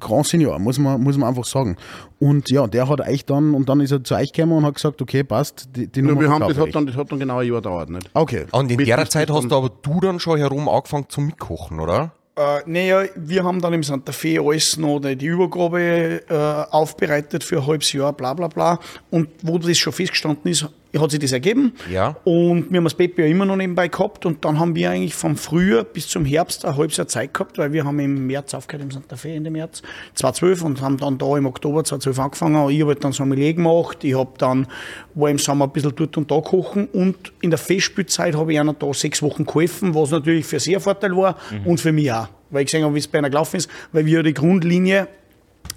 Grand 0.00 0.26
Senior, 0.26 0.58
muss 0.58 0.78
man, 0.78 1.02
muss 1.02 1.18
man 1.18 1.28
einfach 1.28 1.44
sagen. 1.44 1.76
Und 2.18 2.50
ja, 2.50 2.66
der 2.66 2.88
hat 2.88 3.00
euch 3.02 3.26
dann, 3.26 3.54
und 3.54 3.68
dann 3.68 3.80
ist 3.80 3.90
er 3.92 4.02
zu 4.02 4.14
euch 4.14 4.32
gekommen 4.32 4.52
und 4.52 4.64
hat 4.64 4.74
gesagt, 4.74 5.02
okay, 5.02 5.22
passt, 5.22 5.68
die, 5.76 5.86
die 5.86 6.00
Nummer 6.00 6.22
wir 6.22 6.30
haben, 6.30 6.48
das, 6.48 6.56
hat 6.56 6.74
dann, 6.74 6.86
das 6.86 6.96
hat 6.96 7.12
dann 7.12 7.18
genau 7.18 7.38
ein 7.38 7.46
Jahr 7.46 7.56
gedauert. 7.56 7.90
Nicht? 7.90 8.08
Okay. 8.14 8.46
Und 8.52 8.70
in 8.70 8.78
Mit- 8.78 8.88
der 8.88 9.08
Zeit 9.08 9.30
hast 9.30 9.50
du 9.50 9.54
aber 9.54 9.70
du 9.82 10.00
dann 10.00 10.18
schon 10.18 10.38
herum 10.38 10.68
angefangen 10.68 11.06
zum 11.08 11.26
Mitkochen, 11.26 11.78
oder? 11.78 12.12
Äh, 12.38 12.60
naja, 12.66 13.04
wir 13.16 13.44
haben 13.44 13.60
dann 13.62 13.72
im 13.72 13.82
Santa 13.82 14.12
Fe 14.12 14.40
alles 14.40 14.76
noch 14.76 15.00
die 15.00 15.16
die 15.16 15.26
Übergabe 15.26 16.22
äh, 16.28 16.34
aufbereitet 16.70 17.42
für 17.42 17.58
ein 17.58 17.66
halbes 17.66 17.92
Jahr, 17.92 18.12
bla 18.12 18.34
bla 18.34 18.48
bla. 18.48 18.78
Und 19.10 19.28
wo 19.42 19.58
das 19.58 19.76
schon 19.78 19.92
festgestanden 19.92 20.50
ist, 20.50 20.66
hat 21.00 21.10
sich 21.10 21.20
das 21.20 21.32
ergeben. 21.32 21.72
Ja. 21.90 22.16
Und 22.24 22.70
wir 22.70 22.78
haben 22.78 22.84
das 22.84 22.96
ja 22.98 23.24
immer 23.24 23.44
noch 23.44 23.56
nebenbei 23.56 23.88
gehabt. 23.88 24.26
Und 24.26 24.44
dann 24.44 24.58
haben 24.58 24.74
wir 24.74 24.90
eigentlich 24.90 25.14
vom 25.14 25.36
Frühjahr 25.36 25.84
bis 25.84 26.08
zum 26.08 26.24
Herbst 26.24 26.64
ein 26.64 26.76
halbes 26.76 26.96
Jahr 26.96 27.08
Zeit 27.08 27.34
gehabt, 27.34 27.58
weil 27.58 27.72
wir 27.72 27.84
haben 27.84 27.98
im 27.98 28.26
März 28.26 28.54
aufgehört, 28.54 28.84
im 28.84 28.90
Santa 28.90 29.16
Fe 29.16 29.30
Ende 29.30 29.50
März 29.50 29.82
2012 30.14 30.62
und 30.62 30.80
haben 30.80 30.96
dann 30.98 31.18
da 31.18 31.36
im 31.36 31.46
Oktober 31.46 31.84
2012 31.84 32.18
angefangen. 32.18 32.70
Ich 32.70 32.80
habe 32.80 32.92
halt 32.92 33.04
dann 33.04 33.12
Sommelier 33.12 33.54
gemacht. 33.54 34.04
Ich 34.04 34.16
habe 34.16 34.32
dann, 34.38 34.66
war 35.14 35.30
im 35.30 35.38
Sommer 35.38 35.66
ein 35.66 35.72
bisschen 35.72 35.94
dort 35.94 36.16
und 36.16 36.30
da 36.30 36.40
kochen. 36.40 36.86
Und 36.86 37.32
in 37.40 37.50
der 37.50 37.58
Festspielzeit 37.58 38.34
habe 38.34 38.52
ich 38.52 38.60
einer 38.60 38.74
da 38.74 38.92
sechs 38.92 39.22
Wochen 39.22 39.44
geholfen, 39.44 39.94
was 39.94 40.10
natürlich 40.10 40.46
für 40.46 40.60
sie 40.60 40.76
ein 40.76 40.80
Vorteil 40.80 41.16
war 41.16 41.36
und 41.64 41.80
für 41.80 41.92
mich 41.92 42.12
auch. 42.12 42.28
Weil 42.50 42.62
ich 42.62 42.66
gesehen 42.66 42.84
habe, 42.84 42.94
wie 42.94 43.00
es 43.00 43.08
bei 43.08 43.18
einer 43.18 43.30
gelaufen 43.30 43.56
ist, 43.56 43.68
weil 43.92 44.06
wir 44.06 44.18
ja 44.18 44.22
die 44.22 44.34
Grundlinie 44.34 45.08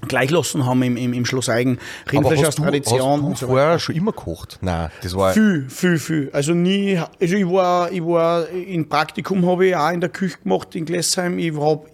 gleich 0.08 0.30
lassen 0.32 0.66
haben 0.66 0.82
im, 0.84 0.98
im, 0.98 1.14
im 1.14 1.26
Schloss 1.26 1.50
Eigen. 1.50 1.78
Rindfleisch 2.12 2.44
aus 2.46 2.56
Tradition 2.56 3.00
hast 3.12 3.22
du 3.22 3.26
und 3.28 3.38
so 3.38 3.48
vorher 3.48 3.80
schon 3.80 3.96
immer 3.96 4.12
gekocht? 4.12 4.58
Nein, 4.62 4.90
das 5.02 5.16
war... 5.16 5.34
Viel, 5.34 5.66
viel, 5.70 5.98
viel. 5.98 6.30
Also 6.34 6.54
nie, 6.54 6.98
also 6.98 7.36
ich 7.36 7.46
war, 7.50 7.92
ich 7.92 8.02
war 8.04 8.48
in 8.50 8.88
Praktikum 8.90 9.46
habe 9.46 9.68
ich 9.68 9.76
auch 9.76 9.92
in 9.92 10.02
der 10.02 10.10
Küche 10.10 10.38
gemacht 10.44 10.76
in 10.76 10.86
Glessheim. 10.86 11.38
Ich 11.40 11.54
habe 11.56 11.86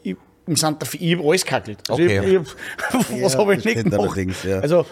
im 0.47 0.55
Santa 0.55 0.85
Fe, 0.85 0.97
ich 0.97 1.17
habe 1.17 1.27
alles 1.27 1.45
gehackelt. 1.45 1.79
Also 1.89 2.03
Okay. 2.03 2.19
ich, 2.19 2.33
ich, 2.33 3.21
was 3.23 3.33
Ja, 3.33 3.39
habe 3.39 3.55
ich 3.55 3.65
nicht 3.65 3.83
gemacht? 3.83 4.19
ja. 4.43 4.59
Also 4.59 4.85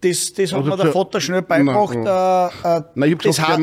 das, 0.00 0.32
das 0.32 0.52
hat 0.52 0.58
Also 0.58 0.70
mir 0.70 0.76
der 0.76 0.92
Vater 0.92 1.20
schnell 1.20 1.42
beigebracht. 1.42 1.96
Na, 2.02 2.48
äh, 2.64 2.78
äh, 2.78 2.82
Nein, 2.94 3.08
ich 3.10 3.14
habe 3.14 3.24
das 3.28 3.36
gesagt, 3.36 3.62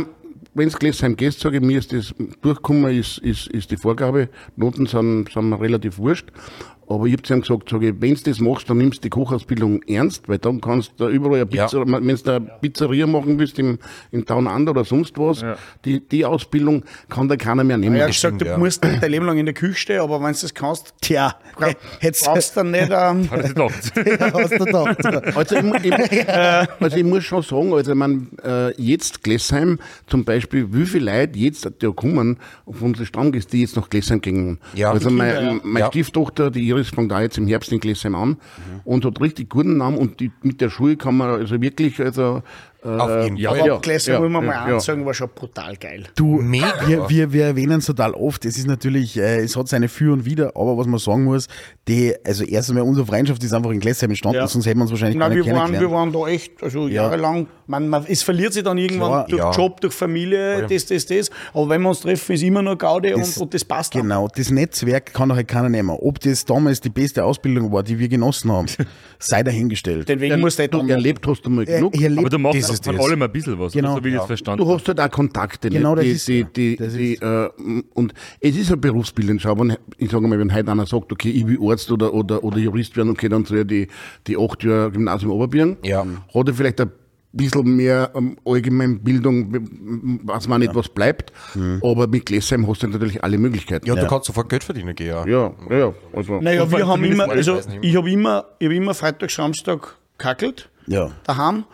wenn 0.54 0.67
es 0.69 0.80
Gläsheim 0.80 1.17
gehst, 1.17 1.41
sage 1.41 1.58
ich 1.58 1.63
mir, 1.63 1.78
ist 1.80 1.91
das 1.91 2.13
durchkommen, 2.41 2.98
ist, 2.98 3.17
ist, 3.17 3.48
ist 3.48 3.71
die 3.71 3.78
Vorgabe. 3.78 4.30
Noten 4.56 4.86
sind, 4.86 5.30
sind 5.34 5.54
relativ 5.54 5.98
wurscht. 5.98 6.28
Aber 6.88 7.06
ich 7.06 7.13
habe 7.13 7.24
zu 7.24 7.34
ihm 7.34 7.41
gesagt, 7.41 7.69
sage 7.69 7.89
ich, 7.89 7.95
wenn 8.00 8.13
du 8.15 8.21
das 8.24 8.39
machst, 8.39 8.69
dann 8.69 8.78
nimmst 8.78 9.00
du 9.00 9.02
die 9.04 9.10
Kochausbildung 9.10 9.82
ernst, 9.84 10.28
weil 10.30 10.38
dann 10.38 10.62
kannst 10.62 10.93
du 10.98 11.08
überall 11.08 11.41
eine 11.41 11.50
Ja. 11.52 11.65
Pizza, 11.65 11.82
wenn 11.86 12.15
du 12.15 12.32
eine 12.32 12.52
Pizzeria 12.62 13.08
machen 13.08 13.39
willst 13.39 13.58
im, 13.60 13.80
in 14.12 14.26
Down 14.26 14.48
Under 14.48 14.71
oder 14.71 14.86
sonst 14.86 15.17
was, 15.17 15.43
die, 15.84 16.00
die 16.00 16.26
Ausbildung 16.26 16.84
kann 17.10 17.28
da 17.28 17.36
keiner 17.38 17.63
mehr 17.63 17.78
nehmen. 17.78 17.95
er 17.95 18.04
hat 18.08 18.12
gesagt, 18.13 18.41
du 18.41 18.45
ja. 18.45 18.58
musst 18.58 18.84
nicht 18.84 19.02
dein 19.02 19.12
Leben 19.12 19.26
lang 19.26 19.38
in 19.38 19.45
der 19.45 19.56
Küche 19.56 19.76
stehen, 19.76 20.02
aber 20.02 20.21
wenn 20.21 20.34
du 20.34 20.39
das 20.39 20.54
kannst, 20.54 20.93
Tja, 21.02 21.36
hättest 22.00 22.28
du 22.28 22.39
dann 22.56 22.71
nicht. 22.71 22.89
Ähm, 22.91 23.30
er 23.32 23.69
hast 24.34 24.52
du 24.52 24.65
gedacht. 24.65 25.36
Also 25.36 25.56
ich, 25.56 25.86
ich, 25.86 26.30
also 26.30 26.98
ich 26.98 27.04
muss 27.04 27.24
schon 27.24 27.41
sagen, 27.41 27.74
also 27.74 27.91
ich 27.91 27.98
mein, 27.98 28.30
äh, 28.43 28.71
jetzt 28.82 29.24
Glessheim 29.24 29.80
zum 30.08 30.24
Beispiel, 30.26 30.67
wie 30.71 30.86
viele 30.86 31.12
Leute 31.12 31.39
jetzt 31.39 31.69
da 31.80 31.89
kommen, 31.91 32.38
von 32.65 32.89
unseren 32.89 33.06
Stammgästen, 33.06 33.52
die 33.52 33.62
jetzt 33.62 33.76
nach 33.76 33.89
Glessheim 33.89 34.21
gingen. 34.21 34.60
Ja. 34.74 34.91
also 34.91 35.10
meine, 35.10 35.43
ja. 35.43 35.60
meine 35.63 35.80
Ja. 35.80 35.88
Stieftochter, 35.88 36.52
die 36.52 36.75
Iris, 36.76 36.90
fängt 36.90 37.12
da 37.12 37.22
jetzt 37.22 37.38
im 37.38 37.48
Herbst 37.48 37.72
in 37.72 37.80
Glessheim 37.80 38.16
an 38.16 38.38
und 38.84 39.06
hat 39.06 39.22
richtig 39.22 39.50
guten 39.50 39.78
Namen 39.78 39.98
und 39.98 40.20
die, 40.20 40.32
mit 40.42 40.62
der 40.62 40.70
Schule 40.70 40.98
kann 40.98 41.18
man 41.18 41.30
also 41.30 41.62
wirklich 41.62 42.00
also 42.02 42.44
Auf 42.86 43.24
jeden 43.24 43.38
ja, 43.38 43.50
Fall. 43.50 43.60
Aber 43.62 43.67
ja, 43.67 43.78
Gläser, 43.78 44.13
ja, 44.13 44.19
muss 44.19 44.30
man 44.30 44.45
mal 44.45 44.52
ja, 44.54 44.67
ja. 44.69 44.74
ansagen, 44.76 45.06
war 45.06 45.13
schon 45.13 45.30
brutal 45.34 45.76
geil. 45.78 46.04
Du, 46.15 46.38
Mega. 46.41 46.74
Wir, 46.88 47.10
wir, 47.10 47.34
wir 47.34 47.45
erwähnen 47.45 47.80
es 47.80 47.86
total 47.88 48.13
oft. 48.13 48.45
Es 48.45 48.58
ist 48.58 48.67
natürlich, 48.67 49.17
äh, 49.17 49.39
es 49.39 49.56
hat 49.58 49.67
seine 49.67 49.88
Für 49.88 50.13
und 50.13 50.26
Wider, 50.26 50.52
aber 50.56 50.78
was 50.78 50.86
man 50.88 51.00
sagen 51.00 51.24
muss, 51.24 51.48
die, 51.88 52.13
also 52.26 52.43
erstens 52.43 52.76
mal 52.76 52.82
unsere 52.82 53.06
Freundschaft 53.08 53.43
ist 53.43 53.54
einfach 53.54 53.71
in 53.71 53.80
Gläsheim 53.80 54.10
entstanden, 54.10 54.38
Ja. 54.38 54.48
sonst 54.48 54.66
hätten 54.66 54.78
wir 54.80 54.84
uns 54.84 54.91
wahrscheinlich 54.91 55.18
Nein, 55.18 55.30
gar 55.30 55.36
nicht 55.36 55.45
wir 55.45 55.55
waren, 55.55 55.72
wir 55.80 55.91
waren 55.91 56.12
da 56.14 56.28
echt, 56.28 56.62
also 56.64 56.88
Ja. 56.88 57.03
jahrelang, 57.03 57.47
man, 57.68 57.88
man, 57.89 58.05
es 58.07 58.22
verliert 58.24 58.53
sich 58.53 58.64
dann 58.64 58.78
irgendwann 58.78 59.10
Klar, 59.10 59.28
durch 59.28 59.41
ja. 59.41 59.51
Job, 59.51 59.82
durch 59.82 59.93
Familie, 59.93 60.68
das, 60.68 60.86
das, 60.86 61.05
das. 61.05 61.30
Aber 61.53 61.70
wenn 61.70 61.82
wir 61.82 61.89
uns 61.89 62.01
treffen, 62.01 62.34
ist 62.34 62.43
immer 62.43 62.62
nur 62.62 62.78
Gaudi 62.78 63.14
und, 63.14 63.38
und 63.38 63.53
das 63.53 63.66
passt 63.66 63.95
dann. 63.95 64.03
Genau, 64.03 64.28
das 64.36 64.51
Netzwerk 64.51 65.14
kann 65.14 65.30
doch 65.30 65.36
halt 65.36 65.47
keiner 65.47 65.70
nehmen. 65.70 65.89
Ob 65.89 66.20
das 66.20 66.45
damals 66.45 66.82
die 66.82 66.89
beste 66.89 67.24
Ausbildung 67.24 67.72
war, 67.72 67.82
die 67.84 67.97
wir 67.97 68.07
genossen 68.07 68.51
haben, 68.51 68.68
sei 69.20 69.41
dahingestellt. 69.43 70.07
Den 70.10 70.20
Weg 70.20 70.38
muss 70.38 70.55
der 70.55 70.68
Du 70.68 70.78
dann 70.80 70.89
erlebt 70.89 71.26
hast 71.28 71.41
du 71.43 71.49
mal 71.49 71.64
Äh, 71.64 71.78
genug. 71.78 71.95
ich 71.95 72.01
erlebe- 72.03 72.22
Aber 72.22 72.30
du 72.30 72.38
machst 72.39 72.70
Das 72.70 72.74
ist 72.80 72.86
von 72.86 72.95
das. 72.97 73.05
allem 73.05 73.21
ein 73.21 73.32
bisschen 73.32 73.59
was, 73.59 73.73
Genau. 73.73 73.95
so 73.95 74.03
wie 74.03 74.09
ich 74.09 74.15
das 74.15 74.26
verstanden 74.28 74.63
Du 74.63 74.71
hast 74.73 74.88
halt 74.88 74.99
auch 74.99 75.11
Kontakte. 75.11 75.69
Genau, 75.69 75.95
das 75.95 76.05
ist 76.05 76.28
die, 76.28 76.39
ja. 76.39 76.47
die, 76.55 76.76
Das 76.76 76.93
die, 76.93 77.17
die, 77.19 77.26
äh, 77.26 77.49
und 77.93 78.13
es 78.39 78.55
ist 78.57 78.71
ein 78.71 78.80
Berufsbildend. 78.82 79.41
Schau, 79.41 79.57
wenn, 79.59 79.76
ich 79.97 80.09
sage 80.11 80.28
mal, 80.28 80.38
wenn 80.39 80.53
heute 80.53 80.71
einer 80.71 80.86
sagt, 80.86 81.11
okay, 81.11 81.30
ich 81.30 81.45
will 81.47 81.59
Arzt 81.69 81.91
oder, 81.91 82.13
oder, 82.13 82.43
oder 82.43 82.57
Jurist 82.57 82.95
werden, 82.97 83.09
okay, 83.11 83.30
dann 83.30 83.45
soll 83.45 83.59
er 83.59 83.65
die, 83.65 83.88
die 84.28 84.38
acht 84.38 84.63
Jahre 84.63 84.91
Gymnasium 84.91 85.32
Oberbirn. 85.32 85.78
Ja. 85.84 86.05
Hat 86.34 86.47
er 86.47 86.53
vielleicht 86.53 86.80
ein 86.82 86.91
bisschen 87.34 87.76
mehr 87.76 88.11
ähm, 88.15 88.38
Allgemeinbildung, 88.45 90.19
weiß 90.23 90.47
man 90.47 90.61
nicht, 90.61 90.73
was 90.76 90.89
bleibt. 90.89 91.32
Aber 91.84 92.07
mit 92.07 92.26
Gläsheim 92.26 92.67
hast 92.67 92.84
du 92.84 92.88
natürlich 92.88 93.23
alle 93.23 93.38
Möglichkeiten. 93.38 93.86
Ja, 93.88 93.95
du 93.95 94.07
kannst 94.07 94.26
sofort 94.28 94.49
Geld 94.49 94.63
verdienen 94.63 94.95
gehen. 94.95 95.07
Ja. 95.07 95.26
ja, 95.28 95.53
ja. 95.69 95.78
ja. 95.78 95.93
Also, 96.13 96.39
Naja, 96.39 96.69
wir 96.71 96.88
haben 96.88 97.03
immer, 97.03 97.30
also 97.30 97.59
ich 97.82 97.95
habe 97.95 98.09
immer, 98.09 98.45
ich 98.59 98.67
hab 98.67 98.73
immer 98.73 98.93
Freitag, 98.93 99.32
Samstag 99.32 99.95
kackelt, 100.17 100.69
Ja. 100.88 101.11
daheim. 101.26 101.65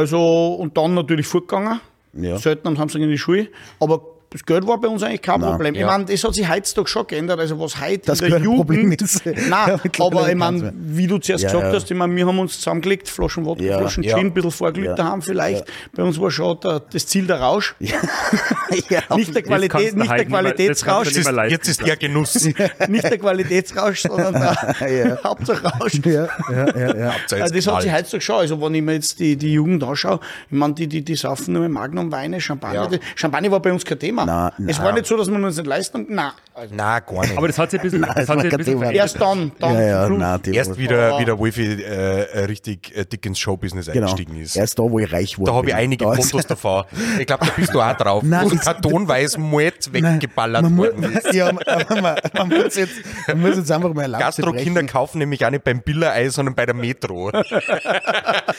Also, 0.00 0.54
und 0.54 0.78
dann 0.78 0.94
natürlich 0.94 1.26
fortgegangen. 1.26 1.78
Ja. 2.14 2.38
Selten 2.38 2.68
am 2.68 2.76
Samstag 2.76 3.02
in 3.02 3.10
die 3.10 3.18
Schule. 3.18 3.48
Aber 3.80 4.00
das 4.32 4.44
Geld 4.46 4.66
war 4.66 4.80
bei 4.80 4.86
uns 4.88 5.02
eigentlich 5.02 5.22
kein 5.22 5.40
Problem. 5.40 5.74
Ich 5.74 5.80
Ja. 5.80 5.86
meine, 5.88 6.04
das 6.04 6.22
hat 6.22 6.34
sich 6.34 6.48
heutzutage 6.48 6.86
schon 6.88 7.06
geändert. 7.06 7.40
Also, 7.40 7.58
was 7.58 7.80
heute 7.80 8.06
Das 8.06 8.20
in 8.20 8.30
der 8.30 8.38
ein 8.38 8.44
Problem 8.44 8.82
Jugend. 8.92 9.02
ist. 9.02 9.26
Nein, 9.48 9.80
aber 9.98 10.28
ich 10.28 10.36
meine, 10.36 10.72
wie 10.76 11.06
du 11.06 11.18
zuerst 11.18 11.42
Ja, 11.44 11.50
gesagt 11.50 11.66
ja. 11.72 11.72
hast, 11.80 11.90
ich 11.90 11.96
meine, 11.96 12.14
wir 12.14 12.26
haben 12.26 12.38
uns 12.38 12.54
zusammengelegt, 12.58 13.08
Flaschen 13.08 13.44
Wodka, 13.44 13.64
Ja. 13.64 13.78
Flaschen 13.78 14.04
Ja. 14.04 14.16
Gin, 14.16 14.26
ein 14.28 14.32
bisschen 14.34 14.50
vorgelegt 14.52 14.90
Ja. 14.90 14.94
daheim 15.04 15.20
vielleicht. 15.20 15.64
Bei 15.96 16.02
uns 16.04 16.20
war 16.20 16.30
schon 16.30 16.58
der, 16.60 16.80
das 16.80 17.06
Ziel 17.06 17.26
der 17.26 17.40
Rausch. 17.40 17.74
ja. 17.80 17.96
Nicht 18.70 19.34
der, 19.34 19.42
Qualität, 19.42 19.96
nicht 19.96 20.10
der 20.10 20.24
Qualitätsrausch, 20.26 21.14
nicht 21.14 21.30
mehr. 21.32 21.48
Jetzt 21.48 21.68
ist 21.68 21.84
der 21.84 21.96
Genuss. 21.96 22.34
nicht 22.88 23.04
der 23.04 23.18
Qualitätsrausch, 23.18 24.02
sondern 24.02 24.34
der 24.34 24.88
Ja. 24.90 25.18
Hauptsache 25.24 25.64
Rausch. 25.66 25.94
Ja, 26.04 26.28
ja, 26.50 26.78
ja, 26.78 26.96
ja. 26.96 27.14
Habt 27.14 27.32
ihr 27.32 27.42
Also 27.42 27.54
das 27.54 27.66
hat 27.66 27.82
sich 27.82 27.92
heutzutage 27.92 28.20
schon. 28.20 28.36
Also 28.36 28.60
wenn 28.60 28.74
ich 28.74 28.82
mir 28.82 28.92
jetzt 28.94 29.18
die, 29.18 29.36
die 29.36 29.52
Jugend 29.54 29.82
anschaue, 29.82 30.20
ich 30.48 30.56
meine, 30.56 30.74
die, 30.74 30.86
die, 30.86 31.02
die 31.04 31.16
saufen 31.16 31.54
nur 31.54 31.62
mit 31.62 31.72
Magnum 31.72 32.12
Weine, 32.12 32.40
Champagner. 32.40 32.88
Ja. 32.92 32.98
Champagner 33.16 33.50
war 33.50 33.60
bei 33.60 33.72
uns 33.72 33.84
kein 33.84 33.98
Thema. 33.98 34.19
Na, 34.26 34.52
es 34.66 34.78
na. 34.78 34.84
war 34.84 34.92
nicht 34.92 35.06
so, 35.06 35.16
dass 35.16 35.28
wir 35.30 35.36
uns 35.36 35.56
nicht 35.56 35.66
leisten. 35.66 36.06
Nein. 36.08 36.32
Also 36.54 36.74
Nein, 36.74 37.02
gar 37.06 37.20
nicht. 37.22 37.38
Aber 37.38 37.46
das 37.46 37.58
hat 37.58 37.70
sich 37.70 37.80
ein 37.80 37.82
bisschen, 37.84 38.02
das 38.14 38.28
hat 38.28 38.40
sich 38.40 38.52
ein 38.52 38.58
bisschen 38.58 38.64
Thema. 38.64 38.78
verändert. 38.80 38.94
erst 38.94 39.20
dann. 39.20 39.52
dann 39.58 39.74
Ja, 39.74 39.80
ja, 39.82 40.08
nein, 40.08 40.42
die 40.44 40.54
Erst 40.54 40.76
wieder, 40.76 41.18
wieder 41.18 41.38
Wolfi 41.38 41.62
äh, 41.64 42.22
äh, 42.22 42.44
richtig 42.44 42.94
äh, 42.96 43.04
dick 43.04 43.24
ins 43.24 43.38
Showbusiness 43.38 43.86
genau. 43.86 44.08
eingestiegen 44.08 44.40
ist. 44.40 44.56
Erst 44.56 44.78
da, 44.78 44.82
wo 44.82 44.98
ich 44.98 45.10
reich 45.12 45.38
wurde. 45.38 45.50
Da 45.50 45.56
habe 45.56 45.68
ich 45.68 45.74
einige 45.74 46.04
Da 46.04 46.12
Fotos 46.12 46.46
davon. 46.46 46.84
Ich 47.18 47.26
glaube, 47.26 47.46
da 47.46 47.52
bist 47.56 47.72
du 47.74 47.80
auch 47.80 47.96
drauf. 47.96 48.22
Nein, 48.26 48.50
wo 48.50 48.54
ich- 48.54 48.60
kartonweise 48.60 49.38
Mord 49.40 49.92
weggeballert 49.92 50.62
man, 50.62 50.76
worden 50.76 51.04
ist. 51.04 51.32
ja, 51.32 51.52
man, 51.52 51.64
man, 52.02 52.16
man, 52.34 52.48
muss 52.48 52.74
jetzt, 52.74 52.94
man 53.28 53.40
muss 53.40 53.56
jetzt 53.56 53.70
einfach 53.72 53.94
mal 53.94 54.06
Lanze 54.06 54.42
Gastro-Kinder 54.42 54.82
kaufen 54.84 55.18
nämlich 55.18 55.44
auch 55.46 55.50
nicht 55.50 55.64
beim 55.64 55.80
Biller-Ei, 55.80 56.28
sondern 56.28 56.54
bei 56.54 56.66
der 56.66 56.74
Metro. 56.74 57.30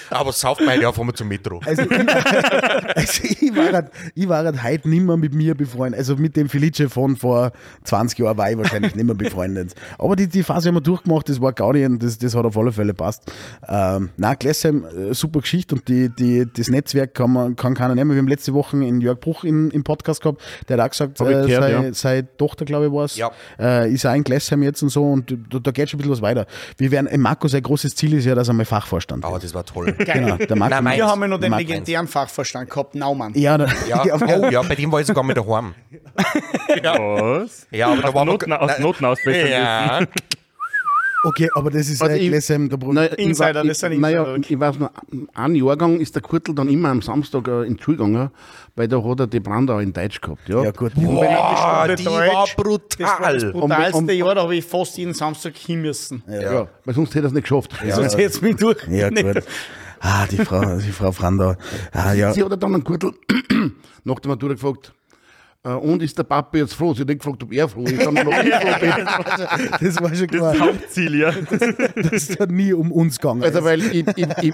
Aber 0.09 0.31
sauft 0.31 0.61
man 0.61 0.75
heute 0.75 0.89
auf 0.89 0.99
einmal 0.99 1.15
zum 1.15 1.27
Metro. 1.27 1.59
Also, 1.65 1.83
ich, 1.83 1.91
also 1.91 3.23
ich, 3.23 3.55
war 3.55 3.71
halt, 3.73 3.91
ich 4.15 4.27
war 4.29 4.43
halt 4.43 4.63
heute 4.63 4.89
nicht 4.89 5.03
mehr 5.03 5.17
mit 5.17 5.33
mir 5.33 5.50
befreundet. 5.55 5.99
Also 5.99 6.15
mit 6.15 6.35
dem 6.35 6.49
Felice 6.49 6.89
von 6.89 7.15
vor 7.15 7.51
20 7.83 8.19
Jahren 8.19 8.37
war 8.37 8.51
ich 8.51 8.57
wahrscheinlich 8.57 8.95
nicht 8.95 9.05
mehr 9.05 9.15
befreundet. 9.15 9.73
Aber 9.97 10.15
die, 10.15 10.27
die 10.27 10.43
Phase 10.43 10.67
haben 10.69 10.75
wir 10.75 10.81
durchgemacht, 10.81 11.29
das 11.29 11.41
war 11.41 11.53
Gaudi 11.53 11.85
und 11.85 12.01
das, 12.01 12.17
das 12.17 12.35
hat 12.35 12.45
auf 12.45 12.57
alle 12.57 12.71
Fälle 12.71 12.93
passt. 12.93 13.31
Ähm, 13.67 14.09
nein, 14.17 14.35
Gläsheim, 14.39 14.85
äh, 14.85 15.13
super 15.13 15.41
Geschichte 15.41 15.75
und 15.75 15.87
die, 15.87 16.09
die, 16.09 16.47
das 16.51 16.69
Netzwerk 16.69 17.13
kann, 17.13 17.31
man, 17.31 17.55
kann 17.55 17.73
keiner 17.73 17.95
nehmen. 17.95 18.11
Wir 18.11 18.17
haben 18.17 18.27
letzte 18.27 18.53
Woche 18.53 18.77
in 18.77 19.01
Jörg 19.01 19.19
Bruch 19.19 19.43
in, 19.43 19.69
im 19.71 19.83
Podcast 19.83 20.21
gehabt, 20.21 20.41
der 20.67 20.77
hat 20.77 20.85
auch 20.85 20.91
gesagt, 20.91 21.21
äh, 21.21 21.23
gehört, 21.25 21.49
sei, 21.63 21.71
ja. 21.71 21.93
seine 21.93 22.37
Tochter, 22.37 22.65
glaube 22.65 22.87
ich, 22.87 22.91
war 22.91 23.05
es, 23.05 23.15
Ja. 23.17 23.31
äh, 23.59 23.91
ist 23.91 24.05
auch 24.05 24.13
in 24.13 24.23
Gläsheim 24.23 24.63
jetzt 24.63 24.81
und 24.81 24.89
so 24.89 25.03
und 25.03 25.35
da, 25.49 25.59
da 25.59 25.71
geht 25.71 25.89
schon 25.89 25.97
ein 25.97 26.01
bisschen 26.01 26.13
was 26.13 26.21
weiter. 26.21 26.45
Wir 26.77 26.91
werden, 26.91 27.07
äh, 27.07 27.17
Marco, 27.17 27.47
sein 27.47 27.61
großes 27.61 27.95
Ziel 27.95 28.13
ist 28.13 28.25
ja, 28.25 28.35
dass 28.35 28.47
er 28.47 28.53
mal 28.53 28.65
Fachvorstand 28.65 29.23
Aber 29.23 29.33
wird. 29.35 29.43
das 29.43 29.53
war 29.53 29.65
toll. 29.65 29.93
Genau, 29.97 30.37
der 30.37 30.55
Marco 30.55 30.81
Nein. 30.81 30.97
Wir 30.97 31.07
haben 31.07 31.21
ja 31.21 31.27
noch 31.27 31.39
den 31.39 31.53
legendären 31.53 32.07
Fachverstand 32.07 32.69
gehabt, 32.69 32.95
Naumann. 32.95 33.33
Ja, 33.35 33.57
da, 33.57 33.67
Ja, 33.87 34.03
oh, 34.39 34.49
ja, 34.49 34.61
bei 34.61 34.75
dem 34.75 34.91
war 34.91 34.99
ich 35.01 35.07
sogar 35.07 35.23
mit 35.23 35.37
daheim. 35.45 35.73
Was? 36.83 37.67
Ja, 37.71 37.87
aber 37.91 38.01
da 38.01 38.13
war 38.13 38.25
noch, 38.25 38.33
Noten, 38.33 38.53
aus 38.53 38.79
Noten 38.79 39.05
ausbessern 39.05 39.49
ja, 39.51 39.99
Okay, 41.23 41.47
aber 41.53 41.69
das 41.69 41.87
ist 41.87 42.01
Also 42.01 42.15
äh, 42.15 42.17
ich- 42.17 42.29
Gläsheim, 42.29 42.67
der 42.67 42.77
Bruder. 42.77 43.17
Insider, 43.19 43.61
ich, 43.61 43.67
das 43.67 43.79
sind 43.79 43.99
Naja, 43.99 44.23
Insider. 44.33 44.49
ich 44.55 44.59
weiß 44.59 44.79
noch, 44.79 44.89
ein 45.35 45.53
Jahrgang 45.53 45.99
ist 45.99 46.15
der 46.15 46.23
Kurtel 46.23 46.55
dann 46.55 46.67
immer 46.67 46.89
am 46.89 47.03
Samstag 47.03 47.47
äh, 47.47 47.61
in 47.67 47.77
die 47.77 47.83
Schule 47.83 47.97
gegangen, 47.97 48.31
weil 48.75 48.87
da 48.87 49.03
hat 49.03 49.19
er 49.19 49.27
die 49.27 49.39
Brandau 49.39 49.77
in 49.77 49.93
Deutsch 49.93 50.19
gehabt. 50.19 50.49
Ja, 50.49 50.63
Ja, 50.63 50.71
gut. 50.71 50.93
Boah, 50.95 51.85
die 51.95 52.03
Deutsch, 52.03 52.07
war 52.07 52.27
Das 52.27 53.19
war 53.21 53.33
das 53.33 53.43
brutal. 53.43 53.51
brutalste 53.51 53.97
Um- 53.97 54.03
um- 54.09 54.09
Jahr, 54.09 54.33
da 54.35 54.41
habe 54.41 54.55
ich 54.55 54.65
fast 54.65 54.97
jeden 54.97 55.13
Samstag 55.13 55.55
hin 55.57 55.81
müssen. 55.83 56.23
ja. 56.27 56.67
weil 56.85 56.95
sonst 56.95 57.13
hätte 57.13 57.25
er 57.25 57.27
es 57.27 57.33
nicht 57.33 57.43
geschafft. 57.43 57.71
Sonst 57.87 58.13
hätte 58.13 58.23
es 58.23 58.41
mich 58.41 58.55
durch. 58.55 58.77
Ja, 58.89 59.09
gut. 59.09 59.43
Ah, 59.99 60.25
die 60.25 60.37
Frau, 60.37 60.77
die 60.79 60.91
Frau 60.91 61.11
Frandau. 61.11 61.53
Ah, 61.91 62.13
ja. 62.13 62.33
Sie 62.33 62.43
hat 62.43 62.51
dann 62.63 62.73
einen 62.73 62.83
Kurtel 62.83 63.13
nach 64.03 64.19
der 64.19 64.29
Matura 64.29 64.53
gefragt, 64.53 64.91
und 65.63 66.01
ist 66.01 66.17
der 66.17 66.23
Papa 66.23 66.57
jetzt 66.57 66.73
froh? 66.73 66.93
Sie 66.93 67.01
hat 67.01 67.07
nicht 67.07 67.19
gefragt, 67.19 67.43
ob 67.43 67.53
er 67.53 67.69
froh 67.69 67.83
ist. 67.83 67.99
Das 69.81 70.01
war 70.01 70.15
schon 70.15 70.27
klar. 70.27 70.59
Hauptziel, 70.59 71.15
ja. 71.15 71.31
Das 72.11 72.39
hat 72.39 72.49
nie 72.49 72.73
um 72.73 72.91
uns 72.91 73.19
gegangen. 73.19 73.43
Also, 73.43 73.63
weil 73.63 73.81
ich, 73.81 74.07
ich, 74.07 74.27
ich, 74.41 74.53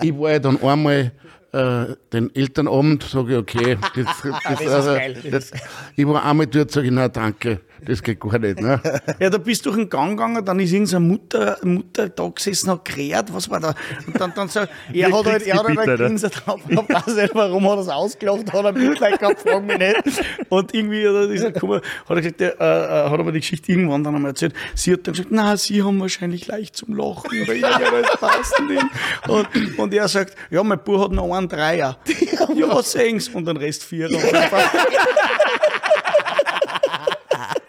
ich, 0.00 0.18
war 0.18 0.32
ja 0.32 0.38
dann 0.38 0.62
einmal 0.62 1.12
äh, 1.52 1.94
den 2.12 2.34
Elternabend, 2.34 3.02
sage 3.02 3.32
ich, 3.32 3.38
okay, 3.38 3.78
das, 3.94 4.06
das, 4.44 4.60
ist 4.60 4.68
also, 4.68 4.94
geil, 4.94 5.16
das 5.30 5.50
das, 5.50 5.60
ich 5.96 6.06
war 6.06 6.24
einmal 6.24 6.46
dort, 6.46 6.70
sage 6.70 6.86
ich, 6.86 6.92
na 6.92 7.08
danke, 7.08 7.60
das 7.86 8.02
geht 8.02 8.20
gar 8.20 8.38
nicht. 8.38 8.60
Ne? 8.60 8.80
Ja, 9.18 9.30
da 9.30 9.38
bist 9.38 9.64
du 9.64 9.70
durch 9.70 9.82
den 9.82 9.88
Gang 9.88 10.10
gegangen, 10.10 10.44
dann 10.44 10.60
ist 10.60 10.72
irgendeine 10.72 11.00
Mutter, 11.00 11.58
Mutter 11.62 12.08
da 12.08 12.28
gesessen, 12.28 12.70
hat 12.70 12.84
gerät, 12.84 13.24
was 13.30 13.48
war 13.48 13.60
da? 13.60 13.74
Und 14.06 14.20
dann, 14.20 14.32
dann 14.34 14.48
so, 14.48 14.60
er 14.92 15.12
hat 15.12 15.24
halt, 15.24 15.46
er 15.46 15.56
hat 15.56 15.66
halt 15.66 15.78
Alter. 15.78 15.96
gegrinset, 15.96 16.34
ich 16.36 16.76
weiß 16.76 17.16
nicht, 17.16 17.34
warum 17.34 17.64
hat 17.64 17.76
er 17.76 17.80
es 17.80 17.88
ausgelacht, 17.88 18.52
hat 18.52 18.64
er 18.64 18.72
Mitleid 18.72 19.18
gehabt, 19.18 19.40
frag 19.40 19.64
mich 19.64 19.78
nicht. 19.78 20.24
Und 20.48 20.74
irgendwie 20.74 21.06
hat 21.08 21.14
er, 21.14 21.30
er 21.30 21.52
gekommen, 21.52 21.80
hat 21.80 22.10
er 22.10 22.16
gesagt, 22.16 22.40
der, 22.40 22.60
äh, 22.60 22.64
äh, 23.06 23.10
hat 23.10 23.18
er 23.18 23.24
mir 23.24 23.32
die 23.32 23.40
Geschichte 23.40 23.72
irgendwann 23.72 24.04
dann 24.04 24.14
einmal 24.14 24.32
erzählt. 24.32 24.54
Sie 24.74 24.92
hat 24.92 25.06
dann 25.06 25.14
gesagt, 25.14 25.30
na, 25.32 25.56
Sie 25.56 25.82
haben 25.82 26.00
wahrscheinlich 26.00 26.46
leicht 26.46 26.76
zum 26.76 26.94
Lachen, 26.94 27.30
oder 27.42 27.54
irgendwas 27.54 28.16
passt 28.20 28.60
nicht. 28.68 28.84
Und, 29.28 29.78
und 29.78 29.94
er 29.94 30.08
sagt, 30.08 30.36
ja, 30.50 30.62
mein 30.62 30.82
Bub 30.82 31.04
hat 31.04 31.12
noch 31.12 31.32
einen 31.32 31.48
Dreier. 31.48 31.98
Ja, 32.54 32.82
sehen's. 32.82 33.28
Und 33.28 33.46
den 33.46 33.56
Rest 33.56 33.84
Vierer. 33.84 34.10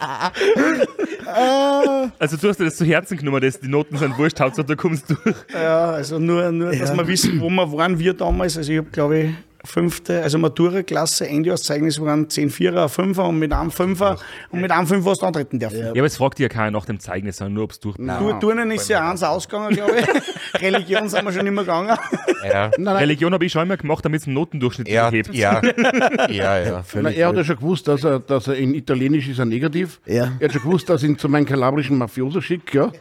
Also 2.20 2.38
du 2.38 2.48
hast 2.48 2.60
dir 2.60 2.66
das 2.66 2.78
zu 2.78 2.86
Herzen 2.86 3.18
genommen, 3.18 3.42
dass 3.42 3.60
die 3.60 3.68
Noten 3.68 3.98
sind 3.98 4.18
wurscht, 4.18 4.40
Hauptsache 4.40 4.66
du 4.66 4.76
kommst 4.78 5.10
durch. 5.10 5.36
Ja, 5.54 5.92
also 5.92 6.20
nur, 6.20 6.50
nur 6.52 6.72
dass 6.72 6.96
wir 6.96 7.08
wissen, 7.08 7.42
wo 7.42 7.50
wir 7.50 7.72
waren, 7.74 8.00
wir 8.00 8.14
damals. 8.14 8.58
Also 8.58 8.72
ich 8.72 8.78
habe, 8.78 8.90
glaube 8.90 9.20
ich, 9.20 9.30
fünfte, 9.68 10.24
also 10.24 10.38
Matura-Klasse, 10.38 11.28
Endjahrszeugnis 11.28 12.00
waren 12.02 12.30
10 12.30 12.50
Vierer, 12.50 12.84
ein 12.84 12.90
Fünfer 12.90 13.26
und 13.26 13.40
mit 13.40 13.54
einem 13.54 13.72
Fünfer 13.72 14.18
und 14.50 14.62
mit 14.62 14.72
einem 14.72 14.88
Fünfer 14.88 15.12
hast 15.12 15.22
du 15.22 15.26
antreten 15.26 15.60
dürfen. 15.60 15.80
Ja, 15.80 15.90
aber 15.92 16.06
es 16.06 16.18
fragt 16.18 16.40
dich 16.40 16.44
ja 16.44 16.50
keiner 16.50 16.72
nach 16.72 16.86
dem 16.86 17.00
Zeugnis, 17.00 17.38
sondern 17.38 17.54
nur, 17.54 17.64
ob 17.66 17.72
es 17.72 17.80
durch 17.80 17.98
Du, 17.98 18.34
Turnen 18.40 18.72
ist 18.72 18.88
ja 18.90 19.10
eins 19.10 19.24
ausgegangen, 19.24 19.76
glaube 19.76 19.94
ich. 20.00 20.08
Religion 20.62 21.10
sind 21.10 21.26
wir 21.26 21.32
schon 21.32 21.46
immer 21.46 21.62
gegangen. 21.62 21.98
Ja, 22.48 22.66
Religion 22.78 23.34
habe 23.34 23.46
ich 23.46 23.52
schon 23.52 23.64
immer 23.64 23.78
gemacht, 23.78 24.04
damit 24.06 24.22
es 24.22 24.28
einen 24.28 24.36
Notendurchschnitt 24.36 24.88
ja, 24.88 25.10
hebt. 25.12 25.34
ja, 25.34 25.62
ja, 26.30 26.60
ja. 26.60 26.84
Na, 26.96 27.10
er 27.10 27.28
hat 27.28 27.36
ja 27.36 27.44
schon 27.44 27.58
gewusst, 27.58 27.88
dass 27.88 28.04
er, 28.04 28.20
dass 28.20 28.48
er 28.48 28.56
in 28.56 28.74
Italienisch 28.74 29.28
ist 29.28 29.40
er 29.40 29.46
negativ. 29.46 30.00
Ja. 30.06 30.32
Er 30.40 30.48
hat 30.48 30.54
schon 30.54 30.62
gewusst, 30.64 30.90
dass 30.90 31.04
ich 31.04 31.10
ihn 31.10 31.18
zu 31.18 31.30
meinem 31.30 31.46
kalabrischen 31.46 31.98
Mafioso 31.98 32.42
schicke, 32.42 32.78
ja. 32.78 32.92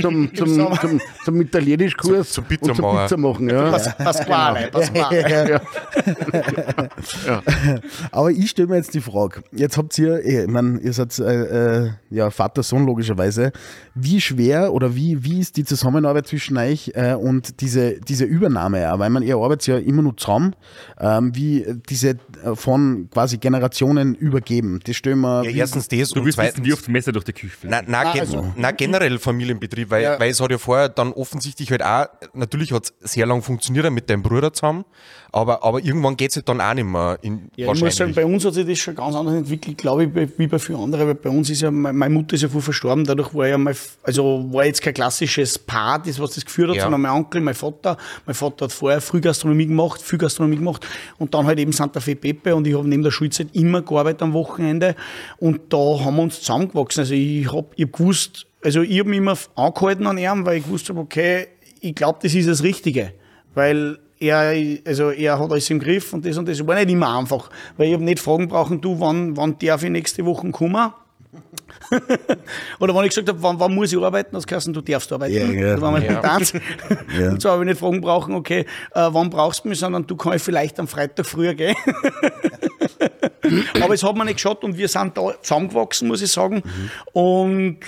Zum, 0.00 0.34
zum, 0.34 0.78
zum, 0.80 1.00
zum 1.24 1.40
Italienischkurs 1.40 2.30
Zum- 2.30 2.44
zum 2.48 2.68
und 2.68 2.76
zum. 2.76 2.96
Pizza 2.96 3.16
machen. 3.16 3.48
Ja. 3.48 3.70
Pas, 3.70 3.96
Pasquale, 3.96 4.68
Pasquale. 4.68 5.50
ja, 5.50 5.60
Ja. 7.26 7.42
Aber 8.10 8.30
ich 8.30 8.50
stelle 8.50 8.68
mir 8.68 8.76
jetzt 8.76 8.94
die 8.94 9.00
Frage, 9.00 9.42
jetzt 9.52 9.76
habt 9.76 9.96
ihr, 9.98 10.24
eh, 10.24 10.42
ich 10.44 10.48
meine, 10.50 10.80
ihr 10.80 10.92
seid 10.92 11.18
äh, 11.18 11.84
äh, 11.86 11.90
ja, 12.10 12.30
Vater-Sohn 12.30 12.86
logischerweise, 12.86 13.52
wie 13.94 14.20
schwer 14.20 14.72
oder 14.72 14.94
wie, 14.94 15.22
wie 15.24 15.40
ist 15.40 15.56
die 15.56 15.64
Zusammenarbeit 15.64 16.26
zwischen 16.26 16.56
euch 16.56 16.92
äh, 16.94 17.14
und 17.14 17.60
diese, 17.60 18.00
diese 18.00 18.24
Übernahme, 18.24 18.80
ja? 18.80 18.98
weil 18.98 19.10
man, 19.10 19.22
ihr 19.22 19.36
arbeitet 19.36 19.66
ja 19.66 19.78
immer 19.78 20.02
nur 20.02 20.16
zusammen, 20.16 20.54
ähm, 20.98 21.34
wie 21.34 21.66
diese 21.88 22.10
äh, 22.10 22.54
von 22.54 23.08
quasi 23.12 23.38
Generationen 23.38 24.14
übergeben, 24.14 24.80
das 24.84 24.96
stellen 24.96 25.20
wir, 25.20 25.44
Ja, 25.44 25.50
erstens 25.50 25.88
das 25.88 26.10
Du 26.10 26.20
und 26.20 26.26
wirst 26.26 26.38
wissen, 26.38 26.48
zweitens, 26.50 26.66
wie 26.66 26.72
oft 26.72 26.88
Messer 26.88 27.12
durch 27.12 27.24
die 27.24 27.32
Küche 27.32 27.54
na, 27.62 27.82
na, 27.86 28.12
ge 28.12 28.20
also- 28.20 28.52
na, 28.56 28.70
generell 28.72 29.18
Familienbetrieb, 29.18 29.90
weil, 29.90 30.02
Ja. 30.02 30.20
weil 30.20 30.30
es 30.30 30.40
hat 30.40 30.50
ja 30.50 30.58
vorher 30.58 30.88
dann 30.88 31.12
offensichtlich 31.12 31.70
halt 31.70 31.82
auch, 31.82 32.06
natürlich 32.34 32.72
hat 32.72 32.92
es 33.00 33.12
sehr 33.12 33.26
lang 33.26 33.42
funktioniert 33.42 33.90
mit 33.92 34.08
deinem 34.10 34.22
Bruder 34.22 34.52
zusammen, 34.52 34.84
aber, 35.32 35.62
aber 35.64 35.80
irgendwann 35.84 36.16
geht 36.16 36.30
es 36.30 36.36
halt 36.36 36.48
dann 36.48 36.60
auch 36.60 36.74
nicht 36.74 36.84
mehr 36.84 37.18
in, 37.22 37.50
Ja, 37.56 37.70
ich 37.72 37.80
muss 37.82 37.96
sagen, 37.96 38.14
bei 38.14 38.24
uns 38.24 38.44
hat 38.44 38.54
sich 38.54 38.66
das 38.66 38.78
schon 38.78 38.94
ganz 38.94 39.14
anders 39.14 39.34
entwickelt, 39.34 39.76
glaube 39.78 40.04
ich, 40.04 40.38
wie 40.38 40.46
bei 40.46 40.58
vielen 40.58 40.80
anderen, 40.80 41.06
weil 41.06 41.14
bei 41.14 41.30
uns 41.30 41.50
ist 41.50 41.60
ja, 41.62 41.70
meine 41.70 42.12
Mutter 42.12 42.34
ist 42.34 42.42
ja 42.42 42.48
früh 42.48 42.60
verstorben, 42.60 43.04
dadurch 43.04 43.34
war 43.34 43.46
ja 43.46 43.58
mein, 43.58 43.76
also 44.02 44.46
war 44.50 44.64
jetzt 44.64 44.80
kein 44.82 44.94
klassisches 44.94 45.58
Paar, 45.58 46.02
das 46.02 46.18
was 46.18 46.34
das 46.34 46.44
geführt 46.44 46.70
hat, 46.70 46.76
Ja. 46.76 46.82
sondern 46.84 47.02
mein 47.02 47.12
Onkel, 47.12 47.40
mein 47.42 47.54
Vater, 47.54 47.96
mein 48.26 48.34
Vater 48.34 48.64
hat 48.64 48.72
vorher 48.72 49.00
Frühgastronomie 49.00 49.66
gemacht, 49.66 50.00
viel 50.02 50.18
Gastronomie 50.18 50.56
gemacht 50.56 50.86
und 51.18 51.34
dann 51.34 51.46
halt 51.46 51.58
eben 51.58 51.72
Santa 51.72 52.00
Fe 52.00 52.16
Pepe 52.16 52.54
und 52.56 52.66
ich 52.66 52.74
habe 52.76 52.88
neben 52.88 53.02
der 53.02 53.10
Schulzeit 53.10 53.48
immer 53.52 53.82
gearbeitet 53.82 54.22
am 54.22 54.32
Wochenende 54.32 54.96
und 55.38 55.60
da 55.72 55.78
haben 56.04 56.16
wir 56.16 56.22
uns 56.22 56.40
zusammengewachsen, 56.40 57.00
also 57.00 57.14
ich 57.14 57.52
habe 57.52 57.66
ich 57.76 57.84
hab 57.84 57.92
gewusst, 57.92 58.46
also 58.64 58.80
ich 58.82 58.98
habe 59.00 59.10
mich 59.10 59.18
immer 59.18 59.36
angehalten 59.56 60.06
an 60.06 60.16
ihm, 60.18 60.46
weil 60.46 60.58
ich 60.58 60.64
gewusst 60.64 60.88
habe, 60.88 61.00
okay, 61.00 61.48
ich 61.80 61.94
glaube, 61.94 62.18
das 62.22 62.34
ist 62.34 62.48
das 62.48 62.62
Richtige, 62.62 63.12
weil 63.54 63.98
er, 64.28 64.78
also 64.86 65.10
er 65.10 65.38
hat 65.38 65.50
alles 65.50 65.70
im 65.70 65.78
Griff 65.78 66.12
und 66.12 66.24
das 66.24 66.36
und 66.36 66.48
das 66.48 66.66
war 66.66 66.74
nicht 66.76 66.90
immer 66.90 67.18
einfach, 67.18 67.50
weil 67.76 67.88
ich 67.88 67.94
habe 67.94 68.04
nicht 68.04 68.20
fragen 68.20 68.48
brauchen, 68.48 68.80
du, 68.80 68.98
wann, 69.00 69.36
wann 69.36 69.58
darf 69.58 69.82
ich 69.82 69.90
nächste 69.90 70.24
Woche 70.24 70.50
kommen? 70.50 70.92
Oder 72.80 72.94
wenn 72.94 73.04
ich 73.04 73.10
gesagt 73.10 73.28
habe, 73.28 73.42
wann, 73.42 73.58
wann 73.58 73.74
muss 73.74 73.92
ich 73.92 73.98
arbeiten, 73.98 74.34
du 74.34 74.40
gesagt, 74.40 74.66
du 74.66 74.80
darfst 74.80 75.12
arbeiten. 75.12 75.34
Ja, 75.34 75.44
ja. 75.44 75.72
Das 75.72 75.80
war 75.80 75.90
mein 75.90 76.04
Ja. 76.04 76.22
Ja. 77.18 77.30
Und 77.30 77.42
so 77.42 77.50
habe 77.50 77.62
ich 77.62 77.68
nicht 77.68 77.78
fragen 77.78 78.00
brauchen, 78.00 78.34
okay, 78.34 78.60
äh, 78.94 79.08
wann 79.10 79.30
brauchst 79.30 79.64
du 79.64 79.68
mich, 79.68 79.78
sondern 79.78 80.06
du 80.06 80.16
kannst 80.16 80.44
vielleicht 80.44 80.78
am 80.80 80.88
Freitag 80.88 81.26
früher 81.26 81.54
gehen. 81.54 81.76
Aber 83.82 83.94
es 83.94 84.02
hat 84.02 84.16
mir 84.16 84.24
nicht 84.24 84.36
geschaut 84.36 84.64
und 84.64 84.78
wir 84.78 84.88
sind 84.88 85.16
da 85.16 85.34
zusammengewachsen, 85.42 86.08
muss 86.08 86.22
ich 86.22 86.32
sagen. 86.32 86.62
Und 87.12 87.78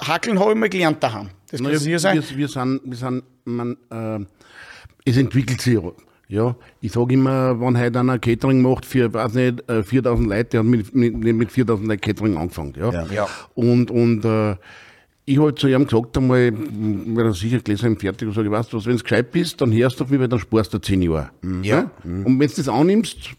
Hackeln 0.00 0.38
habe 0.38 0.52
ich 0.52 0.58
mal 0.58 0.68
gelernt 0.68 1.02
daheim. 1.02 1.30
Das 1.50 1.60
kann 1.60 1.66
Naja, 1.66 1.78
sicher 1.78 1.98
sein. 1.98 2.16
Wir, 2.16 2.36
wir 2.36 2.48
sind, 2.48 2.80
wir 2.84 2.96
sind 2.96 3.24
man, 3.44 3.76
äh, 3.90 4.24
es 5.04 5.16
entwickelt 5.16 5.60
sich. 5.60 5.78
Ja, 6.26 6.56
ich 6.80 6.92
sage 6.92 7.14
immer, 7.14 7.60
wenn 7.60 7.78
heute 7.78 8.00
einer 8.00 8.18
Catering 8.18 8.62
macht 8.62 8.86
für, 8.86 9.12
weiß 9.12 9.34
nicht, 9.34 9.68
äh, 9.68 9.82
4000 9.82 10.26
Leute, 10.26 10.44
der 10.44 10.60
hat 10.60 10.66
mit, 10.66 10.94
mit, 10.94 11.36
mit 11.36 11.52
4000 11.52 11.86
Leuten 11.86 12.00
Catering 12.00 12.36
angefangen. 12.38 12.74
Ja. 12.78 12.90
Ja. 12.90 13.06
Ja. 13.12 13.28
Und, 13.54 13.90
und 13.90 14.24
äh, 14.24 14.56
ich 15.26 15.38
habe 15.38 15.54
zu 15.54 15.68
ihm 15.68 15.84
gesagt 15.84 16.16
einmal, 16.16 16.52
weil 16.52 17.26
er 17.26 17.34
sicher 17.34 17.60
gelesen 17.60 17.90
haben, 17.90 17.98
fertig, 17.98 18.26
und 18.26 18.34
sage, 18.34 18.50
weißt 18.50 18.72
du 18.72 18.78
was, 18.78 18.86
wenn 18.86 18.96
du 18.96 19.02
gescheit 19.02 19.30
bist, 19.32 19.60
dann 19.60 19.72
hörst 19.72 20.00
du 20.00 20.04
auf 20.04 20.10
mich, 20.10 20.18
weil 20.18 20.28
dann 20.28 20.38
sparst 20.38 20.72
du 20.72 20.78
10 20.78 21.02
Jahre. 21.02 21.30
Ja. 21.62 21.90
Und 22.02 22.40
wenn 22.40 22.48
du 22.48 22.54
das 22.56 22.68
annimmst, 22.68 23.30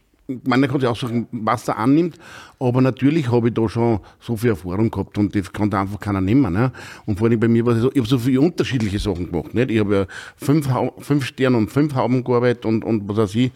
meine, 0.44 0.68
kann 0.68 0.80
sich 0.80 0.90
auch 0.90 0.96
sagen, 0.96 1.28
was 1.32 1.68
er 1.68 1.78
annimmt, 1.78 2.18
aber 2.60 2.82
natürlich 2.82 3.32
habe 3.32 3.50
ich 3.50 3.54
da 3.54 3.70
schon 3.70 4.00
so 4.20 4.36
viel 4.36 4.52
Erfahrung 4.52 4.90
gehabt 4.90 5.18
und 5.18 5.36
das 5.36 5.54
kann 5.54 5.70
da 5.70 5.82
einfach 5.82 6.00
keiner 6.00 6.22
nehmen. 6.22 6.54
Ne? 6.54 6.72
Und 7.06 7.20
vor 7.20 7.28
allem 7.28 7.40
bei 7.40 7.48
mir 7.48 7.66
war 7.66 7.76
es 7.76 7.82
so, 7.82 7.92
ich 7.92 7.98
habe 7.98 8.08
so 8.08 8.18
viele 8.18 8.42
unterschiedliche 8.42 9.00
Sachen 9.00 9.32
gemacht. 9.32 9.54
Nicht? 9.54 9.72
Ich 9.72 9.80
habe 9.80 9.96
ja 9.96 10.06
fünf, 10.38 10.68
fünf 11.00 11.26
Sterne 11.26 11.58
und 11.58 11.70
fünf 11.70 11.96
Hauben 11.96 12.24
gearbeitet 12.24 12.66
und, 12.66 12.84
und 12.84 13.08
was 13.08 13.18
weiß 13.18 13.36
ich, 13.36 13.52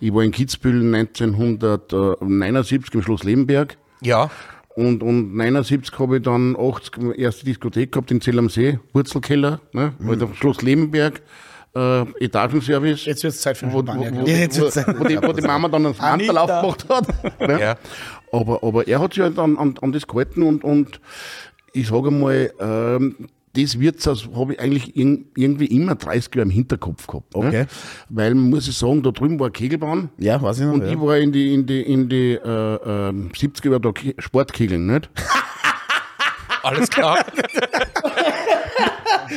ich 0.00 0.14
war 0.14 0.22
in 0.22 0.30
Kitzbühel 0.30 0.94
1979 0.94 2.94
im 2.94 3.02
Schloss 3.02 3.24
Lebenberg. 3.24 3.76
Ja, 4.00 4.30
Und, 4.74 5.02
und 5.02 5.36
79 5.36 5.98
habe 5.98 6.16
ich 6.16 6.22
dann 6.22 6.56
80 6.56 7.18
erste 7.18 7.44
Diskothek 7.44 7.92
gehabt 7.92 8.10
in 8.10 8.20
Zell 8.20 8.38
am 8.38 8.48
See, 8.48 8.78
Wurzelkeller, 8.92 9.60
ne? 9.72 9.92
mhm. 9.98 10.22
auf 10.22 10.36
Schloss 10.36 10.62
Lebenberg, 10.62 11.22
äh, 11.74 12.24
Etagenservice. 12.24 13.04
Jetzt 13.06 13.22
wird 13.22 13.34
es 13.34 13.40
Zeit 13.40 13.56
für 13.56 13.72
wo, 13.72 13.78
einen 13.80 13.88
wo, 13.88 13.92
Spanier. 13.92 14.22
wo, 14.22 14.26
Ja, 14.26 14.36
jetzt 14.36 14.58
wo, 14.58 14.62
wird's 14.62 14.74
Zeit. 14.74 14.98
wo, 14.98 15.04
die, 15.04 15.20
wo 15.22 15.32
die 15.32 15.42
Mama 15.42 15.68
dann 15.68 15.86
einen 15.86 15.98
Anita. 16.00 16.40
aufgemacht 16.40 16.88
hat. 16.88 17.40
ne? 17.48 17.60
Ja. 17.60 17.76
aber, 18.32 18.62
aber 18.62 18.86
er 18.88 19.00
hat 19.00 19.14
sich 19.14 19.22
halt 19.22 19.38
an, 19.38 19.56
an, 19.58 19.74
an 19.80 19.92
das 19.92 20.06
gehalten 20.06 20.42
und, 20.42 20.64
und 20.64 21.00
ich 21.72 21.88
sage 21.88 22.10
mal, 22.10 22.52
ähm, 22.60 23.16
das 23.56 23.78
wird 23.78 24.04
habe 24.34 24.54
ich 24.54 24.60
eigentlich 24.60 24.96
in, 24.96 25.26
irgendwie 25.36 25.66
immer 25.66 25.94
30 25.94 26.34
Jahre 26.34 26.42
im 26.46 26.50
Hinterkopf 26.50 27.06
gehabt. 27.06 27.34
Okay. 27.36 27.50
Ne? 27.62 27.66
Weil, 28.08 28.34
muss 28.34 28.66
ich 28.66 28.76
sagen, 28.76 29.00
da 29.02 29.12
drüben 29.12 29.38
war 29.38 29.46
eine 29.46 29.52
Kegelbahn. 29.52 30.08
ja, 30.18 30.42
weiß 30.42 30.58
ich 30.58 30.66
noch. 30.66 30.72
Und 30.74 30.82
ja. 30.84 30.90
ich 30.92 31.00
war 31.00 31.16
in 31.18 31.30
die, 31.30 31.54
in 31.54 31.64
die, 31.64 31.82
in 31.82 32.08
die 32.08 32.32
äh, 32.32 32.38
äh, 32.38 33.12
70er 33.12 33.66
Jahre 33.68 33.80
da 33.80 33.92
Ke- 33.92 34.14
Sportkegeln, 34.18 34.86
nicht? 34.86 35.08
alles 36.64 36.88
klar. 36.90 37.24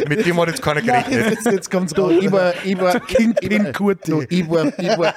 Mit 0.08 0.26
dem 0.26 0.40
hat 0.40 0.48
jetzt 0.50 0.62
keiner 0.62 0.82
gerechnet. 0.82 1.30
jetzt, 1.32 1.46
jetzt 1.46 1.72
kommt's 1.72 1.94
Du, 1.94 2.04
raus. 2.04 2.14
ich 2.20 2.32
war, 2.32 2.54
ich 2.64 2.80
war, 2.80 3.00
Kingpin 3.00 3.72
Kurti. 3.74 4.12
du, 4.12 4.24
ich 4.30 4.50
war, 4.50 4.66
ich 4.80 4.98
war, 4.98 5.14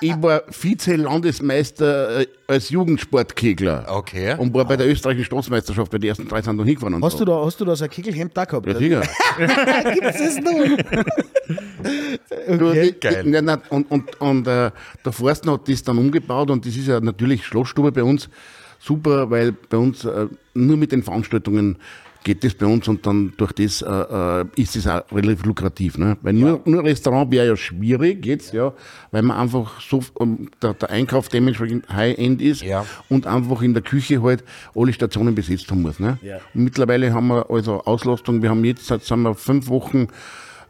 ich 0.00 0.22
war 0.22 0.42
Vize-Landesmeister 0.50 2.20
äh, 2.20 2.26
als 2.46 2.70
Jugendsportkegler. 2.70 3.86
Okay. 3.88 4.34
Und 4.38 4.52
war 4.54 4.64
bei 4.64 4.76
der 4.76 4.88
österreichischen 4.88 5.26
Staatsmeisterschaft, 5.26 5.90
bei 5.90 5.98
den 5.98 6.08
ersten 6.08 6.28
drei 6.28 6.42
sind 6.42 6.56
noch 6.56 6.64
hingefahren. 6.64 6.94
Und 6.94 7.04
Hast 7.04 7.18
so. 7.18 7.24
du 7.24 7.32
da, 7.32 7.44
hast 7.44 7.60
du 7.60 7.64
da 7.64 7.76
so 7.76 7.84
ein 7.84 7.90
Kegelhemd 7.90 8.36
da 8.36 8.44
gehabt? 8.44 8.66
Ja, 8.66 8.74
sicher. 8.76 9.02
Gibt's 9.94 10.18
das 10.18 10.36
noch? 10.38 10.52
Du, 12.58 12.68
Okay. 12.70 12.94
Geil. 13.00 13.24
ich- 13.26 13.42
nein, 13.42 13.60
Und, 13.70 13.90
und, 13.90 14.20
und 14.20 14.46
äh, 14.46 14.70
der 15.04 15.12
Forsten 15.12 15.50
hat 15.50 15.68
das 15.68 15.82
dann 15.82 15.98
umgebaut 15.98 16.50
und 16.50 16.66
das 16.66 16.76
ist 16.76 16.86
ja 16.86 17.00
natürlich 17.00 17.44
Schlossstube 17.46 17.92
bei 17.92 18.02
uns 18.02 18.28
super, 18.78 19.30
weil 19.30 19.52
bei 19.52 19.76
uns 19.76 20.04
äh, 20.04 20.26
nur 20.54 20.76
mit 20.76 20.92
den 20.92 21.02
Veranstaltungen 21.02 21.76
geht 22.24 22.42
das 22.44 22.52
bei 22.54 22.66
uns 22.66 22.86
und 22.88 23.06
dann 23.06 23.32
durch 23.36 23.52
das 23.52 23.80
äh, 23.80 23.88
äh, 23.88 24.44
ist 24.56 24.76
es 24.76 24.86
auch 24.86 25.02
relativ 25.12 25.44
lukrativ. 25.46 25.96
Ne? 25.96 26.18
Weil 26.20 26.34
nur, 26.34 26.60
nur 26.64 26.84
Restaurant 26.84 27.30
wäre 27.30 27.46
ja 27.46 27.56
schwierig 27.56 28.26
jetzt, 28.26 28.52
ja, 28.52 28.74
weil 29.12 29.22
man 29.22 29.38
einfach 29.38 29.80
so 29.80 30.02
ähm, 30.20 30.50
der, 30.60 30.74
der 30.74 30.90
Einkauf 30.90 31.28
dementsprechend 31.28 31.88
High-End 31.88 32.42
ist 32.42 32.62
Ja. 32.62 32.84
und 33.08 33.26
einfach 33.26 33.62
in 33.62 33.72
der 33.72 33.82
Küche 33.82 34.22
halt 34.22 34.44
alle 34.74 34.92
Stationen 34.92 35.34
besetzt 35.34 35.70
haben 35.70 35.82
muss. 35.82 36.00
Ne? 36.00 36.18
Ja. 36.22 36.36
Und 36.54 36.64
mittlerweile 36.64 37.14
haben 37.14 37.28
wir 37.28 37.48
also 37.50 37.82
Auslastung, 37.84 38.42
wir 38.42 38.50
haben 38.50 38.64
jetzt, 38.64 38.86
seit 38.86 39.04
sind 39.04 39.22
wir 39.22 39.34
fünf 39.34 39.68
Wochen 39.68 40.08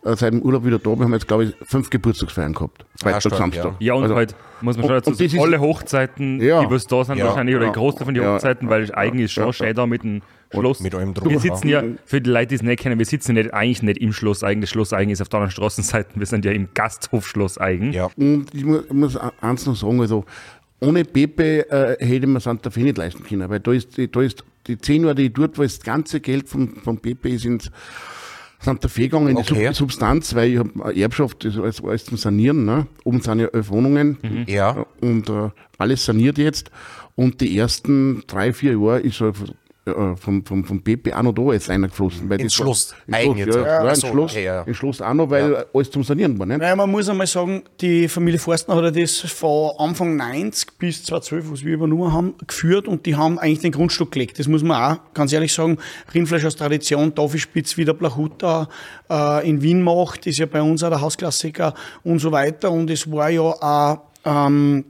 seit 0.02 0.32
dem 0.32 0.42
Urlaub 0.42 0.64
wieder 0.64 0.78
da, 0.78 0.90
wir 0.96 1.04
haben 1.04 1.12
jetzt 1.12 1.28
glaube 1.28 1.44
ich 1.44 1.54
fünf 1.62 1.90
Geburtstagsfeiern 1.90 2.52
gehabt. 2.54 2.84
Freitag, 3.00 3.20
stark, 3.22 3.34
Samstag. 3.36 3.74
Ja, 3.80 3.94
und 3.94 4.02
Also- 4.04 4.14
halt, 4.16 4.34
muss 4.60 4.76
man 4.76 4.86
schon 4.86 4.94
dazu 4.94 5.10
und 5.10 5.20
das 5.20 5.30
sagen, 5.30 5.40
ist- 5.40 5.46
alle 5.46 5.60
Hochzeiten, 5.60 6.40
Ja. 6.40 6.64
die 6.64 6.70
was 6.70 6.86
da 6.86 7.04
sind 7.04 7.18
Ja. 7.18 7.26
wahrscheinlich, 7.26 7.56
oder 7.56 7.66
Ja. 7.66 7.72
die 7.72 7.78
Großteil 7.78 8.04
von 8.04 8.14
den 8.14 8.22
Ja. 8.22 8.34
Hochzeiten, 8.34 8.68
weil 8.68 8.92
eigentlich 8.94 9.24
ist 9.26 9.32
schon 9.32 9.46
Ja. 9.46 9.52
schön 9.52 9.74
da 9.74 9.86
mit 9.86 10.02
dem 10.02 10.22
Schloss. 10.52 10.80
Mit 10.80 10.94
allem 10.94 11.08
wir 11.08 11.14
drumherum. 11.14 11.42
sitzen 11.42 11.68
ja, 11.68 11.82
für 12.06 12.20
die 12.22 12.30
Leute, 12.30 12.46
die 12.48 12.54
es 12.54 12.62
nicht 12.62 12.80
kennen, 12.80 12.98
wir 12.98 13.04
sitzen 13.06 13.34
nicht, 13.34 13.52
eigentlich 13.52 13.82
nicht 13.82 13.98
im 14.00 14.12
Schloss 14.14 14.42
Eigen, 14.42 14.60
das 14.62 14.70
Schloss 14.70 14.92
Eigen 14.94 15.10
ist 15.10 15.20
auf 15.20 15.28
der 15.28 15.38
anderen 15.40 15.50
Straßenseite, 15.52 16.10
wir 16.14 16.26
sind 16.26 16.44
ja 16.46 16.52
im 16.52 16.68
Gasthof 16.74 17.26
Schloss 17.26 17.58
Eigen. 17.58 17.92
Ja. 17.92 18.08
Und 18.16 18.46
ich 18.54 18.64
mu- 18.64 18.80
muss 18.92 19.16
eins 19.40 19.66
noch 19.66 19.76
sagen, 19.76 20.00
also 20.00 20.24
ohne 20.80 21.04
Pepe 21.04 21.68
äh, 21.70 21.96
hätte 22.04 22.26
man 22.26 22.40
Santa 22.40 22.70
Fe 22.70 22.80
nicht 22.80 22.96
leisten 22.96 23.24
können, 23.24 23.48
weil 23.50 23.60
da 23.60 23.72
ist, 23.72 23.96
die- 23.96 24.10
da 24.10 24.22
ist 24.22 24.42
die 24.68 24.78
10 24.78 25.02
Jahre, 25.02 25.16
die 25.16 25.26
ich 25.26 25.32
dort 25.32 25.58
war, 25.58 25.64
das 25.64 25.80
ganze 25.80 26.20
Geld 26.20 26.48
von, 26.48 26.68
von 26.76 26.98
Pepe 26.98 27.28
ist 27.30 27.44
ins 27.44 27.70
Santa 28.60 28.88
Fe 28.88 29.02
gegangen, 29.02 29.28
in 29.28 29.36
die 29.36 29.42
Okay. 29.42 29.66
Sub 29.66 29.74
Substanz, 29.76 30.34
weil 30.34 30.50
ich 30.52 30.58
habe 30.58 30.84
eine 30.84 30.96
Erbschaft, 31.00 31.44
das 31.44 31.54
ist 31.54 31.60
alles, 31.60 31.82
alles 31.84 32.04
zum 32.06 32.16
Sanieren. 32.16 32.64
Ne? 32.64 32.86
Oben 33.04 33.20
sind 33.20 33.38
ja 33.40 33.46
elf 33.46 33.70
Wohnungen 33.70 34.18
Ja. 34.48 34.84
und 35.00 35.28
äh, 35.30 35.50
alles 35.78 36.04
saniert 36.04 36.38
jetzt. 36.38 36.70
Und 37.14 37.40
die 37.40 37.56
ersten 37.56 38.22
drei, 38.26 38.52
vier 38.52 38.72
Jahre 38.72 39.00
ist 39.00 39.20
er 39.20 39.32
äh, 39.88 40.16
vom, 40.16 40.44
vom, 40.44 40.64
vom 40.64 40.82
PP 40.82 41.12
auch 41.12 41.22
noch 41.22 41.32
da 41.32 41.52
jetzt 41.52 41.70
einer 41.70 41.88
geflossen. 41.88 42.28
Weil 42.28 42.40
Ins 42.40 42.58
Ins 43.06 43.16
Eigen 43.16 43.34
Schloss, 43.34 43.46
jetzt 43.46 43.56
ja, 43.56 43.62
auch. 43.62 43.84
ja, 43.84 43.90
ins 43.90 44.00
so, 44.00 44.08
okay, 44.08 44.44
ja. 44.44 44.62
ins 44.62 45.00
auch 45.00 45.14
noch, 45.14 45.30
weil 45.30 45.66
alles 45.72 45.90
zum 45.90 46.04
Sanieren 46.04 46.38
war. 46.38 46.46
Ne? 46.46 46.58
Naja, 46.58 46.76
man 46.76 46.90
muss 46.90 47.08
einmal 47.08 47.26
sagen, 47.26 47.62
die 47.80 48.08
Familie 48.08 48.38
Forstner 48.38 48.76
hat 48.76 48.84
ja 48.84 48.90
das 48.90 49.20
von 49.20 49.72
Anfang 49.78 50.16
90 50.16 50.78
bis 50.78 51.04
2012, 51.04 51.52
was 51.52 51.64
wir 51.64 51.74
übernommen 51.74 52.12
haben, 52.12 52.34
geführt 52.46 52.88
und 52.88 53.06
die 53.06 53.16
haben 53.16 53.38
eigentlich 53.38 53.60
den 53.60 53.72
Grundstück 53.72 54.12
gelegt. 54.12 54.38
Das 54.38 54.48
muss 54.48 54.62
man 54.62 54.92
auch 54.92 55.00
ganz 55.14 55.32
ehrlich 55.32 55.52
sagen. 55.52 55.78
Rindfleisch 56.14 56.44
aus 56.44 56.56
Tradition, 56.56 57.14
Tafelspitz, 57.14 57.76
wie 57.76 57.84
der 57.84 57.94
Blachuta 57.94 58.68
äh, 59.10 59.48
in 59.48 59.62
Wien 59.62 59.82
macht, 59.82 60.26
ist 60.26 60.38
ja 60.38 60.46
bei 60.46 60.62
uns 60.62 60.82
auch 60.82 60.90
der 60.90 61.00
Hausklassiker 61.00 61.74
und 62.04 62.18
so 62.18 62.32
weiter. 62.32 62.70
Und 62.70 62.90
es 62.90 63.10
war 63.10 63.30
ja 63.30 63.42
auch 63.42 63.98
ähm, 64.24 64.84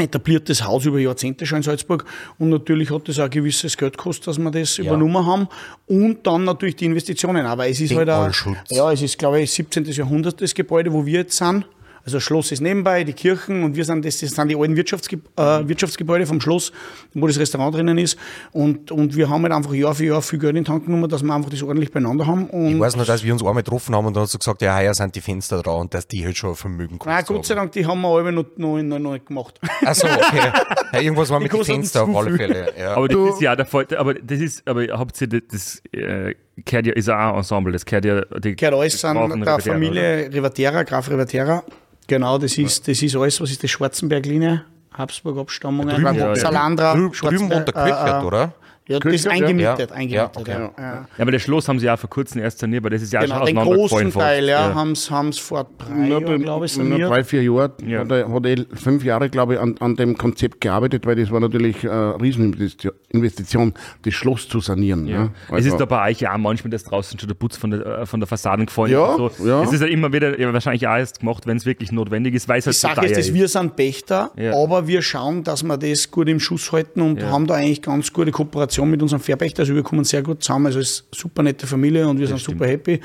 etabliertes 0.00 0.64
Haus 0.64 0.84
über 0.86 0.98
Jahrzehnte 0.98 1.46
schon 1.46 1.58
in 1.58 1.62
Salzburg 1.62 2.04
und 2.38 2.50
natürlich 2.50 2.90
hat 2.90 3.08
das 3.08 3.18
auch 3.18 3.24
ein 3.24 3.30
gewisses 3.30 3.76
Geld 3.76 3.96
gekostet, 3.96 4.28
dass 4.28 4.38
wir 4.38 4.50
das 4.50 4.78
übernommen 4.78 5.26
haben 5.26 5.48
und 5.86 6.26
dann 6.26 6.44
natürlich 6.44 6.76
die 6.76 6.86
Investitionen, 6.86 7.46
aber 7.46 7.68
es 7.68 7.80
ist 7.80 7.94
halt 7.94 8.08
auch, 8.08 8.24
Denkmalschutz. 8.24 8.56
ja, 8.70 8.92
es 8.92 9.02
ist 9.02 9.18
glaube 9.18 9.40
ich 9.40 9.50
17. 9.50 9.84
Jahrhundert 9.86 10.40
das 10.40 10.54
Gebäude, 10.54 10.92
wo 10.92 11.04
wir 11.06 11.20
jetzt 11.20 11.36
sind. 11.36 11.64
Also 12.10 12.16
das 12.16 12.24
Schloss 12.24 12.50
ist 12.50 12.60
nebenbei, 12.60 13.04
die 13.04 13.12
Kirchen 13.12 13.62
und 13.62 13.76
wir 13.76 13.84
sind 13.84 14.04
das, 14.04 14.18
das 14.18 14.30
sind 14.30 14.48
die 14.48 14.56
alten 14.56 14.74
Wirtschaftsge 14.74 15.20
äh, 15.36 15.68
Wirtschaftsgebäude 15.68 16.26
vom 16.26 16.40
Schloss, 16.40 16.72
wo 17.14 17.24
das 17.28 17.38
Restaurant 17.38 17.76
drinnen 17.76 17.98
ist. 17.98 18.18
Und, 18.50 18.90
und 18.90 19.14
wir 19.14 19.30
haben 19.30 19.44
halt 19.44 19.52
einfach 19.52 19.72
Jahr 19.72 19.94
für 19.94 20.06
Jahr 20.06 20.22
viel 20.22 20.40
Geld 20.40 20.56
in 20.56 20.64
die 20.64 20.70
Hand 20.72 20.86
genommen, 20.86 21.08
dass 21.08 21.22
wir 21.22 21.32
einfach 21.32 21.50
das 21.50 21.62
ordentlich 21.62 21.92
beieinander 21.92 22.26
haben. 22.26 22.50
Und 22.50 22.74
Ich 22.74 22.80
weiß 22.80 22.96
noch, 22.96 23.06
dass 23.06 23.22
wir 23.22 23.32
uns 23.32 23.42
einmal 23.42 23.62
getroffen 23.62 23.94
haben 23.94 24.06
und 24.06 24.16
dann 24.16 24.24
hast 24.24 24.34
du 24.34 24.38
gesagt, 24.38 24.60
ja, 24.60 24.76
heuer 24.76 24.92
sind 24.92 25.14
die 25.14 25.20
Fenster 25.20 25.62
dran 25.62 25.82
und 25.82 25.94
dass 25.94 26.08
die 26.08 26.24
halt 26.24 26.36
schon 26.36 26.50
ein 26.50 26.56
Vermögen 26.56 26.98
Nein, 27.04 27.18
gekostet 27.18 27.36
Gott 27.36 27.46
sei. 27.46 27.54
Dank, 27.54 27.70
die 27.70 27.86
haben 27.86 28.00
wir 28.00 28.08
alle 28.08 28.32
noch, 28.32 28.46
noch, 28.56 28.82
noch, 28.82 28.98
noch 28.98 29.12
nicht 29.12 29.26
gemacht. 29.26 29.60
Achso, 29.84 30.08
okay. 30.08 30.52
Ja, 30.92 31.00
irgendwas 31.00 31.30
war 31.30 31.38
mit 31.40 31.52
den 31.52 31.58
kosten 31.58 31.74
Fenstern 31.74 32.10
auf 32.10 32.16
alle. 32.16 32.36
Fälle. 32.36 32.72
Ja. 32.76 32.96
Aber 32.96 33.06
das 33.06 33.34
ist 33.34 33.40
ja 33.40 33.54
der 33.54 33.66
Fall, 33.66 33.86
aber 33.96 34.14
das 34.14 34.40
ist, 34.40 34.66
aber 34.66 34.82
habt 34.98 35.20
ihr 35.20 35.28
das, 35.28 35.42
das 35.48 35.82
äh, 35.92 36.34
gehört 36.64 36.86
ja, 36.86 36.92
ist 36.94 37.06
ja 37.06 37.28
auch 37.28 37.32
ein 37.34 37.38
Ensemble, 37.38 37.72
das 37.72 37.84
gehört 37.84 38.04
ja, 38.04 38.22
die 38.40 38.56
Gehört 38.56 38.74
alles 38.74 39.04
an 39.04 39.40
der 39.40 39.58
Familie 39.60 40.30
Rivatera, 40.32 40.82
Graf 40.82 41.08
Rivatera. 41.08 41.62
Genau, 42.10 42.38
das 42.38 42.58
ist, 42.58 42.88
das 42.88 43.00
ist 43.02 43.14
alles, 43.14 43.40
was 43.40 43.52
ist 43.52 43.62
die 43.62 43.68
Schwarzenberg-Linie, 43.68 44.64
Habsburg-Abstammungen, 44.94 45.94
Drüben, 45.94 46.16
ja. 46.16 46.34
Salandra, 46.34 46.92
Drü 46.92 47.02
drüben 47.02 47.14
Schwarzenberg, 47.14 47.68
unter 47.68 47.84
Kirchert, 47.84 48.08
äh, 48.08 48.24
äh, 48.24 48.26
oder? 48.26 48.52
Ja, 48.88 48.98
das 48.98 49.12
ist 49.14 49.28
eingemietet, 49.28 49.90
Ja. 49.90 49.96
eingemietet, 49.96 50.12
Ja, 50.12 50.30
okay. 50.34 50.70
ja. 50.76 51.06
aber 51.18 51.30
das 51.30 51.42
Schloss 51.42 51.68
haben 51.68 51.78
sie 51.78 51.86
ja 51.86 51.96
vor 51.96 52.10
kurzem 52.10 52.40
erst 52.42 52.58
saniert, 52.58 52.82
aber 52.82 52.90
das 52.90 53.02
ist 53.02 53.12
ja 53.12 53.20
Genau, 53.20 53.36
schon 53.36 53.46
den 53.46 53.56
großen. 53.56 54.12
Teil, 54.12 54.48
ja, 54.48 54.74
haben 54.74 54.96
sie 54.96 55.40
vor 55.40 55.66
drei 55.78 55.94
Nur 55.94 56.20
Jahren, 56.22 56.42
glaube 56.42 56.66
ich, 56.66 56.76
nur 56.76 56.88
saniert. 56.88 57.08
drei, 57.10 57.22
vier 57.22 57.42
Jahre, 57.44 57.72
Ja. 57.86 58.00
hat, 58.00 58.10
er, 58.10 58.32
hat 58.32 58.46
er 58.46 58.56
fünf 58.74 59.04
Jahre, 59.04 59.30
glaube 59.30 59.54
ich, 59.54 59.60
an, 59.60 59.76
an 59.78 59.94
dem 59.94 60.18
Konzept 60.18 60.60
gearbeitet, 60.60 61.06
weil 61.06 61.14
das 61.14 61.30
war 61.30 61.38
natürlich 61.38 61.88
eine 61.88 62.20
Rieseninvestition, 62.20 63.74
das 64.02 64.14
Schloss 64.14 64.48
zu 64.48 64.60
sanieren. 64.60 65.06
Ja. 65.06 65.10
Ja. 65.24 65.30
es 65.48 65.52
Also- 65.54 65.68
ist 65.68 65.76
da 65.78 65.84
bei 65.84 66.10
euch 66.10 66.20
ja 66.20 66.34
auch 66.34 66.38
manchmal, 66.38 66.70
dass 66.70 66.84
draußen 66.84 67.18
schon 67.18 67.28
der 67.28 67.34
Putz 67.34 67.56
von 67.56 67.70
der, 67.70 67.86
äh, 68.00 68.06
von 68.06 68.18
der 68.20 68.26
Fassaden 68.26 68.66
gefallen 68.66 68.92
Ja, 68.92 69.12
ist. 69.26 69.36
So. 69.38 69.46
ja. 69.46 69.62
Es 69.62 69.72
ist 69.72 69.80
ja 69.82 69.86
immer 69.86 70.12
wieder, 70.12 70.38
ja, 70.40 70.52
wahrscheinlich 70.52 70.86
auch 70.88 70.96
erst 70.96 71.20
gemacht, 71.20 71.46
wenn 71.46 71.56
es 71.56 71.66
wirklich 71.66 71.92
notwendig 71.92 72.34
ist, 72.34 72.48
weil 72.48 72.58
es 72.58 72.64
Die 72.64 72.68
halt 72.70 72.74
so 72.76 72.88
Sache 72.88 72.94
teuer 73.02 73.10
ist, 73.10 73.18
dass 73.18 73.34
wir 73.34 73.48
sind 73.48 73.76
Pächter, 73.76 74.30
Ja. 74.36 74.54
aber 74.56 74.86
wir 74.88 75.02
schauen, 75.02 75.44
dass 75.44 75.62
wir 75.62 75.76
das 75.76 76.10
gut 76.10 76.28
im 76.28 76.40
Schuss 76.40 76.72
halten 76.72 77.00
und 77.02 77.22
haben 77.22 77.46
da 77.46 77.54
eigentlich 77.54 77.82
ganz 77.82 78.12
gute 78.12 78.30
Kooperation 78.30 78.79
mit 78.86 79.02
unserem 79.02 79.20
Verpächter. 79.20 79.60
Also 79.60 79.74
wir 79.74 79.82
kommen 79.82 80.04
sehr 80.04 80.22
gut 80.22 80.42
zusammen. 80.42 80.66
Also 80.66 80.78
es 80.78 80.90
ist 80.90 81.06
eine 81.12 81.20
super 81.20 81.42
nette 81.42 81.66
Familie 81.66 82.08
und 82.08 82.18
wir 82.18 82.26
sind 82.26 82.40
super 82.40 82.66
happy. 82.66 83.00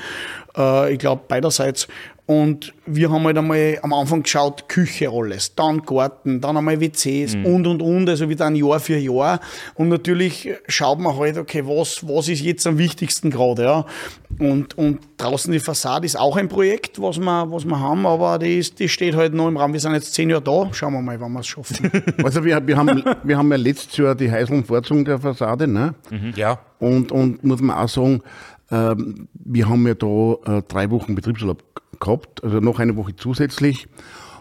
Äh, 0.56 0.92
ich 0.92 0.98
glaube 0.98 1.22
beiderseits. 1.28 1.88
Und 2.26 2.74
wir 2.86 3.08
haben 3.10 3.24
halt 3.24 3.38
einmal 3.38 3.78
am 3.82 3.92
Anfang 3.92 4.24
geschaut, 4.24 4.68
Küche 4.68 5.08
alles, 5.08 5.54
dann 5.54 5.82
Garten, 5.82 6.40
dann 6.40 6.56
einmal 6.56 6.80
WCs 6.80 7.36
Mhm. 7.36 7.46
und 7.46 7.66
und 7.68 7.82
und, 7.82 8.08
also 8.08 8.28
wieder 8.28 8.46
ein 8.46 8.56
Jahr 8.56 8.80
für 8.80 8.96
Jahr. 8.96 9.38
Und 9.76 9.90
natürlich 9.90 10.48
schaut 10.66 10.98
man 10.98 11.16
halt, 11.16 11.38
okay, 11.38 11.62
was, 11.64 12.06
was 12.06 12.26
ist 12.26 12.42
jetzt 12.42 12.66
am 12.66 12.78
wichtigsten 12.78 13.30
gerade, 13.30 13.62
ja. 13.62 13.86
Und, 14.40 14.76
und 14.76 14.98
draußen 15.18 15.52
die 15.52 15.60
Fassade 15.60 16.04
ist 16.04 16.18
auch 16.18 16.36
ein 16.36 16.48
Projekt, 16.48 17.00
was 17.00 17.18
wir, 17.20 17.46
was 17.48 17.64
wir 17.64 17.78
haben, 17.78 18.04
aber 18.06 18.40
die, 18.40 18.58
ist, 18.58 18.80
die 18.80 18.88
steht 18.88 19.14
halt 19.14 19.32
noch 19.32 19.46
im 19.46 19.56
Raum. 19.56 19.72
Wir 19.72 19.80
sind 19.80 19.92
jetzt 19.92 20.12
zehn 20.12 20.28
Jahre 20.28 20.42
da, 20.42 20.68
schauen 20.72 20.94
wir 20.94 21.02
mal, 21.02 21.20
wann 21.20 21.32
wir 21.32 21.40
es 21.40 21.46
schaffen. 21.46 21.90
Also 22.24 22.44
wir, 22.44 22.66
wir, 22.66 22.76
haben, 22.76 23.04
wir 23.22 23.38
haben 23.38 23.50
ja 23.52 23.56
letztes 23.56 23.96
Jahr 23.98 24.16
die 24.16 24.30
Heiseln 24.30 24.64
Vorzung 24.64 25.04
der 25.04 25.20
Fassade, 25.20 25.68
ne? 25.68 25.94
Ja. 26.34 26.58
Und, 26.80 27.12
und 27.12 27.44
muss 27.44 27.60
man 27.60 27.76
auch 27.76 27.88
sagen, 27.88 28.20
ähm, 28.70 29.28
wir 29.32 29.68
haben 29.68 29.86
ja 29.86 29.94
da 29.94 30.56
äh, 30.58 30.62
drei 30.66 30.90
Wochen 30.90 31.14
Betriebsurlaub 31.14 31.62
gehabt, 32.00 32.42
also 32.44 32.60
noch 32.60 32.78
eine 32.78 32.96
Woche 32.96 33.14
zusätzlich. 33.16 33.86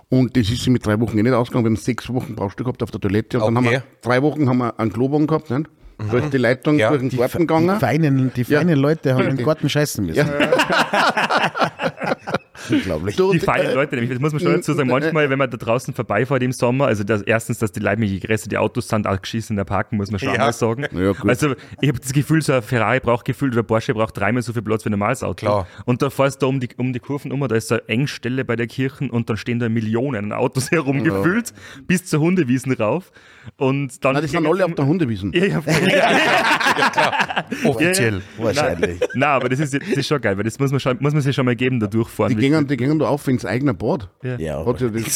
Und 0.09 0.37
das 0.37 0.49
ist 0.49 0.67
mit 0.67 0.85
drei 0.85 0.99
Wochen 0.99 1.17
eh 1.17 1.23
nicht 1.23 1.33
ausgegangen. 1.33 1.65
Wir 1.65 1.69
haben 1.71 1.77
sechs 1.77 2.07
Wochen 2.13 2.35
Baustelle 2.35 2.65
gehabt 2.65 2.83
auf 2.83 2.91
der 2.91 3.01
Toilette. 3.01 3.39
Und 3.39 3.55
dann 3.55 3.57
haben 3.57 3.67
Okay. 3.67 3.75
wir 3.77 3.83
drei 4.01 4.21
Wochen 4.21 4.47
haben 4.47 4.57
wir 4.59 4.79
einen 4.79 4.93
Klobogen 4.93 5.25
gehabt. 5.27 5.49
Nicht? 5.49 5.69
Da 6.11 6.17
ist 6.17 6.31
die 6.33 6.37
Leitung 6.37 6.77
Ja, 6.77 6.89
durch 6.89 6.99
den 7.01 7.09
Die, 7.09 7.17
Garten 7.17 7.37
die 7.39 7.47
gegangen. 7.47 7.79
feinen, 7.79 8.31
die 8.35 8.41
Ja. 8.43 8.59
feinen 8.59 8.77
Leute 8.77 9.15
haben 9.15 9.27
im 9.27 9.37
Garten 9.37 9.69
scheißen 9.69 10.05
müssen. 10.05 10.29
Unglaublich. 12.69 13.15
Die 13.15 13.21
und, 13.21 13.43
feinen 13.43 13.73
Leute, 13.73 13.95
nämlich, 13.95 14.11
das 14.11 14.19
muss 14.19 14.33
man 14.33 14.41
schon 14.41 14.53
dazu 14.53 14.73
sagen, 14.73 14.89
manchmal, 14.89 15.29
wenn 15.29 15.37
man 15.39 15.49
da 15.49 15.57
draußen 15.57 15.93
vorbeifährt 15.93 16.43
im 16.43 16.51
Sommer, 16.51 16.87
also 16.87 17.03
das, 17.03 17.21
erstens, 17.21 17.59
dass 17.59 17.71
die 17.71 17.79
mit 17.81 18.21
Gräser, 18.23 18.49
die 18.49 18.57
Autos 18.57 18.87
sind 18.87 19.07
auch 19.07 19.21
geschissen 19.21 19.53
in 19.53 19.57
der 19.57 19.63
Parken, 19.65 19.97
muss 19.97 20.11
man 20.11 20.19
schon 20.19 20.33
Ja. 20.33 20.39
mal 20.39 20.53
sagen. 20.53 20.85
Ja, 20.91 21.11
gut. 21.11 21.29
also 21.29 21.55
ich 21.81 21.89
habe 21.89 21.99
das 21.99 22.13
Gefühl, 22.13 22.41
so 22.41 22.53
ein 22.53 22.61
Ferrari 22.61 22.99
braucht 22.99 23.25
gefühlt 23.25 23.53
oder 23.53 23.63
Porsche 23.63 23.93
braucht 23.93 24.17
dreimal 24.17 24.41
so 24.41 24.53
viel 24.53 24.61
Platz 24.61 24.85
wie 24.85 24.89
ein 24.89 24.91
normales 24.91 25.23
Auto. 25.23 25.45
Klar. 25.45 25.67
Und 25.85 26.01
da 26.01 26.09
fährst 26.09 26.41
du 26.41 26.47
um 26.47 26.59
die, 26.59 26.69
um 26.77 26.93
die 26.93 26.99
Kurven 26.99 27.31
um, 27.31 27.47
da 27.47 27.55
ist 27.55 27.67
so 27.67 27.75
eine 27.75 27.87
Engstelle 27.87 28.45
bei 28.45 28.55
der 28.55 28.67
Kirche 28.67 29.09
und 29.09 29.29
dann 29.29 29.37
stehen 29.37 29.59
da 29.59 29.69
Millionen 29.69 30.31
Autos 30.31 30.71
herumgefüllt, 30.71 31.53
bis 31.87 32.05
zur 32.05 32.19
Hundewiesen 32.21 32.71
rauf. 32.73 33.11
Und 33.57 34.03
dann 34.03 34.13
Nein, 34.13 34.23
die 34.23 34.29
sind 34.29 34.45
alle 34.47 34.65
auf 34.65 34.73
der 34.75 34.85
Hundewiesen. 34.85 35.31
ja, 35.33 35.45
ja, 35.45 35.61
ja, 35.65 37.45
Offiziell. 37.63 38.21
Wahrscheinlich. 38.37 38.99
Nein, 39.13 39.29
aber 39.29 39.49
das 39.49 39.59
ist, 39.59 39.73
das 39.73 39.81
ist 39.87 40.07
schon 40.07 40.21
geil, 40.21 40.37
weil 40.37 40.43
das 40.43 40.59
muss 40.59 40.71
man, 40.71 40.79
schon, 40.79 40.97
muss 40.99 41.13
man 41.13 41.21
sich 41.21 41.35
schon 41.35 41.45
mal 41.45 41.55
geben, 41.55 41.79
da 41.79 41.87
durchfahren. 41.87 42.29
Die 42.35 42.39
gingen, 42.39 42.67
die 42.67 42.77
gingen 42.77 42.99
da 42.99 43.07
auf 43.07 43.27
ins 43.27 43.45
eigene 43.45 43.73
Bad. 43.73 44.09
Ja, 44.23 44.37
ja 44.37 44.63
das, 44.63 44.79
das, 44.79 45.15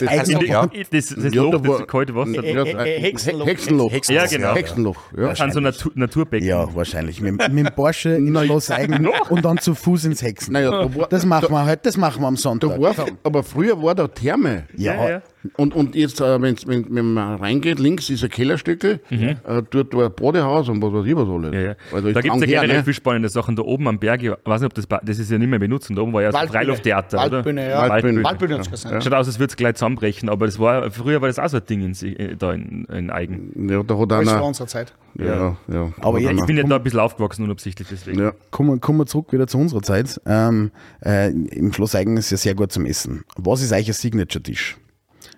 das, 0.89 1.15
das 1.15 1.33
Ja, 1.33 1.41
Loch, 1.43 1.51
da 1.51 1.57
das 1.77 1.87
kalte 1.87 2.15
Wasser. 2.15 2.43
ja, 2.45 2.63
Hexenloch. 2.83 3.47
Hexenloch. 3.47 3.91
Hexenloch, 3.91 4.21
Ja, 4.23 4.27
genau. 4.37 4.55
Hexenloch. 4.55 4.97
Ja. 5.17 5.29
an 5.29 5.51
so 5.51 5.59
Natur, 5.59 5.91
Naturbäcken. 5.95 6.47
Ja, 6.47 6.73
wahrscheinlich. 6.75 7.21
Mit, 7.21 7.37
mit 7.51 7.65
dem 7.67 7.73
Porsche 7.75 8.09
in 8.15 8.35
Schloss 8.35 8.71
Eigen 8.71 9.07
und 9.29 9.43
dann 9.45 9.57
zu 9.57 9.75
Fuß 9.75 10.05
ins 10.05 10.21
Hexen. 10.21 10.53
Naja, 10.53 10.71
da 10.71 10.95
war, 10.95 11.07
Das 11.07 11.25
machen 11.25 11.51
wir 11.51 11.65
heute, 11.65 11.81
das 11.83 11.97
machen 11.97 12.21
wir 12.21 12.27
am 12.27 12.37
Sonntag. 12.37 12.71
da 12.71 12.79
war, 12.81 12.95
aber 13.23 13.43
früher 13.43 13.81
war 13.81 13.95
da 13.95 14.07
Therme. 14.07 14.65
ja, 14.75 14.93
Ja, 14.95 15.09
ja. 15.09 15.21
Und, 15.55 15.73
und 15.73 15.95
jetzt, 15.95 16.19
äh, 16.19 16.41
wenn's, 16.41 16.67
wenn, 16.67 16.85
wenn 16.93 17.13
man 17.13 17.35
reingeht, 17.35 17.79
links 17.79 18.09
ist 18.09 18.23
ein 18.25 18.29
Kellerstückel, 18.29 18.99
äh, 19.09 19.35
dort 19.69 19.93
war 19.95 20.07
ein 20.07 20.13
Badehaus 20.13 20.67
und 20.67 20.81
was 20.81 20.91
weiß 20.91 21.05
ich 21.05 21.15
was 21.15 21.29
alles. 21.29 21.49
Mhm. 21.51 21.53
Ja, 21.53 21.61
ja. 21.61 21.75
Also 21.93 22.11
da 22.11 22.19
gibt 22.21 22.35
es 22.35 22.41
ja 22.41 22.47
generell 22.61 22.77
ne? 22.79 22.83
viel 22.83 22.93
spannende 22.93 23.29
Sachen. 23.29 23.55
Da 23.55 23.61
oben 23.63 23.87
am 23.87 23.99
Berg, 23.99 24.21
ich 24.21 24.31
weiß 24.31 24.59
nicht, 24.61 24.65
ob 24.67 24.73
das, 24.73 24.85
das 25.01 25.17
ist 25.17 25.31
ja 25.31 25.37
nicht 25.37 25.47
mehr 25.49 25.59
benutzt. 25.59 25.89
Und 25.89 25.95
da 25.95 26.01
oben 26.01 26.11
war 26.11 26.23
ja 26.23 26.31
so 26.31 26.37
ein 26.37 26.41
Waldbühne. 26.41 26.63
Freilufttheater, 26.65 27.17
Waldbühne, 27.19 27.61
oder? 27.61 27.69
ja. 27.69 27.89
Waldbühne. 27.89 28.23
Waldbühne 28.25 28.55
hat's 28.57 28.69
gesagt. 28.69 29.01
Schaut 29.01 29.13
aus, 29.13 29.27
als 29.27 29.39
würde 29.39 29.51
es 29.51 29.55
gleich 29.55 29.75
zusammenbrechen, 29.75 30.27
aber 30.27 30.45
das 30.45 30.59
war, 30.59 30.91
früher 30.91 31.21
war 31.21 31.29
das 31.29 31.39
auch 31.39 31.47
so 31.47 31.57
ein 31.57 31.65
Ding 31.65 31.81
in, 31.83 32.37
da 32.37 32.51
in, 32.51 32.83
in 32.85 33.09
Eigen. 33.09 33.69
Ja, 33.69 33.81
da 33.83 33.97
hat 33.97 34.11
Das 34.11 34.25
war 34.25 34.33
einer. 34.35 34.43
unsere 34.45 34.67
Zeit. 34.67 34.93
Ja, 35.17 35.55
ja. 35.71 35.93
Aber 36.01 36.17
einer- 36.17 36.31
Ich 36.33 36.45
bin 36.45 36.57
ja 36.57 36.63
da 36.63 36.75
ein 36.75 36.83
bisschen 36.83 36.99
aufgewachsen, 36.99 37.43
unabsichtlich 37.45 37.87
deswegen. 37.89 38.19
ja. 38.19 38.33
Kommen, 38.51 38.71
wir- 38.71 38.79
kommen 38.79 38.99
wir 38.99 39.05
zurück 39.05 39.31
wieder 39.31 39.47
zu 39.47 39.57
unserer 39.57 39.81
Zeit. 39.83 40.19
Ähm, 40.25 40.71
äh, 41.03 41.29
Im 41.31 41.71
Schloss 41.71 41.95
Eigen 41.95 42.17
ist 42.17 42.29
ja 42.29 42.35
sehr 42.37 42.55
gut 42.55 42.73
zum 42.73 42.85
Essen. 42.85 43.23
Was 43.37 43.61
ist 43.61 43.71
eigentlich 43.71 43.87
ein 43.89 43.93
Signature-Tisch? 43.93 44.77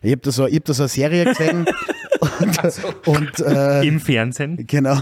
Ich 0.02 0.12
habe 0.12 0.22
da, 0.22 0.32
so, 0.32 0.47
ich 0.47 0.56
hab 0.56 0.66
da 0.66 0.74
so 0.74 0.84
eine 0.84 0.89
Serie 0.89 1.26
gesehen 1.26 1.66
und, 2.39 3.08
und 3.08 3.39
äh, 3.39 3.84
Im 3.88 3.99
Fernsehen. 3.99 4.66
genau. 4.68 4.97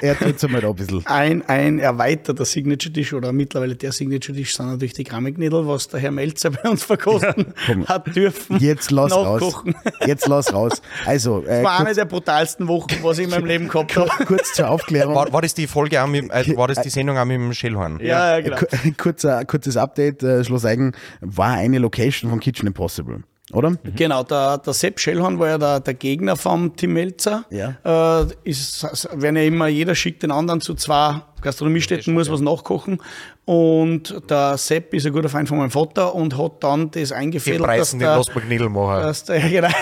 Er, 0.00 0.18
tut 0.18 0.34
es 0.34 0.42
einmal 0.44 0.60
da 0.62 0.68
ein 0.70 0.74
bisschen. 0.74 1.06
Ein, 1.06 1.42
ein 1.48 1.78
erweiterter 1.78 2.44
Signature-Tisch 2.44 3.12
oder 3.12 3.30
mittlerweile 3.32 3.76
der 3.76 3.92
Signature-Tisch 3.92 4.56
sind 4.56 4.66
natürlich 4.66 4.94
die 4.94 5.04
Keramiknädel, 5.04 5.64
was 5.68 5.86
der 5.86 6.00
Herr 6.00 6.10
Melzer 6.10 6.50
bei 6.50 6.68
uns 6.68 6.82
verkosten 6.82 7.54
hat 7.86 8.16
dürfen. 8.16 8.58
Jetzt 8.58 8.90
lass 8.90 9.12
raus. 9.12 9.62
Jetzt 10.04 10.26
lass 10.26 10.52
raus. 10.52 10.82
Also, 11.06 11.44
äh, 11.44 11.62
Das 11.62 11.64
war 11.64 11.78
eine 11.86 11.94
der 11.94 12.04
brutalsten 12.06 12.66
Wochen, 12.66 12.96
was 13.02 13.18
ich 13.18 13.24
in 13.26 13.30
meinem 13.30 13.44
Leben 13.46 13.68
gehabt 13.68 13.96
habe. 13.96 14.10
kurz 14.26 14.54
zur 14.54 14.68
Aufklärung. 14.68 15.14
War, 15.14 15.32
war 15.32 15.40
das 15.42 15.54
die 15.54 15.68
Folge 15.68 16.02
auch 16.02 16.08
mit, 16.08 16.28
äh, 16.28 16.56
war 16.56 16.66
das 16.66 16.80
die 16.82 16.90
Sendung 16.90 17.16
auch 17.16 17.24
mit 17.24 17.36
dem 17.36 17.52
Schellhorn? 17.54 18.00
Ja, 18.02 18.38
ja, 18.38 18.40
genau. 18.40 18.56
Ku- 18.56 18.66
Kurzer, 18.96 19.44
kurzes 19.44 19.76
Update, 19.76 20.24
äh, 20.24 20.42
Schloss 20.42 20.64
Eigen 20.64 20.94
war 21.20 21.52
eine 21.52 21.78
Location 21.78 22.28
von 22.28 22.40
Kitchen 22.40 22.66
Impossible, 22.66 23.22
oder? 23.52 23.76
Genau, 23.96 24.22
der, 24.22 24.58
der 24.58 24.72
Sepp 24.72 24.98
Schellhorn 24.98 25.38
war 25.38 25.48
ja 25.48 25.58
der, 25.58 25.80
der 25.80 25.94
Gegner 25.94 26.36
vom 26.36 26.74
Tim 26.76 26.94
Melzer. 26.94 27.44
Ja. 27.50 27.76
Äh, 28.22 28.26
ist, 28.44 28.82
werden 29.14 29.36
ja 29.36 29.42
immer, 29.42 29.68
jeder 29.68 29.94
schickt 29.94 30.22
den 30.22 30.30
anderen 30.30 30.60
zu 30.60 30.74
zwei 30.74 31.22
Gastronomiestätten, 31.42 32.14
muss 32.14 32.30
was 32.30 32.40
nachkochen. 32.40 32.98
Und 33.44 34.30
der 34.30 34.56
Sepp 34.56 34.94
ist 34.94 35.04
ein 35.06 35.12
guter 35.12 35.28
Freund 35.28 35.48
von 35.48 35.58
meinem 35.58 35.70
Vater 35.70 36.14
und 36.14 36.38
hat 36.38 36.62
dann 36.62 36.90
das 36.92 37.10
eingefädelt, 37.12 37.66
dass 37.68 37.98
der, 37.98 38.16
dass 38.16 39.24
der, 39.24 39.38
ja, 39.38 39.48
genau, 39.48 39.74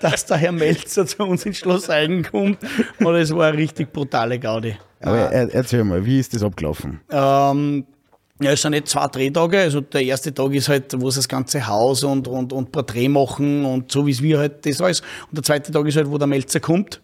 dass 0.00 0.26
der 0.26 0.36
Herr 0.36 0.52
Melzer 0.52 1.06
zu 1.06 1.22
uns 1.22 1.46
ins 1.46 1.58
Schloss 1.58 1.88
Eigen 1.88 2.24
kommt. 2.24 2.58
Und 2.98 3.14
es 3.14 3.34
war 3.34 3.48
eine 3.48 3.58
richtig 3.58 3.92
brutale 3.92 4.38
Gaudi. 4.38 4.76
Aber 5.00 5.30
er, 5.30 5.54
erzähl 5.54 5.84
mal, 5.84 6.04
wie 6.04 6.18
ist 6.18 6.34
das 6.34 6.42
abgelaufen? 6.42 7.00
Ähm, 7.10 7.86
ja, 8.40 8.52
es 8.52 8.62
sind 8.62 8.72
nicht 8.72 8.88
zwei 8.88 9.06
Drehtage. 9.08 9.58
Also 9.58 9.80
der 9.80 10.02
erste 10.02 10.32
Tag 10.32 10.52
ist 10.54 10.68
halt, 10.68 11.00
wo 11.00 11.10
sie 11.10 11.18
das 11.18 11.28
ganze 11.28 11.66
Haus 11.66 12.04
und, 12.04 12.28
und, 12.28 12.52
und 12.52 12.70
Porträt 12.70 13.08
machen 13.08 13.64
und 13.64 13.90
so 13.90 14.06
wie 14.06 14.12
es 14.12 14.22
wir 14.22 14.38
halt 14.38 14.64
das 14.64 14.80
alles. 14.80 15.00
Und 15.00 15.36
der 15.36 15.42
zweite 15.42 15.72
Tag 15.72 15.86
ist 15.86 15.96
halt, 15.96 16.10
wo 16.10 16.18
der 16.18 16.26
Melzer 16.26 16.60
kommt. 16.60 17.00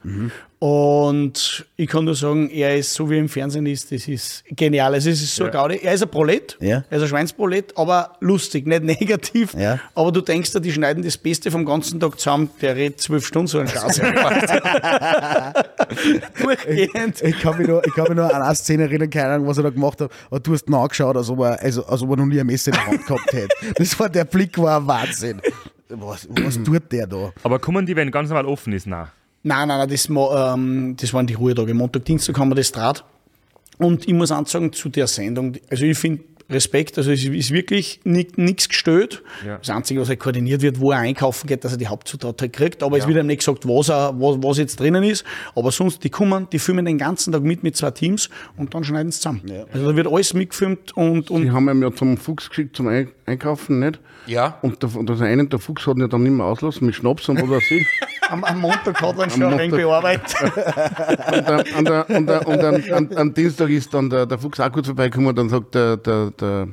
Und 0.66 1.66
ich 1.76 1.86
kann 1.90 2.06
nur 2.06 2.14
sagen, 2.14 2.48
er 2.48 2.74
ist 2.74 2.94
so 2.94 3.10
wie 3.10 3.16
er 3.16 3.20
im 3.20 3.28
Fernsehen 3.28 3.66
ist, 3.66 3.92
das 3.92 4.08
ist 4.08 4.44
genial. 4.48 4.94
Also 4.94 5.10
es 5.10 5.20
ist 5.20 5.36
so 5.36 5.44
Ja. 5.44 5.50
Gaudi. 5.50 5.76
Er 5.82 5.92
ist 5.92 6.02
ein 6.02 6.08
Prolet, 6.08 6.56
Ja. 6.58 6.82
er 6.88 6.96
ist 6.96 7.02
ein 7.02 7.08
Schweinsprolet, 7.10 7.76
aber 7.76 8.12
lustig, 8.20 8.66
nicht 8.66 8.82
negativ. 9.00 9.52
Ja. 9.52 9.78
Aber 9.94 10.10
du 10.10 10.22
denkst 10.22 10.52
dir, 10.52 10.62
die 10.62 10.72
schneiden 10.72 11.04
das 11.04 11.18
Beste 11.18 11.50
vom 11.50 11.66
ganzen 11.66 12.00
Tag 12.00 12.18
zusammen. 12.18 12.48
Der 12.62 12.76
redet 12.76 12.98
zwölf 12.98 13.26
Stunden 13.26 13.48
so 13.48 13.58
einen 13.58 13.68
Scheiß. 13.68 14.00
Durchgehend. 16.42 17.20
Ich 17.22 17.38
kann 17.40 17.58
mich 17.58 17.68
nur, 17.68 17.86
ich 17.86 17.94
kann 17.94 18.04
mich 18.04 18.14
nur 18.16 18.34
an 18.34 18.40
eine 18.40 18.54
Szene 18.54 18.84
erinnern, 18.84 19.10
keine 19.10 19.34
Ahnung, 19.34 19.48
was 19.48 19.58
er 19.58 19.64
da 19.64 19.70
gemacht 19.70 20.00
hat, 20.00 20.10
aber 20.30 20.40
du 20.40 20.54
hast 20.54 20.66
ihn 20.66 20.72
angeschaut, 20.74 21.14
als 21.14 21.28
ob 21.28 21.40
er, 21.40 21.60
also, 21.60 21.84
als 21.84 22.00
ob 22.00 22.08
er 22.08 22.16
noch 22.16 22.24
nie 22.24 22.40
ein 22.40 22.46
Messer 22.46 22.70
in 22.72 22.78
der 22.78 22.86
Hand 22.86 23.06
gehabt 23.06 23.32
hätte. 23.34 23.48
Das 23.74 24.00
war, 24.00 24.08
der 24.08 24.24
Blick 24.24 24.56
war 24.56 24.80
ein 24.80 24.86
Wahnsinn. 24.86 25.42
Was, 25.90 26.26
was 26.30 26.54
tut 26.62 26.90
der 26.90 27.06
da? 27.06 27.32
Aber 27.42 27.58
kommen 27.58 27.84
die, 27.84 27.94
wenn 27.94 28.10
ganz 28.10 28.30
normal 28.30 28.46
offen 28.46 28.72
ist? 28.72 28.86
Nein. 28.86 29.08
Nein, 29.46 29.68
nein, 29.68 29.78
nein, 29.78 29.88
das, 29.88 30.08
ähm, 30.08 30.96
das 30.98 31.12
waren 31.14 31.26
die 31.26 31.34
Ruhetage. 31.34 31.74
Montag, 31.74 32.04
Dienstag 32.06 32.38
haben 32.38 32.48
wir 32.50 32.54
das 32.56 32.72
Draht. 32.72 33.04
Und 33.78 34.06
ich 34.08 34.14
muss 34.14 34.32
auch 34.32 34.46
sagen, 34.46 34.72
zu 34.72 34.88
der 34.88 35.06
Sendung, 35.06 35.54
also 35.70 35.84
ich 35.84 35.98
finde, 35.98 36.22
Respekt. 36.50 36.98
Also 36.98 37.10
es 37.10 37.24
ist 37.24 37.50
wirklich 37.52 38.00
nichts 38.04 38.68
gestört. 38.68 39.22
Ja. 39.46 39.56
Das 39.56 39.70
Einzige, 39.70 40.00
was 40.02 40.08
halt 40.10 40.20
koordiniert 40.20 40.60
wird, 40.60 40.78
wo 40.78 40.92
er 40.92 40.98
einkaufen 40.98 41.46
geht, 41.46 41.64
dass 41.64 41.72
er 41.72 41.78
die 41.78 41.88
Hauptzutat 41.88 42.40
halt 42.40 42.52
kriegt. 42.52 42.82
Aber 42.82 42.98
es 42.98 43.06
wird 43.06 43.16
ihm 43.18 43.26
nicht 43.26 43.38
gesagt, 43.38 43.66
was, 43.66 43.88
er, 43.88 44.12
was, 44.20 44.36
was 44.42 44.58
jetzt 44.58 44.78
drinnen 44.78 45.02
ist. 45.04 45.24
Aber 45.54 45.70
sonst, 45.70 46.04
die 46.04 46.10
kommen, 46.10 46.46
die 46.52 46.58
filmen 46.58 46.84
den 46.84 46.98
ganzen 46.98 47.32
Tag 47.32 47.42
mit 47.42 47.62
mit 47.62 47.76
zwei 47.76 47.90
Teams 47.92 48.28
und 48.58 48.74
dann 48.74 48.84
schneiden 48.84 49.10
sie 49.10 49.20
zusammen. 49.20 49.40
Also 49.72 49.86
da 49.90 49.96
wird 49.96 50.06
alles 50.06 50.34
mitgefilmt 50.34 50.94
und, 50.96 51.30
und 51.30 51.42
Die 51.44 51.50
haben 51.50 51.68
ihn 51.70 51.80
ja 51.82 51.90
zum 51.94 52.18
Fuchs 52.18 52.50
geschickt 52.50 52.76
zum 52.76 52.88
Ein- 52.88 53.10
Einkaufen, 53.24 53.78
nicht? 53.80 53.98
Ja. 54.26 54.58
Und 54.60 54.82
der, 54.82 54.94
und 54.96 55.08
das 55.08 55.22
eine, 55.22 55.46
der 55.46 55.58
Fuchs 55.58 55.86
hat 55.86 55.96
ihn 55.96 56.02
ja 56.02 56.08
dann 56.08 56.22
nicht 56.24 56.32
mehr 56.32 56.44
auslassen 56.46 56.84
mit 56.86 56.94
Schnaps 56.94 57.26
und 57.30 57.40
was 57.40 57.48
weiß 57.48 57.70
ich. 57.70 57.86
am, 58.34 58.44
am 58.44 58.60
Montag 58.60 59.00
hat 59.00 59.18
er 59.18 59.24
ihn 59.24 59.30
schon 59.30 59.44
ein 59.44 59.58
wenig 59.58 59.76
bearbeitet. 59.76 60.36
Und, 62.46 62.60
am, 62.92 63.08
am 63.14 63.34
Dienstag 63.34 63.70
ist 63.70 63.94
dann 63.94 64.10
der, 64.10 64.26
der 64.26 64.38
Fuchs 64.38 64.60
auch 64.60 64.70
kurz 64.72 64.86
vorbeigekommen 64.86 65.28
und 65.28 65.36
dann 65.36 65.48
sagt 65.48 65.74
der, 65.74 65.96
der, 65.96 66.30
der, 66.32 66.68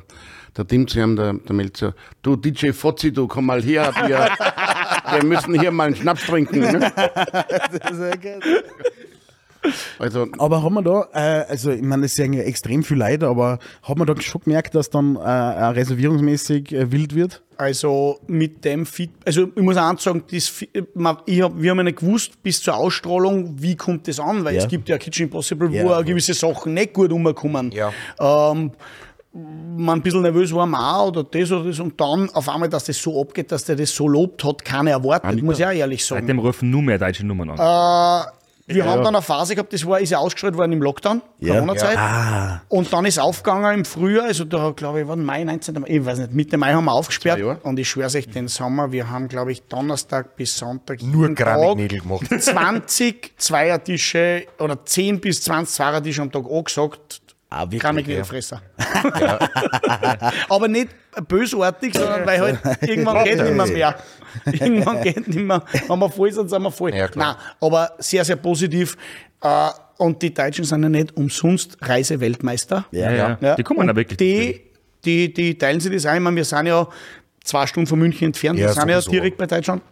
der 0.56 0.66
Tim 0.66 0.86
zu 0.88 1.00
ihm, 1.00 1.16
der, 1.16 1.34
der 1.34 1.54
Melzer, 1.54 1.94
du 2.22 2.36
DJ 2.36 2.72
Fotzi, 2.72 3.12
du 3.12 3.26
komm 3.28 3.46
mal 3.46 3.62
her, 3.62 3.92
wir, 4.06 4.28
wir 5.12 5.24
müssen 5.24 5.58
hier 5.58 5.70
mal 5.70 5.86
einen 5.86 5.96
Schnaps 5.96 6.26
trinken. 6.26 6.60
Ne? 6.60 6.92
Also, 9.98 10.26
Aber 10.38 10.62
haben 10.64 10.74
wir 10.74 10.82
da, 10.82 11.08
äh, 11.12 11.44
also 11.48 11.70
ich 11.70 11.82
meine, 11.82 12.06
es 12.06 12.16
sagen 12.16 12.32
ja 12.32 12.42
extrem 12.42 12.82
viel 12.82 12.98
Leute, 12.98 13.28
aber 13.28 13.60
hat 13.84 13.96
man 13.96 14.08
da 14.08 14.20
schon 14.20 14.40
gemerkt, 14.42 14.74
dass 14.74 14.90
dann 14.90 15.14
äh, 15.14 15.20
reservierungsmäßig 15.20 16.72
äh, 16.72 16.90
wild 16.90 17.14
wird? 17.14 17.42
Also 17.62 18.18
mit 18.26 18.64
dem 18.64 18.84
Feed, 18.84 19.10
also 19.24 19.46
ich 19.54 19.62
muss 19.62 19.76
auch 19.76 19.96
sagen, 20.00 20.24
das, 20.32 20.52
man, 20.94 21.18
ich 21.26 21.40
hab, 21.42 21.52
wir 21.56 21.70
haben 21.70 21.78
ja 21.78 21.84
nicht 21.84 21.98
gewusst 22.00 22.42
bis 22.42 22.60
zur 22.60 22.74
Ausstrahlung, 22.76 23.54
wie 23.56 23.76
kommt 23.76 24.08
das 24.08 24.18
an, 24.18 24.44
weil 24.44 24.56
Ja. 24.56 24.62
es 24.62 24.68
gibt 24.68 24.88
ja 24.88 24.98
Kitchen 24.98 25.26
Impossible, 25.26 25.70
wo 25.70 25.74
Ja. 25.90 25.98
auch 26.00 26.04
gewisse 26.04 26.34
Sachen 26.34 26.74
nicht 26.74 26.92
gut 26.92 27.12
umkommen. 27.12 27.70
Ja. 27.70 27.92
Ähm, 28.18 28.72
man 29.76 29.98
ein 30.00 30.02
bisschen 30.02 30.22
nervös 30.22 30.52
war, 30.52 30.66
man 30.66 30.80
auch, 30.80 31.08
oder 31.08 31.22
das 31.22 31.52
oder 31.52 31.64
das, 31.64 31.78
und 31.78 31.98
dann 32.00 32.28
auf 32.30 32.48
einmal, 32.48 32.68
dass 32.68 32.84
das 32.84 33.00
so 33.00 33.20
abgeht, 33.20 33.52
dass 33.52 33.64
der 33.64 33.76
das 33.76 33.94
so 33.94 34.08
lobt, 34.08 34.42
hat 34.44 34.64
keiner 34.64 34.90
erwartet, 34.90 35.40
muss 35.42 35.60
ich 35.60 35.64
auch 35.64 35.70
ehrlich 35.70 36.04
sagen. 36.04 36.22
Seitdem 36.22 36.40
rufen 36.40 36.68
nur 36.68 36.82
mehr 36.82 36.98
deutsche 36.98 37.24
Nummern 37.24 37.50
an. 37.50 38.26
Wir 38.74 38.84
haben 38.84 39.02
dann 39.04 39.14
eine 39.14 39.22
Phase 39.22 39.54
gehabt, 39.54 39.72
das 39.72 39.86
war, 39.86 40.00
ist 40.00 40.10
ja 40.10 40.18
ausgestrahlt 40.18 40.56
worden 40.56 40.72
im 40.72 40.82
Lockdown, 40.82 41.22
Ja. 41.40 41.54
Corona-Zeit. 41.54 41.96
Ah, 41.96 42.62
Und 42.68 42.92
dann 42.92 43.04
ist 43.04 43.18
aufgegangen 43.18 43.78
im 43.78 43.84
Frühjahr, 43.84 44.26
also 44.26 44.44
da 44.44 44.70
glaube 44.70 45.00
ich, 45.02 45.08
war 45.08 45.16
Mai 45.16 45.44
19. 45.44 45.80
Mai, 45.80 45.86
ich 45.88 46.04
weiß 46.04 46.18
nicht, 46.18 46.32
Mitte 46.32 46.56
Mai 46.58 46.72
haben 46.72 46.84
wir 46.84 46.92
aufgesperrt. 46.92 47.40
Und 47.62 47.78
ich 47.78 47.88
schwöre 47.88 48.14
euch, 48.14 48.28
den 48.28 48.48
Sommer, 48.48 48.92
wir 48.92 49.08
haben, 49.08 49.28
glaube 49.28 49.52
ich, 49.52 49.62
Donnerstag 49.62 50.36
bis 50.36 50.56
Sonntag 50.56 51.02
Nur 51.02 51.34
Keramiknägel 51.34 52.00
gemacht. 52.00 52.26
20 52.38 53.34
Zweiertische 53.38 54.46
oder 54.58 54.84
10 54.84 55.20
bis 55.20 55.42
20 55.42 55.74
Zweiertische 55.74 56.22
am 56.22 56.30
Tag 56.32 56.44
angesagt. 56.50 57.21
Ah, 57.54 57.62
wirklich, 57.64 57.80
Keramiknägelfresser. 57.82 58.62
Aber 60.48 60.68
nicht 60.68 60.88
bösartig, 61.28 61.94
sondern 61.94 62.26
weil 62.26 62.40
halt 62.40 62.58
irgendwann 62.82 63.24
geht 63.24 63.38
nicht 63.42 63.54
mehr 63.54 63.66
mehr. 63.66 63.94
Irgendwann 64.46 65.02
geht 65.02 65.28
nicht 65.28 65.38
mehr. 65.38 65.62
Wenn 65.88 65.98
wir 65.98 66.08
voll 66.10 66.32
sind, 66.32 66.48
sind 66.48 66.62
wir 66.62 66.70
voll. 66.70 66.94
Ja. 66.94 67.08
Nein, 67.14 67.34
aber 67.60 67.92
sehr, 67.98 68.24
sehr 68.24 68.36
positiv. 68.36 68.96
Äh, 69.42 69.68
Und 69.98 70.22
die 70.22 70.32
Deutschen 70.32 70.64
sind 70.64 70.82
ja 70.82 70.88
nicht 70.88 71.14
umsonst 71.16 71.76
Reiseweltmeister. 71.82 72.86
ja, 72.90 73.36
ja. 73.40 73.54
Die 73.56 73.62
kommen 73.62 73.86
da 73.86 73.94
wirklich. 73.94 74.16
Die, 74.16 74.62
die, 75.04 75.32
die 75.32 75.58
teilen 75.58 75.80
sich 75.80 75.92
das 75.92 76.06
ein. 76.06 76.16
Ich 76.16 76.22
meine, 76.22 76.36
wir 76.36 76.44
sind 76.44 76.66
ja 76.66 76.88
zwei 77.44 77.66
Stunden 77.66 77.86
von 77.86 77.98
München 77.98 78.26
entfernt. 78.28 78.58
Ja, 78.58 78.68
wir 78.68 78.72
sind 78.74 78.88
ja 78.88 79.00
direkt 79.00 79.36
bei 79.36 79.46
Deutschland. 79.46 79.82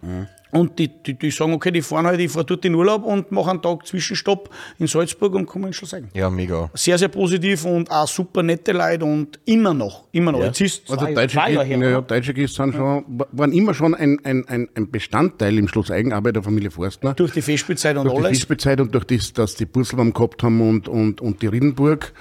Und 0.53 0.78
die, 0.78 0.88
die, 0.88 1.14
die 1.14 1.30
sagen, 1.30 1.53
okay, 1.53 1.70
die 1.70 1.82
fahren 1.82 2.07
halt, 2.07 2.20
ich 2.20 2.30
fahre 2.30 2.44
dort 2.44 2.64
in 2.64 2.74
Urlaub 2.74 3.05
und 3.05 3.30
mache 3.30 3.51
einen 3.51 3.62
Tag 3.62 3.86
Zwischenstopp 3.86 4.51
in 4.78 4.86
Salzburg 4.86 5.34
und 5.34 5.46
kommen 5.46 5.66
in 5.66 5.72
Schleswig. 5.72 6.05
Ja, 6.14 6.30
mega. 6.30 6.70
Sehr, 6.74 6.98
sehr 6.98 7.09
positiv 7.09 7.64
und 7.64 7.90
auch 7.90 8.09
super 8.09 8.42
nette 8.42 8.72
Leute 8.72 9.05
und 9.05 9.38
immer 9.44 9.74
noch, 9.74 10.05
immer 10.12 10.32
noch. 10.32 10.40
Ja. 10.40 10.46
Jetzt 10.46 10.61
ist 10.61 10.90
Also 10.90 11.05
zwei, 11.05 11.14
deutsche, 11.14 11.34
zwei 11.34 11.53
Jahre 11.53 11.66
her. 11.66 11.90
ja, 11.90 12.01
deutsche 12.01 12.34
Gäste 12.34 12.62
sind 12.62 12.74
schon, 12.74 13.05
waren 13.32 13.53
immer 13.53 13.74
schon 13.74 13.94
ein, 13.94 14.18
ein, 14.24 14.44
ein, 14.46 14.90
Bestandteil 14.90 15.57
im 15.59 15.68
Schloss 15.68 15.90
Eigenarbeit 15.90 16.36
der 16.36 16.42
Familie 16.42 16.70
Forstner. 16.70 17.14
Durch 17.14 17.32
die 17.32 17.42
Festspielzeit 17.42 17.96
und 17.96 18.05
durch 18.05 18.16
die 18.16 18.24
alles. 18.24 18.38
Fischbezeit 18.38 18.80
und 18.80 18.94
durch 18.94 19.05
das, 19.05 19.32
dass 19.32 19.55
die 19.55 19.66
Burselbaum 19.66 20.12
gehabt 20.12 20.42
haben 20.42 20.61
und, 20.61 20.88
und, 20.88 21.20
und 21.20 21.42
die 21.42 21.46
Riedenburg. 21.46 22.12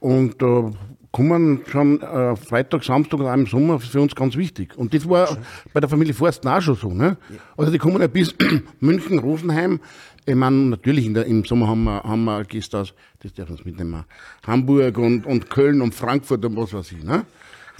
Und 0.00 0.40
da 0.42 0.70
kommen 1.12 1.62
schon 1.68 2.00
äh, 2.00 2.36
Freitag, 2.36 2.84
Samstag 2.84 3.20
auch 3.20 3.34
im 3.34 3.46
Sommer 3.46 3.80
für 3.80 4.00
uns 4.00 4.14
ganz 4.14 4.36
wichtig. 4.36 4.76
Und 4.76 4.94
das 4.94 5.08
war 5.08 5.38
bei 5.72 5.80
der 5.80 5.88
Familie 5.88 6.14
Forstner 6.14 6.58
auch 6.58 6.60
schon 6.60 6.76
so. 6.76 6.92
Ne? 6.92 7.16
Also 7.56 7.72
die 7.72 7.78
kommen 7.78 8.00
ja 8.00 8.06
bis 8.06 8.34
München, 8.80 9.18
Rosenheim. 9.18 9.80
Ich 10.26 10.34
meine, 10.34 10.56
natürlich 10.56 11.12
der, 11.12 11.26
im 11.26 11.44
Sommer 11.44 11.68
haben 11.68 11.84
wir, 11.84 12.02
haben 12.02 12.24
wir 12.24 12.44
Gäste 12.44 12.78
aus, 12.78 12.94
das 13.20 13.36
wir 13.36 13.50
uns 13.50 13.64
mitnehmen, 13.64 14.04
Hamburg 14.46 14.98
und, 14.98 15.26
und 15.26 15.50
Köln 15.50 15.80
und 15.80 15.94
Frankfurt 15.94 16.44
und 16.44 16.56
was 16.56 16.72
weiß 16.72 16.92
ich. 16.92 17.02
Ne? 17.02 17.24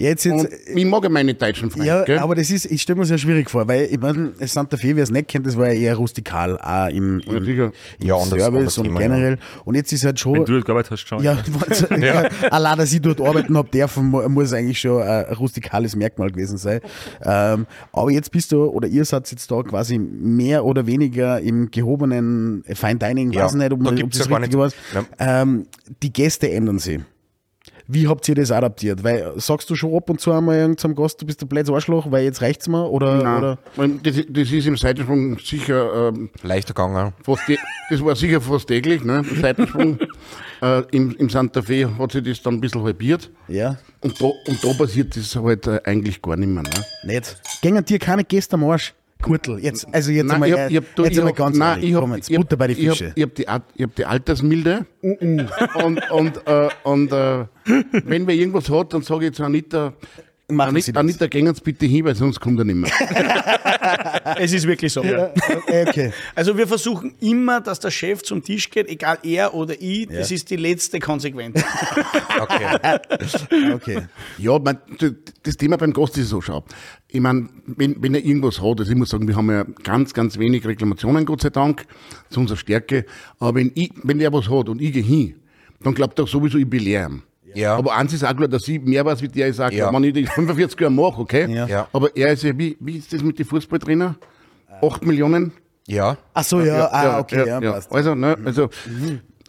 Jetzt, 0.01 0.25
Und 0.25 0.43
jetzt, 0.43 0.69
ich 0.75 0.85
mag 0.85 1.03
ja 1.03 1.09
meine 1.09 1.33
deutschen 1.33 1.69
Freunde. 1.69 1.87
ja, 1.87 2.03
gell? 2.03 2.17
aber 2.19 2.35
das 2.35 2.49
ist, 2.49 2.65
ich 2.65 2.81
stelle 2.81 2.99
mir 2.99 3.05
sehr 3.05 3.17
schwierig 3.17 3.49
vor, 3.49 3.67
weil 3.67 3.87
ich 3.91 3.99
meine, 3.99 4.31
Santa 4.39 4.75
Fe, 4.77 4.95
wer 4.95 5.03
es 5.03 5.11
nicht 5.11 5.27
kennt, 5.27 5.45
das 5.45 5.55
war 5.57 5.67
ja 5.67 5.73
eher 5.73 5.95
rustikal, 5.95 6.57
auch 6.59 6.87
im, 6.89 7.19
im, 7.19 7.43
Ja, 7.45 7.65
im 7.65 7.71
Ja, 7.99 8.15
anderes- 8.15 8.43
Service 8.43 8.77
und 8.79 8.85
Thema, 8.85 8.99
generell. 8.99 9.37
Und 9.65 9.75
jetzt 9.75 9.91
ist 9.93 10.03
halt 10.03 10.19
schon. 10.19 10.33
Wenn 10.33 10.45
du 10.45 10.53
dort 10.53 10.65
gearbeitet 10.65 10.91
hast, 10.91 11.07
schon. 11.07 11.23
Ja, 11.23 11.37
ja. 11.99 12.29
allein, 12.49 12.77
dass 12.77 12.91
ich 12.91 13.01
dort 13.01 13.21
arbeiten 13.21 13.55
habe 13.57 13.69
dürfen, 13.69 14.05
mu- 14.07 14.27
muss 14.29 14.53
eigentlich 14.53 14.79
schon 14.79 15.01
ein 15.03 15.25
rustikales 15.35 15.95
Merkmal 15.95 16.31
gewesen 16.31 16.57
sein. 16.57 16.79
Ähm, 17.23 17.67
aber 17.93 18.11
jetzt 18.11 18.31
bist 18.31 18.51
du, 18.51 18.65
oder 18.65 18.87
ihr 18.87 19.05
seid 19.05 19.29
jetzt 19.31 19.51
da 19.51 19.61
quasi 19.63 19.97
mehr 19.99 20.65
oder 20.65 20.87
weniger 20.87 21.39
im 21.39 21.69
gehobenen 21.69 22.63
Fine 22.73 22.95
Dining, 22.95 23.31
Ja, 23.31 23.45
weiß 23.45 23.53
nicht, 23.55 23.71
ob, 23.71 23.83
da 23.83 23.91
man, 23.91 24.01
ob 24.03 24.09
das 24.11 24.19
ja 24.19 24.25
gar 24.25 24.41
richtig 24.41 24.57
war. 24.59 24.71
Ähm, 25.19 25.67
die 26.01 26.11
Gäste 26.11 26.49
ändern 26.51 26.79
sich. 26.79 26.99
Wie 27.93 28.07
habt 28.07 28.27
ihr 28.29 28.35
das 28.35 28.51
adaptiert? 28.51 29.03
Weil 29.03 29.33
sagst 29.35 29.69
du 29.69 29.75
schon 29.75 29.93
ab 29.93 30.09
und 30.09 30.21
zu 30.21 30.31
einmal 30.31 30.57
irgendeinem 30.57 30.95
Gast, 30.95 31.21
du 31.21 31.25
bist 31.25 31.41
der 31.41 31.45
blödes 31.45 31.69
Arschloch, 31.69 32.09
weil 32.09 32.23
jetzt 32.23 32.41
reicht's 32.41 32.69
mir? 32.69 32.89
Oder, 32.89 33.21
Nein, 33.21 33.37
oder? 33.37 33.57
das, 34.01 34.15
das 34.29 34.51
ist 34.51 34.65
im 34.65 34.77
Seitensprung 34.77 35.37
sicher 35.39 36.09
ähm, 36.09 36.29
Leichter 36.41 36.73
gegangen. 36.73 37.13
das 37.89 38.05
war 38.05 38.15
sicher 38.15 38.39
fast 38.39 38.67
täglich, 38.67 39.03
ne? 39.03 39.23
der 39.29 39.37
Seitensprung. 39.41 39.99
äh, 40.61 40.83
im, 40.91 41.15
Im 41.17 41.29
Santa 41.29 41.61
Fe 41.61 41.89
hat 41.97 42.13
sich 42.13 42.23
das 42.23 42.41
dann 42.41 42.55
ein 42.55 42.61
bisschen 42.61 42.83
halbiert. 42.83 43.29
Ja, 43.49 43.77
Und 43.99 44.21
da, 44.21 44.25
und 44.25 44.63
da 44.63 44.73
passiert 44.73 45.15
das 45.17 45.35
halt 45.35 45.67
äh, 45.67 45.81
eigentlich 45.83 46.21
gar 46.21 46.37
nicht 46.37 46.47
mehr. 46.49 46.63
Ne? 46.63 46.69
nicht. 47.03 47.41
Gängen 47.61 47.83
dir 47.83 47.99
keine 47.99 48.23
Gäste 48.23 48.53
am 48.55 48.63
Arsch? 48.63 48.93
Kurtel, 49.21 49.59
jetzt, 49.59 49.87
also 49.93 50.11
jetzt 50.11 50.25
Nein, 50.27 50.43
einmal, 50.43 50.49
ich 50.49 50.55
hab- 50.77 50.99
ich 50.99 51.05
jetzt 51.05 51.17
einmal 51.19 51.33
ganz 51.33 51.57
nein, 51.57 51.69
ehrlich, 51.77 51.89
ich 51.89 51.95
hab- 51.95 52.01
komm 52.01 52.15
jetzt, 52.15 52.33
Butter 52.33 52.57
bei 52.57 52.67
die 52.67 52.73
ich 52.73 52.87
hab- 52.89 52.97
Fische. 52.97 53.11
Ich 53.15 53.21
habe 53.23 53.33
die, 53.33 53.43
hab 53.83 53.95
die 53.95 54.05
Altersmilde 54.05 54.85
und, 55.01 56.11
und, 56.11 56.47
äh, 56.47 56.69
und 56.83 57.11
äh, 57.11 57.45
wenn 58.05 58.27
wer 58.27 58.35
irgendwas 58.35 58.69
hat, 58.69 58.93
dann 58.93 59.01
sage 59.03 59.27
ich 59.27 59.33
zu 59.33 59.43
Anita, 59.43 59.93
Machen 60.51 60.69
Sie 60.81 60.91
Anita, 60.91 60.91
das. 60.91 60.99
Anita 60.99 61.27
gehen 61.27 61.47
uns 61.47 61.61
bitte 61.61 61.85
hin, 61.85 62.05
weil 62.05 62.15
sonst 62.15 62.39
kommt 62.39 62.59
er 62.59 62.65
nicht 62.65 62.75
mehr. 62.75 62.91
Es 64.37 64.53
ist 64.53 64.67
wirklich 64.67 64.93
so. 64.93 65.01
Äh, 65.01 65.29
Okay. 65.87 66.11
Also 66.35 66.57
wir 66.57 66.67
versuchen 66.67 67.13
immer, 67.19 67.61
dass 67.61 67.79
der 67.79 67.91
Chef 67.91 68.21
zum 68.23 68.43
Tisch 68.43 68.69
geht, 68.69 68.87
egal 68.87 69.17
er 69.23 69.53
oder 69.53 69.75
ich. 69.79 70.07
Das 70.07 70.31
ist 70.31 70.49
die 70.49 70.55
letzte 70.55 70.99
Konsequenz. 70.99 71.61
Okay. 72.39 72.99
Okay. 73.73 73.99
Ja, 74.37 74.57
mein, 74.59 74.77
das 75.43 75.57
Thema 75.57 75.77
beim 75.77 75.93
Gast 75.93 76.17
ist 76.17 76.29
so, 76.29 76.41
schau. 76.41 76.63
Ich 77.07 77.19
meine, 77.19 77.49
wenn, 77.65 78.01
wenn 78.01 78.15
er 78.15 78.23
irgendwas 78.23 78.61
hat, 78.61 78.79
also 78.79 78.91
ich 78.91 78.97
muss 78.97 79.09
sagen, 79.09 79.27
wir 79.27 79.35
haben 79.35 79.49
ja 79.49 79.63
ganz, 79.83 80.13
ganz 80.13 80.37
wenig 80.39 80.65
Reklamationen, 80.65 81.25
Gott 81.25 81.41
sei 81.41 81.49
Dank, 81.49 81.85
zu 82.29 82.39
unserer 82.39 82.57
Stärke. 82.57 83.05
Aber 83.39 83.55
wenn, 83.55 83.71
ich, 83.75 83.91
wenn 84.03 84.19
er 84.19 84.33
was 84.33 84.49
hat 84.49 84.69
und 84.69 84.81
ich 84.81 84.93
gehe 84.93 85.03
hin, 85.03 85.35
dann 85.81 85.93
glaubt 85.93 86.17
er 86.19 86.27
sowieso, 86.27 86.57
ich 86.57 86.69
belehre 86.69 87.09
ihn. 87.09 87.23
Ja. 87.53 87.75
Aber 87.75 87.95
eins 87.95 88.13
ist 88.13 88.23
auch 88.23 88.35
klar, 88.35 88.47
dass 88.47 88.67
ich 88.67 88.81
mehr 88.81 89.05
weiß, 89.05 89.21
wie 89.21 89.27
der 89.27 89.49
ich 89.49 89.55
sage, 89.55 89.75
Ja. 89.75 89.93
wenn 89.93 90.03
ich 90.03 90.13
die 90.13 90.25
45 90.25 90.79
Jahre 90.79 90.93
mache, 90.93 91.21
okay? 91.21 91.53
Ja. 91.53 91.67
Ja. 91.67 91.87
Aber 91.93 92.15
er 92.15 92.33
ist 92.33 92.43
ja, 92.43 92.57
wie, 92.57 92.77
wie 92.79 92.97
ist 92.97 93.11
das 93.13 93.21
mit 93.23 93.37
den 93.39 93.45
Fußballtrainer? 93.45 94.15
8 94.81 95.05
Millionen? 95.05 95.51
Ja. 95.87 96.17
Ach 96.33 96.43
so, 96.43 96.61
ja, 96.61 96.87
ah, 96.91 97.19
okay, 97.19 97.47
ja, 97.47 97.59
ja. 97.61 97.71
passt. 97.73 97.91
Also, 97.91 98.15
ne, 98.15 98.37
also, 98.45 98.69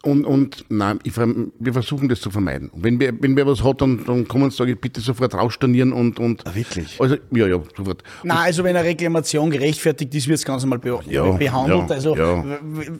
und, 0.05 0.25
und 0.25 0.65
nein, 0.67 0.99
ich, 1.03 1.15
wir 1.15 1.73
versuchen 1.73 2.09
das 2.09 2.19
zu 2.19 2.29
vermeiden. 2.29 2.67
Und 2.69 2.83
wenn 2.83 2.99
wer, 2.99 3.13
wenn 3.21 3.37
wer 3.37 3.47
was 3.47 3.63
hat, 3.63 3.79
dann, 3.81 4.03
dann 4.05 4.27
kommen 4.27 4.43
und 4.45 4.53
sage 4.53 4.73
ich, 4.73 4.79
bitte 4.79 4.99
sofort 4.99 5.33
rausstornieren 5.33 5.93
und, 5.93 6.19
und. 6.19 6.45
Ah, 6.45 6.53
wirklich? 6.53 6.99
Also, 6.99 7.15
ja, 7.31 7.47
ja, 7.47 7.57
sofort. 7.77 8.03
Nein, 8.23 8.37
also 8.37 8.65
wenn 8.65 8.75
eine 8.75 8.85
Reklamation 8.85 9.49
gerechtfertigt 9.49 10.13
ist, 10.13 10.27
wird 10.27 10.39
es 10.39 10.45
ganz 10.45 10.63
normal 10.63 10.79
be 10.79 10.99
Ja, 11.07 11.31
behandelt. 11.31 11.89
ja, 11.89 11.95
also 11.95 12.17
ja. 12.17 12.43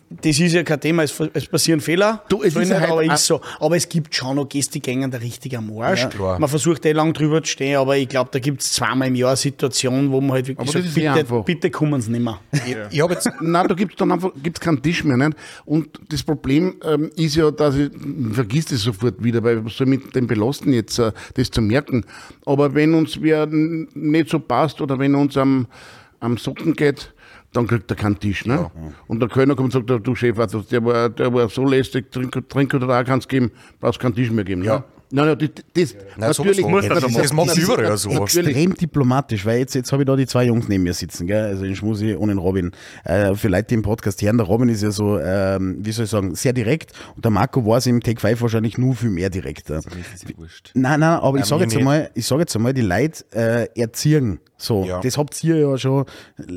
das 0.09 0.39
ist 0.39 0.53
ja 0.53 0.63
kein 0.63 0.79
Thema, 0.79 1.03
es, 1.03 1.13
es 1.33 1.45
passieren 1.45 1.81
Fehler. 1.81 2.23
Du, 2.29 2.41
es 2.41 2.53
so 2.53 2.61
ist 2.61 2.69
nicht, 2.69 2.79
halt 2.79 2.89
aber, 2.91 3.03
ist 3.03 3.25
so. 3.25 3.41
aber 3.59 3.75
es 3.75 3.89
gibt 3.89 4.15
schon 4.15 4.37
noch 4.37 4.47
Gäste, 4.47 4.71
die 4.73 4.81
gängen 4.81 5.11
da 5.11 5.17
richtig 5.17 5.57
am 5.57 5.77
Arsch. 5.77 6.07
Man 6.17 6.47
versucht 6.47 6.85
eh 6.85 6.93
lang 6.93 7.11
drüber 7.11 7.43
zu 7.43 7.51
stehen, 7.51 7.75
aber 7.77 7.97
ich 7.97 8.07
glaube, 8.07 8.29
da 8.31 8.39
gibt 8.39 8.61
es 8.61 8.71
zweimal 8.71 9.09
im 9.09 9.15
Jahr 9.15 9.35
Situationen, 9.35 10.09
wo 10.09 10.21
man 10.21 10.31
halt 10.31 10.47
wirklich 10.47 10.69
Aber 10.69 10.81
sagt, 10.81 10.97
eh 10.97 11.01
bitte, 11.01 11.11
einfach. 11.11 11.43
bitte 11.43 11.69
kommen 11.69 11.99
sie 11.99 12.11
nicht 12.11 12.23
mehr. 12.23 12.39
Ich, 12.53 12.77
ich 12.91 13.09
jetzt. 13.09 13.29
Nein, 13.41 13.67
da 13.67 13.73
gibt's 13.75 13.97
dann 13.97 14.11
einfach 14.11 14.31
gibt's 14.41 14.61
keinen 14.61 14.81
Tisch 14.81 15.03
mehr. 15.03 15.17
Nicht? 15.17 15.37
Und 15.65 15.89
das 16.09 16.23
Problem 16.23 16.75
ähm, 16.93 17.09
ist 17.15 17.35
ja, 17.35 17.51
dass 17.51 17.75
ich 17.75 17.91
vergisst 18.31 18.71
es 18.71 18.83
sofort 18.83 19.23
wieder, 19.23 19.43
weil 19.43 19.63
was 19.65 19.77
soll 19.77 19.87
mit 19.87 20.15
dem 20.15 20.27
belasten 20.27 20.73
jetzt, 20.73 20.99
äh, 20.99 21.11
das 21.35 21.51
zu 21.51 21.61
merken. 21.61 22.05
Aber 22.45 22.73
wenn 22.73 22.93
uns 22.93 23.21
wer 23.21 23.47
nicht 23.47 24.29
so 24.29 24.39
passt 24.39 24.81
oder 24.81 24.99
wenn 24.99 25.15
uns 25.15 25.37
am, 25.37 25.67
am 26.19 26.37
Socken 26.37 26.73
geht, 26.73 27.13
dann 27.53 27.67
kriegt 27.67 27.89
er 27.91 27.95
keinen 27.95 28.19
Tisch. 28.19 28.45
Ne? 28.45 28.71
Und 29.07 29.19
der 29.19 29.29
Kölner 29.29 29.55
kommt 29.55 29.75
und 29.75 29.87
sagt, 29.87 30.07
du 30.07 30.15
Chef, 30.15 30.35
der 30.35 30.85
war, 30.85 31.09
der 31.09 31.33
war 31.33 31.49
so 31.49 31.65
lästig, 31.65 32.11
trink, 32.11 32.49
trink 32.49 32.73
oder 32.73 32.99
auch 32.99 33.05
kannst 33.05 33.29
geben, 33.29 33.51
brauchst 33.79 33.99
keinen 33.99 34.15
Tisch 34.15 34.31
mehr 34.31 34.43
geben. 34.43 34.63
Ja. 34.63 34.79
Ne? 34.79 34.83
Nein, 35.15 35.27
nein, 35.27 35.37
das, 35.37 35.49
das 35.75 35.93
Nein, 36.17 36.29
natürlich. 36.29 36.65
muss 36.65 36.87
das, 36.87 37.01
das 37.01 37.13
das, 37.13 37.29
so 37.29 37.35
macht 37.35 37.55
überall 37.55 37.97
so. 37.97 38.09
extrem 38.09 38.73
diplomatisch, 38.73 39.45
weil 39.45 39.59
jetzt, 39.59 39.75
jetzt 39.75 39.91
habe 39.91 40.01
ich 40.01 40.07
da 40.07 40.15
die 40.15 40.25
zwei 40.25 40.45
Jungs 40.45 40.67
neben 40.67 40.81
mir 40.81 40.95
sitzen, 40.95 41.27
gell? 41.27 41.45
also 41.45 41.65
den 41.65 41.75
Schmusi 41.75 42.15
und 42.15 42.29
den 42.29 42.39
Robin. 42.39 42.71
Äh, 43.03 43.35
für 43.35 43.47
Leute, 43.47 43.65
die 43.65 43.75
im 43.75 43.83
Podcast 43.83 44.23
hören, 44.23 44.37
der 44.37 44.47
Robin 44.47 44.69
ist 44.69 44.81
ja 44.81 44.89
so, 44.89 45.19
ähm, 45.19 45.77
wie 45.81 45.91
soll 45.91 46.05
ich 46.05 46.09
sagen, 46.09 46.33
sehr 46.33 46.51
direkt 46.51 46.93
und 47.15 47.23
der 47.23 47.29
Marco 47.29 47.63
war 47.63 47.77
es 47.77 47.85
im 47.85 48.01
Take 48.01 48.19
5 48.19 48.41
wahrscheinlich 48.41 48.79
nur 48.79 48.95
viel 48.95 49.11
mehr 49.11 49.29
direkter. 49.29 49.81
Nein, 50.73 51.01
nein, 51.01 51.19
aber 51.19 51.37
ich 51.37 51.45
sage 51.45 51.61
jetzt 51.61 51.77
einmal, 51.77 52.09
ich 52.15 52.25
sage 52.25 52.41
jetzt 52.41 52.55
einmal, 52.55 52.73
die 52.73 52.81
Leute 52.81 53.23
äh, 53.35 53.79
erziehen. 53.79 54.39
So, 54.63 54.85
Ja. 54.85 55.01
das 55.01 55.17
habt 55.17 55.43
ihr 55.43 55.57
ja 55.57 55.77
schon, 55.77 56.05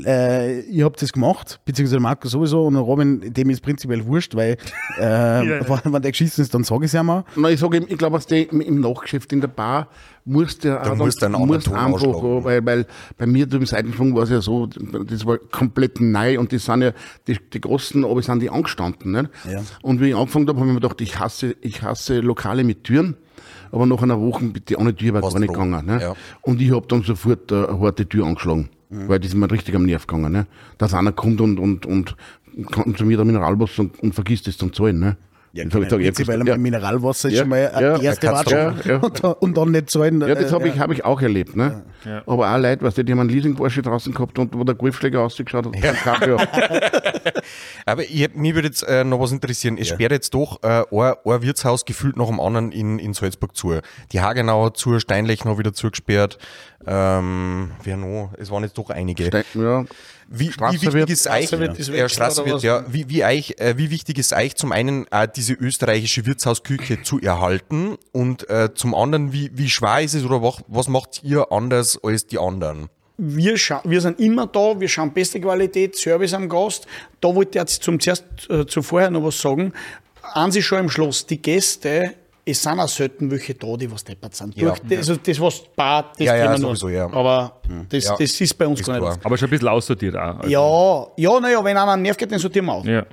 äh, 0.05 0.61
ihr 0.61 0.85
habt 0.85 1.03
das 1.03 1.13
gemacht, 1.13 1.59
beziehungsweise 1.65 1.99
Marco 1.99 2.29
sowieso 2.29 2.65
und 2.67 2.77
Robin, 2.77 3.33
dem 3.35 3.51
ist 3.51 3.63
prinzipiell 3.63 4.07
wurscht, 4.07 4.37
weil 4.37 4.57
äh, 4.99 5.01
wenn, 5.03 5.93
wenn 5.93 6.03
der 6.03 6.13
geschissen 6.13 6.43
ist, 6.43 6.55
dann 6.55 6.63
sage 6.63 6.85
ich 6.85 6.91
es 6.91 6.93
ja 6.93 7.03
mal. 7.03 7.25
Nein, 7.35 7.55
ich 7.55 7.61
sage, 7.61 7.79
ich 7.79 7.99
glaube, 7.99 8.21
im, 8.31 8.61
im 8.61 8.81
Nachgeschäft 8.81 9.33
in 9.33 9.41
der 9.41 9.49
Bar 9.49 9.89
musst 10.25 10.63
du 10.63 10.69
Da 10.69 10.95
musst 10.95 11.21
du 11.21 11.27
einen 11.27 11.35
anderen 11.35 11.63
Ton 11.63 11.75
einfach, 11.75 12.03
ausschlagen. 12.05 12.45
weil, 12.45 12.65
weil 12.65 12.87
bei 13.17 13.27
mir 13.27 13.53
im 13.53 13.67
Seitenschwung 13.67 14.15
war 14.15 14.23
es 14.23 14.31
ja 14.31 14.41
so, 14.41 14.67
das 14.67 15.27
war 15.27 15.39
komplett 15.39 16.01
neu 16.01 16.39
und 16.39 16.53
das 16.53 16.65
sind 16.65 16.83
ja 16.83 16.93
die, 17.27 17.39
die 17.53 17.61
Großen, 17.61 18.05
aber 18.05 18.23
sind 18.23 18.41
die 18.41 18.51
angestanden. 18.51 19.13
Nicht? 19.13 19.31
Ja. 19.51 19.63
Und 19.83 20.01
wie 20.01 20.11
ich 20.11 20.17
angefangen 20.17 20.47
habe, 20.49 20.61
habe 20.61 20.69
ich 20.69 20.75
mir 20.75 20.81
gedacht, 20.81 21.01
ich 21.01 21.19
hasse, 21.19 21.57
ich 21.61 21.83
hasse 21.83 22.21
Lokale 22.21 22.63
mit 22.63 22.85
Türen. 22.85 23.17
Aber 23.77 23.85
nach 23.85 24.03
einer 24.03 24.18
Woche 24.18 24.43
bitte 24.47 24.79
ohne 24.79 24.97
Tür 24.97 25.12
war 25.12 25.22
Warst 25.22 25.35
gar 25.35 25.41
nicht 25.41 25.53
gegangen. 25.53 25.85
Ne? 25.85 26.01
Ja. 26.01 26.14
Und 26.41 26.62
ich 26.62 26.70
habe 26.70 26.87
dann 26.89 27.03
sofort 27.03 27.53
äh, 27.53 27.66
eine 27.66 27.79
harte 27.79 28.09
Tür 28.09 28.24
angeschlagen, 28.24 28.70
weil 28.89 29.20
das 29.20 29.29
ist 29.29 29.35
mir 29.35 29.51
richtig 29.51 29.74
am 29.77 29.85
Nerv 29.85 30.07
gegangen. 30.07 30.33
Ne? 30.33 30.47
Dass 30.79 30.95
einer 30.95 31.12
kommt 31.12 31.43
und, 31.43 31.61
und, 31.61 31.85
und 31.85 32.16
kommt 32.72 32.97
zu 32.97 33.05
mir 33.05 33.18
der 33.18 33.27
Mineralwasser 33.27 33.83
und, 33.83 34.01
und 34.01 34.14
vergisst 34.14 34.49
es 34.49 34.57
zum 34.57 34.72
Zahlen. 34.72 34.99
Ne? 34.99 35.18
Jetzt 35.65 35.75
hab 35.75 35.83
ich 35.83 35.89
gesagt, 35.89 36.03
ja, 36.03 36.11
Prinzipiell 36.13 36.49
ja. 36.49 36.57
Mineralwasser 36.57 37.29
ist 37.29 37.35
Ja, 37.35 37.41
schon 37.41 37.49
mal 37.49 37.61
ja, 37.81 37.99
die 37.99 38.05
erste 38.05 38.27
Watschung. 38.29 38.59
ja, 38.59 38.75
ja. 38.85 38.97
Und, 38.99 39.25
dann- 39.25 39.33
und 39.35 39.57
dann 39.57 39.71
nicht 39.73 39.91
zahlen. 39.91 40.21
Ja, 40.21 40.35
das 40.35 40.51
äh, 40.51 40.55
habe 40.55 40.69
ich, 40.69 40.79
hab 40.79 40.91
ich 40.93 41.05
auch 41.05 41.21
erlebt. 41.23 41.57
Ne? 41.57 41.83
Aber 42.27 42.53
auch 42.55 42.59
Leute, 42.59 42.85
weißt 42.85 42.99
du, 42.99 43.05
die 43.05 43.13
haben 43.13 43.21
einen 43.21 43.31
Leasing-Porsche 43.31 43.83
draußen 43.83 44.13
gehabt 44.15 44.39
und 44.39 44.55
wo 44.57 44.65
der 44.65 44.75
Golfschläger 44.75 45.21
ausgeschaut 45.23 45.67
hat. 45.67 45.75
Ja. 46.27 46.37
Aber 47.87 48.03
ich, 48.03 48.35
mich 48.35 48.55
würde 48.55 48.69
jetzt 48.69 48.83
äh, 48.83 49.05
noch 49.05 49.21
was 49.21 49.33
interessieren. 49.33 49.77
Es 49.79 49.89
sperrt 49.89 50.13
jetzt 50.13 50.35
doch 50.35 50.63
äh, 50.63 50.83
ein, 50.91 51.15
ein 51.25 51.43
Wirtshaus 51.43 51.85
gefühlt 51.85 52.17
nach 52.17 52.27
dem 52.27 52.41
anderen 52.41 52.73
in, 52.73 52.99
in 52.99 53.15
Salzburg 53.15 53.57
zu. 53.57 53.75
Die 54.13 54.21
Hagenau 54.21 54.67
hat 54.67 54.77
zu, 54.77 54.99
Steinlech 54.99 55.45
noch 55.45 55.59
wieder 55.59 55.73
zugesperrt. 55.73 56.39
Ähm, 56.87 57.71
wer 57.83 57.97
noch? 57.97 58.31
Es 58.39 58.51
waren 58.51 58.63
jetzt 58.63 58.79
doch 58.79 58.91
einige. 58.91 59.31
ja. 59.55 59.85
Wie, 60.29 60.51
wie 60.51 60.93
wichtig 60.93 61.11
ist 61.11 61.27
ist 61.27 61.89
ja, 61.89 62.09
Straßenwirt, 62.09 62.62
ja, 62.62 62.85
wie, 62.89 63.09
wie, 63.09 63.24
euch, 63.24 63.55
äh, 63.59 63.74
wie 63.77 63.91
wichtig 63.91 64.18
ist 64.18 64.33
euch 64.33 64.57
zum 64.57 64.72
einen 64.72 65.07
äh, 65.12 65.29
diese 65.35 65.53
österreichische 65.53 66.27
Wirtshausküche 66.27 67.03
zu 67.03 67.20
erhalten 67.20 67.97
und 68.12 68.49
äh, 68.51 68.74
zum 68.74 68.95
anderen, 68.95 69.33
wie, 69.33 69.51
wie 69.55 69.70
schwer 69.70 70.01
ist 70.01 70.14
es 70.14 70.24
oder 70.24 70.43
was, 70.43 70.64
was 70.66 70.89
macht 70.89 71.22
ihr 71.22 71.53
anders 71.53 71.99
als 72.03 72.27
die 72.27 72.39
anderen? 72.39 72.89
wir, 73.18 73.55
wir 73.85 74.01
sind 74.01 74.20
immer 74.20 74.47
da, 74.47 74.79
wir 74.79 74.89
schauen 74.89 75.12
beste 75.12 75.41
Qualität, 75.41 75.97
Service 75.97 76.35
am 76.35 76.49
Gast. 76.49 76.87
Da 77.20 77.35
wollte 77.35 77.51
ich 77.51 77.55
jetzt 77.62 77.83
zum 77.83 77.99
zuerst 77.99 78.24
äh, 78.51 78.66
zuvorher 78.66 79.11
noch 79.11 79.24
was 79.24 79.41
sagen. 79.41 79.72
Eins 80.35 80.57
ist 80.57 80.64
schon 80.64 80.81
im 80.81 80.91
Schluss, 80.91 81.24
die 81.27 81.41
Gäste, 81.41 82.14
es 82.49 82.62
sind 82.62 82.78
auch 82.78 82.88
selten 82.88 83.28
welche 83.30 83.55
da, 83.55 83.76
die 83.76 83.90
was 83.90 84.05
deppert 84.05 84.34
sind. 84.36 84.57
Ja. 84.57 84.68
Durch, 84.68 84.78
das, 84.88 84.99
also 84.99 85.16
das, 85.16 85.40
was 85.40 85.62
Bar, 85.74 86.12
das 86.16 86.24
Ja, 86.26 86.36
ja, 86.36 86.57
sowieso, 86.57 86.88
ja. 86.88 87.07
Aber 87.12 87.61
das, 87.88 88.05
Ja. 88.05 88.16
das 88.16 88.40
ist 88.40 88.57
bei 88.57 88.66
uns 88.68 88.80
Ist 88.80 88.86
gar 88.86 88.99
klar. 88.99 89.14
nicht. 89.14 89.26
Aber 89.26 89.36
schon 89.36 89.49
ein 89.49 89.51
bisschen 89.51 89.68
aussortiert 89.68 90.14
auch. 90.16 90.38
Also, 90.38 90.49
Ja, 90.49 91.07
ja, 91.34 91.40
naja, 91.40 91.64
wenn 91.64 91.76
einer 91.76 91.92
einen 91.92 92.03
Nerv 92.03 92.16
geht, 92.16 92.30
dann 92.30 92.38
sortieren 92.38 92.66
wir 92.66 92.74
aus. 92.74 92.86
Ja. 92.86 93.05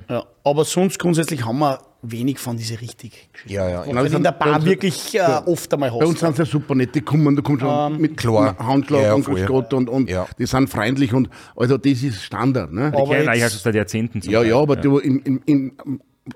Aber 0.44 0.64
sonst 0.64 0.98
grundsätzlich 1.00 1.44
haben 1.44 1.58
wir 1.58 1.80
wenig 2.02 2.38
von 2.38 2.56
diese 2.56 2.80
richtig. 2.80 3.28
Ja, 3.46 3.68
ja. 3.68 3.78
Was 3.80 3.86
wir 3.88 3.94
man 3.94 4.06
in 4.12 4.22
der 4.22 4.32
bei 4.32 4.44
Bar 4.46 4.56
uns- 4.56 4.64
wirklich 4.66 5.14
äh, 5.18 5.20
oft 5.46 5.72
einmal 5.74 5.90
Bei 5.90 5.96
uns 5.96 6.14
hast. 6.16 6.20
sind 6.20 6.36
sie 6.36 6.42
ja 6.42 6.46
super 6.46 6.74
nett, 6.76 6.94
die 6.94 7.00
kommen, 7.00 7.34
da 7.34 7.42
kommt 7.42 7.60
schon 7.60 8.00
mit 8.00 8.16
Klar. 8.16 8.56
Handschlag 8.58 9.00
Ja, 9.00 9.06
ja, 9.08 9.14
und. 9.14 9.24
Grüß 9.24 9.46
Gott 9.46 9.72
und, 9.74 9.88
und 9.88 10.08
Ja. 10.10 10.26
die 10.38 10.46
sind 10.46 10.68
freundlich 10.70 11.12
und 11.12 11.28
also 11.56 11.76
das 11.78 12.02
ist 12.04 12.22
Standard. 12.22 12.72
Ne? 12.72 12.92
Die 12.92 12.96
Aber 12.98 13.10
kennen 13.16 13.28
eigentlich 13.28 13.52
seit 13.52 13.74
Jahrzehnten. 13.74 14.20
Ja, 14.30 14.40
Teil. 14.40 14.50
ja, 14.50 14.58
aber 14.60 14.76
Du, 14.76 14.98
in, 14.98 15.18
in, 15.20 15.38
in, 15.46 15.72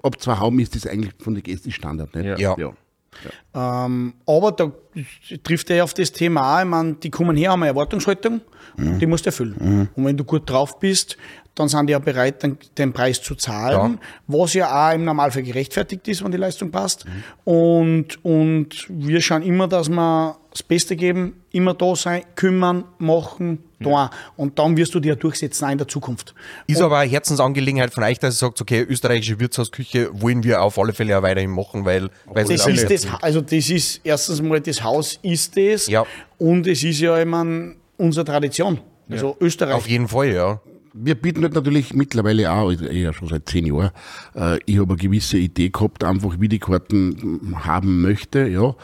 ab 0.03 0.19
zwei 0.21 0.39
Hauben 0.39 0.59
ist 0.59 0.75
das 0.75 0.87
eigentlich 0.87 1.13
von 1.23 1.35
den 1.35 1.43
Gästen 1.45 1.71
Standard. 1.71 2.13
Nicht? 2.15 2.39
Ja. 2.41 2.57
Ja. 2.59 2.73
Ja. 3.25 3.87
Ähm, 3.87 4.15
aber 4.27 4.53
da 4.53 4.73
trifft 5.43 5.71
er 5.71 5.85
auf 5.85 5.95
das 5.95 6.13
Thema 6.13 6.57
auch. 6.57 6.61
Ich 6.61 6.67
meine, 6.67 6.95
die 6.95 7.11
kommen 7.11 7.37
her, 7.37 7.51
haben 7.51 7.63
eine 7.63 7.71
Erwartungshaltung, 7.71 8.41
die 8.77 9.07
musst 9.07 9.27
du 9.27 9.31
erfüllen. 9.31 9.89
Und 9.95 10.05
wenn 10.05 10.17
du 10.17 10.25
gut 10.25 10.49
drauf 10.49 10.79
bist, 10.79 11.17
dann 11.59 11.69
sind 11.69 11.89
die 11.89 11.93
ja 11.93 11.99
bereit, 11.99 12.43
den, 12.43 12.57
den 12.77 12.93
Preis 12.93 13.21
zu 13.21 13.35
zahlen, 13.35 13.99
was 14.29 14.55
ja 14.55 14.89
auch 14.91 14.95
im 14.95 15.05
Normalfall 15.05 15.43
gerechtfertigt 15.43 16.07
ist, 16.07 16.23
wenn 16.23 16.31
die 16.31 16.39
Leistung 16.39 16.71
passt. 16.71 17.05
Und, 17.45 18.25
und 18.25 18.87
wir 18.89 19.21
schauen 19.21 19.43
immer, 19.43 19.67
dass 19.67 19.89
wir 19.89 20.37
das 20.51 20.63
Beste 20.63 20.95
geben, 20.95 21.35
immer 21.51 21.75
da 21.75 21.97
sein, 21.97 22.23
kümmern, 22.37 22.85
machen, 22.99 23.65
da. 23.81 24.11
Und 24.37 24.59
dann 24.59 24.77
wirst 24.77 24.95
du 24.95 25.01
dir 25.01 25.17
durchsetzen, 25.17 25.65
auch 25.65 25.71
in 25.71 25.79
der 25.79 25.89
Zukunft. 25.89 26.35
Ist 26.67 26.81
aber 26.83 26.99
eine 26.99 27.11
Herzensangelegenheit 27.11 27.93
von 27.93 28.03
euch, 28.05 28.19
dass 28.19 28.35
ihr 28.35 28.39
sagt, 28.47 28.61
okay, 28.61 28.85
österreichische 28.89 29.39
Wirtshausküche 29.39 30.11
wollen 30.13 30.43
wir 30.43 30.63
auf 30.63 30.79
alle 30.79 30.93
Fälle 30.93 31.19
auch 31.19 31.23
weiterhin 31.23 31.51
machen, 31.51 31.85
weil, 31.85 32.11
weil 32.27 32.45
Das 32.45 32.67
es 32.67 32.83
ist 32.83 32.91
das, 32.91 33.23
also 33.23 33.41
das 33.41 33.71
ist 33.71 34.01
erstens 34.05 34.43
mal 34.43 34.61
das 34.61 34.83
Haus 34.83 35.19
ist 35.23 35.57
das 35.57 35.87
Ja. 35.87 36.05
und 36.39 36.67
es 36.67 36.83
ist 36.83 37.01
ja 37.01 37.17
immer 37.19 37.45
unsere 37.97 38.25
Tradition. 38.25 38.81
Also 39.11 39.37
Österreich. 39.41 39.75
auf 39.75 39.89
jeden 39.89 40.09
Fall, 40.09 40.33
ja. 40.35 40.61
Wir 40.93 41.15
bieten 41.15 41.43
halt 41.43 41.55
natürlich 41.55 41.95
mittlerweile 41.95 42.51
auch, 42.51 42.69
also 42.71 42.85
eher 42.87 43.13
schon 43.13 43.29
seit 43.29 43.49
zehn 43.49 43.67
Jahren, 43.67 43.91
äh, 44.35 44.59
ich 44.67 44.79
habe 44.79 44.89
eine 44.95 44.97
gewisse 44.97 45.39
Idee 45.39 45.69
gehabt, 45.71 46.03
einfach 46.03 46.35
wie 46.41 46.49
die 46.49 46.59
Karten 46.59 47.55
haben 47.65 48.03
möchte, 48.03 48.49
ja. 48.49 48.75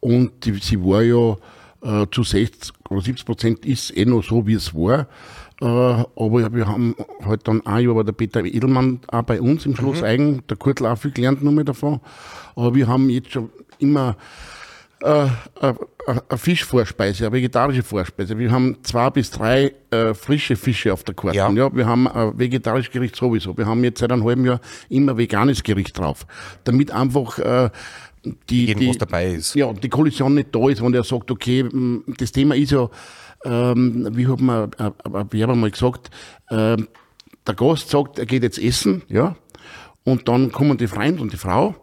Und 0.00 0.44
die, 0.44 0.54
sie 0.62 0.80
war 0.80 1.02
ja 1.02 1.36
äh, 1.82 2.06
zu 2.10 2.22
60 2.22 2.72
oder 2.88 3.00
70 3.00 3.26
Prozent 3.26 3.66
ist 3.66 3.96
eh 3.96 4.04
noch 4.04 4.22
so, 4.22 4.46
wie 4.46 4.54
es 4.54 4.74
war. 4.74 5.08
Äh, 5.60 5.64
aber 5.64 6.52
wir 6.52 6.66
haben 6.66 6.94
halt 7.24 7.48
dann 7.48 7.64
ein 7.66 7.84
Jahr 7.84 7.96
war 7.96 8.04
der 8.04 8.12
Peter 8.12 8.44
Edelmann 8.44 9.00
auch 9.08 9.22
bei 9.22 9.40
uns 9.40 9.64
im 9.66 9.74
Schloss 9.74 10.02
Eigen, 10.02 10.42
der 10.48 10.56
Kurtl 10.56 10.86
auch 10.86 10.98
viel 10.98 11.12
gelernt 11.12 11.42
nur 11.42 11.52
mehr 11.52 11.64
davon. 11.64 12.00
Aber 12.54 12.74
wir 12.74 12.86
haben 12.86 13.08
jetzt 13.08 13.32
schon 13.32 13.50
immer 13.78 14.16
äh, 15.00 15.26
eine 15.60 15.76
eine 16.06 16.38
Fischvorspeise, 16.38 17.26
eine 17.26 17.32
vegetarische 17.32 17.82
Vorspeise. 17.82 18.38
Wir 18.38 18.50
haben 18.50 18.76
zwei 18.82 19.10
bis 19.10 19.30
drei 19.30 19.72
äh, 19.90 20.14
frische 20.14 20.56
Fische 20.56 20.92
auf 20.92 21.02
der 21.04 21.14
Karte. 21.14 21.36
Ja. 21.36 21.50
Ja. 21.50 21.74
wir 21.74 21.86
haben 21.86 22.06
ein 22.06 22.38
vegetarisches 22.38 22.92
Gericht 22.92 23.16
sowieso. 23.16 23.56
Wir 23.56 23.66
haben 23.66 23.82
jetzt 23.84 24.00
seit 24.00 24.12
einem 24.12 24.24
halben 24.24 24.44
Jahr 24.44 24.60
immer 24.88 25.16
veganes 25.16 25.62
Gericht 25.62 25.98
drauf. 25.98 26.26
Damit 26.64 26.90
einfach 26.92 27.38
äh, 27.38 27.70
die, 28.50 28.66
Jeden, 28.66 28.80
die, 28.80 28.88
was 28.88 28.98
dabei 28.98 29.32
ist. 29.32 29.54
Ja, 29.54 29.72
die 29.72 29.88
Kollision 29.88 30.34
nicht 30.34 30.54
da 30.54 30.68
ist, 30.68 30.82
wenn 30.82 30.92
der 30.92 31.04
sagt, 31.04 31.30
okay, 31.30 31.64
das 32.18 32.32
Thema 32.32 32.54
ist 32.54 32.72
ja, 32.72 32.88
ähm, 33.44 34.08
wie 34.12 34.26
hat 34.26 34.40
man 34.40 34.70
ein 34.78 34.92
ein 35.04 35.32
Werber 35.32 35.54
mal 35.54 35.70
gesagt, 35.70 36.10
ähm, 36.50 36.88
der 37.46 37.54
Gast 37.54 37.90
sagt, 37.90 38.18
er 38.18 38.26
geht 38.26 38.42
jetzt 38.42 38.58
essen, 38.58 39.02
ja, 39.08 39.36
und 40.04 40.28
dann 40.28 40.52
kommen 40.52 40.78
die 40.78 40.86
Freund 40.86 41.20
und 41.20 41.32
die 41.32 41.36
Frau. 41.36 41.74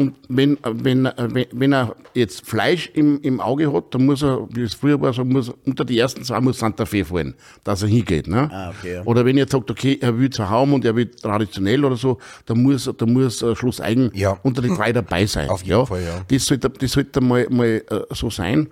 Und 0.00 0.14
wenn, 0.28 0.56
wenn, 0.62 1.08
wenn, 1.52 1.72
er 1.72 1.96
jetzt 2.14 2.46
Fleisch 2.46 2.88
im, 2.94 3.20
im 3.22 3.40
Auge 3.40 3.72
hat, 3.72 3.92
dann 3.92 4.06
muss 4.06 4.22
er, 4.22 4.46
wie 4.52 4.62
es 4.62 4.74
früher 4.74 5.00
war, 5.00 5.12
so 5.12 5.24
muss 5.24 5.48
er, 5.48 5.54
unter 5.66 5.84
die 5.84 5.98
ersten 5.98 6.22
zwei 6.22 6.40
muss 6.40 6.60
Santa 6.60 6.86
Fe 6.86 7.04
fallen, 7.04 7.34
dass 7.64 7.82
er 7.82 7.88
hingeht. 7.88 8.28
Ne? 8.28 8.48
Ah, 8.52 8.70
okay, 8.70 8.94
ja. 8.94 9.02
Oder 9.02 9.24
wenn 9.24 9.36
er 9.36 9.40
jetzt 9.42 9.52
sagt, 9.52 9.68
okay, 9.68 9.98
er 10.00 10.16
will 10.16 10.30
zu 10.30 10.48
Haum 10.48 10.72
und 10.72 10.84
er 10.84 10.94
will 10.94 11.10
traditionell 11.10 11.84
oder 11.84 11.96
so, 11.96 12.18
dann 12.46 12.62
muss, 12.62 12.88
dann 12.96 13.12
muss 13.12 13.42
äh, 13.42 13.56
Schluss 13.56 13.80
eigen 13.80 14.12
Ja. 14.14 14.38
unter 14.44 14.62
die 14.62 14.68
drei 14.68 14.92
dabei 14.92 15.26
sein. 15.26 15.50
Auf 15.50 15.64
jeden 15.64 15.84
Fall, 15.84 16.02
ja. 16.02 16.24
Das 16.28 16.46
sollte, 16.46 16.70
das 16.70 16.92
sollte 16.92 17.20
mal, 17.20 17.48
mal 17.50 17.66
äh, 17.66 18.14
so 18.14 18.30
sein. 18.30 18.68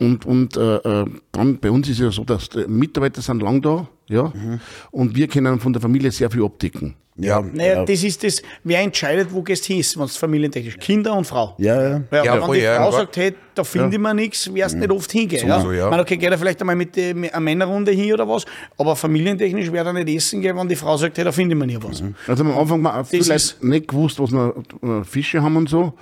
Und, 0.00 0.24
und 0.24 0.56
äh, 0.56 0.76
äh, 0.76 1.04
dann 1.32 1.58
bei 1.58 1.70
uns 1.70 1.86
ist 1.90 2.00
ja 2.00 2.10
so, 2.10 2.24
dass 2.24 2.48
die 2.48 2.66
Mitarbeiter 2.66 3.20
sind 3.20 3.42
lang 3.42 3.60
da, 3.60 3.86
ja, 4.12 4.24
Mhm. 4.34 4.60
und 4.90 5.16
wir 5.16 5.26
können 5.28 5.58
von 5.60 5.72
der 5.72 5.82
Familie 5.82 6.10
sehr 6.12 6.30
viel 6.30 6.44
abdecken. 6.44 6.94
Ja. 7.16 7.42
Naja, 7.42 7.84
das 7.84 8.02
ist 8.02 8.24
das, 8.24 8.40
wer 8.64 8.80
entscheidet, 8.80 9.28
wo 9.34 9.42
gehst 9.42 9.68
du 9.68 9.74
hin, 9.74 9.84
wenn 9.96 10.04
es 10.06 10.16
familientechnisch 10.16 10.78
Kinder 10.78 11.12
und 11.14 11.26
Frau. 11.26 11.54
Ja, 11.58 11.74
ja. 11.82 12.02
Ja, 12.10 12.24
Ja, 12.24 12.34
wenn 12.36 12.42
voll, 12.42 12.56
die 12.56 12.62
ja, 12.62 12.76
Frau 12.76 12.90
ja. 12.90 12.96
sagt, 12.96 13.16
hey, 13.18 13.34
da 13.54 13.64
finde 13.64 13.90
ich 13.94 13.98
mir 14.00 14.14
nichts, 14.14 14.52
wirst 14.54 14.76
nicht 14.78 14.90
oft 14.90 15.12
hingehen. 15.12 15.46
Ja. 15.46 15.58
Ich 15.60 15.64
meine, 15.90 16.00
okay, 16.00 16.16
geht 16.16 16.30
er 16.30 16.38
vielleicht 16.38 16.58
einmal 16.62 16.74
mit, 16.74 16.96
der- 16.96 17.14
mit 17.14 17.30
einer 17.34 17.40
Männerrunde 17.40 17.92
hin 17.92 18.14
oder 18.14 18.26
was, 18.26 18.46
aber 18.78 18.96
familientechnisch 18.96 19.70
wird 19.70 19.86
er 19.86 19.92
nicht 19.92 20.08
essen 20.08 20.40
gehen, 20.40 20.56
wenn 20.56 20.68
die 20.68 20.74
Frau 20.76 20.96
sagt, 20.96 21.18
hey, 21.18 21.24
da 21.24 21.32
finde 21.32 21.54
ich 21.54 21.58
mir 21.60 21.66
nie 21.66 21.78
was. 21.82 22.02
Also 22.26 22.44
am 22.44 22.56
Anfang 22.58 22.82
Leute 22.82 23.14
ist- 23.34 23.62
nicht 23.62 23.88
gewusst, 23.88 24.18
was 24.18 24.30
wir 24.30 24.54
äh, 24.82 25.04
Fische 25.04 25.42
haben 25.42 25.56
und 25.56 25.68
so. 25.68 25.92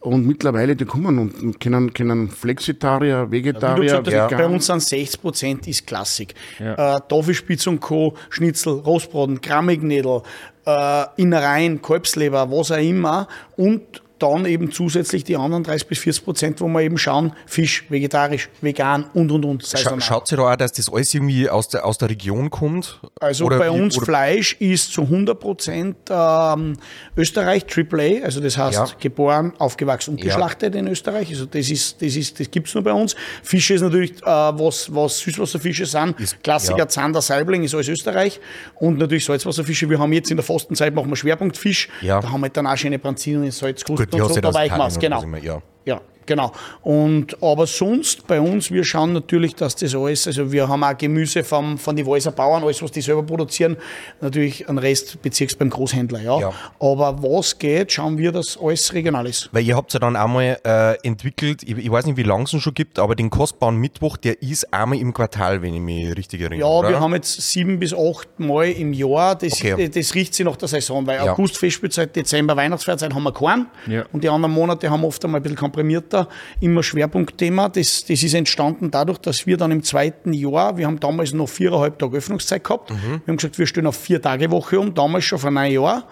Und 0.00 0.26
mittlerweile, 0.26 0.76
die 0.76 0.84
kommen 0.84 1.18
und 1.18 1.60
können, 1.60 1.92
können 1.92 2.28
Flexitarier, 2.28 3.30
Vegetarier, 3.30 3.82
gesagt 3.82 4.06
hast, 4.06 4.30
Vegan. 4.30 4.38
bei 4.38 4.46
uns 4.46 4.66
sind 4.66 4.82
60 4.82 5.20
Prozent 5.20 5.66
ist 5.66 5.86
Klassik. 5.86 6.34
Ja. 6.60 6.96
Äh, 6.96 7.00
Tafelspitz 7.08 7.66
und 7.66 7.80
Co., 7.80 8.14
Schnitzel, 8.30 8.74
Rostbraten, 8.74 9.40
Krammignädel, 9.40 10.22
äh, 10.66 11.04
Innereien, 11.16 11.82
Kalbsleber, 11.82 12.48
was 12.50 12.70
auch 12.70 12.76
immer. 12.76 13.26
Und 13.56 14.02
dann 14.18 14.46
eben 14.46 14.70
zusätzlich 14.72 15.24
die 15.24 15.36
anderen 15.36 15.62
30 15.64 15.86
bis 15.88 15.98
40 15.98 16.24
Prozent, 16.24 16.60
wo 16.60 16.68
wir 16.68 16.80
eben 16.82 16.98
schauen, 16.98 17.32
Fisch, 17.46 17.84
vegetarisch, 17.88 18.48
vegan 18.60 19.04
und 19.14 19.30
und 19.32 19.44
und. 19.44 19.66
Scha 19.66 20.00
schaut 20.00 20.30
ihr 20.32 20.36
da 20.38 20.52
auch, 20.52 20.56
dass 20.56 20.72
das 20.72 20.92
alles 20.92 21.12
irgendwie 21.14 21.48
aus 21.48 21.68
der, 21.68 21.84
aus 21.86 21.98
der 21.98 22.10
Region 22.10 22.50
kommt? 22.50 23.00
Also 23.20 23.44
Oder 23.46 23.58
bei 23.58 23.66
wie- 23.72 23.80
uns 23.80 23.96
oder- 23.96 24.06
Fleisch 24.06 24.54
ist 24.60 24.92
zu 24.92 25.02
100 25.02 25.38
Prozent 25.38 25.96
ähm, 26.10 26.76
Österreich 27.16 27.64
AAA, 27.66 28.24
also 28.24 28.40
das 28.40 28.56
heißt 28.58 28.74
Ja. 28.76 28.86
geboren, 29.00 29.52
aufgewachsen 29.58 30.12
und 30.12 30.18
Ja. 30.20 30.26
geschlachtet 30.26 30.74
in 30.74 30.86
Österreich. 30.88 31.28
Also 31.30 31.46
das 31.46 31.68
ist, 31.70 32.00
das 32.02 32.16
ist, 32.16 32.38
das 32.40 32.50
gibt's 32.50 32.74
nur 32.74 32.84
bei 32.84 32.92
uns. 32.92 33.14
Fische 33.42 33.74
ist 33.74 33.82
natürlich, 33.82 34.12
äh, 34.22 34.26
was, 34.26 34.92
was 34.94 35.18
Süßwasserfische 35.18 35.86
sind. 35.86 36.18
Ist- 36.20 36.42
Klassiker 36.42 36.78
ja. 36.78 36.88
Zander, 36.88 37.20
Saibling 37.22 37.62
ist 37.64 37.74
alles 37.74 37.88
Österreich. 37.88 38.40
Und 38.76 38.98
natürlich 38.98 39.24
Salzwasserfische. 39.24 39.88
Wir 39.90 39.98
haben 39.98 40.12
jetzt 40.12 40.30
in 40.30 40.36
der 40.36 40.44
Fastenzeit 40.44 40.94
machen 40.94 41.10
wir 41.10 41.16
Schwerpunktfisch. 41.16 41.88
Ja. 42.00 42.20
Da 42.20 42.30
haben 42.30 42.40
wir 42.40 42.48
dann 42.50 42.66
auch 42.66 42.76
schöne 42.76 42.98
Branzinen 42.98 43.44
in 43.44 43.50
Salzkrusten 43.50 44.07
Gut, 44.10 44.20
hast 44.20 44.34
so. 44.34 44.40
Da 44.40 44.52
Italien 44.52 44.86
es, 44.88 44.96
oder 44.96 45.00
genau. 45.00 45.22
immer, 45.22 45.38
ja. 45.38 45.62
Ja, 45.84 46.00
genau. 46.26 46.52
Und, 46.82 47.42
aber 47.42 47.66
sonst 47.66 48.26
bei 48.26 48.38
uns, 48.40 48.70
wir 48.70 48.84
schauen 48.84 49.14
natürlich, 49.14 49.54
dass 49.54 49.74
das 49.76 49.94
alles, 49.94 50.26
also 50.26 50.52
wir 50.52 50.68
haben 50.68 50.84
auch 50.84 50.96
Gemüse 50.96 51.42
vom, 51.42 51.78
von 51.78 51.96
den 51.96 52.06
Walser 52.06 52.32
Bauern, 52.32 52.62
alles, 52.62 52.82
was 52.82 52.90
die 52.90 53.00
selber 53.00 53.22
produzieren. 53.22 53.76
Natürlich 54.20 54.68
ein 54.68 54.76
Rest 54.76 55.22
bezirks 55.22 55.54
beim 55.54 55.70
Großhändler, 55.70 56.20
ja. 56.20 56.38
Ja. 56.40 56.52
Aber 56.80 57.22
was 57.22 57.58
geht, 57.58 57.92
schauen 57.92 58.18
wir, 58.18 58.32
dass 58.32 58.58
alles 58.60 58.92
regional 58.92 59.26
ist. 59.26 59.48
Weil 59.52 59.64
ihr 59.64 59.74
habt 59.76 59.92
ja 59.94 59.98
dann 60.00 60.16
einmal 60.16 60.58
äh, 60.64 60.94
entwickelt, 61.06 61.62
ich, 61.62 61.78
ich 61.78 61.90
weiß 61.90 62.04
nicht, 62.06 62.18
wie 62.18 62.22
lange 62.24 62.44
es 62.44 62.50
schon 62.50 62.74
gibt, 62.74 62.98
aber 62.98 63.14
den 63.14 63.30
kostbaren 63.30 63.76
Mittwoch, 63.76 64.18
der 64.18 64.42
ist 64.42 64.72
einmal 64.74 64.98
im 64.98 65.14
Quartal, 65.14 65.62
wenn 65.62 65.72
ich 65.74 65.80
mich 65.80 66.14
richtig 66.16 66.42
erinnere. 66.42 66.60
Ja, 66.60 66.66
oder? 66.66 66.90
wir 66.90 67.00
haben 67.00 67.14
jetzt 67.14 67.40
sieben 67.40 67.78
bis 67.78 67.94
acht 67.94 68.28
Mal 68.38 68.72
im 68.72 68.92
Jahr. 68.92 69.34
Das, 69.36 69.54
Okay. 69.54 69.88
das 69.88 70.14
riecht 70.14 70.34
sich 70.34 70.44
nach 70.44 70.56
der 70.56 70.68
Saison, 70.68 71.06
weil 71.06 71.24
Ja. 71.24 71.32
August, 71.32 71.56
Festspielzeit, 71.56 72.14
Dezember, 72.14 72.54
Weihnachtsfeierzeit 72.54 73.14
haben 73.14 73.22
wir 73.22 73.32
keinen. 73.32 73.66
Ja. 73.86 74.04
Und 74.12 74.22
die 74.22 74.28
anderen 74.28 74.52
Monate 74.54 74.90
haben 74.90 75.00
wir 75.00 75.08
oft 75.08 75.24
einmal 75.24 75.40
ein 75.40 75.42
bisschen 75.42 75.56
komprimierter. 75.68 76.28
Immer 76.60 76.82
Schwerpunktthema. 76.82 77.68
Das, 77.68 78.04
das 78.04 78.22
ist 78.22 78.34
entstanden 78.34 78.90
dadurch, 78.90 79.18
dass 79.18 79.46
wir 79.46 79.56
dann 79.56 79.70
im 79.70 79.82
zweiten 79.82 80.32
Jahr, 80.32 80.76
wir 80.76 80.86
haben 80.86 80.98
damals 80.98 81.32
noch 81.32 81.48
viereinhalb 81.48 81.98
Tage 81.98 82.16
Öffnungszeit 82.16 82.64
gehabt. 82.64 82.90
Mhm. 82.90 82.96
Wir 83.24 83.28
haben 83.28 83.36
gesagt, 83.36 83.58
wir 83.58 83.66
stellen 83.66 83.86
auf 83.86 83.96
vier 83.96 84.20
Tage 84.20 84.50
Woche 84.50 84.80
um, 84.80 84.94
damals 84.94 85.24
schon 85.24 85.38
vor 85.38 85.50
einem 85.50 85.72
Jahr. 85.72 86.04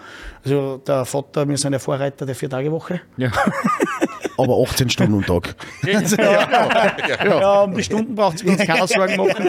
Also 0.43 0.77
der 0.85 1.05
Vater, 1.05 1.47
wir 1.47 1.57
sind 1.57 1.71
der 1.71 1.79
Vorreiter 1.79 2.25
der 2.25 2.35
vier 2.35 2.49
Tage 2.49 2.71
Woche. 2.71 3.01
Ja. 3.17 3.31
Aber 4.37 4.61
18 4.61 4.89
Stunden 4.89 5.15
am 5.15 5.25
Tag. 5.25 5.55
Ja, 5.87 7.61
um 7.61 7.73
die 7.75 7.83
Stunden 7.83 8.15
braucht 8.15 8.39
sich 8.39 8.47
uns 8.47 8.59
keine 8.65 8.87
Sorgen 8.87 9.17
machen. 9.17 9.47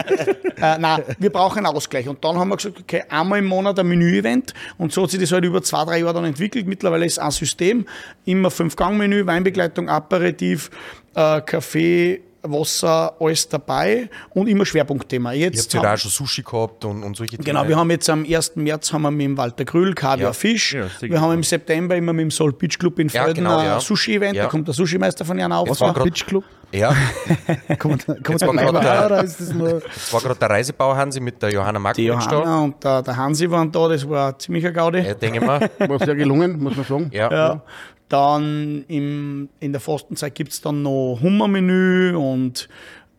äh, 0.61 0.77
nein, 0.77 1.03
wir 1.17 1.29
brauchen 1.29 1.65
einen 1.65 1.75
Ausgleich. 1.75 2.07
Und 2.07 2.23
dann 2.23 2.37
haben 2.37 2.49
wir 2.49 2.57
gesagt, 2.57 2.79
okay, 2.79 3.03
einmal 3.09 3.39
im 3.39 3.45
Monat 3.45 3.77
ein 3.79 3.87
Menü-Event. 3.87 4.53
Und 4.77 4.91
so 4.91 5.03
hat 5.03 5.11
sich 5.11 5.19
das 5.19 5.31
halt 5.31 5.45
über 5.45 5.61
zwei, 5.61 5.85
drei 5.85 5.99
Jahre 5.99 6.13
dann 6.13 6.25
entwickelt. 6.25 6.67
Mittlerweile 6.67 7.05
ist 7.05 7.19
ein 7.19 7.31
System, 7.31 7.85
immer 8.25 8.51
Fünf-Gang-Menü, 8.51 9.25
Weinbegleitung, 9.25 9.89
Aperitif, 9.89 10.69
äh, 11.15 11.41
Kaffee, 11.41 12.21
Wasser, 12.43 13.13
alles 13.19 13.47
dabei 13.49 14.09
und 14.31 14.47
immer 14.47 14.65
Schwerpunktthema. 14.65 15.33
Ihr 15.33 15.47
Jetzt 15.47 15.73
habt 15.73 15.83
ja 15.83 15.91
da 15.91 15.97
schon 15.97 16.11
Sushi 16.11 16.41
gehabt 16.41 16.85
und, 16.85 17.03
und 17.03 17.15
solche 17.17 17.37
Genau, 17.37 17.59
Dinge. 17.61 17.69
wir 17.69 17.77
haben 17.77 17.89
jetzt 17.91 18.09
am 18.09 18.25
1. 18.25 18.55
März 18.55 18.93
haben 18.93 19.01
wir 19.03 19.11
mit 19.11 19.25
dem 19.25 19.37
Walter 19.37 19.65
Grüll 19.65 19.93
Kaviar 19.93 20.29
Ja. 20.29 20.33
Fisch. 20.33 20.73
Ja, 20.73 20.85
wir 21.01 21.19
haben 21.21 21.33
im 21.33 21.43
September 21.43 21.95
immer 21.95 22.13
mit 22.13 22.23
dem 22.23 22.31
Soul 22.31 22.53
Beach 22.53 22.77
Club 22.79 22.99
in 22.99 23.09
Ja, 23.09 23.23
Felden 23.23 23.43
genau, 23.43 23.57
ein 23.57 23.65
ja. 23.65 23.79
Sushi-Event. 23.79 24.35
Ja. 24.35 24.43
Da 24.43 24.49
kommt 24.49 24.67
der 24.67 24.73
Sushi-Meister 24.73 25.25
von 25.25 25.37
Jan 25.37 25.51
auf. 25.51 25.67
Das 25.67 25.81
war 25.81 25.93
grad- 25.93 26.03
Pitch 26.05 26.25
Club? 26.25 26.43
Ja, 26.71 26.95
Kommt, 27.79 28.05
kommt 28.23 28.29
Jetzt 28.29 28.45
war 28.45 28.53
der 28.55 28.65
grad 28.71 28.83
der- 28.83 29.05
oder 29.07 29.23
ist 29.23 29.39
das 29.41 29.51
nur. 29.53 29.81
das 29.81 30.13
war 30.13 30.21
gerade 30.21 30.39
der 30.39 30.49
Reisebau 30.51 30.95
Hansi 30.95 31.19
mit 31.19 31.41
der 31.41 31.49
Johanna 31.51 31.79
Die 31.93 32.07
Markovic 32.07 32.29
da. 32.29 32.35
Johanna 32.37 32.59
und 32.59 32.83
der, 32.83 33.01
der 33.01 33.17
Hansi 33.17 33.49
waren 33.49 33.71
da, 33.71 33.87
das 33.87 34.07
war 34.07 34.29
ein 34.33 34.39
ziemlicher 34.39 34.71
Gaudi. 34.71 34.99
Ja, 34.99 35.15
denke 35.15 35.39
ich 35.39 35.45
mal. 35.45 35.67
War 35.79 35.97
sehr 35.97 36.13
gelungen, 36.15 36.61
muss 36.61 36.75
man 36.75 36.85
sagen. 36.85 37.09
Ja. 37.11 37.61
Dann 38.09 38.85
im, 38.87 39.49
in 39.59 39.71
der 39.71 39.79
Fastenzeit 39.79 40.35
gibt 40.35 40.51
es 40.51 40.61
dann 40.61 40.81
noch 40.81 41.19
Hummermenü 41.21 42.15
und 42.15 42.67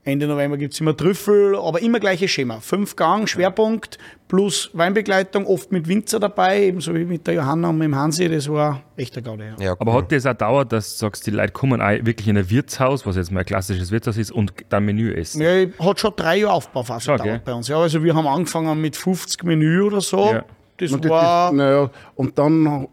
Ende 0.02 0.26
November 0.26 0.56
gibt 0.56 0.72
es 0.72 0.80
immer 0.80 0.96
Trüffel, 0.96 1.54
aber 1.56 1.82
immer 1.82 2.00
gleiches 2.00 2.30
Schema. 2.30 2.60
Fünf 2.60 2.96
Gang, 2.96 3.28
Schwerpunkt 3.28 3.98
plus 4.28 4.70
Weinbegleitung, 4.72 5.46
oft 5.46 5.72
mit 5.72 5.88
Winzer 5.88 6.18
dabei, 6.18 6.62
ebenso 6.62 6.94
wie 6.94 7.04
mit 7.04 7.26
der 7.26 7.34
Johanna 7.34 7.68
und 7.68 7.78
mit 7.78 7.86
dem 7.86 7.96
Hansi. 7.96 8.28
Das 8.28 8.48
war 8.48 8.82
echt 8.96 9.16
ein 9.18 9.24
Gaudi. 9.24 9.44
Ja. 9.44 9.54
Ja, 9.58 9.72
Aber 9.78 9.92
cool. 9.92 10.02
hat 10.02 10.12
das 10.12 10.24
auch 10.24 10.34
dauert, 10.34 10.72
dass 10.72 10.94
du 10.94 10.98
sagst, 11.00 11.26
die 11.26 11.32
Leute 11.32 11.52
kommen 11.52 11.82
auch 11.82 11.90
wirklich 11.90 12.28
in 12.28 12.38
ein 12.38 12.48
Wirtshaus, 12.48 13.04
was 13.04 13.16
jetzt 13.16 13.30
mal 13.30 13.40
ein 13.40 13.46
klassisches 13.46 13.90
Wirtshaus 13.90 14.16
ist, 14.16 14.32
und 14.32 14.52
dann 14.70 14.84
Menü 14.84 15.12
essen? 15.12 15.42
Ja, 15.42 15.66
hat 15.84 16.00
schon 16.00 16.12
drei 16.16 16.38
Jahre 16.38 16.54
Aufbauphase 16.54 17.16
gell? 17.22 17.42
bei 17.44 17.52
uns. 17.52 17.68
Ja, 17.68 17.78
also 17.78 18.02
wir 18.02 18.14
haben 18.14 18.26
angefangen 18.26 18.80
mit 18.80 18.96
50 18.96 19.44
Menü 19.44 19.82
oder 19.82 20.00
so. 20.00 20.32
Ja. 20.32 20.44
Das 20.80 20.92
Und, 20.92 21.04
das, 21.04 21.10
war 21.10 21.50
das, 21.50 21.56
naja, 21.58 21.90
und 22.14 22.38
dann 22.38 22.88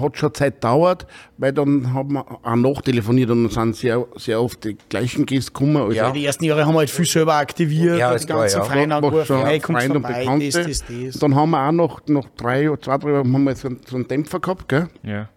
hat 0.00 0.16
schon 0.16 0.32
Zeit 0.32 0.54
gedauert, 0.54 1.06
weil 1.36 1.52
dann 1.52 1.92
haben 1.92 2.14
wir 2.14 2.26
auch 2.42 2.56
nachtelefoniert 2.56 3.28
und 3.28 3.44
dann 3.44 3.52
sind 3.52 3.76
sehr, 3.76 4.06
sehr 4.16 4.40
oft 4.40 4.64
die 4.64 4.76
gleichen 4.88 5.26
Gäste 5.26 5.52
gekommen. 5.52 5.76
Also 5.76 5.92
Ja. 5.92 6.10
die 6.12 6.24
ersten 6.24 6.44
Jahre 6.44 6.64
haben 6.64 6.72
wir 6.72 6.78
halt 6.78 6.90
viel 6.90 7.04
selber 7.04 7.34
aktiviert, 7.34 7.98
Ja, 7.98 8.12
ist 8.12 8.26
ganzen 8.26 8.58
ja. 8.58 8.64
Freien 8.64 8.90
angerufen, 8.90 9.36
hey, 9.44 9.56
und 9.68 9.82
vorbei, 9.82 10.20
Bekannte. 10.20 10.46
das, 10.50 10.66
das, 10.66 10.84
das. 10.88 11.18
Dann 11.20 11.34
haben 11.34 11.50
wir 11.50 11.68
auch 11.68 11.72
noch, 11.72 12.00
noch 12.08 12.26
drei, 12.38 12.70
zwei, 12.80 12.96
drei 12.96 13.10
Jahre 13.10 13.18
haben 13.30 13.44
wir 13.44 13.54
so, 13.54 13.68
einen- 13.68 13.80
so 13.86 13.96
einen 13.96 14.08
Dämpfer 14.08 14.40
gehabt, 14.40 14.68
gell? 14.68 14.88
Ja. 15.02 15.28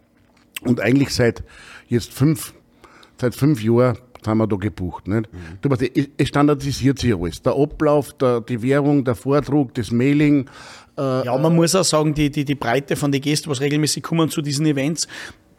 Und 0.62 0.80
eigentlich 0.80 1.14
seit 1.14 1.42
jetzt 1.88 2.12
fünf, 2.14 2.54
seit 3.20 3.34
fünf 3.34 3.62
Jahren 3.62 3.98
sind 4.24 4.36
wir 4.38 4.46
da 4.46 4.56
gebucht. 4.56 5.08
Nicht? 5.08 5.28
Du 5.62 5.70
weißt, 5.70 5.82
es- 6.18 6.28
standardisiert 6.28 6.98
sich 6.98 7.14
alles. 7.14 7.42
Der 7.42 7.54
Ablauf, 7.56 8.12
der, 8.14 8.40
die 8.40 8.60
Währung, 8.62 9.04
der 9.04 9.14
Vordruck, 9.14 9.74
das 9.74 9.90
Mailing. 9.90 10.48
Äh, 10.98 11.24
Ja, 11.26 11.36
man 11.38 11.54
muss 11.54 11.74
auch 11.74 11.84
sagen, 11.84 12.14
die, 12.14 12.30
die, 12.30 12.44
die 12.44 12.54
Breite 12.54 12.96
von 12.96 13.10
den 13.12 13.20
Gästen, 13.20 13.48
was 13.50 13.60
regelmäßig 13.60 14.02
kommen 14.02 14.28
zu 14.28 14.42
diesen 14.42 14.66
Events, 14.66 15.06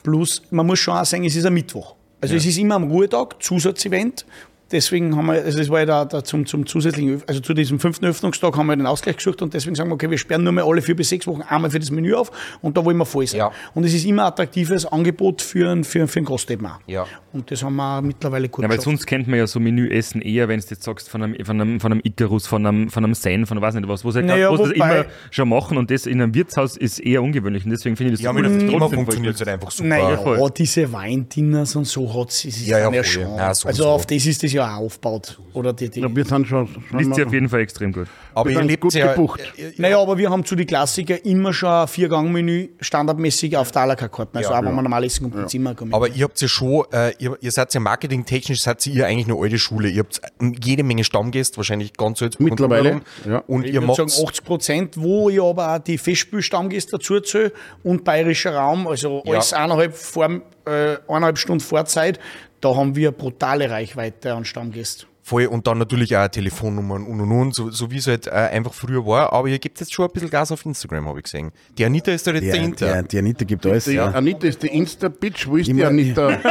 plus 0.04 0.42
man 0.52 0.66
muss 0.66 0.80
schon 0.80 0.96
auch 0.96 1.06
sagen, 1.06 1.26
es 1.26 1.36
ist 1.36 1.46
ein 1.46 1.54
Mittwoch. 1.54 1.96
Also 2.22 2.36
es 2.36 2.46
ist 2.46 2.58
immer 2.60 2.76
am 2.76 2.84
Ruhetag, 2.92 3.42
Zusatzevent. 3.42 4.26
Deswegen 4.72 5.16
haben 5.16 5.26
wir, 5.28 5.34
also 5.44 5.58
das 5.58 5.70
war 5.70 5.80
ja 5.80 5.86
da, 5.86 6.06
da 6.06 6.24
zum, 6.24 6.46
zum 6.46 6.66
zusätzlichen, 6.66 7.22
also 7.28 7.42
zu 7.42 7.54
diesem 7.54 7.80
fünften 7.80 8.06
Öffnungstag 8.06 8.56
haben 8.58 8.68
wir 8.68 8.76
den 8.76 8.86
Ausgleich 8.86 9.18
gesucht 9.18 9.42
und 9.42 9.54
deswegen 9.54 9.76
sagen 9.76 9.90
wir, 9.90 9.96
okay, 9.96 10.10
wir 10.10 10.18
sperren 10.18 10.44
nur 10.44 10.54
mehr 10.54 10.64
alle 10.66 10.82
vier 10.82 10.96
bis 10.96 11.10
sechs 11.10 11.28
Wochen 11.28 11.42
einmal 11.42 11.70
für 11.72 11.80
das 11.80 11.92
Menü 11.92 12.14
auf 12.14 12.32
und 12.62 12.78
da 12.78 12.86
wollen 12.86 12.98
wir 12.98 13.06
voll 13.06 13.28
sein. 13.28 13.40
Ja. 13.40 13.52
Und 13.74 13.84
es 13.86 13.94
ist 13.94 14.06
immer 14.06 14.24
ein 14.24 14.28
attraktives 14.30 14.86
Angebot 14.86 15.42
für, 15.42 15.70
einen- 15.70 15.84
für, 15.84 16.08
für 16.08 16.20
einen 16.20 16.26
Gast 16.26 16.50
eben 16.52 16.66
auch. 16.66 16.80
Ja. 16.88 17.06
Und 17.34 17.50
das 17.52 17.64
haben 17.64 17.76
wir 17.76 18.02
mittlerweile 18.02 18.50
gut 18.50 18.64
Ja, 18.64 18.70
weil 18.70 18.78
geschafft. 18.78 18.84
sonst 18.98 19.06
kennt 19.08 19.28
man 19.28 19.40
ja 19.40 19.48
so 19.48 19.60
Menüessen 19.60 20.22
eher, 20.22 20.48
wenn 20.48 20.60
du 20.60 20.66
jetzt 20.70 20.84
sagst, 20.84 21.10
von 21.10 21.24
einem, 21.24 21.46
von 21.46 21.60
einem, 21.62 21.80
von 21.80 21.92
einem 21.92 22.02
Icarus, 22.04 22.48
von 22.48 22.66
einem, 22.66 22.90
von 22.90 23.04
einem 23.04 23.14
Sen, 23.14 23.46
von 23.46 23.62
weiß 23.62 23.74
nicht 23.76 23.88
was, 23.88 24.04
wo 24.06 24.12
sie 24.12 24.22
Naja, 24.22 24.52
was 24.52 24.60
das 24.60 24.70
wobei- 24.72 24.76
immer 24.76 25.06
schon 25.32 25.50
machen 25.50 25.78
und 25.78 25.92
das 25.92 26.06
in 26.06 26.22
einem 26.22 26.34
Wirtshaus 26.34 26.78
ist 26.78 27.00
eher 27.00 27.22
ungewöhnlich 27.24 27.64
und 27.66 27.72
deswegen 27.72 27.96
finde 27.96 28.14
ich 28.14 28.20
das 28.20 28.24
Ja, 28.26 28.34
so 28.34 28.40
mit 28.40 28.46
cool, 28.46 28.58
trotzdem 28.60 28.80
voll 28.80 28.90
funktioniert 28.96 29.36
es 29.36 29.40
halt 29.42 29.50
einfach 29.50 29.72
super. 29.72 29.90
Naja, 29.90 30.18
voll. 30.18 30.52
diese 30.58 30.92
Weindinners 30.92 31.76
und 31.76 31.86
so 31.86 32.14
hat 32.20 32.30
es 32.30 32.66
Ja, 32.68 32.80
ja, 32.80 32.92
ja, 32.92 33.04
schon. 33.04 33.24
Ja, 33.36 33.54
so 33.54 33.68
also 33.68 33.88
auf 33.88 34.06
das 34.06 34.26
ist 34.26 34.44
das 34.44 34.52
ja 34.54 34.61
auch 34.62 34.78
aufgebaut. 34.78 35.40
Oder 35.54 35.74
die, 35.74 35.90
die, 35.90 36.02
ja, 36.02 36.16
wir 36.16 36.26
sind 36.26 36.48
schon. 36.48 36.68
schon 36.68 36.84
Liest 36.98 37.10
mal- 37.12 37.26
auf 37.26 37.34
jeden 37.34 37.50
Fall 37.50 37.60
extrem 37.62 37.92
gut. 37.92 38.08
Aber 38.34 38.50
Wir 38.50 38.58
ihr 38.60 38.64
lebt 38.64 38.82
gut 38.82 38.94
ja, 38.94 39.12
gebucht. 39.14 39.42
Naja, 39.78 40.00
aber 40.00 40.18
wir 40.18 40.30
haben 40.30 40.46
zu 40.46 40.56
den 40.56 40.66
Klassiker 40.68 41.24
immer 41.26 41.52
schon 41.54 41.70
ein 41.70 41.88
Vier-Gang-Menü 41.88 42.70
standardmäßig 42.80 43.58
auf 43.58 43.72
der 43.72 43.88
carte 43.88 44.10
Karten. 44.10 44.38
Also 44.38 44.52
Ja, 44.52 44.60
auch 44.60 44.64
wenn 44.64 44.74
man 44.76 44.84
normal 44.86 45.04
essen 45.04 45.24
kommt, 45.30 45.44
ins 45.44 45.52
Zimmer 45.52 45.76
kommen. 45.76 45.94
Aber 45.94 46.08
ihr 46.08 46.24
habt 46.24 46.40
ja 46.40 46.48
schon, 46.48 46.86
äh, 46.94 47.12
ihr, 47.20 47.38
ihr 47.42 47.52
seid 47.52 47.74
ja 47.74 47.80
marketingtechnisch, 47.80 48.62
seid 48.62 48.86
ihr 48.88 49.06
eigentlich 49.08 49.28
eine 49.28 49.38
alte 49.42 49.60
Schule. 49.60 49.90
Ihr 49.90 50.00
habt 50.04 50.22
jede 50.64 50.84
Menge 50.84 51.04
Stammgäste, 51.04 51.58
wahrscheinlich 51.58 51.94
ganz 51.94 52.22
und 52.22 52.40
Mittlerweile, 52.40 52.92
drumherum. 52.92 53.02
ja. 53.28 53.38
Und 53.48 53.66
ich 53.66 53.74
ihr 53.74 53.82
macht 53.82 53.98
sagen 53.98 54.10
80 54.28 54.44
Prozent, 54.46 54.98
wo 54.98 55.30
ich 55.30 55.42
aber 55.42 55.76
auch 55.76 55.80
die 55.80 55.98
Festspielstammgäste 55.98 56.92
dazu 56.94 57.20
zähle 57.20 57.52
und 57.84 58.04
bayerischer 58.04 58.56
Raum, 58.56 58.88
also 58.88 59.24
Ja. 59.26 59.34
alles 59.34 59.54
eineinhalb, 59.54 59.96
vor, 59.96 60.26
äh, 60.66 60.98
eineinhalb 61.08 61.38
Stunden 61.38 61.60
Vorzeit, 61.62 62.20
da 62.62 62.76
haben 62.76 62.96
wir 62.96 63.12
brutale 63.12 63.70
Reichweite 63.70 64.34
an 64.34 64.46
Stammgästen. 64.46 65.11
Voll 65.32 65.46
und 65.46 65.66
dann 65.66 65.78
natürlich 65.78 66.16
auch 66.18 66.28
Telefonnummern 66.28 67.04
und 67.06 67.22
und 67.22 67.32
und, 67.32 67.56
so, 67.56 67.72
so 67.72 67.90
wie 67.90 67.98
es 67.98 68.08
halt 68.08 68.28
äh, 68.28 68.32
einfach 68.32 68.74
früher 68.74 69.06
war. 69.06 69.32
Aber 69.32 69.48
ihr 69.48 69.60
gebt 69.60 69.80
jetzt 69.80 69.94
schon 69.94 70.06
ein 70.08 70.12
bisschen 70.12 70.30
Gas 70.30 70.52
auf 70.52 70.66
Instagram, 70.66 71.08
habe 71.08 71.20
ich 71.20 71.24
gesehen. 71.24 71.52
Die 71.78 71.86
Anita 71.86 72.12
ist 72.12 72.28
da 72.28 72.32
jetzt 72.32 72.44
Der, 72.44 72.54
dahinter. 72.56 72.86
der, 72.86 73.04
die 73.04 73.18
Anita 73.20 73.46
gibt 73.46 73.66
alles. 73.66 73.86
Die 73.86 73.94
Ja. 73.94 74.08
Anita 74.12 74.46
ist 74.48 74.62
die 74.62 74.68
Insta-Bitch. 74.68 75.48
Wo 75.48 75.56
ist 75.56 75.68
die 75.68 75.72
Immer- 75.72 75.88
Anita? 75.88 76.38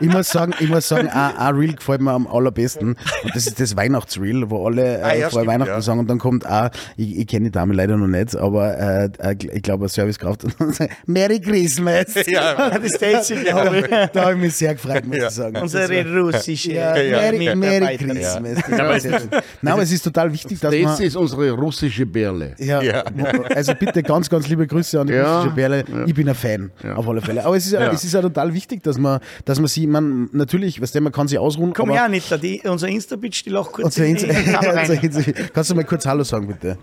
Ich 0.00 0.06
muss 0.08 0.28
sagen, 0.28 0.52
ich 0.60 0.68
muss 0.68 0.86
sagen, 0.86 1.08
ein, 1.08 1.36
ein 1.36 1.54
Reel 1.56 1.74
gefällt 1.74 2.00
mir 2.02 2.12
am 2.12 2.26
allerbesten. 2.28 2.90
Und 3.24 3.34
das 3.34 3.46
ist 3.48 3.58
das 3.58 3.74
Weihnachtsreel, 3.76 4.48
wo 4.48 4.66
alle 4.66 5.02
Ah, 5.02 5.10
äh, 5.10 5.20
ja, 5.20 5.28
vor 5.30 5.40
stimmt, 5.40 5.46
Weihnachten 5.54 5.72
ja. 5.72 5.80
sagen 5.80 5.98
und 6.00 6.08
dann 6.10 6.18
kommt 6.18 6.46
auch, 6.46 6.70
ich, 6.96 7.18
ich 7.18 7.26
kenne 7.26 7.46
die 7.46 7.50
Dame 7.50 7.74
leider 7.74 7.96
noch 7.96 8.06
nicht, 8.06 8.36
aber 8.36 8.78
äh, 8.78 9.10
äh, 9.18 9.34
ich 9.54 9.62
glaube, 9.62 9.84
eine 9.84 9.88
Servicekraft 9.88 10.44
und 10.44 10.54
dann 10.60 10.72
sagt, 10.72 10.92
Merry 11.06 11.40
Christmas. 11.40 12.14
Ja. 12.28 12.54
Das 12.78 13.00
habe 13.00 13.78
ich, 13.78 13.86
da 14.12 14.24
hab 14.26 14.32
ich 14.32 14.36
mich 14.38 14.54
sehr 14.54 14.74
gefreut, 14.74 15.04
muss 15.06 15.16
ich 15.16 15.30
sagen. 15.30 15.56
Unsere 15.56 16.20
russische 16.20 16.72
ja, 16.74 16.92
Merry, 16.92 17.47
Merry. 17.56 17.96
Christmas. 17.96 18.62
Das 18.68 19.02
schön. 19.02 19.28
Nein, 19.62 19.72
aber 19.74 19.82
es 19.82 19.92
ist 19.92 20.02
total 20.02 20.32
wichtig, 20.32 20.60
dass 20.60 20.72
Das 20.72 20.80
man... 20.82 21.02
ist 21.02 21.16
unsere 21.16 21.50
russische 21.52 22.06
Bärle. 22.06 22.54
Ja, 22.58 22.82
Ja. 22.82 23.04
also 23.54 23.74
bitte 23.74 24.02
ganz, 24.02 24.28
ganz 24.28 24.48
liebe 24.48 24.66
Grüße 24.66 25.00
an 25.00 25.06
die 25.06 25.14
Ja, 25.14 25.38
russische 25.38 25.54
Bärle. 25.54 25.84
Ich 26.06 26.14
bin 26.14 26.28
ein 26.28 26.34
Fan, 26.34 26.70
auf 26.96 27.08
alle 27.08 27.20
Fälle. 27.20 27.44
Aber 27.44 27.56
es 27.56 27.66
ist, 27.66 27.72
ja. 27.72 27.90
es 27.92 28.04
ist 28.04 28.12
ja 28.14 28.20
total 28.22 28.52
wichtig, 28.54 28.82
dass 28.82 28.98
man, 28.98 29.20
dass 29.44 29.58
man 29.58 29.68
sie, 29.68 29.86
man, 29.86 30.28
natürlich, 30.32 30.80
weißt 30.80 30.94
du, 30.94 31.00
man 31.00 31.12
kann 31.12 31.28
sie 31.28 31.38
ausruhen, 31.38 31.72
Komm 31.72 31.90
aber 31.90 31.98
her, 31.98 32.04
Anita, 32.06 32.36
die, 32.36 32.60
unser 32.64 32.88
Insta-Bitch, 32.88 33.44
die 33.44 33.50
lacht 33.50 33.72
kurz 33.72 33.86
Unser 33.86 34.04
in 34.06 34.16
Insta- 34.16 34.28
die. 35.00 35.08
Insta- 35.08 35.50
Kannst 35.52 35.70
du 35.70 35.74
mal 35.74 35.84
kurz 35.84 36.06
Hallo 36.06 36.24
sagen, 36.24 36.46
bitte? 36.46 36.78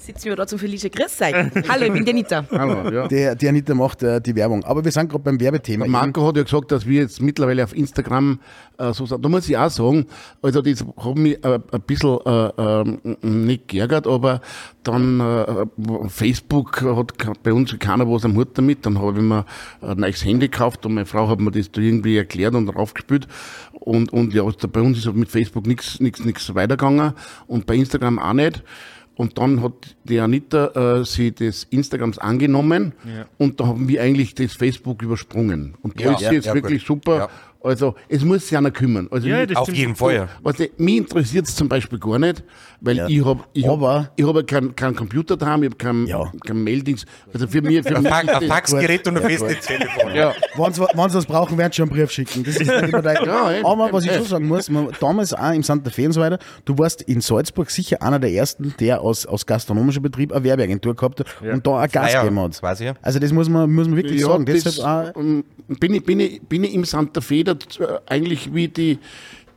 Sitzen 0.00 0.30
wir 0.30 0.36
da 0.36 0.46
zum 0.46 0.58
Felice. 0.58 0.88
Grüß 0.88 1.20
euch. 1.20 1.34
Hallo, 1.68 1.84
ich 1.84 1.92
bin 1.92 2.06
die 2.06 2.12
Anita. 2.12 2.46
Hallo, 2.50 2.90
ja. 2.90 3.06
Der, 3.06 3.34
die 3.34 3.46
Anita 3.46 3.74
macht 3.74 4.02
äh, 4.02 4.18
die 4.18 4.34
Werbung. 4.34 4.64
Aber 4.64 4.82
wir 4.82 4.90
sind 4.90 5.10
gerade 5.10 5.22
beim 5.22 5.38
Werbethema. 5.38 5.84
Der 5.84 5.90
Marco 5.90 6.26
hat 6.26 6.38
ja 6.38 6.42
gesagt, 6.42 6.72
dass 6.72 6.86
wir 6.86 7.02
jetzt 7.02 7.20
mittlerweile 7.20 7.62
auf 7.62 7.76
Instagram 7.76 8.40
äh, 8.78 8.94
so 8.94 9.04
sagen. 9.04 9.20
Da 9.20 9.28
muss 9.28 9.46
ich 9.46 9.58
auch 9.58 9.68
sagen, 9.68 10.06
also 10.40 10.62
das 10.62 10.82
hat 10.96 11.16
mich 11.16 11.44
äh, 11.44 11.58
ein 11.70 11.80
bisschen 11.82 12.18
äh, 12.24 12.46
äh, 12.46 12.98
nicht 13.20 13.68
geärgert, 13.68 14.06
aber 14.06 14.40
dann 14.84 15.20
äh, 15.20 15.66
Facebook 16.08 16.80
hat 16.80 17.12
bei 17.42 17.52
uns 17.52 17.78
keiner 17.78 18.10
was 18.10 18.24
am 18.24 18.36
Hut 18.36 18.56
damit. 18.56 18.86
Dann 18.86 18.98
habe 18.98 19.18
ich 19.18 19.22
mir 19.22 19.44
ein 19.82 19.98
neues 19.98 20.24
Handy 20.24 20.48
gekauft 20.48 20.86
und 20.86 20.94
meine 20.94 21.04
Frau 21.04 21.28
hat 21.28 21.40
mir 21.40 21.50
das 21.50 21.70
da 21.72 21.82
irgendwie 21.82 22.16
erklärt 22.16 22.54
und 22.54 22.70
raufgespielt. 22.70 23.28
Und, 23.72 24.14
und 24.14 24.32
ja, 24.32 24.44
also 24.44 24.66
bei 24.66 24.80
uns 24.80 24.96
ist 24.96 25.12
mit 25.14 25.30
Facebook 25.30 25.66
nichts 25.66 26.00
nichts 26.00 26.24
nichts 26.24 26.54
weitergegangen 26.54 27.12
und 27.46 27.66
bei 27.66 27.74
Instagram 27.74 28.18
auch 28.18 28.32
nicht. 28.32 28.62
Und 29.20 29.36
dann 29.36 29.62
hat 29.62 29.96
die 30.04 30.18
Anita 30.18 31.00
äh, 31.00 31.04
sie 31.04 31.30
des 31.30 31.64
Instagrams 31.64 32.16
angenommen 32.16 32.94
und 33.36 33.60
da 33.60 33.66
haben 33.66 33.86
wir 33.86 34.00
eigentlich 34.00 34.34
das 34.34 34.54
Facebook 34.54 35.02
übersprungen. 35.02 35.74
Und 35.82 36.00
da 36.00 36.04
Ja, 36.04 36.12
ist 36.12 36.18
sie 36.20 36.24
ja, 36.24 36.32
jetzt 36.32 36.46
ja, 36.46 36.54
wirklich 36.54 36.86
super. 36.86 37.28
Ja. 37.62 37.70
Also 37.70 37.94
es 38.08 38.24
muss 38.24 38.48
sich 38.48 38.56
einer 38.56 38.70
kümmern. 38.70 39.08
Also 39.10 39.28
Ja, 39.28 39.38
mich- 39.38 39.48
das 39.48 39.56
Auf 39.58 39.72
jeden 39.74 39.94
Fall. 39.94 40.28
was 40.42 40.58
ich, 40.60 40.70
mich 40.78 40.96
interessiert 40.96 41.46
es 41.46 41.54
zum 41.54 41.68
Beispiel 41.68 41.98
gar 41.98 42.18
nicht, 42.18 42.42
weil 42.80 42.96
Ja. 42.96 43.06
ich 43.08 43.24
habe 43.24 43.40
ich 43.52 43.68
Aber- 43.68 43.94
hab, 44.04 44.12
ich 44.16 44.26
hab 44.26 44.34
ja 44.36 44.42
keinen 44.42 44.74
kein 44.74 44.94
Computer 44.96 45.36
daheim, 45.36 45.62
ich 45.62 45.68
habe 45.70 45.76
keinen 45.76 46.06
Ja. 46.06 46.32
kein 46.46 46.62
Maildienst. 46.64 47.04
Also 47.32 47.46
für 47.46 47.60
mich, 47.62 47.82
für 47.86 47.96
Ein, 47.96 48.02
mich 48.02 48.12
ein 48.12 48.26
das- 48.26 48.44
Faxgerät 48.44 49.06
und 49.08 49.18
ein 49.18 49.22
festes 49.24 49.60
Telefon. 49.66 50.14
ja. 50.14 50.32
Wenn 50.56 50.72
sie 50.72 50.80
was 51.16 51.26
brauchen, 51.26 51.58
werden 51.58 51.72
sie 51.72 51.76
schon 51.76 51.90
einen 51.90 51.98
Brief 51.98 52.10
schicken. 52.10 52.44
Das 52.44 52.56
ist 52.56 52.60
nicht 52.66 52.82
immer 52.82 53.02
dein 53.02 53.16
Ja, 53.26 53.50
Aber 53.64 53.92
was 53.92 54.04
ich 54.04 54.12
schon 54.12 54.24
sagen 54.24 54.48
muss, 54.48 54.70
man, 54.70 54.88
damals 55.00 55.32
auch 55.34 55.52
im 55.52 55.62
Santa 55.62 55.90
Fe 55.90 56.06
und 56.06 56.12
so 56.12 56.20
weiter, 56.20 56.38
du 56.64 56.76
warst 56.78 57.02
in 57.02 57.20
Salzburg 57.20 57.70
sicher 57.70 58.02
einer 58.02 58.18
der 58.18 58.32
ersten, 58.32 58.74
der 58.80 59.00
aus, 59.02 59.26
aus 59.26 59.44
gastronomischer 59.46 60.00
Betrieb 60.00 60.32
eine 60.32 60.42
Werbeagentur 60.44 60.94
gehabt 60.96 61.20
hat 61.20 61.26
und 61.42 61.66
da 61.66 61.70
auch 61.82 61.88
Gas 61.90 62.12
ja, 62.12 62.22
gegeben 62.22 62.36
das 62.46 62.56
hat. 62.56 62.62
weiß 62.62 62.80
ich 62.80 62.86
ja. 62.86 62.94
Also 63.02 63.18
das 63.18 63.32
muss 63.32 63.48
man, 63.48 63.70
muss 63.70 63.86
man 63.86 63.96
wirklich 63.96 64.22
sagen. 64.22 64.44
das, 64.46 64.64
Deshalb 64.64 65.14
auch, 65.16 65.20
ähm, 65.20 65.44
bin, 65.78 65.94
ich, 65.94 66.04
bin, 66.04 66.20
ich, 66.20 66.40
bin 66.42 66.64
ich 66.64 66.74
im 66.74 66.84
Santa 66.84 67.20
Fe 67.20 67.44
dazu, 67.54 67.82
äh, 67.82 67.98
eigentlich 68.06 68.52
wie 68.54 68.68
die, 68.68 68.98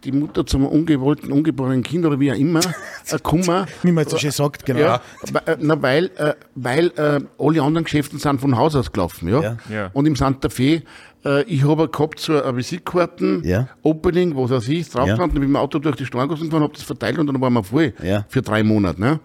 die 0.04 0.12
Mutter 0.12 0.46
zum 0.46 0.66
ungewollten, 0.66 1.32
ungeborenen 1.32 1.82
Kind 1.84 2.06
oder 2.06 2.20
wie 2.20 2.32
auch 2.32 2.36
immer, 2.38 2.60
äh, 3.10 3.18
Kummer. 3.22 3.66
wie 3.84 3.92
man 3.92 4.04
jetzt 4.04 4.12
so 4.12 4.18
schön 4.18 4.32
sagt, 4.32 4.66
genau. 4.66 4.80
Ja, 4.80 5.02
weil, 5.32 5.42
äh, 5.54 5.58
na, 5.62 5.82
weil, 5.82 6.06
äh, 6.18 6.34
weil 6.56 6.88
äh, 6.98 7.20
alle 7.40 7.62
anderen 7.62 7.86
Geschäfte 7.86 8.18
sind 8.18 8.42
von 8.42 8.58
Haus 8.58 8.76
aus 8.76 8.92
gelaufen. 8.92 9.30
Ja? 9.30 9.42
Ja. 9.42 9.58
Ja. 9.70 9.90
Und 9.94 10.06
im 10.06 10.16
Santa 10.18 10.50
Fe, 10.50 10.82
äh, 11.26 11.44
ich 11.44 11.64
habe 11.66 11.88
gehabt 11.88 12.20
so 12.20 12.42
eine 12.42 12.58
Visitkarten, 12.58 13.44
Ja. 13.46 13.70
Opening, 13.82 14.36
was 14.36 14.50
weiß 14.50 14.68
ich, 14.68 14.90
drauf 14.90 15.08
Ja. 15.08 15.16
dann 15.16 15.30
bin 15.32 15.42
ich 15.44 15.48
mit 15.48 15.56
dem 15.56 15.62
Auto 15.62 15.80
durch 15.80 15.96
die 15.96 16.06
Straße 16.06 16.28
gefahren, 16.44 16.64
habe 16.64 16.74
das 16.74 16.84
verteilt 16.84 17.18
und 17.20 17.28
dann 17.28 17.40
waren 17.40 17.54
wir 17.54 17.64
voll 17.64 17.94
Ja. 18.04 18.26
für 18.28 18.42
drei 18.42 18.62
Monate. 18.64 19.00
Ne? 19.00 19.20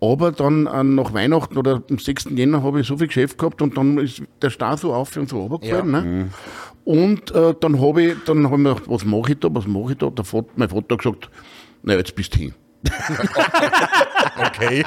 Aber 0.00 0.30
dann 0.30 0.66
äh, 0.66 0.84
nach 0.84 1.14
Weihnachten 1.14 1.56
oder 1.56 1.82
am 1.90 1.98
6. 1.98 2.26
Jänner 2.36 2.62
habe 2.62 2.80
ich 2.80 2.86
so 2.86 2.98
viel 2.98 3.06
Geschäft 3.06 3.38
gehabt 3.38 3.60
und 3.62 3.76
dann 3.78 3.96
ist 3.98 4.22
der 4.42 4.50
Stau 4.50 4.76
so 4.76 4.92
auf 4.94 5.16
und 5.16 5.28
so 5.28 5.40
runtergefallen. 5.46 5.92
Ja. 5.94 6.00
Ne? 6.02 6.28
Und 6.86 7.30
äh, 7.34 7.52
dann 7.60 7.80
habe 7.80 8.02
ich, 8.02 8.14
dann 8.24 8.44
hab 8.46 8.52
ich 8.52 8.58
mir 8.58 8.74
gedacht, 8.74 8.88
was 8.88 9.04
mache 9.04 9.32
ich 9.32 9.38
da, 9.40 9.48
was 9.52 9.66
mache 9.66 9.92
ich 9.92 9.98
da? 9.98 10.08
Der 10.08 10.24
Vater, 10.24 10.46
mein 10.56 10.68
Vater 10.70 10.94
hat 10.94 10.98
gesagt, 11.02 11.30
na 11.82 11.94
jetzt 11.94 12.14
bist 12.14 12.34
du 12.34 12.38
hin. 12.38 12.54
Okay. 14.38 14.84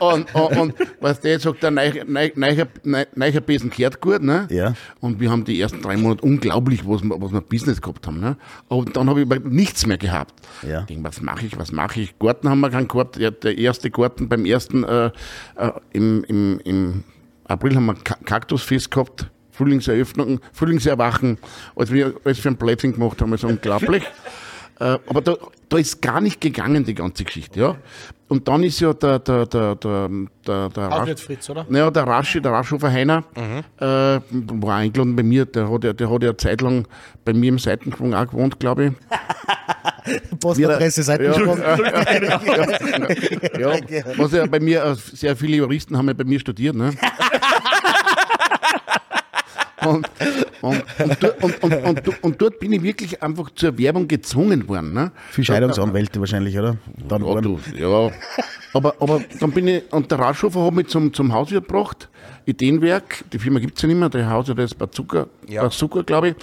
und, 0.00 0.34
und, 0.34 0.56
und 0.58 0.74
was 1.00 1.20
der 1.20 1.38
sagt, 1.38 1.62
der 1.62 1.70
Neicher, 1.70 2.04
Neicher, 2.06 2.66
Neicher 3.14 3.40
Besen 3.40 3.70
kehrt 3.70 4.00
gut, 4.00 4.20
ne? 4.22 4.48
Ja. 4.50 4.74
Und 5.00 5.20
wir 5.20 5.30
haben 5.30 5.44
die 5.44 5.60
ersten 5.60 5.80
drei 5.80 5.96
Monate 5.96 6.22
unglaublich, 6.22 6.86
was 6.86 7.02
wir, 7.02 7.20
was 7.20 7.32
wir 7.32 7.40
Business 7.40 7.80
gehabt 7.80 8.06
haben, 8.06 8.18
ne? 8.20 8.36
Aber 8.68 8.84
dann 8.86 9.08
habe 9.08 9.20
ich 9.20 9.26
aber 9.30 9.38
nichts 9.48 9.86
mehr 9.86 9.96
gehabt. 9.98 10.34
Ja. 10.68 10.80
Ich 10.80 10.86
denk, 10.86 11.04
was 11.04 11.20
mache 11.20 11.46
ich, 11.46 11.56
was 11.58 11.70
mache 11.72 12.00
ich? 12.00 12.18
Garten 12.18 12.48
haben 12.48 12.60
wir 12.60 12.70
keinen 12.70 12.88
gehabt. 12.88 13.16
Ja, 13.16 13.30
Der 13.30 13.56
erste 13.56 13.90
Garten 13.90 14.28
beim 14.28 14.44
ersten, 14.44 14.82
äh, 14.84 15.06
äh, 15.56 15.70
im, 15.92 16.24
im, 16.24 16.60
im 16.64 17.04
April 17.44 17.76
haben 17.76 17.86
wir 17.86 17.94
Ka- 17.94 18.18
Kaktusfest 18.24 18.90
gehabt. 18.90 19.30
Frühlingseröffnung, 19.60 20.40
Frühlingserwachen, 20.52 21.38
als 21.76 21.92
wir 21.92 22.14
alles 22.24 22.38
für 22.38 22.48
ein 22.48 22.56
Plätzchen 22.56 22.94
gemacht 22.94 23.20
haben, 23.20 23.32
also 23.32 23.48
unglaublich. 23.48 24.02
Äh, 24.82 24.96
aber 25.08 25.20
da, 25.20 25.36
da 25.68 25.76
ist 25.76 26.00
gar 26.00 26.22
nicht 26.22 26.40
gegangen, 26.40 26.86
die 26.86 26.94
ganze 26.94 27.24
Geschichte, 27.24 27.60
ja. 27.60 27.76
Und 28.28 28.48
dann 28.48 28.62
ist 28.62 28.80
ja 28.80 28.94
der, 28.94 29.18
der, 29.18 29.44
der, 29.44 29.74
der, 29.74 30.08
der, 30.46 30.68
der 30.70 30.84
Rasch- 30.88 31.20
Fritz, 31.22 31.50
oder? 31.50 31.66
naja, 31.68 31.90
der 31.90 32.04
Raschi, 32.04 32.40
der 32.40 32.52
Raschhofer 32.52 32.90
Heiner, 32.90 33.22
äh, 33.78 33.82
war 33.82 34.76
eingeladen 34.76 35.14
bei 35.16 35.22
mir, 35.22 35.44
der 35.44 35.70
hat 35.70 35.84
ja, 35.84 35.92
der 35.92 36.10
hat 36.10 36.22
ja 36.22 36.30
eine 36.30 36.36
Zeit 36.38 36.62
lang 36.62 36.86
bei 37.26 37.34
mir 37.34 37.50
im 37.50 37.58
Seitensprung 37.58 38.14
auch 38.14 38.26
gewohnt, 38.28 38.58
glaube 38.58 38.86
ich. 38.86 38.92
Postadresse 40.40 41.02
Seitensprung. 41.02 41.58
Ja, 43.58 43.74
was 44.16 44.32
ja 44.32 44.46
bei 44.46 44.60
mir, 44.60 44.82
äh, 44.82 44.94
sehr 44.94 45.36
viele 45.36 45.58
Juristen 45.58 45.98
haben 45.98 46.08
ja 46.08 46.14
bei 46.14 46.24
mir 46.24 46.40
studiert, 46.40 46.74
ne? 46.74 46.92
Und, 49.84 50.10
und, 50.60 50.82
und, 50.98 51.22
dort- 51.22 51.42
und, 51.44 51.62
und, 51.62 51.84
und, 51.84 52.22
und 52.24 52.42
dort 52.42 52.58
bin 52.60 52.72
ich 52.72 52.82
wirklich 52.82 53.22
einfach 53.22 53.50
zur 53.54 53.76
Werbung 53.78 54.08
gezwungen 54.08 54.68
worden. 54.68 54.92
Ne? 54.92 55.12
Für 55.30 55.42
Scheidungsanwälte 55.44 56.20
wahrscheinlich, 56.20 56.58
oder? 56.58 56.76
Dann 57.08 57.24
Ja, 57.24 57.40
du, 57.40 57.58
ja. 57.76 58.10
Aber, 58.72 58.94
aber 59.00 59.20
dann 59.40 59.50
bin 59.52 59.66
ich, 59.68 59.82
und 59.92 60.10
der 60.10 60.18
Radschhofer 60.18 60.64
hat 60.64 60.74
mich 60.74 60.88
zum, 60.88 61.12
zum 61.12 61.32
Hauswirt 61.32 61.66
gebracht, 61.66 62.08
Ideenwerk, 62.46 63.24
die 63.32 63.38
Firma 63.38 63.58
gibt 63.58 63.76
es 63.76 63.82
ja 63.82 63.88
nicht 63.88 63.98
mehr, 63.98 64.08
der 64.08 64.28
Hauswirt 64.30 64.58
ist 64.60 64.78
Bazooka, 64.78 65.26
Ja. 65.48 65.62
Bazooka 65.62 66.02
glaube 66.02 66.28
ich. 66.30 66.34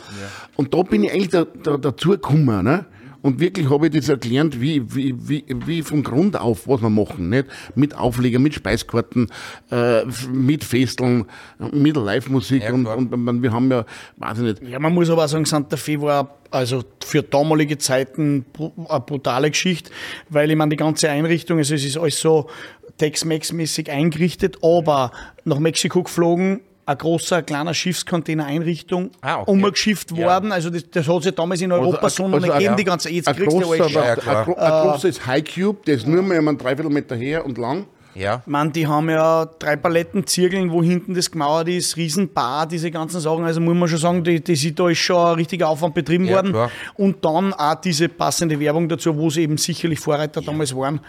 Und 0.56 0.74
da 0.74 0.82
bin 0.84 1.04
ich 1.04 1.12
eigentlich 1.12 1.30
da, 1.30 1.46
da, 1.64 1.78
dazu 1.78 2.10
gekommen, 2.10 2.64
ne? 2.64 2.86
Und 3.22 3.40
wirklich 3.40 3.70
habe 3.70 3.88
ich 3.88 3.94
das 3.94 4.10
erklärt, 4.10 4.60
wie, 4.60 4.84
wie, 4.94 5.16
wie, 5.18 5.44
wie 5.66 5.82
von 5.82 6.04
Grund 6.04 6.40
auf, 6.40 6.68
was 6.68 6.82
wir 6.82 6.90
machen, 6.90 7.30
nicht? 7.30 7.48
Mit 7.76 7.96
Aufleger, 7.96 8.40
mit 8.40 8.54
Speiskarten, 8.54 9.30
äh, 9.72 10.04
mit 10.32 10.64
Festeln, 10.64 11.26
mit 11.72 11.96
Live-Musik 11.96 12.64
Ja, 12.64 12.74
und, 12.74 12.86
und, 12.86 13.14
und 13.14 13.44
wir 13.44 13.52
haben 13.52 13.72
ja, 13.72 13.86
weiß 14.18 14.40
ich 14.40 14.44
nicht, 14.44 14.64
Ja, 14.64 14.80
man 14.80 14.94
muss 14.94 15.10
aber 15.10 15.26
auch 15.26 15.30
sagen, 15.30 15.46
Santa 15.46 15.78
Fe 15.78 16.02
war 16.02 16.38
also 16.52 16.84
für 17.04 17.24
damalige 17.24 17.78
Zeiten 17.78 18.46
eine 18.88 19.00
brutale 19.02 19.50
Geschichte, 19.52 19.92
weil 20.30 20.50
ich 20.50 20.58
meine, 20.58 20.70
die 20.70 20.78
ganze 20.78 21.10
Einrichtung, 21.10 21.58
also 21.58 21.76
es 21.76 21.84
ist 21.84 21.98
alles 21.98 22.20
so 22.20 22.48
Tex-Mex-mäßig 22.98 23.90
eingerichtet, 23.90 24.58
aber 24.64 25.12
nach 25.46 25.60
Mexiko 25.60 26.04
geflogen, 26.04 26.62
ein 26.88 26.98
großer, 26.98 27.44
kleiner 27.44 27.74
Schiffscontainer-Einrichtung 27.74 29.12
Ah, 29.22 29.42
okay. 29.42 29.52
umgeschifft 29.52 30.12
Ja. 30.12 30.26
worden. 30.26 30.52
Also 30.52 30.70
das, 30.70 30.90
das 30.90 31.08
hat 31.08 31.20
es 31.20 31.26
ja 31.26 31.32
damals 31.32 31.62
in 31.62 31.72
Europa 31.72 31.98
Also, 32.04 32.24
so 32.24 32.28
noch 32.30 32.40
nicht 32.40 32.52
gegeben, 32.52 32.64
ja. 32.72 32.76
die 32.76 32.84
ganze, 32.84 33.10
jetzt 33.10 33.28
ein 33.28 33.36
kriegst 33.36 33.52
du 33.56 33.62
ja 33.62 33.68
alles 33.68 33.78
großer, 33.80 33.90
schon. 33.90 34.04
Ja, 34.26 34.42
ein, 34.44 34.54
ein 34.58 34.90
großes 34.92 35.26
High 35.28 35.44
Cube, 35.44 35.80
der 35.86 35.96
ist 35.96 36.08
nur 36.08 36.22
mehr 36.24 36.40
um 36.40 36.48
ein 36.48 36.58
Dreiviertelmeter 36.58 37.16
her 37.16 37.46
und 37.46 37.58
lang. 37.58 37.86
Ja. 38.16 38.42
Man, 38.48 38.72
die 38.72 38.88
haben 38.88 39.12
ja 39.12 39.46
drei 39.60 39.76
Paletten 39.76 40.26
Zirkeln, 40.26 40.72
wo 40.72 40.82
hinten 40.82 41.14
das 41.14 41.30
gemauert 41.30 41.68
ist, 41.68 41.98
Riesenbar, 41.98 42.66
diese 42.68 42.90
ganzen 42.90 43.20
Sachen. 43.20 43.44
Also 43.44 43.62
muss 43.62 43.76
man 43.76 43.88
schon 43.88 44.00
sagen, 44.00 44.24
die, 44.24 44.42
die, 44.44 44.74
da 44.74 44.90
ist 44.90 44.98
schon 44.98 45.18
ein 45.24 45.36
richtiger 45.36 45.70
Aufwand 45.70 45.94
betrieben 45.94 46.26
Ja, 46.26 46.38
worden. 46.38 46.52
klar. 46.52 46.72
Und 46.96 47.24
dann 47.24 47.54
auch 47.54 47.76
diese 47.76 48.10
passende 48.10 48.60
Werbung 48.60 48.90
dazu, 48.90 49.16
wo 49.16 49.30
sie 49.30 49.44
eben 49.44 49.58
sicherlich 49.60 50.00
Vorreiter 50.00 50.42
damals 50.42 50.76
waren. 50.76 51.00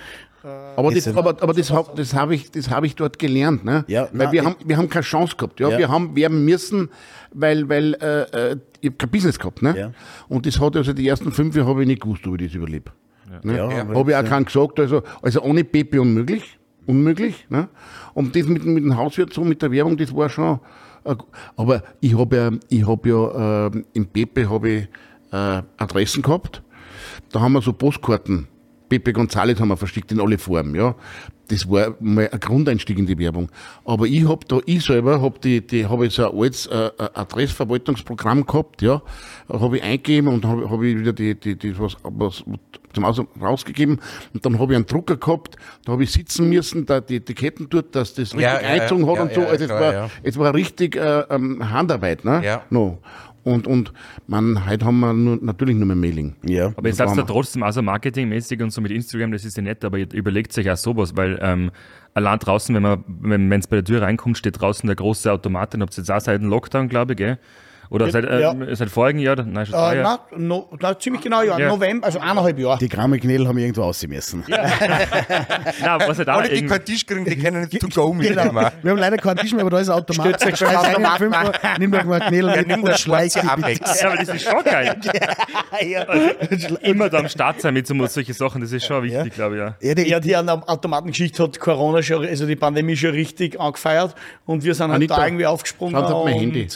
Aber 0.77 0.93
das, 0.93 1.09
aber, 1.09 1.31
aber 1.43 1.53
das, 1.53 1.71
hab, 1.73 1.97
das 1.97 2.15
habe 2.15 2.35
ich, 2.35 2.51
das 2.51 2.71
hab 2.71 2.85
ich 2.85 2.95
dort 2.95 3.19
gelernt. 3.19 3.65
Ne? 3.65 3.85
Ja, 3.89 4.09
weil 4.13 4.27
na, 4.27 4.33
wir, 4.33 4.45
haben, 4.45 4.57
wir 4.65 4.77
haben 4.77 4.89
keine 4.89 5.03
Chance 5.05 5.35
gehabt. 5.37 5.59
Ja? 5.61 5.71
Ja. 5.71 5.79
Wir 5.79 5.89
haben 5.89 6.15
werben 6.15 6.45
müssen, 6.45 6.89
weil, 7.33 7.69
weil 7.69 7.95
äh, 7.95 8.53
äh, 8.53 8.57
ich 8.81 8.91
hab 8.91 8.99
kein 8.99 9.11
Business 9.11 9.39
gehabt. 9.39 9.63
Ne? 9.63 9.77
Ja. 9.77 9.93
Und 10.29 10.47
das 10.47 10.61
hat 10.61 10.77
also 10.77 10.93
die 10.93 11.07
ersten 11.09 11.33
fünf 11.33 11.57
Jahre 11.57 11.71
habe 11.71 11.83
ich 11.83 11.89
nicht 11.89 12.03
gewusst, 12.03 12.27
ob 12.27 12.41
ich 12.41 12.47
das 12.49 12.55
überlebe. 12.55 12.93
Ne? 13.43 13.57
Ja, 13.57 13.71
Ja, 13.71 13.81
aber 13.83 13.99
habe 13.99 14.11
ich 14.13 14.17
auch 14.17 14.25
keinen 14.25 14.45
gesagt. 14.45 14.79
Also, 14.81 15.03
also 15.23 15.43
ohne 15.43 15.65
Pepe 15.65 16.01
unmöglich. 16.01 16.59
Unmöglich. 16.87 17.47
Ne? 17.51 17.69
Und 18.15 18.35
das 18.35 18.47
mit, 18.47 18.65
mit 18.65 18.83
dem 18.85 18.97
Hauswirt 18.97 19.33
so, 19.35 19.43
mit 19.45 19.61
der 19.61 19.71
Werbung, 19.73 19.97
das 19.97 20.15
war 20.15 20.29
schon. 20.29 20.61
äh, 21.05 21.15
Aber 21.57 21.83
ich 22.01 22.17
habe 22.17 22.37
ja, 22.37 22.51
ich 22.69 22.87
hab 22.87 23.05
ja 23.05 23.67
äh, 23.67 23.83
im 23.93 24.07
Pepe 24.07 24.49
habe 24.49 24.69
ich 24.71 24.83
äh, 25.33 25.63
Adressen 25.77 26.23
gehabt. 26.23 26.63
Da 27.33 27.41
haben 27.41 27.53
wir 27.53 27.61
so 27.63 27.73
Postkarten. 27.73 28.49
Pepe 28.89 29.13
González 29.13 29.61
haben 29.61 29.69
wir 29.69 29.77
versteckt 29.77 30.13
in 30.13 30.21
alle 30.21 30.39
Formen, 30.39 30.75
ja. 30.75 30.95
Das 31.49 31.69
war 31.71 31.97
mal 32.01 32.29
ein 32.31 32.41
Grundeinstieg 32.41 32.99
in 32.99 33.07
die 33.07 33.19
Werbung. 33.19 33.51
Aber 33.85 34.07
ich 34.07 34.29
hab 34.29 34.47
da, 34.49 34.59
ich 34.67 34.85
selber 34.85 35.23
hab 35.23 35.41
die, 35.41 35.67
die, 35.67 35.87
habe 35.87 36.07
ich 36.07 36.15
so 36.15 36.31
ein 36.31 36.39
altes 36.39 36.67
äh, 36.67 36.87
äh, 36.87 37.09
Adressverwaltungsprogramm 37.15 38.47
gehabt, 38.47 38.83
ja. 38.83 39.03
Habe 39.49 39.79
ich 39.79 39.83
eingegeben 39.83 40.29
und 40.29 40.45
habe 40.45 40.69
hab 40.71 40.83
ich 40.83 40.99
wieder 40.99 41.13
die, 41.13 41.35
die, 41.35 41.57
die 41.57 41.79
was, 41.79 41.97
was 42.03 42.45
zum 42.93 43.05
Aus 43.05 43.21
rausgegeben. 43.41 44.01
Und 44.35 44.45
dann 44.45 44.59
habe 44.59 44.73
ich 44.73 44.77
einen 44.77 44.87
Drucker 44.87 45.17
gehabt, 45.17 45.57
da 45.85 45.93
habe 45.93 46.05
ich 46.05 46.13
sitzen 46.13 46.49
müssen, 46.49 46.87
da 46.87 47.01
die 47.01 47.17
Etiketten 47.17 47.69
dort, 47.69 47.95
dass 47.95 48.15
das 48.15 48.35
richtig 48.35 48.41
Ja, 48.43 48.61
ja, 48.61 48.69
eingezogen 48.69 49.07
hat 49.07 49.17
Ja, 49.17 49.23
und 49.23 49.35
so. 49.35 49.41
Also 49.43 49.65
es 49.65 49.71
war, 49.71 50.11
es 50.23 50.39
war 50.39 50.55
richtig 50.55 50.97
äh, 50.97 51.21
ähm, 51.31 51.71
Handarbeit, 51.71 52.25
ne? 52.25 52.43
Ja. 52.45 52.63
No. 52.71 52.99
Und, 53.45 53.67
und 53.67 53.93
man, 54.27 54.67
heute 54.69 54.85
haben 54.85 55.01
wir 55.01 55.13
nur, 55.13 55.39
natürlich 55.41 55.77
nur 55.77 55.87
mehr 55.87 55.97
Mailing. 55.97 56.35
Ja. 56.45 56.73
Aber 56.77 56.89
jetzt 56.89 57.01
Das 57.01 57.11
seid 57.11 57.19
ihr 57.19 57.23
mal- 57.23 57.27
trotzdem, 57.27 57.63
also 57.63 57.81
marketingmäßig 57.83 58.61
und 58.63 58.71
so 58.71 58.81
mit 58.81 58.91
Instagram, 58.93 59.33
das 59.33 59.45
ist 59.45 59.57
ja 59.57 59.63
nett, 59.63 59.85
aber 59.85 59.99
ihr 59.99 60.13
überlegt 60.13 60.57
euch 60.59 60.71
auch 60.71 60.77
sowas, 60.77 61.17
weil 61.17 61.39
ähm, 61.41 61.71
allein 62.15 62.39
draußen, 62.39 62.75
wenn 62.75 62.83
man, 62.83 63.05
wenn 63.07 63.53
es 63.53 63.67
bei 63.67 63.77
der 63.77 63.85
Tür 63.85 64.03
reinkommt, 64.03 64.37
steht 64.39 64.61
draußen 64.61 64.87
der 64.87 64.97
große 64.97 65.31
Automat, 65.33 65.73
den 65.75 65.81
habt 65.83 65.95
ihr 65.95 65.99
jetzt 66.03 66.11
auch 66.11 66.21
seit 66.21 66.43
dem 66.43 66.49
Lockdown, 66.51 66.89
glaube 66.89 67.13
ich, 67.13 67.17
gell? 67.19 67.39
Oder 67.91 68.11
seit, 68.11 68.25
äh, 68.25 68.41
Ja. 68.41 68.55
seit 68.75 68.91
vorigen 68.91 69.19
Jahr? 69.19 69.37
Nein, 69.37 69.65
schon 69.67 69.73
zwei 69.75 69.95
Äh, 69.95 69.99
Jahre. 70.03 70.19
na, 70.33 70.39
no, 70.39 70.69
na, 70.81 70.99
ziemlich 70.99 71.23
genau, 71.23 71.43
ja, 71.43 71.59
Ja. 71.59 71.69
November, 71.69 72.07
also 72.07 72.19
eineinhalb 72.19 72.59
Jahre. 72.59 72.79
Die 72.79 72.89
Grammeknädel 72.89 73.49
haben 73.49 73.57
wir 73.57 73.65
irgendwo 73.65 73.83
ausgemessen. 73.83 74.45
Nein, 74.49 76.01
was 76.07 76.19
halt 76.19 76.29
auch 76.29 76.37
Alle, 76.39 76.49
die 76.51 76.67
keinen 76.67 76.85
Tisch 76.85 77.07
kriegen, 77.07 77.25
die 77.25 77.37
können 77.37 77.63
nicht 77.63 77.81
to 77.81 77.89
go 77.89 78.13
mitnehmen. 78.13 78.49
Genau. 78.51 78.71
Wir 78.83 78.91
haben 78.91 78.99
leider 78.99 79.17
keinen 79.17 79.39
Tisch 79.39 79.53
mehr, 79.53 79.63
aber 79.63 79.71
da 79.71 79.79
ist 79.81 79.89
ein 79.89 79.95
Automat. 79.97 80.41
Stützt 80.43 80.63
euch 80.63 80.69
Uhr, 80.69 81.53
Nimm 81.79 81.91
doch 81.93 82.05
mal 82.05 82.21
Knädel 82.21 82.57
mit 82.57 82.77
und 82.79 82.89
das 82.89 83.01
schleich 83.01 83.33
schwarze 83.33 83.47
die. 83.57 83.63
Apex. 83.65 84.01
Ja, 84.01 84.09
aber 84.09 84.17
das 84.25 84.29
ist 84.29 84.43
schon 84.45 84.65
geil. 84.65 84.97
Also, 85.71 86.77
immer 86.83 87.09
da 87.09 87.19
am 87.19 87.29
Start 87.29 87.61
sein 87.61 87.75
mit 87.75 87.87
so 87.87 87.95
solche 88.07 88.35
Sachen, 88.35 88.61
das 88.61 88.73
ist 88.73 88.85
schon 88.87 89.03
wichtig, 89.03 89.35
glaube 89.35 89.57
ich. 89.57 89.61
Ja. 89.61 89.75
Ja, 89.81 89.95
die, 89.95 90.09
Ja, 90.09 90.21
die 90.21 90.35
an 90.37 90.47
der 90.47 90.63
Automatengeschichte 90.69 91.43
hat 91.43 91.59
Corona 91.61 92.03
schon, 92.03 92.27
also 92.27 92.47
die 92.47 92.57
Pandemie 92.57 92.97
schon 92.97 93.11
richtig 93.11 93.61
angefeiert 93.61 94.15
und 94.47 94.65
wir 94.65 94.75
sind 94.75 94.89
halt 94.89 94.97
Anita, 94.97 95.17
da 95.17 95.27
irgendwie 95.27 95.47
aufgesprungen. 95.47 95.95
schaut 95.95 96.11
auf 96.13 96.25
mein 96.25 96.35
Handy. 96.39 96.69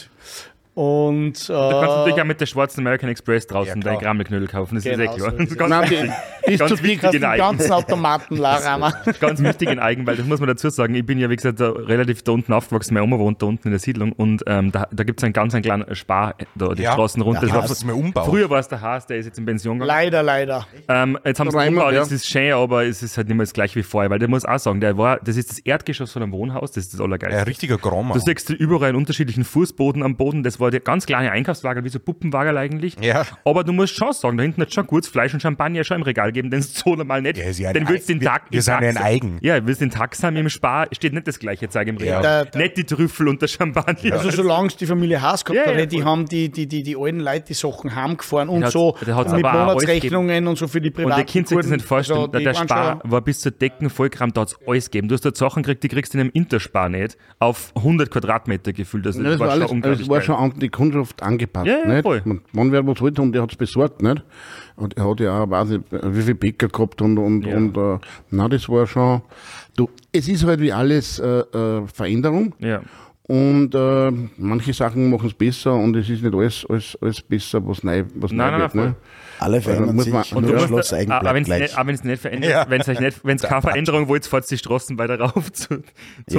Und 0.74 1.48
Du 1.48 1.52
kannst 1.52 1.96
natürlich 1.96 2.16
äh, 2.16 2.20
auch 2.22 2.24
mit 2.24 2.40
der 2.40 2.46
schwarzen 2.46 2.80
American 2.80 3.10
Express 3.10 3.46
draußen 3.46 3.80
Ja, 3.82 3.84
deine 3.84 3.98
Grammelknödel 3.98 4.48
kaufen, 4.48 4.76
das 4.76 4.84
Genau 4.84 5.02
ist 5.04 5.10
eh 5.12 5.16
klar. 5.18 5.30
so 5.32 5.36
Das 5.36 5.50
ist 5.50 5.58
ganz, 5.58 5.70
Nein, 5.70 6.12
die, 6.48 6.56
ganz 6.56 6.70
zu 6.72 6.82
wichtig 6.82 7.14
in 7.14 7.24
Eigen. 7.24 7.42
ganzen 7.42 7.72
Automaten 7.72 8.36
Larama. 8.38 8.92
Ganz 9.20 9.42
wichtig 9.42 9.68
in 9.70 9.78
Eigen, 9.78 10.06
weil 10.06 10.16
das 10.16 10.26
muss 10.26 10.40
man 10.40 10.48
dazu 10.48 10.70
sagen, 10.70 10.94
ich 10.94 11.04
bin 11.04 11.18
ja, 11.18 11.28
wie 11.30 11.36
gesagt, 11.36 11.60
da 11.60 11.70
relativ 11.70 12.22
da 12.22 12.32
unten 12.32 12.52
aufgewachsen, 12.52 12.94
meine 12.94 13.04
Oma 13.04 13.18
wohnt 13.18 13.42
da 13.42 13.46
unten 13.46 13.68
in 13.68 13.72
der 13.72 13.80
Siedlung 13.80 14.12
und 14.12 14.42
ähm, 14.46 14.72
da, 14.72 14.88
da 14.90 15.04
gibt 15.04 15.20
es 15.20 15.24
einen 15.24 15.32
ganz 15.34 15.54
einen 15.54 15.62
kleinen 15.62 15.94
Spar 15.94 16.34
da 16.54 16.68
die 16.74 16.82
Ja. 16.82 16.92
Straßen 16.92 17.20
runter. 17.22 17.42
Das 17.42 17.52
war- 17.52 17.62
Haas 17.62 17.70
ist 17.70 17.84
mal 17.84 17.92
umbaut. 17.92 18.26
Früher 18.26 18.48
war 18.50 18.58
es 18.58 18.68
der 18.68 18.80
Haas, 18.80 19.06
der 19.06 19.18
ist 19.18 19.26
jetzt 19.26 19.38
in 19.38 19.44
Pension 19.44 19.78
gegangen. 19.78 19.88
leider, 19.88 20.22
leider. 20.22 20.66
Ähm, 20.88 21.18
jetzt 21.24 21.38
haben 21.38 21.50
sie 21.50 21.56
umgebaut, 21.56 21.92
ja. 21.92 22.00
das 22.00 22.10
ist 22.12 22.26
schön, 22.28 22.52
aber 22.54 22.84
es 22.84 23.02
ist 23.02 23.16
halt 23.18 23.28
nicht 23.28 23.36
mehr 23.36 23.44
das 23.44 23.52
gleiche 23.52 23.76
wie 23.78 23.82
vorher, 23.82 24.10
weil 24.10 24.18
der 24.18 24.28
muss 24.28 24.44
auch 24.44 24.58
sagen, 24.58 24.80
der 24.80 24.96
war, 24.96 25.18
das 25.22 25.36
ist 25.36 25.50
das 25.50 25.58
Erdgeschoss 25.60 26.12
von 26.12 26.22
einem 26.22 26.32
Wohnhaus, 26.32 26.72
das 26.72 26.84
ist 26.84 26.94
das 26.94 27.00
Allergeilste. 27.00 27.38
Ein 27.40 27.44
richtiger 27.44 27.76
Grammer. 27.78 28.14
Du 28.14 28.20
siehst 28.20 28.48
überall 28.50 28.88
einen 28.88 28.98
unterschiedlichen 28.98 29.44
Fußboden 29.44 30.02
am 30.02 30.16
Boden. 30.16 30.42
Das 30.42 30.58
war 30.62 30.70
der 30.70 30.80
ganz 30.80 31.04
kleine 31.04 31.30
Einkaufswagen, 31.32 31.84
wie 31.84 31.90
so 31.90 31.98
Puppenwagen 31.98 32.56
eigentlich. 32.56 32.96
Ja. 33.00 33.26
Aber 33.44 33.64
du 33.64 33.72
musst 33.74 33.94
schon 33.94 34.12
sagen, 34.14 34.38
da 34.38 34.42
hinten 34.42 34.62
hat 34.62 34.72
schon 34.72 34.86
gutes 34.86 35.10
Fleisch 35.10 35.34
und 35.34 35.40
Champagner 35.40 35.84
schon 35.84 35.98
im 35.98 36.02
Regal 36.04 36.32
geben, 36.32 36.50
den 36.50 36.60
es 36.60 36.74
so 36.78 36.94
normal 36.96 37.20
nicht. 37.20 37.36
Ja, 37.36 37.44
ist 37.44 37.58
ja 37.58 37.72
den 37.72 37.86
willst 37.88 38.08
du 38.08 38.14
den 38.14 38.22
Tag. 38.22 38.44
wir 38.50 38.58
den 38.58 38.62
sind 38.62 38.72
ja 38.80 38.88
ein 38.88 38.94
Tax- 38.94 39.04
Eigen. 39.06 39.38
Ja, 39.42 39.66
willst 39.66 39.80
den 39.82 39.90
Tax 39.90 40.22
haben 40.22 40.36
im 40.36 40.48
Spar, 40.48 40.86
steht 40.92 41.12
nicht 41.12 41.28
das 41.28 41.38
gleiche 41.38 41.68
Zeug 41.68 41.88
im 41.88 41.98
Regal. 41.98 42.22
Ja. 42.24 42.44
Der- 42.46 42.60
Nicht 42.62 42.76
die 42.78 42.84
Trüffel 42.84 43.28
und 43.28 43.42
der 43.42 43.48
Champagner. 43.48 44.12
Also 44.14 44.30
solange 44.30 44.68
es 44.68 44.76
die 44.76 44.86
Familie 44.86 45.20
Haas 45.20 45.44
gehabt 45.44 45.66
Ja, 45.66 45.72
hat, 45.72 45.78
ja, 45.78 45.86
die 45.86 45.96
voll. 45.98 46.04
haben 46.06 46.26
die, 46.26 46.48
die, 46.50 46.66
die, 46.66 46.82
die 46.82 46.96
alten 46.96 47.20
Leute 47.20 47.44
die 47.48 47.54
Sachen 47.54 47.94
heimgefahren 47.94 48.48
und 48.48 48.66
so 48.70 48.96
mit 49.02 49.42
Monatsrechnungen 49.42 50.46
und 50.46 50.56
so 50.58 50.68
für 50.68 50.80
die 50.80 50.88
Und 50.90 50.94
privaten 50.94 51.16
der 51.16 51.24
Kind 51.24 51.48
sich 51.48 51.56
das 51.58 51.66
nicht 51.66 51.84
vorstellen. 51.84 52.20
Also, 52.32 52.38
der 52.38 52.54
Spar 52.54 53.00
war 53.04 53.20
bis 53.20 53.40
zur 53.40 53.52
Decken 53.52 53.90
vollkram, 53.90 54.32
da 54.32 54.42
hat 54.42 54.48
es 54.48 54.56
alles 54.66 54.90
gegeben. 54.90 55.08
Du 55.08 55.14
hast 55.14 55.24
dort 55.24 55.36
Sachen 55.36 55.62
gekriegt, 55.62 55.82
die 55.82 55.88
kriegst 55.88 56.14
du 56.14 56.18
in 56.18 56.22
einem 56.22 56.30
Interspar 56.34 56.88
nicht. 56.88 57.16
Auf 57.38 57.72
100 57.76 58.10
Quadratmeter 58.10 58.72
gefühlt. 58.72 59.06
Also, 59.06 59.22
das 59.22 59.32
das 59.32 59.40
war, 59.40 59.50
schon 59.56 59.66
unglaublich 59.66 60.00
das 60.00 60.08
war 60.08 60.20
schon 60.20 60.34
die 60.56 60.68
Kundschaft 60.68 61.22
angepasst. 61.22 61.66
Ja, 61.66 61.78
ja, 61.80 61.86
nicht? 61.86 62.02
voll. 62.02 62.22
Man, 62.52 62.72
wer 62.72 62.86
was 62.86 63.00
wollte 63.00 63.22
und 63.22 63.32
der 63.32 63.42
hat 63.42 63.50
es 63.52 63.56
besorgt. 63.56 64.02
Nicht? 64.02 64.22
Und 64.76 64.96
er 64.96 65.08
hat 65.08 65.20
ja 65.20 65.42
auch, 65.42 65.50
weiß 65.50 65.68
nicht, 65.70 65.84
wie 65.90 66.22
viel 66.22 66.34
Bäcker 66.34 66.68
gehabt 66.68 67.00
und, 67.02 67.18
und, 67.18 67.46
Ja. 67.46 67.56
und 67.56 67.76
äh, 67.76 67.98
na, 68.30 68.48
das 68.48 68.68
war 68.68 68.86
schon. 68.86 69.22
Du, 69.76 69.88
es 70.12 70.28
ist 70.28 70.44
halt 70.44 70.60
wie 70.60 70.72
alles 70.72 71.18
äh, 71.18 71.26
äh, 71.40 71.86
Veränderung. 71.86 72.54
Ja. 72.58 72.82
Und 73.24 73.74
äh, 73.74 74.10
manche 74.36 74.72
Sachen 74.72 75.08
machen 75.10 75.28
es 75.28 75.34
besser 75.34 75.74
und 75.74 75.94
es 75.96 76.08
ist 76.10 76.22
nicht 76.22 76.34
alles, 76.34 76.66
alles, 76.68 76.98
alles 77.00 77.22
besser, 77.22 77.66
was 77.66 77.82
neu, 77.84 78.04
was 78.16 78.32
Nein, 78.32 78.36
neu 78.36 78.50
nein, 78.50 78.60
wird. 78.60 78.74
nein, 78.74 78.84
ne? 78.88 78.94
Alle 79.42 79.60
verändern 79.60 79.94
muss 79.96 80.04
sich, 80.04 80.12
man- 80.14 80.22
und 80.24 80.36
und 80.36 80.44
nur 80.46 80.54
du 80.60 80.66
Schloss 80.66 80.92
Eigen 80.92 81.12
aber 81.12 81.34
wenn 81.34 81.44
bleibt 81.44 81.64
es 81.64 81.74
gleich. 81.74 81.86
nicht, 81.86 82.04
nicht 82.04 82.20
verändert, 82.22 82.50
Ja. 82.50 82.66
wenn 82.68 82.80
es 82.80 82.86
nicht, 82.86 83.24
wenn 83.24 83.36
es 83.36 83.42
keine 83.48 83.62
Veränderung 83.62 84.08
wollt, 84.08 84.26
fahrt 84.26 84.50
die 84.50 84.58
Straßen 84.58 84.98
weiter 84.98 85.18
rauf 85.20 85.52
zu, 85.52 85.68
zum 85.68 85.82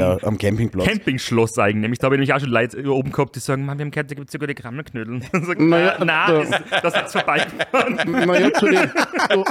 Ja, 0.01 0.17
am 0.23 0.38
Campingplatz. 0.38 0.88
Campingschloss 0.88 1.57
Eigen. 1.59 1.81
Nämlich, 1.81 1.99
da 1.99 2.05
habe 2.05 2.15
ich 2.15 2.19
nämlich 2.19 2.34
auch 2.34 2.39
schon 2.39 2.49
Leute 2.49 2.84
oben 2.91 3.11
gehabt, 3.11 3.35
die 3.35 3.39
sagen, 3.39 3.65
Mann, 3.65 3.77
wir 3.77 3.85
haben 3.85 3.91
gehört, 3.91 4.09
da 4.11 4.15
gibt 4.15 4.27
es 4.30 4.34
ja 4.34 4.39
gute 4.39 4.55
Krammelknödel. 4.55 5.13
Und 5.34 5.45
sag, 5.45 5.59
Naja, 5.59 5.95
nein, 5.99 6.07
da- 6.07 6.43
nein, 6.49 6.63
das, 6.81 6.93
ist 7.05 7.11
vorbeigefahren. 7.11 7.99
Naja, 8.27 8.53
zu 8.53 8.65
den, 8.67 8.89
zu, 9.31 9.43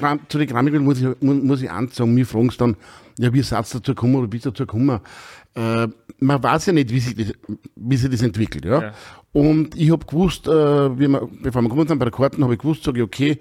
na, 0.00 0.18
zu 0.28 0.38
den, 0.38 0.46
Grammikern 0.48 0.84
muss 0.84 1.00
ich, 1.00 1.06
muss, 1.20 1.62
ich 1.62 1.70
eins 1.70 1.96
sagen, 1.96 2.14
mir 2.14 2.26
fragen 2.26 2.52
dann, 2.58 2.76
ja, 3.18 3.32
wie 3.32 3.42
seid 3.42 3.60
ihr 3.66 3.78
dazu 3.78 3.94
gekommen 3.94 4.14
oder 4.16 4.30
wie 4.32 4.36
ist 4.36 4.46
dazu 4.46 4.64
gekommen? 4.64 5.00
Äh, 5.58 5.88
man 6.20 6.42
weiß 6.42 6.66
ja 6.66 6.72
nicht, 6.72 6.90
wie 6.90 7.00
sich 7.00 7.16
das, 7.16 7.32
wie 7.74 7.96
sich 7.96 8.10
das 8.10 8.22
entwickelt. 8.22 8.64
Ja? 8.64 8.82
Ja. 8.82 8.92
Und 9.32 9.76
ich 9.76 9.90
habe 9.90 10.06
gewusst, 10.06 10.46
äh, 10.46 10.50
wir, 10.50 11.28
bevor 11.42 11.62
wir 11.62 11.68
gekommen 11.68 11.88
sind 11.88 11.98
bei 11.98 12.04
der 12.04 12.12
Karten, 12.12 12.44
habe 12.44 12.54
ich 12.54 12.60
gewusst, 12.60 12.84
sage 12.84 12.98
ich, 12.98 13.04
okay, 13.04 13.38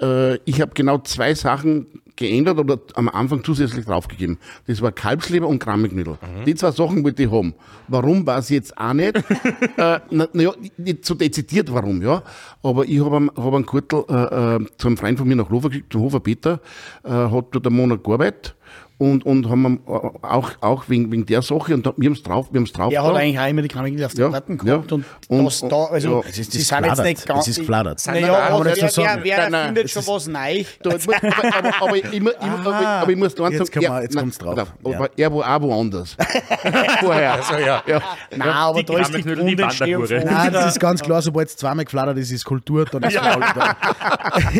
äh, 0.00 0.36
ich 0.44 0.60
habe 0.60 0.72
genau 0.74 0.98
zwei 0.98 1.34
Sachen 1.34 1.86
geändert 2.16 2.58
oder 2.58 2.78
am 2.94 3.08
Anfang 3.08 3.44
zusätzlich 3.44 3.84
draufgegeben. 3.84 4.38
Das 4.66 4.82
war 4.82 4.92
Kalbsleber 4.92 5.46
und 5.46 5.60
Grammeknödel. 5.60 6.18
Die 6.46 6.54
zwei 6.54 6.72
Sachen 6.72 7.04
wollte 7.04 7.22
ich 7.22 7.30
haben. 7.30 7.54
Warum, 7.86 8.26
weiß 8.26 8.50
ich 8.50 8.56
jetzt 8.56 8.76
auch 8.76 8.92
nicht. 8.92 9.16
äh, 9.76 10.00
na, 10.10 10.28
na 10.32 10.42
ja, 10.42 10.52
nicht 10.78 11.04
so 11.04 11.14
dezidiert 11.14 11.72
warum, 11.72 12.02
ja. 12.02 12.22
Aber 12.62 12.84
ich 12.86 12.98
habe 13.00 13.16
einen, 13.16 13.30
hab 13.36 13.54
einen 13.54 13.66
Gürtel 13.66 14.04
äh, 14.08 14.56
äh, 14.56 14.66
zu 14.78 14.88
einem 14.88 14.96
Freund 14.96 15.18
von 15.18 15.28
mir 15.28 15.36
nach 15.36 15.50
Hofer 15.50 15.68
geschickt, 15.68 15.92
zum 15.92 16.02
Hofer 16.02 16.20
Peter, 16.20 16.60
äh, 17.04 17.10
hat 17.10 17.46
dort 17.52 17.66
einen 17.66 17.76
Monat 17.76 18.02
gearbeitet. 18.02 18.56
Und, 19.00 19.24
und 19.24 19.48
haben 19.48 19.80
äh, 19.86 19.90
auch, 20.26 20.50
auch 20.60 20.88
wegen, 20.88 21.12
wegen 21.12 21.24
der 21.24 21.40
Sache 21.40 21.72
und 21.72 21.86
da, 21.86 21.92
wir 21.96 22.06
haben 22.08 22.14
es 22.14 22.22
drauf, 22.24 22.48
wir 22.50 22.58
haben's 22.58 22.72
drauf 22.72 22.92
Er 22.92 22.98
hat 23.00 23.06
gehabt. 23.10 23.22
eigentlich 23.22 23.38
auch 23.38 23.46
immer 23.48 23.62
die 23.62 23.68
Kramik 23.68 24.04
auf 24.04 24.12
den 24.12 24.20
Ja, 24.24 24.30
Karten 24.30 24.58
gehabt 24.58 24.90
ja. 24.90 24.96
und, 24.96 25.04
Und- 25.28 25.44
das 25.44 25.60
da, 25.60 25.84
also 25.84 26.10
ja. 26.10 26.20
Es 26.28 26.38
ist 26.38 26.50
sie 26.52 26.58
das 26.58 26.66
sind 26.68 26.84
jetzt 26.84 27.02
nicht 27.04 27.26
ganz. 27.26 27.42
Es 27.42 27.48
ist 27.48 27.58
gefladert. 27.60 28.02
Naja, 28.08 28.26
Nein, 28.26 28.52
aber 28.52 28.64
wer, 28.64 28.70
das 28.74 28.80
wer, 28.82 28.90
sagen. 28.90 29.20
wer 29.22 29.50
Nein, 29.50 29.66
findet 29.66 29.84
das 29.84 29.90
schon 30.04 30.14
was 30.14 30.26
neu? 30.26 30.64
Da, 30.82 30.90
aber, 30.90 31.56
aber, 31.58 31.82
aber, 31.82 31.96
ich, 31.96 32.04
ich, 32.12 32.22
aber, 32.40 32.74
aber 32.76 33.10
ich 33.12 33.16
muss 33.16 33.34
da 33.36 33.48
Jetzt 33.48 33.58
sagen, 33.58 33.70
kommen 33.84 33.96
wir- 33.96 34.02
jetzt 34.02 34.14
nein, 34.16 34.22
kommt's 34.24 34.38
drauf. 34.38 34.58
auf, 34.58 34.68
Ja. 34.92 34.96
Aber 34.98 35.10
er 35.16 35.32
war 35.34 35.56
auch 35.56 35.62
woanders. 35.62 36.16
Vorher. 37.00 37.34
Also, 37.34 37.54
ja. 37.54 37.82
Ja. 37.86 38.02
Nein, 38.36 38.48
aber 38.48 38.80
die 38.80 38.84
da 38.84 38.98
ist 38.98 39.14
die 39.14 39.22
die 39.22 39.34
Grundentstehung 39.34 40.06
Nein, 40.24 40.52
das 40.52 40.72
ist 40.72 40.80
ganz 40.80 41.00
klar, 41.02 41.22
sobald 41.22 41.48
es 41.48 41.56
zweimal 41.56 41.84
gefladert 41.84 42.18
ist, 42.18 42.32
ist 42.32 42.44
Kultur, 42.44 42.84
dann 42.84 43.02
ist 43.04 43.16
faul. 43.16 43.42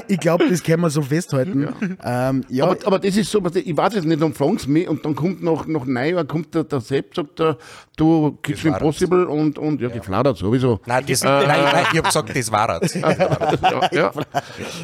Ich 0.06 0.20
glaube, 0.20 0.48
das 0.48 0.62
können 0.62 0.82
wir 0.82 0.90
so 0.90 1.02
festhalten. 1.02 1.68
Ähm, 2.04 2.44
ja, 2.48 2.64
Aber, 2.64 2.76
aber 2.84 2.98
das 2.98 3.16
ist 3.16 3.30
so, 3.30 3.42
ich 3.52 3.76
weiß 3.76 3.94
jetzt 3.94 4.04
nicht, 4.06 4.27
dann 4.28 4.34
fragen 4.34 4.58
sie 4.58 4.68
mich 4.70 4.88
und 4.88 5.04
dann 5.04 5.14
kommt 5.14 5.42
nach, 5.42 5.66
nach 5.66 5.84
Neujahr 5.84 6.24
kommt 6.24 6.54
der, 6.54 6.64
der 6.64 6.80
Sepp, 6.80 7.14
sagt 7.14 7.40
er, 7.40 7.56
du, 7.96 8.38
Kitchen 8.42 8.72
Impossible 8.72 9.24
und, 9.26 9.58
und 9.58 9.80
ja, 9.80 9.88
gefladert 9.88 10.36
sowieso. 10.38 10.80
Nein, 10.86 11.04
das, 11.08 11.24
nein, 11.24 11.46
nein, 11.46 11.86
ich 11.92 11.98
habe 11.98 12.02
gesagt, 12.02 12.36
das 12.36 12.52
war 12.52 12.82
es. 12.82 12.94
ja, 12.94 13.88
ja. 13.92 14.12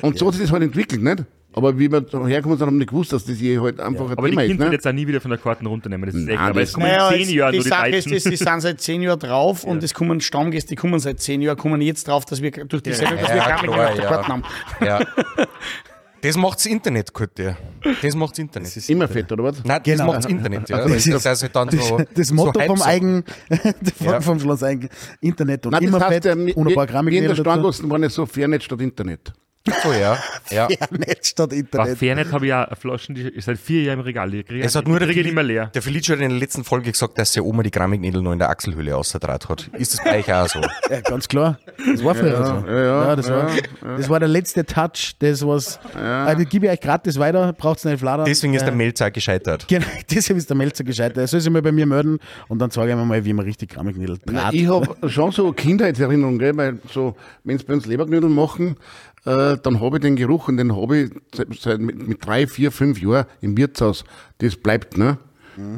Und 0.02 0.18
so 0.18 0.26
hat 0.26 0.34
sich 0.34 0.42
das 0.44 0.52
halt 0.52 0.62
entwickelt, 0.62 1.02
nicht? 1.02 1.24
Aber 1.56 1.78
wie 1.78 1.88
wir 1.88 2.00
da 2.00 2.26
herkommen 2.26 2.58
sind, 2.58 2.66
haben 2.66 2.74
wir 2.74 2.80
nicht 2.80 2.90
gewusst, 2.90 3.12
dass 3.12 3.24
das 3.24 3.36
hier 3.36 3.62
halt 3.62 3.78
einfach 3.78 4.06
ein 4.10 4.18
Aber 4.18 4.28
Thema 4.28 4.42
ist. 4.42 4.48
Kinder 4.48 4.66
Ne? 4.66 4.72
jetzt 4.72 4.88
auch 4.88 4.92
nie 4.92 5.06
wieder 5.06 5.20
von 5.20 5.30
der 5.30 5.38
Karten 5.38 5.66
runternehmen. 5.66 6.06
Das 6.06 6.14
ist 6.16 6.26
echt. 6.26 6.36
Nein, 6.36 6.50
Aber 6.50 6.58
das- 6.60 6.70
es 6.70 6.74
kommen 6.74 6.86
Naja, 6.88 7.10
zehn 7.10 7.28
Jahren 7.30 7.52
die 7.52 7.58
nur 7.58 7.62
die 7.64 7.68
Sache 7.70 7.88
ist, 7.90 8.06
Deutschen. 8.06 8.18
die, 8.24 8.30
die 8.30 8.36
sind 8.36 8.60
seit 8.60 8.80
zehn 8.80 9.02
Jahren 9.02 9.20
drauf 9.20 9.62
und 9.64 9.80
es 9.84 9.94
kommen 9.94 10.20
Stammgäste, 10.20 10.70
die 10.70 10.74
kommen 10.74 10.98
seit 10.98 11.20
zehn 11.20 11.40
Jahren, 11.42 11.56
kommen 11.56 11.80
jetzt 11.80 12.08
drauf, 12.08 12.24
dass 12.24 12.42
wir 12.42 12.50
durch 12.50 12.82
die 12.82 12.92
Sendung, 12.92 13.18
dass 13.20 13.28
wir 13.28 13.36
Ja, 13.36 13.44
Kramik 13.56 13.70
klar, 13.70 13.88
auf 13.88 13.94
der 13.94 14.02
ja. 14.04 14.10
Karten 14.10 14.32
haben. 14.32 14.42
Ja. 14.84 15.00
Das 16.24 16.36
macht's 16.38 16.64
Internet, 16.64 17.12
Kurt. 17.12 17.32
Das 17.38 18.14
macht's 18.14 18.38
Internet. 18.38 18.88
Immer 18.88 19.08
fett, 19.08 19.30
oder 19.30 19.44
was? 19.44 19.62
Nein, 19.62 19.80
das 19.84 19.92
Genau. 19.98 20.06
macht's 20.06 20.26
Internet, 20.26 20.68
ja. 20.70 20.78
Das 20.78 20.86
Das, 20.92 21.06
ist- 21.06 21.14
ist 21.14 21.26
also 21.26 21.48
dann 21.48 21.70
so, 21.70 22.00
das 22.14 22.32
Motto 22.32 22.58
so 22.60 22.66
vom 22.66 22.84
Hype-Sachen. 22.84 23.24
Eigen, 23.50 23.84
vom, 23.98 24.06
Ja. 24.06 24.20
vom 24.22 24.40
Schloss 24.40 24.62
Eigen, 24.62 24.88
Internet 25.20 25.66
und 25.66 25.72
Nein, 25.72 25.82
immer 25.82 25.98
das 25.98 26.08
heißt, 26.08 26.22
fett 26.24 26.24
ja, 26.24 26.54
und 26.56 26.68
ein 26.68 26.74
paar 26.74 26.88
wir, 26.88 27.10
wir 27.10 27.18
in 27.22 27.28
der. 27.28 27.34
Standlosen 27.34 27.90
waren 27.90 28.02
ja 28.02 28.08
so 28.08 28.24
Fairnet 28.24 28.62
statt 28.62 28.80
Internet. 28.80 29.32
So, 29.82 29.92
ja. 29.92 30.18
ja. 30.50 30.68
Ja, 30.68 30.76
nicht 30.90 31.26
statt 31.26 31.48
Bei 31.48 31.56
Internet. 31.56 31.96
Fairnet 31.98 32.32
habe 32.32 32.46
ich 32.46 32.52
auch 32.52 32.66
Flaschen, 32.76 33.14
die 33.14 33.22
ist 33.22 33.46
seit 33.46 33.58
vier 33.58 33.82
Jahren 33.84 34.00
im 34.00 34.04
Regal. 34.04 34.28
Kriege 34.30 34.62
Es 34.62 34.74
hat 34.74 34.86
nur 34.86 34.98
der, 34.98 35.08
nicht 35.08 35.32
mehr 35.32 35.42
leer. 35.42 35.70
der 35.74 35.80
Felice 35.80 36.12
hat 36.12 36.20
in 36.20 36.28
der 36.28 36.38
letzten 36.38 36.64
Folge 36.64 36.92
gesagt, 36.92 37.16
dass 37.18 37.32
seine 37.32 37.46
Oma 37.46 37.62
die 37.62 37.70
Grammiknädel 37.70 38.20
noch 38.20 38.32
in 38.32 38.38
der 38.38 38.50
Achselhöhle 38.50 38.94
ausgetragen 38.94 39.48
hat. 39.48 39.70
Ist 39.78 39.94
das 39.94 40.04
bei 40.04 40.18
euch 40.18 40.30
auch 40.32 40.48
so? 40.48 40.60
Ja, 40.90 41.00
ganz 41.00 41.28
klar. 41.28 41.58
Das 41.92 42.04
war 42.04 42.14
früher 42.14 42.44
so. 42.44 42.68
ja, 42.68 42.82
ja, 42.84 43.16
das, 43.16 43.30
war, 43.30 43.50
das 43.96 44.08
war 44.10 44.20
der 44.20 44.28
letzte 44.28 44.66
Touch, 44.66 45.14
das 45.18 45.46
was. 45.46 45.80
Also, 45.94 46.42
ich 46.42 46.48
gebe 46.50 46.66
ich 46.66 46.72
euch 46.72 46.80
gratis 46.80 47.18
weiter, 47.18 47.54
braucht 47.54 47.78
es 47.78 47.84
nicht 47.86 48.00
fladern. 48.00 48.26
Deswegen 48.26 48.52
ist 48.52 48.66
der 48.66 48.72
Melzer 48.74 49.10
gescheitert. 49.10 49.66
Genau, 49.74 49.86
deshalb 50.10 50.38
ist 50.38 50.48
der 50.50 50.56
Melzer 50.56 50.84
gescheitert. 50.84 51.16
Er 51.16 51.26
soll 51.26 51.40
sich 51.40 51.50
mal 51.50 51.62
bei 51.62 51.72
mir 51.72 51.86
melden 51.86 52.18
und 52.48 52.58
dann 52.58 52.70
zeige 52.70 52.92
ich 52.92 52.98
ihm 52.98 53.08
mal, 53.08 53.24
wie 53.24 53.32
man 53.32 53.44
richtig 53.46 53.70
Grammiknädel 53.70 54.18
Na, 54.26 54.42
draht. 54.42 54.54
ich 54.54 54.68
habe 54.68 55.08
schon 55.10 55.32
so 55.32 55.52
Kindheitserinnerungen, 55.52 56.38
gell? 56.38 56.56
weil 56.56 56.78
so, 56.92 57.16
wenn 57.44 57.58
sie 57.58 57.64
bei 57.64 57.74
uns 57.74 57.86
Leberknödel 57.86 58.28
machen, 58.28 58.76
äh, 59.24 59.56
dann 59.62 59.80
habe 59.80 59.96
ich 59.96 60.02
den 60.02 60.16
Geruch 60.16 60.48
und 60.48 60.56
den 60.56 60.76
habe 60.76 60.98
ich 60.98 61.10
seit, 61.34 61.54
seit 61.54 61.80
mit, 61.80 62.06
mit 62.06 62.24
drei, 62.24 62.46
vier, 62.46 62.70
fünf 62.70 63.00
Jahren 63.00 63.26
im 63.40 63.56
Wirtshaus. 63.56 64.04
Das 64.38 64.56
bleibt, 64.56 64.96
ne? 64.96 65.18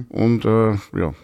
Und 0.09 0.45
äh, 0.45 0.73
ja, 0.99 1.15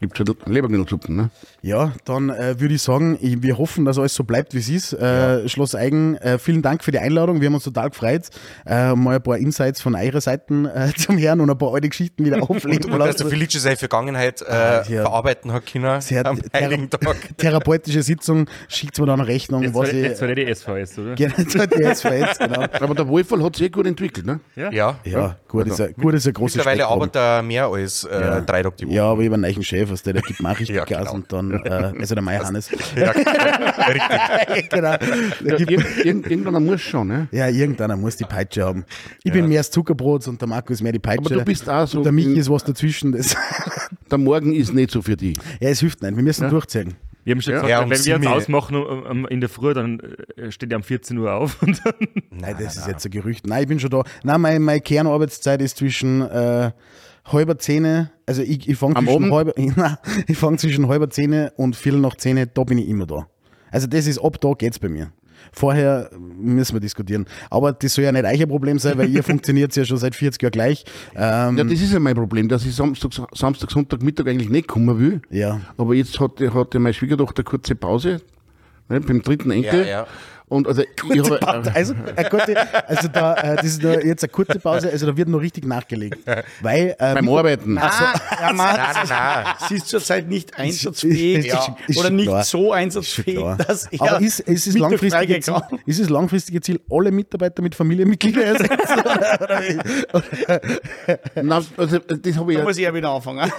gibt 0.00 0.18
es 0.18 0.26
halt 0.26 0.46
Leberknödelsuppen, 0.46 1.16
ne? 1.16 1.30
Ja, 1.60 1.92
dann 2.04 2.30
äh, 2.30 2.60
würde 2.60 2.74
ich 2.74 2.82
sagen, 2.82 3.18
ich, 3.20 3.42
wir 3.42 3.58
hoffen, 3.58 3.84
dass 3.84 3.98
alles 3.98 4.14
so 4.14 4.22
bleibt, 4.22 4.54
wie 4.54 4.58
es 4.58 4.68
ist. 4.68 4.92
Äh, 4.92 5.48
Schloss 5.48 5.74
Eigen, 5.74 6.14
äh, 6.18 6.38
vielen 6.38 6.62
Dank 6.62 6.84
für 6.84 6.92
die 6.92 6.98
Einladung. 7.00 7.40
Wir 7.40 7.46
haben 7.46 7.54
uns 7.54 7.64
total 7.64 7.90
gefreut, 7.90 8.28
äh, 8.64 8.94
mal 8.94 9.16
ein 9.16 9.22
paar 9.22 9.38
Insights 9.38 9.80
von 9.80 9.96
eurer 9.96 10.20
Seite 10.20 10.54
äh, 10.72 10.92
zum 10.96 11.18
Hören 11.18 11.40
und 11.40 11.50
ein 11.50 11.58
paar 11.58 11.74
alte 11.74 11.88
Geschichten 11.88 12.24
wieder 12.24 12.40
aufleben 12.42 12.92
Und 12.92 12.98
dass 13.00 13.16
der 13.16 13.26
lassen. 13.26 13.28
Felice 13.30 13.58
seine 13.58 13.76
Vergangenheit 13.76 14.40
äh, 14.42 14.52
ja. 14.52 14.82
verarbeiten 15.02 15.52
hat 15.52 15.66
können 15.66 16.00
Sie 16.00 16.16
hat 16.16 16.26
am 16.26 16.38
Heiligen 16.54 16.90
thera 16.90 17.12
Tag. 17.12 17.16
therapeutische 17.38 18.02
Sitzung, 18.02 18.48
schickt 18.68 18.98
mir 19.00 19.06
dann 19.06 19.20
eine 19.20 19.28
Rechnung, 19.28 19.62
Jetzt 19.64 19.74
was 19.74 19.88
war, 19.88 19.94
ich. 19.94 20.02
jetzt 20.02 20.20
war 20.22 20.34
die 20.34 20.54
SVS, 20.54 20.98
oder? 20.98 21.14
Genau, 21.16 21.34
die 21.36 21.94
SVS, 21.94 22.38
genau. 22.38 22.60
Aber 22.80 22.94
der 22.94 23.08
Wohlfall 23.08 23.42
hat 23.42 23.56
sich 23.56 23.66
eh 23.66 23.70
gut 23.70 23.86
entwickelt, 23.86 24.26
ne? 24.26 24.38
Ja. 24.54 24.70
Ja, 25.04 25.36
gut 25.48 25.66
ist, 25.66 25.80
ein, 25.80 25.92
gut 25.94 26.14
ist 26.14 26.26
ein 26.28 26.32
großes 26.34 26.56
Mittlerweile 26.58 26.82
Spektrum. 26.82 27.02
arbeitet 27.02 27.16
er 27.16 27.42
mehr 27.42 27.66
als 27.66 28.04
äh, 28.04 28.42
drei 28.42 28.62
Tage 28.62 28.76
die 28.78 28.86
Woche. 28.86 28.94
Ja, 28.94 29.04
aber 29.06 29.22
ich 29.22 29.26
habe 29.26 29.34
einen 29.34 29.42
neuen 29.52 29.64
Chef 29.64 29.90
was 29.90 30.02
der, 30.02 30.12
der 30.12 30.22
gibt 30.22 30.40
mir 30.40 30.50
auch 30.50 30.58
richtig 30.58 30.76
Ja, 30.76 30.84
Gas 30.84 31.00
genau. 31.00 31.14
und 31.14 31.32
dann, 31.32 31.47
äh, 31.52 31.92
also 31.98 32.14
der 32.14 32.22
Mai 32.22 32.38
Hannes. 32.38 32.70
Ja, 32.96 33.10
richtig. 33.10 34.70
genau. 34.70 34.96
Der 34.96 35.58
Ja, 35.58 35.64
gibt, 35.64 35.70
irg 35.70 36.04
irgend, 36.04 36.26
irgendwann 36.30 36.64
muss 36.64 36.80
schon, 36.80 37.08
ne? 37.08 37.28
ja, 37.32 37.48
irgendeiner 37.48 37.96
muss 37.96 38.16
die 38.16 38.24
Peitsche 38.24 38.64
haben. 38.64 38.84
Ich 39.24 39.32
bin 39.32 39.48
mehr 39.48 39.60
das 39.60 39.70
Zuckerbrot 39.70 40.26
und 40.28 40.40
der 40.40 40.48
Marco 40.48 40.72
ist 40.72 40.82
mehr 40.82 40.92
die 40.92 40.98
Peitsche. 40.98 41.26
Aber 41.26 41.34
du 41.36 41.44
bist 41.44 41.68
auch 41.68 41.86
so 41.86 41.98
Und 41.98 42.04
der 42.04 42.12
Michi 42.12 42.34
ist 42.38 42.50
was 42.50 42.64
dazwischen. 42.64 43.12
Das, 43.12 43.36
Der 44.10 44.18
Morgen 44.18 44.54
ist 44.54 44.72
nicht 44.72 44.90
so 44.90 45.02
für 45.02 45.16
dich. 45.16 45.36
ja, 45.60 45.68
es 45.68 45.80
hilft 45.80 46.02
nicht. 46.02 46.16
Wir 46.16 46.22
müssen 46.22 46.48
durchziehen. 46.48 46.94
Wir 47.24 47.34
haben 47.34 47.42
schon 47.42 47.52
gesagt, 47.54 47.68
Ja, 47.68 47.80
wenn 47.82 47.90
wir 47.90 47.96
uns 47.96 48.04
sieben- 48.04 48.26
ausmachen 48.26 49.26
in 49.28 49.40
der 49.40 49.50
Früh, 49.50 49.74
dann 49.74 50.00
äh, 50.36 50.50
steht 50.50 50.70
er 50.72 50.78
um 50.78 50.82
14 50.82 51.18
Uhr 51.18 51.30
auf. 51.34 51.62
Und 51.62 51.78
dann, 51.84 51.92
Nein, 52.30 52.56
das 52.58 52.76
ist 52.76 52.86
jetzt 52.88 53.04
ein 53.04 53.10
Gerücht. 53.10 53.46
Nein, 53.46 53.62
ich 53.62 53.68
bin 53.68 53.78
schon 53.80 53.90
da. 53.90 54.02
Nein, 54.22 54.40
meine, 54.40 54.60
meine 54.60 54.80
Kernarbeitszeit 54.80 55.60
ist 55.60 55.76
zwischen 55.76 56.22
äh, 56.22 56.70
halber 57.32 57.58
Zähne, 57.58 58.10
also 58.26 58.42
ich, 58.42 58.68
ich 58.68 58.76
fange 58.76 58.94
zwischen, 58.94 59.32
halber, 59.32 59.52
ich 60.26 60.36
fang 60.36 60.58
zwischen 60.58 60.88
halber 60.88 61.10
Zähne 61.10 61.52
und 61.56 61.76
Viertel 61.76 62.00
nach 62.00 62.16
Zähne, 62.16 62.46
da 62.46 62.64
bin 62.64 62.78
ich 62.78 62.88
immer 62.88 63.06
da. 63.06 63.26
Also 63.70 63.86
das 63.86 64.06
ist, 64.06 64.18
ab 64.18 64.40
da 64.40 64.52
geht's 64.52 64.78
bei 64.78 64.88
mir. 64.88 65.12
Vorher 65.52 66.10
müssen 66.18 66.74
wir 66.74 66.80
diskutieren. 66.80 67.26
Aber 67.50 67.72
das 67.72 67.94
soll 67.94 68.04
ja 68.04 68.12
nicht 68.12 68.24
euer 68.24 68.46
Problem 68.46 68.78
sein, 68.78 68.98
weil 68.98 69.08
ihr 69.08 69.22
funktioniert 69.24 69.74
ja 69.76 69.84
schon 69.84 69.96
seit 69.96 70.14
40 70.14 70.42
Jahren 70.42 70.52
gleich. 70.52 70.84
Ähm, 71.14 71.56
Ja, 71.56 71.64
das 71.64 71.80
ist 71.80 71.92
ja 71.92 72.00
mein 72.00 72.14
Problem, 72.14 72.48
dass 72.48 72.66
ich 72.66 72.74
Samstag, 72.74 73.12
Samstag 73.34 73.70
Sonntag, 73.70 74.02
Mittag 74.02 74.28
eigentlich 74.28 74.50
nicht 74.50 74.68
kommen 74.68 74.98
will. 74.98 75.22
Ja. 75.30 75.60
Aber 75.76 75.94
jetzt 75.94 76.18
hat, 76.20 76.40
hatte 76.40 76.78
meine 76.78 76.94
Schwiegertochter 76.94 77.44
kurze 77.44 77.74
Pause, 77.74 78.20
ne, 78.88 79.00
beim 79.00 79.22
dritten 79.22 79.50
Enkel. 79.50 79.80
Ja, 79.80 79.86
ja. 79.86 80.06
Und 80.48 80.66
also, 80.66 80.82
ich 80.82 80.88
Kurze 81.00 81.30
habe, 81.30 81.38
Pause, 81.38 81.72
also, 81.74 81.94
eine 82.16 82.28
kurze, 82.28 82.86
also 82.88 83.08
da, 83.08 83.34
äh, 83.34 83.56
das 83.56 83.66
ist 83.66 83.82
nur 83.82 84.04
jetzt 84.04 84.24
eine 84.24 84.30
kurze 84.30 84.58
Pause, 84.58 84.90
also 84.90 85.06
da 85.06 85.16
wird 85.16 85.28
noch 85.28 85.40
richtig 85.40 85.66
nachgelegt. 85.66 86.18
Weil, 86.62 86.96
äh, 86.98 87.14
beim 87.14 87.28
Arbeiten. 87.28 87.76
Ah, 87.78 88.14
ja, 88.40 88.52
man, 88.52 88.74
Nein, 88.76 88.86
nein, 88.94 89.06
nein. 89.08 89.44
sie 89.68 89.74
ist 89.76 89.88
zurzeit 89.88 90.26
nicht 90.28 90.58
einsatzfähig 90.58 91.46
ist- 91.46 91.54
ist- 91.54 91.70
ist 91.88 91.98
oder 91.98 92.10
nicht 92.10 92.28
klar. 92.28 92.44
so 92.44 92.72
einsatzfähig, 92.72 93.38
dass 93.66 93.86
er 93.86 94.00
Aber 94.02 94.20
ist, 94.20 94.40
ist, 94.40 94.66
es 94.66 94.78
langfristige 94.78 95.40
Ziel, 95.40 95.54
kann. 95.54 95.78
ist 95.86 95.98
es 96.00 96.08
langfristige 96.08 96.60
Ziel, 96.60 96.80
alle 96.90 97.10
Mitarbeiter 97.10 97.62
mit 97.62 97.74
Familienmitgliedern 97.74 98.42
ersetzen? 98.44 99.00
oder, 99.00 99.38
oder, 99.42 99.60
wie? 99.62 101.42
Nein, 101.42 101.64
also, 101.76 101.98
das 101.98 102.36
habe 102.36 102.52
ich 102.52 102.58
Da 102.58 102.62
ja, 102.62 102.62
muss 102.62 102.76
ich 102.78 102.84
ja 102.84 102.94
wieder 102.94 103.10
anfangen. 103.10 103.50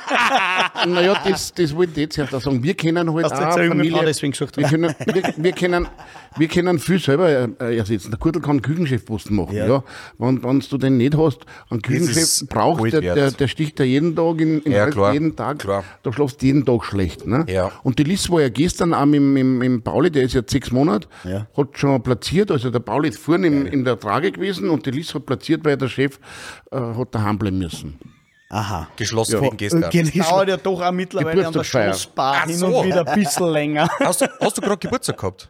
naja, 0.86 1.20
das, 1.28 1.52
das 1.54 1.74
wollte 1.74 2.00
ich 2.00 2.16
jetzt 2.16 2.34
auch 2.34 2.40
sagen. 2.40 2.62
Wir 2.62 2.74
kennen 2.74 3.12
halt 3.14 3.24
Hast 3.30 3.36
Frau 3.36 3.50
Familie, 3.68 4.04
deswegen 4.04 4.32
gesucht? 4.32 4.56
wir 4.56 4.66
können, 4.68 4.94
wir, 5.06 5.34
wir 5.36 5.52
können, 5.52 5.88
wir 6.36 6.48
können 6.48 6.78
viel 6.78 6.98
selber 6.98 7.28
äh, 7.60 7.76
ersetzen. 7.76 8.10
Der 8.10 8.18
Kurtel 8.18 8.40
kann 8.40 8.52
einen 8.52 8.62
Küchenchefposten 8.62 9.34
machen, 9.34 9.56
Ja. 9.56 9.66
ja. 9.66 9.84
Wenn, 10.18 10.42
wenn 10.44 10.60
du 10.60 10.78
den 10.78 10.96
nicht 10.96 11.16
hast, 11.16 11.40
einen 11.70 11.82
Küchenchef 11.82 12.46
braucht, 12.48 12.92
der, 12.92 13.00
der, 13.00 13.30
der 13.32 13.48
sticht 13.48 13.78
ja 13.80 13.84
jeden 13.84 14.14
Tag 14.14 14.40
in, 14.40 14.60
in 14.62 14.72
Ja, 14.72 14.86
klar. 14.90 15.12
jeden 15.12 15.34
Tag. 15.34 15.58
Klar. 15.58 15.84
Da 16.02 16.12
schlafst 16.12 16.40
du 16.42 16.46
jeden 16.46 16.64
Tag 16.64 16.84
schlecht. 16.84 17.26
Ne? 17.26 17.44
Ja. 17.48 17.70
Und 17.82 17.98
die 17.98 18.04
Liz 18.04 18.30
war 18.30 18.40
ja 18.40 18.48
gestern 18.48 18.94
auch 18.94 19.06
mit, 19.06 19.20
mit, 19.20 19.44
mit 19.44 19.66
dem 19.66 19.82
Pauli, 19.82 20.10
der 20.10 20.22
ist 20.22 20.34
jetzt 20.34 20.50
sechs 20.50 20.70
Monate, 20.70 21.08
Ja. 21.24 21.46
hat 21.56 21.68
schon 21.78 22.02
platziert, 22.02 22.50
also 22.50 22.70
der 22.70 22.80
Pauli 22.80 23.08
ist 23.08 23.18
vorne 23.18 23.46
in, 23.46 23.66
in 23.66 23.84
der 23.84 23.98
Trage 23.98 24.30
gewesen 24.32 24.70
und 24.70 24.86
die 24.86 24.90
Liz 24.92 25.12
hat 25.14 25.26
platziert, 25.26 25.64
weil 25.64 25.76
der 25.76 25.88
Chef 25.88 26.18
äh, 26.70 26.76
hat 26.78 27.14
daheim 27.14 27.38
bleiben 27.38 27.58
müssen. 27.58 27.98
Aha. 28.50 28.88
Geschlossen 28.96 29.40
wegen 29.42 29.56
Gestern. 29.56 29.84
Okay, 29.84 30.02
Dauert 30.18 30.48
ja 30.48 30.56
doch 30.56 30.80
auch 30.82 30.90
mittlerweile 30.92 31.46
an 31.46 31.52
der 31.52 31.62
Ach 32.16 32.46
hin 32.46 32.56
so. 32.56 32.66
und 32.66 32.86
wieder 32.86 33.06
ein 33.06 33.14
bisschen 33.14 33.46
länger. 33.46 33.88
Hast 34.00 34.22
du, 34.22 34.26
hast 34.40 34.58
du 34.58 34.60
gerade 34.60 34.78
Geburtstag 34.78 35.18
gehabt? 35.18 35.48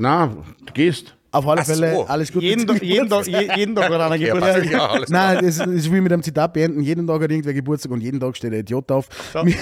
Na, 0.00 0.26
du 0.66 0.72
gehst. 0.72 1.14
Auf 1.32 1.46
alle 1.46 1.60
Ach 1.60 1.64
so. 1.66 1.74
Fälle 1.74 2.08
alles 2.08 2.32
Gute. 2.32 2.44
Jeden, 2.46 2.66
Tag- 2.66 2.82
jeden, 2.82 3.08
Tag, 3.08 3.24
je- 3.28 3.48
jeden 3.54 3.76
Tag 3.76 3.84
hat 3.92 4.00
einer 4.00 4.14
Ja, 4.16 4.34
Geburtstag. 4.34 4.62
passt. 4.62 4.72
ja 4.72 4.86
alles 4.88 5.10
Nein, 5.10 5.44
das, 5.44 5.58
das 5.58 5.90
will 5.92 6.00
mit 6.00 6.12
einem 6.12 6.22
Zitat 6.24 6.52
beenden. 6.54 6.80
Jeden 6.80 7.06
Tag 7.06 7.22
hat 7.22 7.30
irgendwer 7.30 7.52
Geburtstag 7.54 7.92
und 7.92 8.00
jeden 8.00 8.18
Tag 8.18 8.36
steht 8.36 8.52
ein 8.52 8.60
Idiot 8.60 8.90
auf. 8.90 9.08
Mit- 9.44 9.54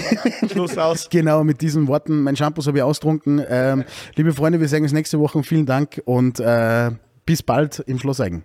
Schluss 0.51 0.79
aus. 0.79 1.09
Genau, 1.11 1.45
mit 1.45 1.61
diesen 1.61 1.87
Worten. 1.89 2.23
Mein 2.23 2.37
Shampoo 2.37 2.65
habe 2.65 2.79
ich 2.79 2.83
austrunken. 2.83 3.43
Ähm, 3.51 3.85
liebe 4.15 4.33
Freunde, 4.33 4.61
wir 4.61 4.69
sagen 4.69 4.85
uns 4.85 4.93
nächste 4.93 5.19
Woche. 5.19 5.43
Vielen 5.43 5.67
Dank 5.67 6.01
und 6.07 6.41
äh, 6.41 6.91
bis 7.27 7.43
bald 7.43 7.81
im 7.81 7.99
Schloss 7.99 8.21
Eigen. 8.23 8.45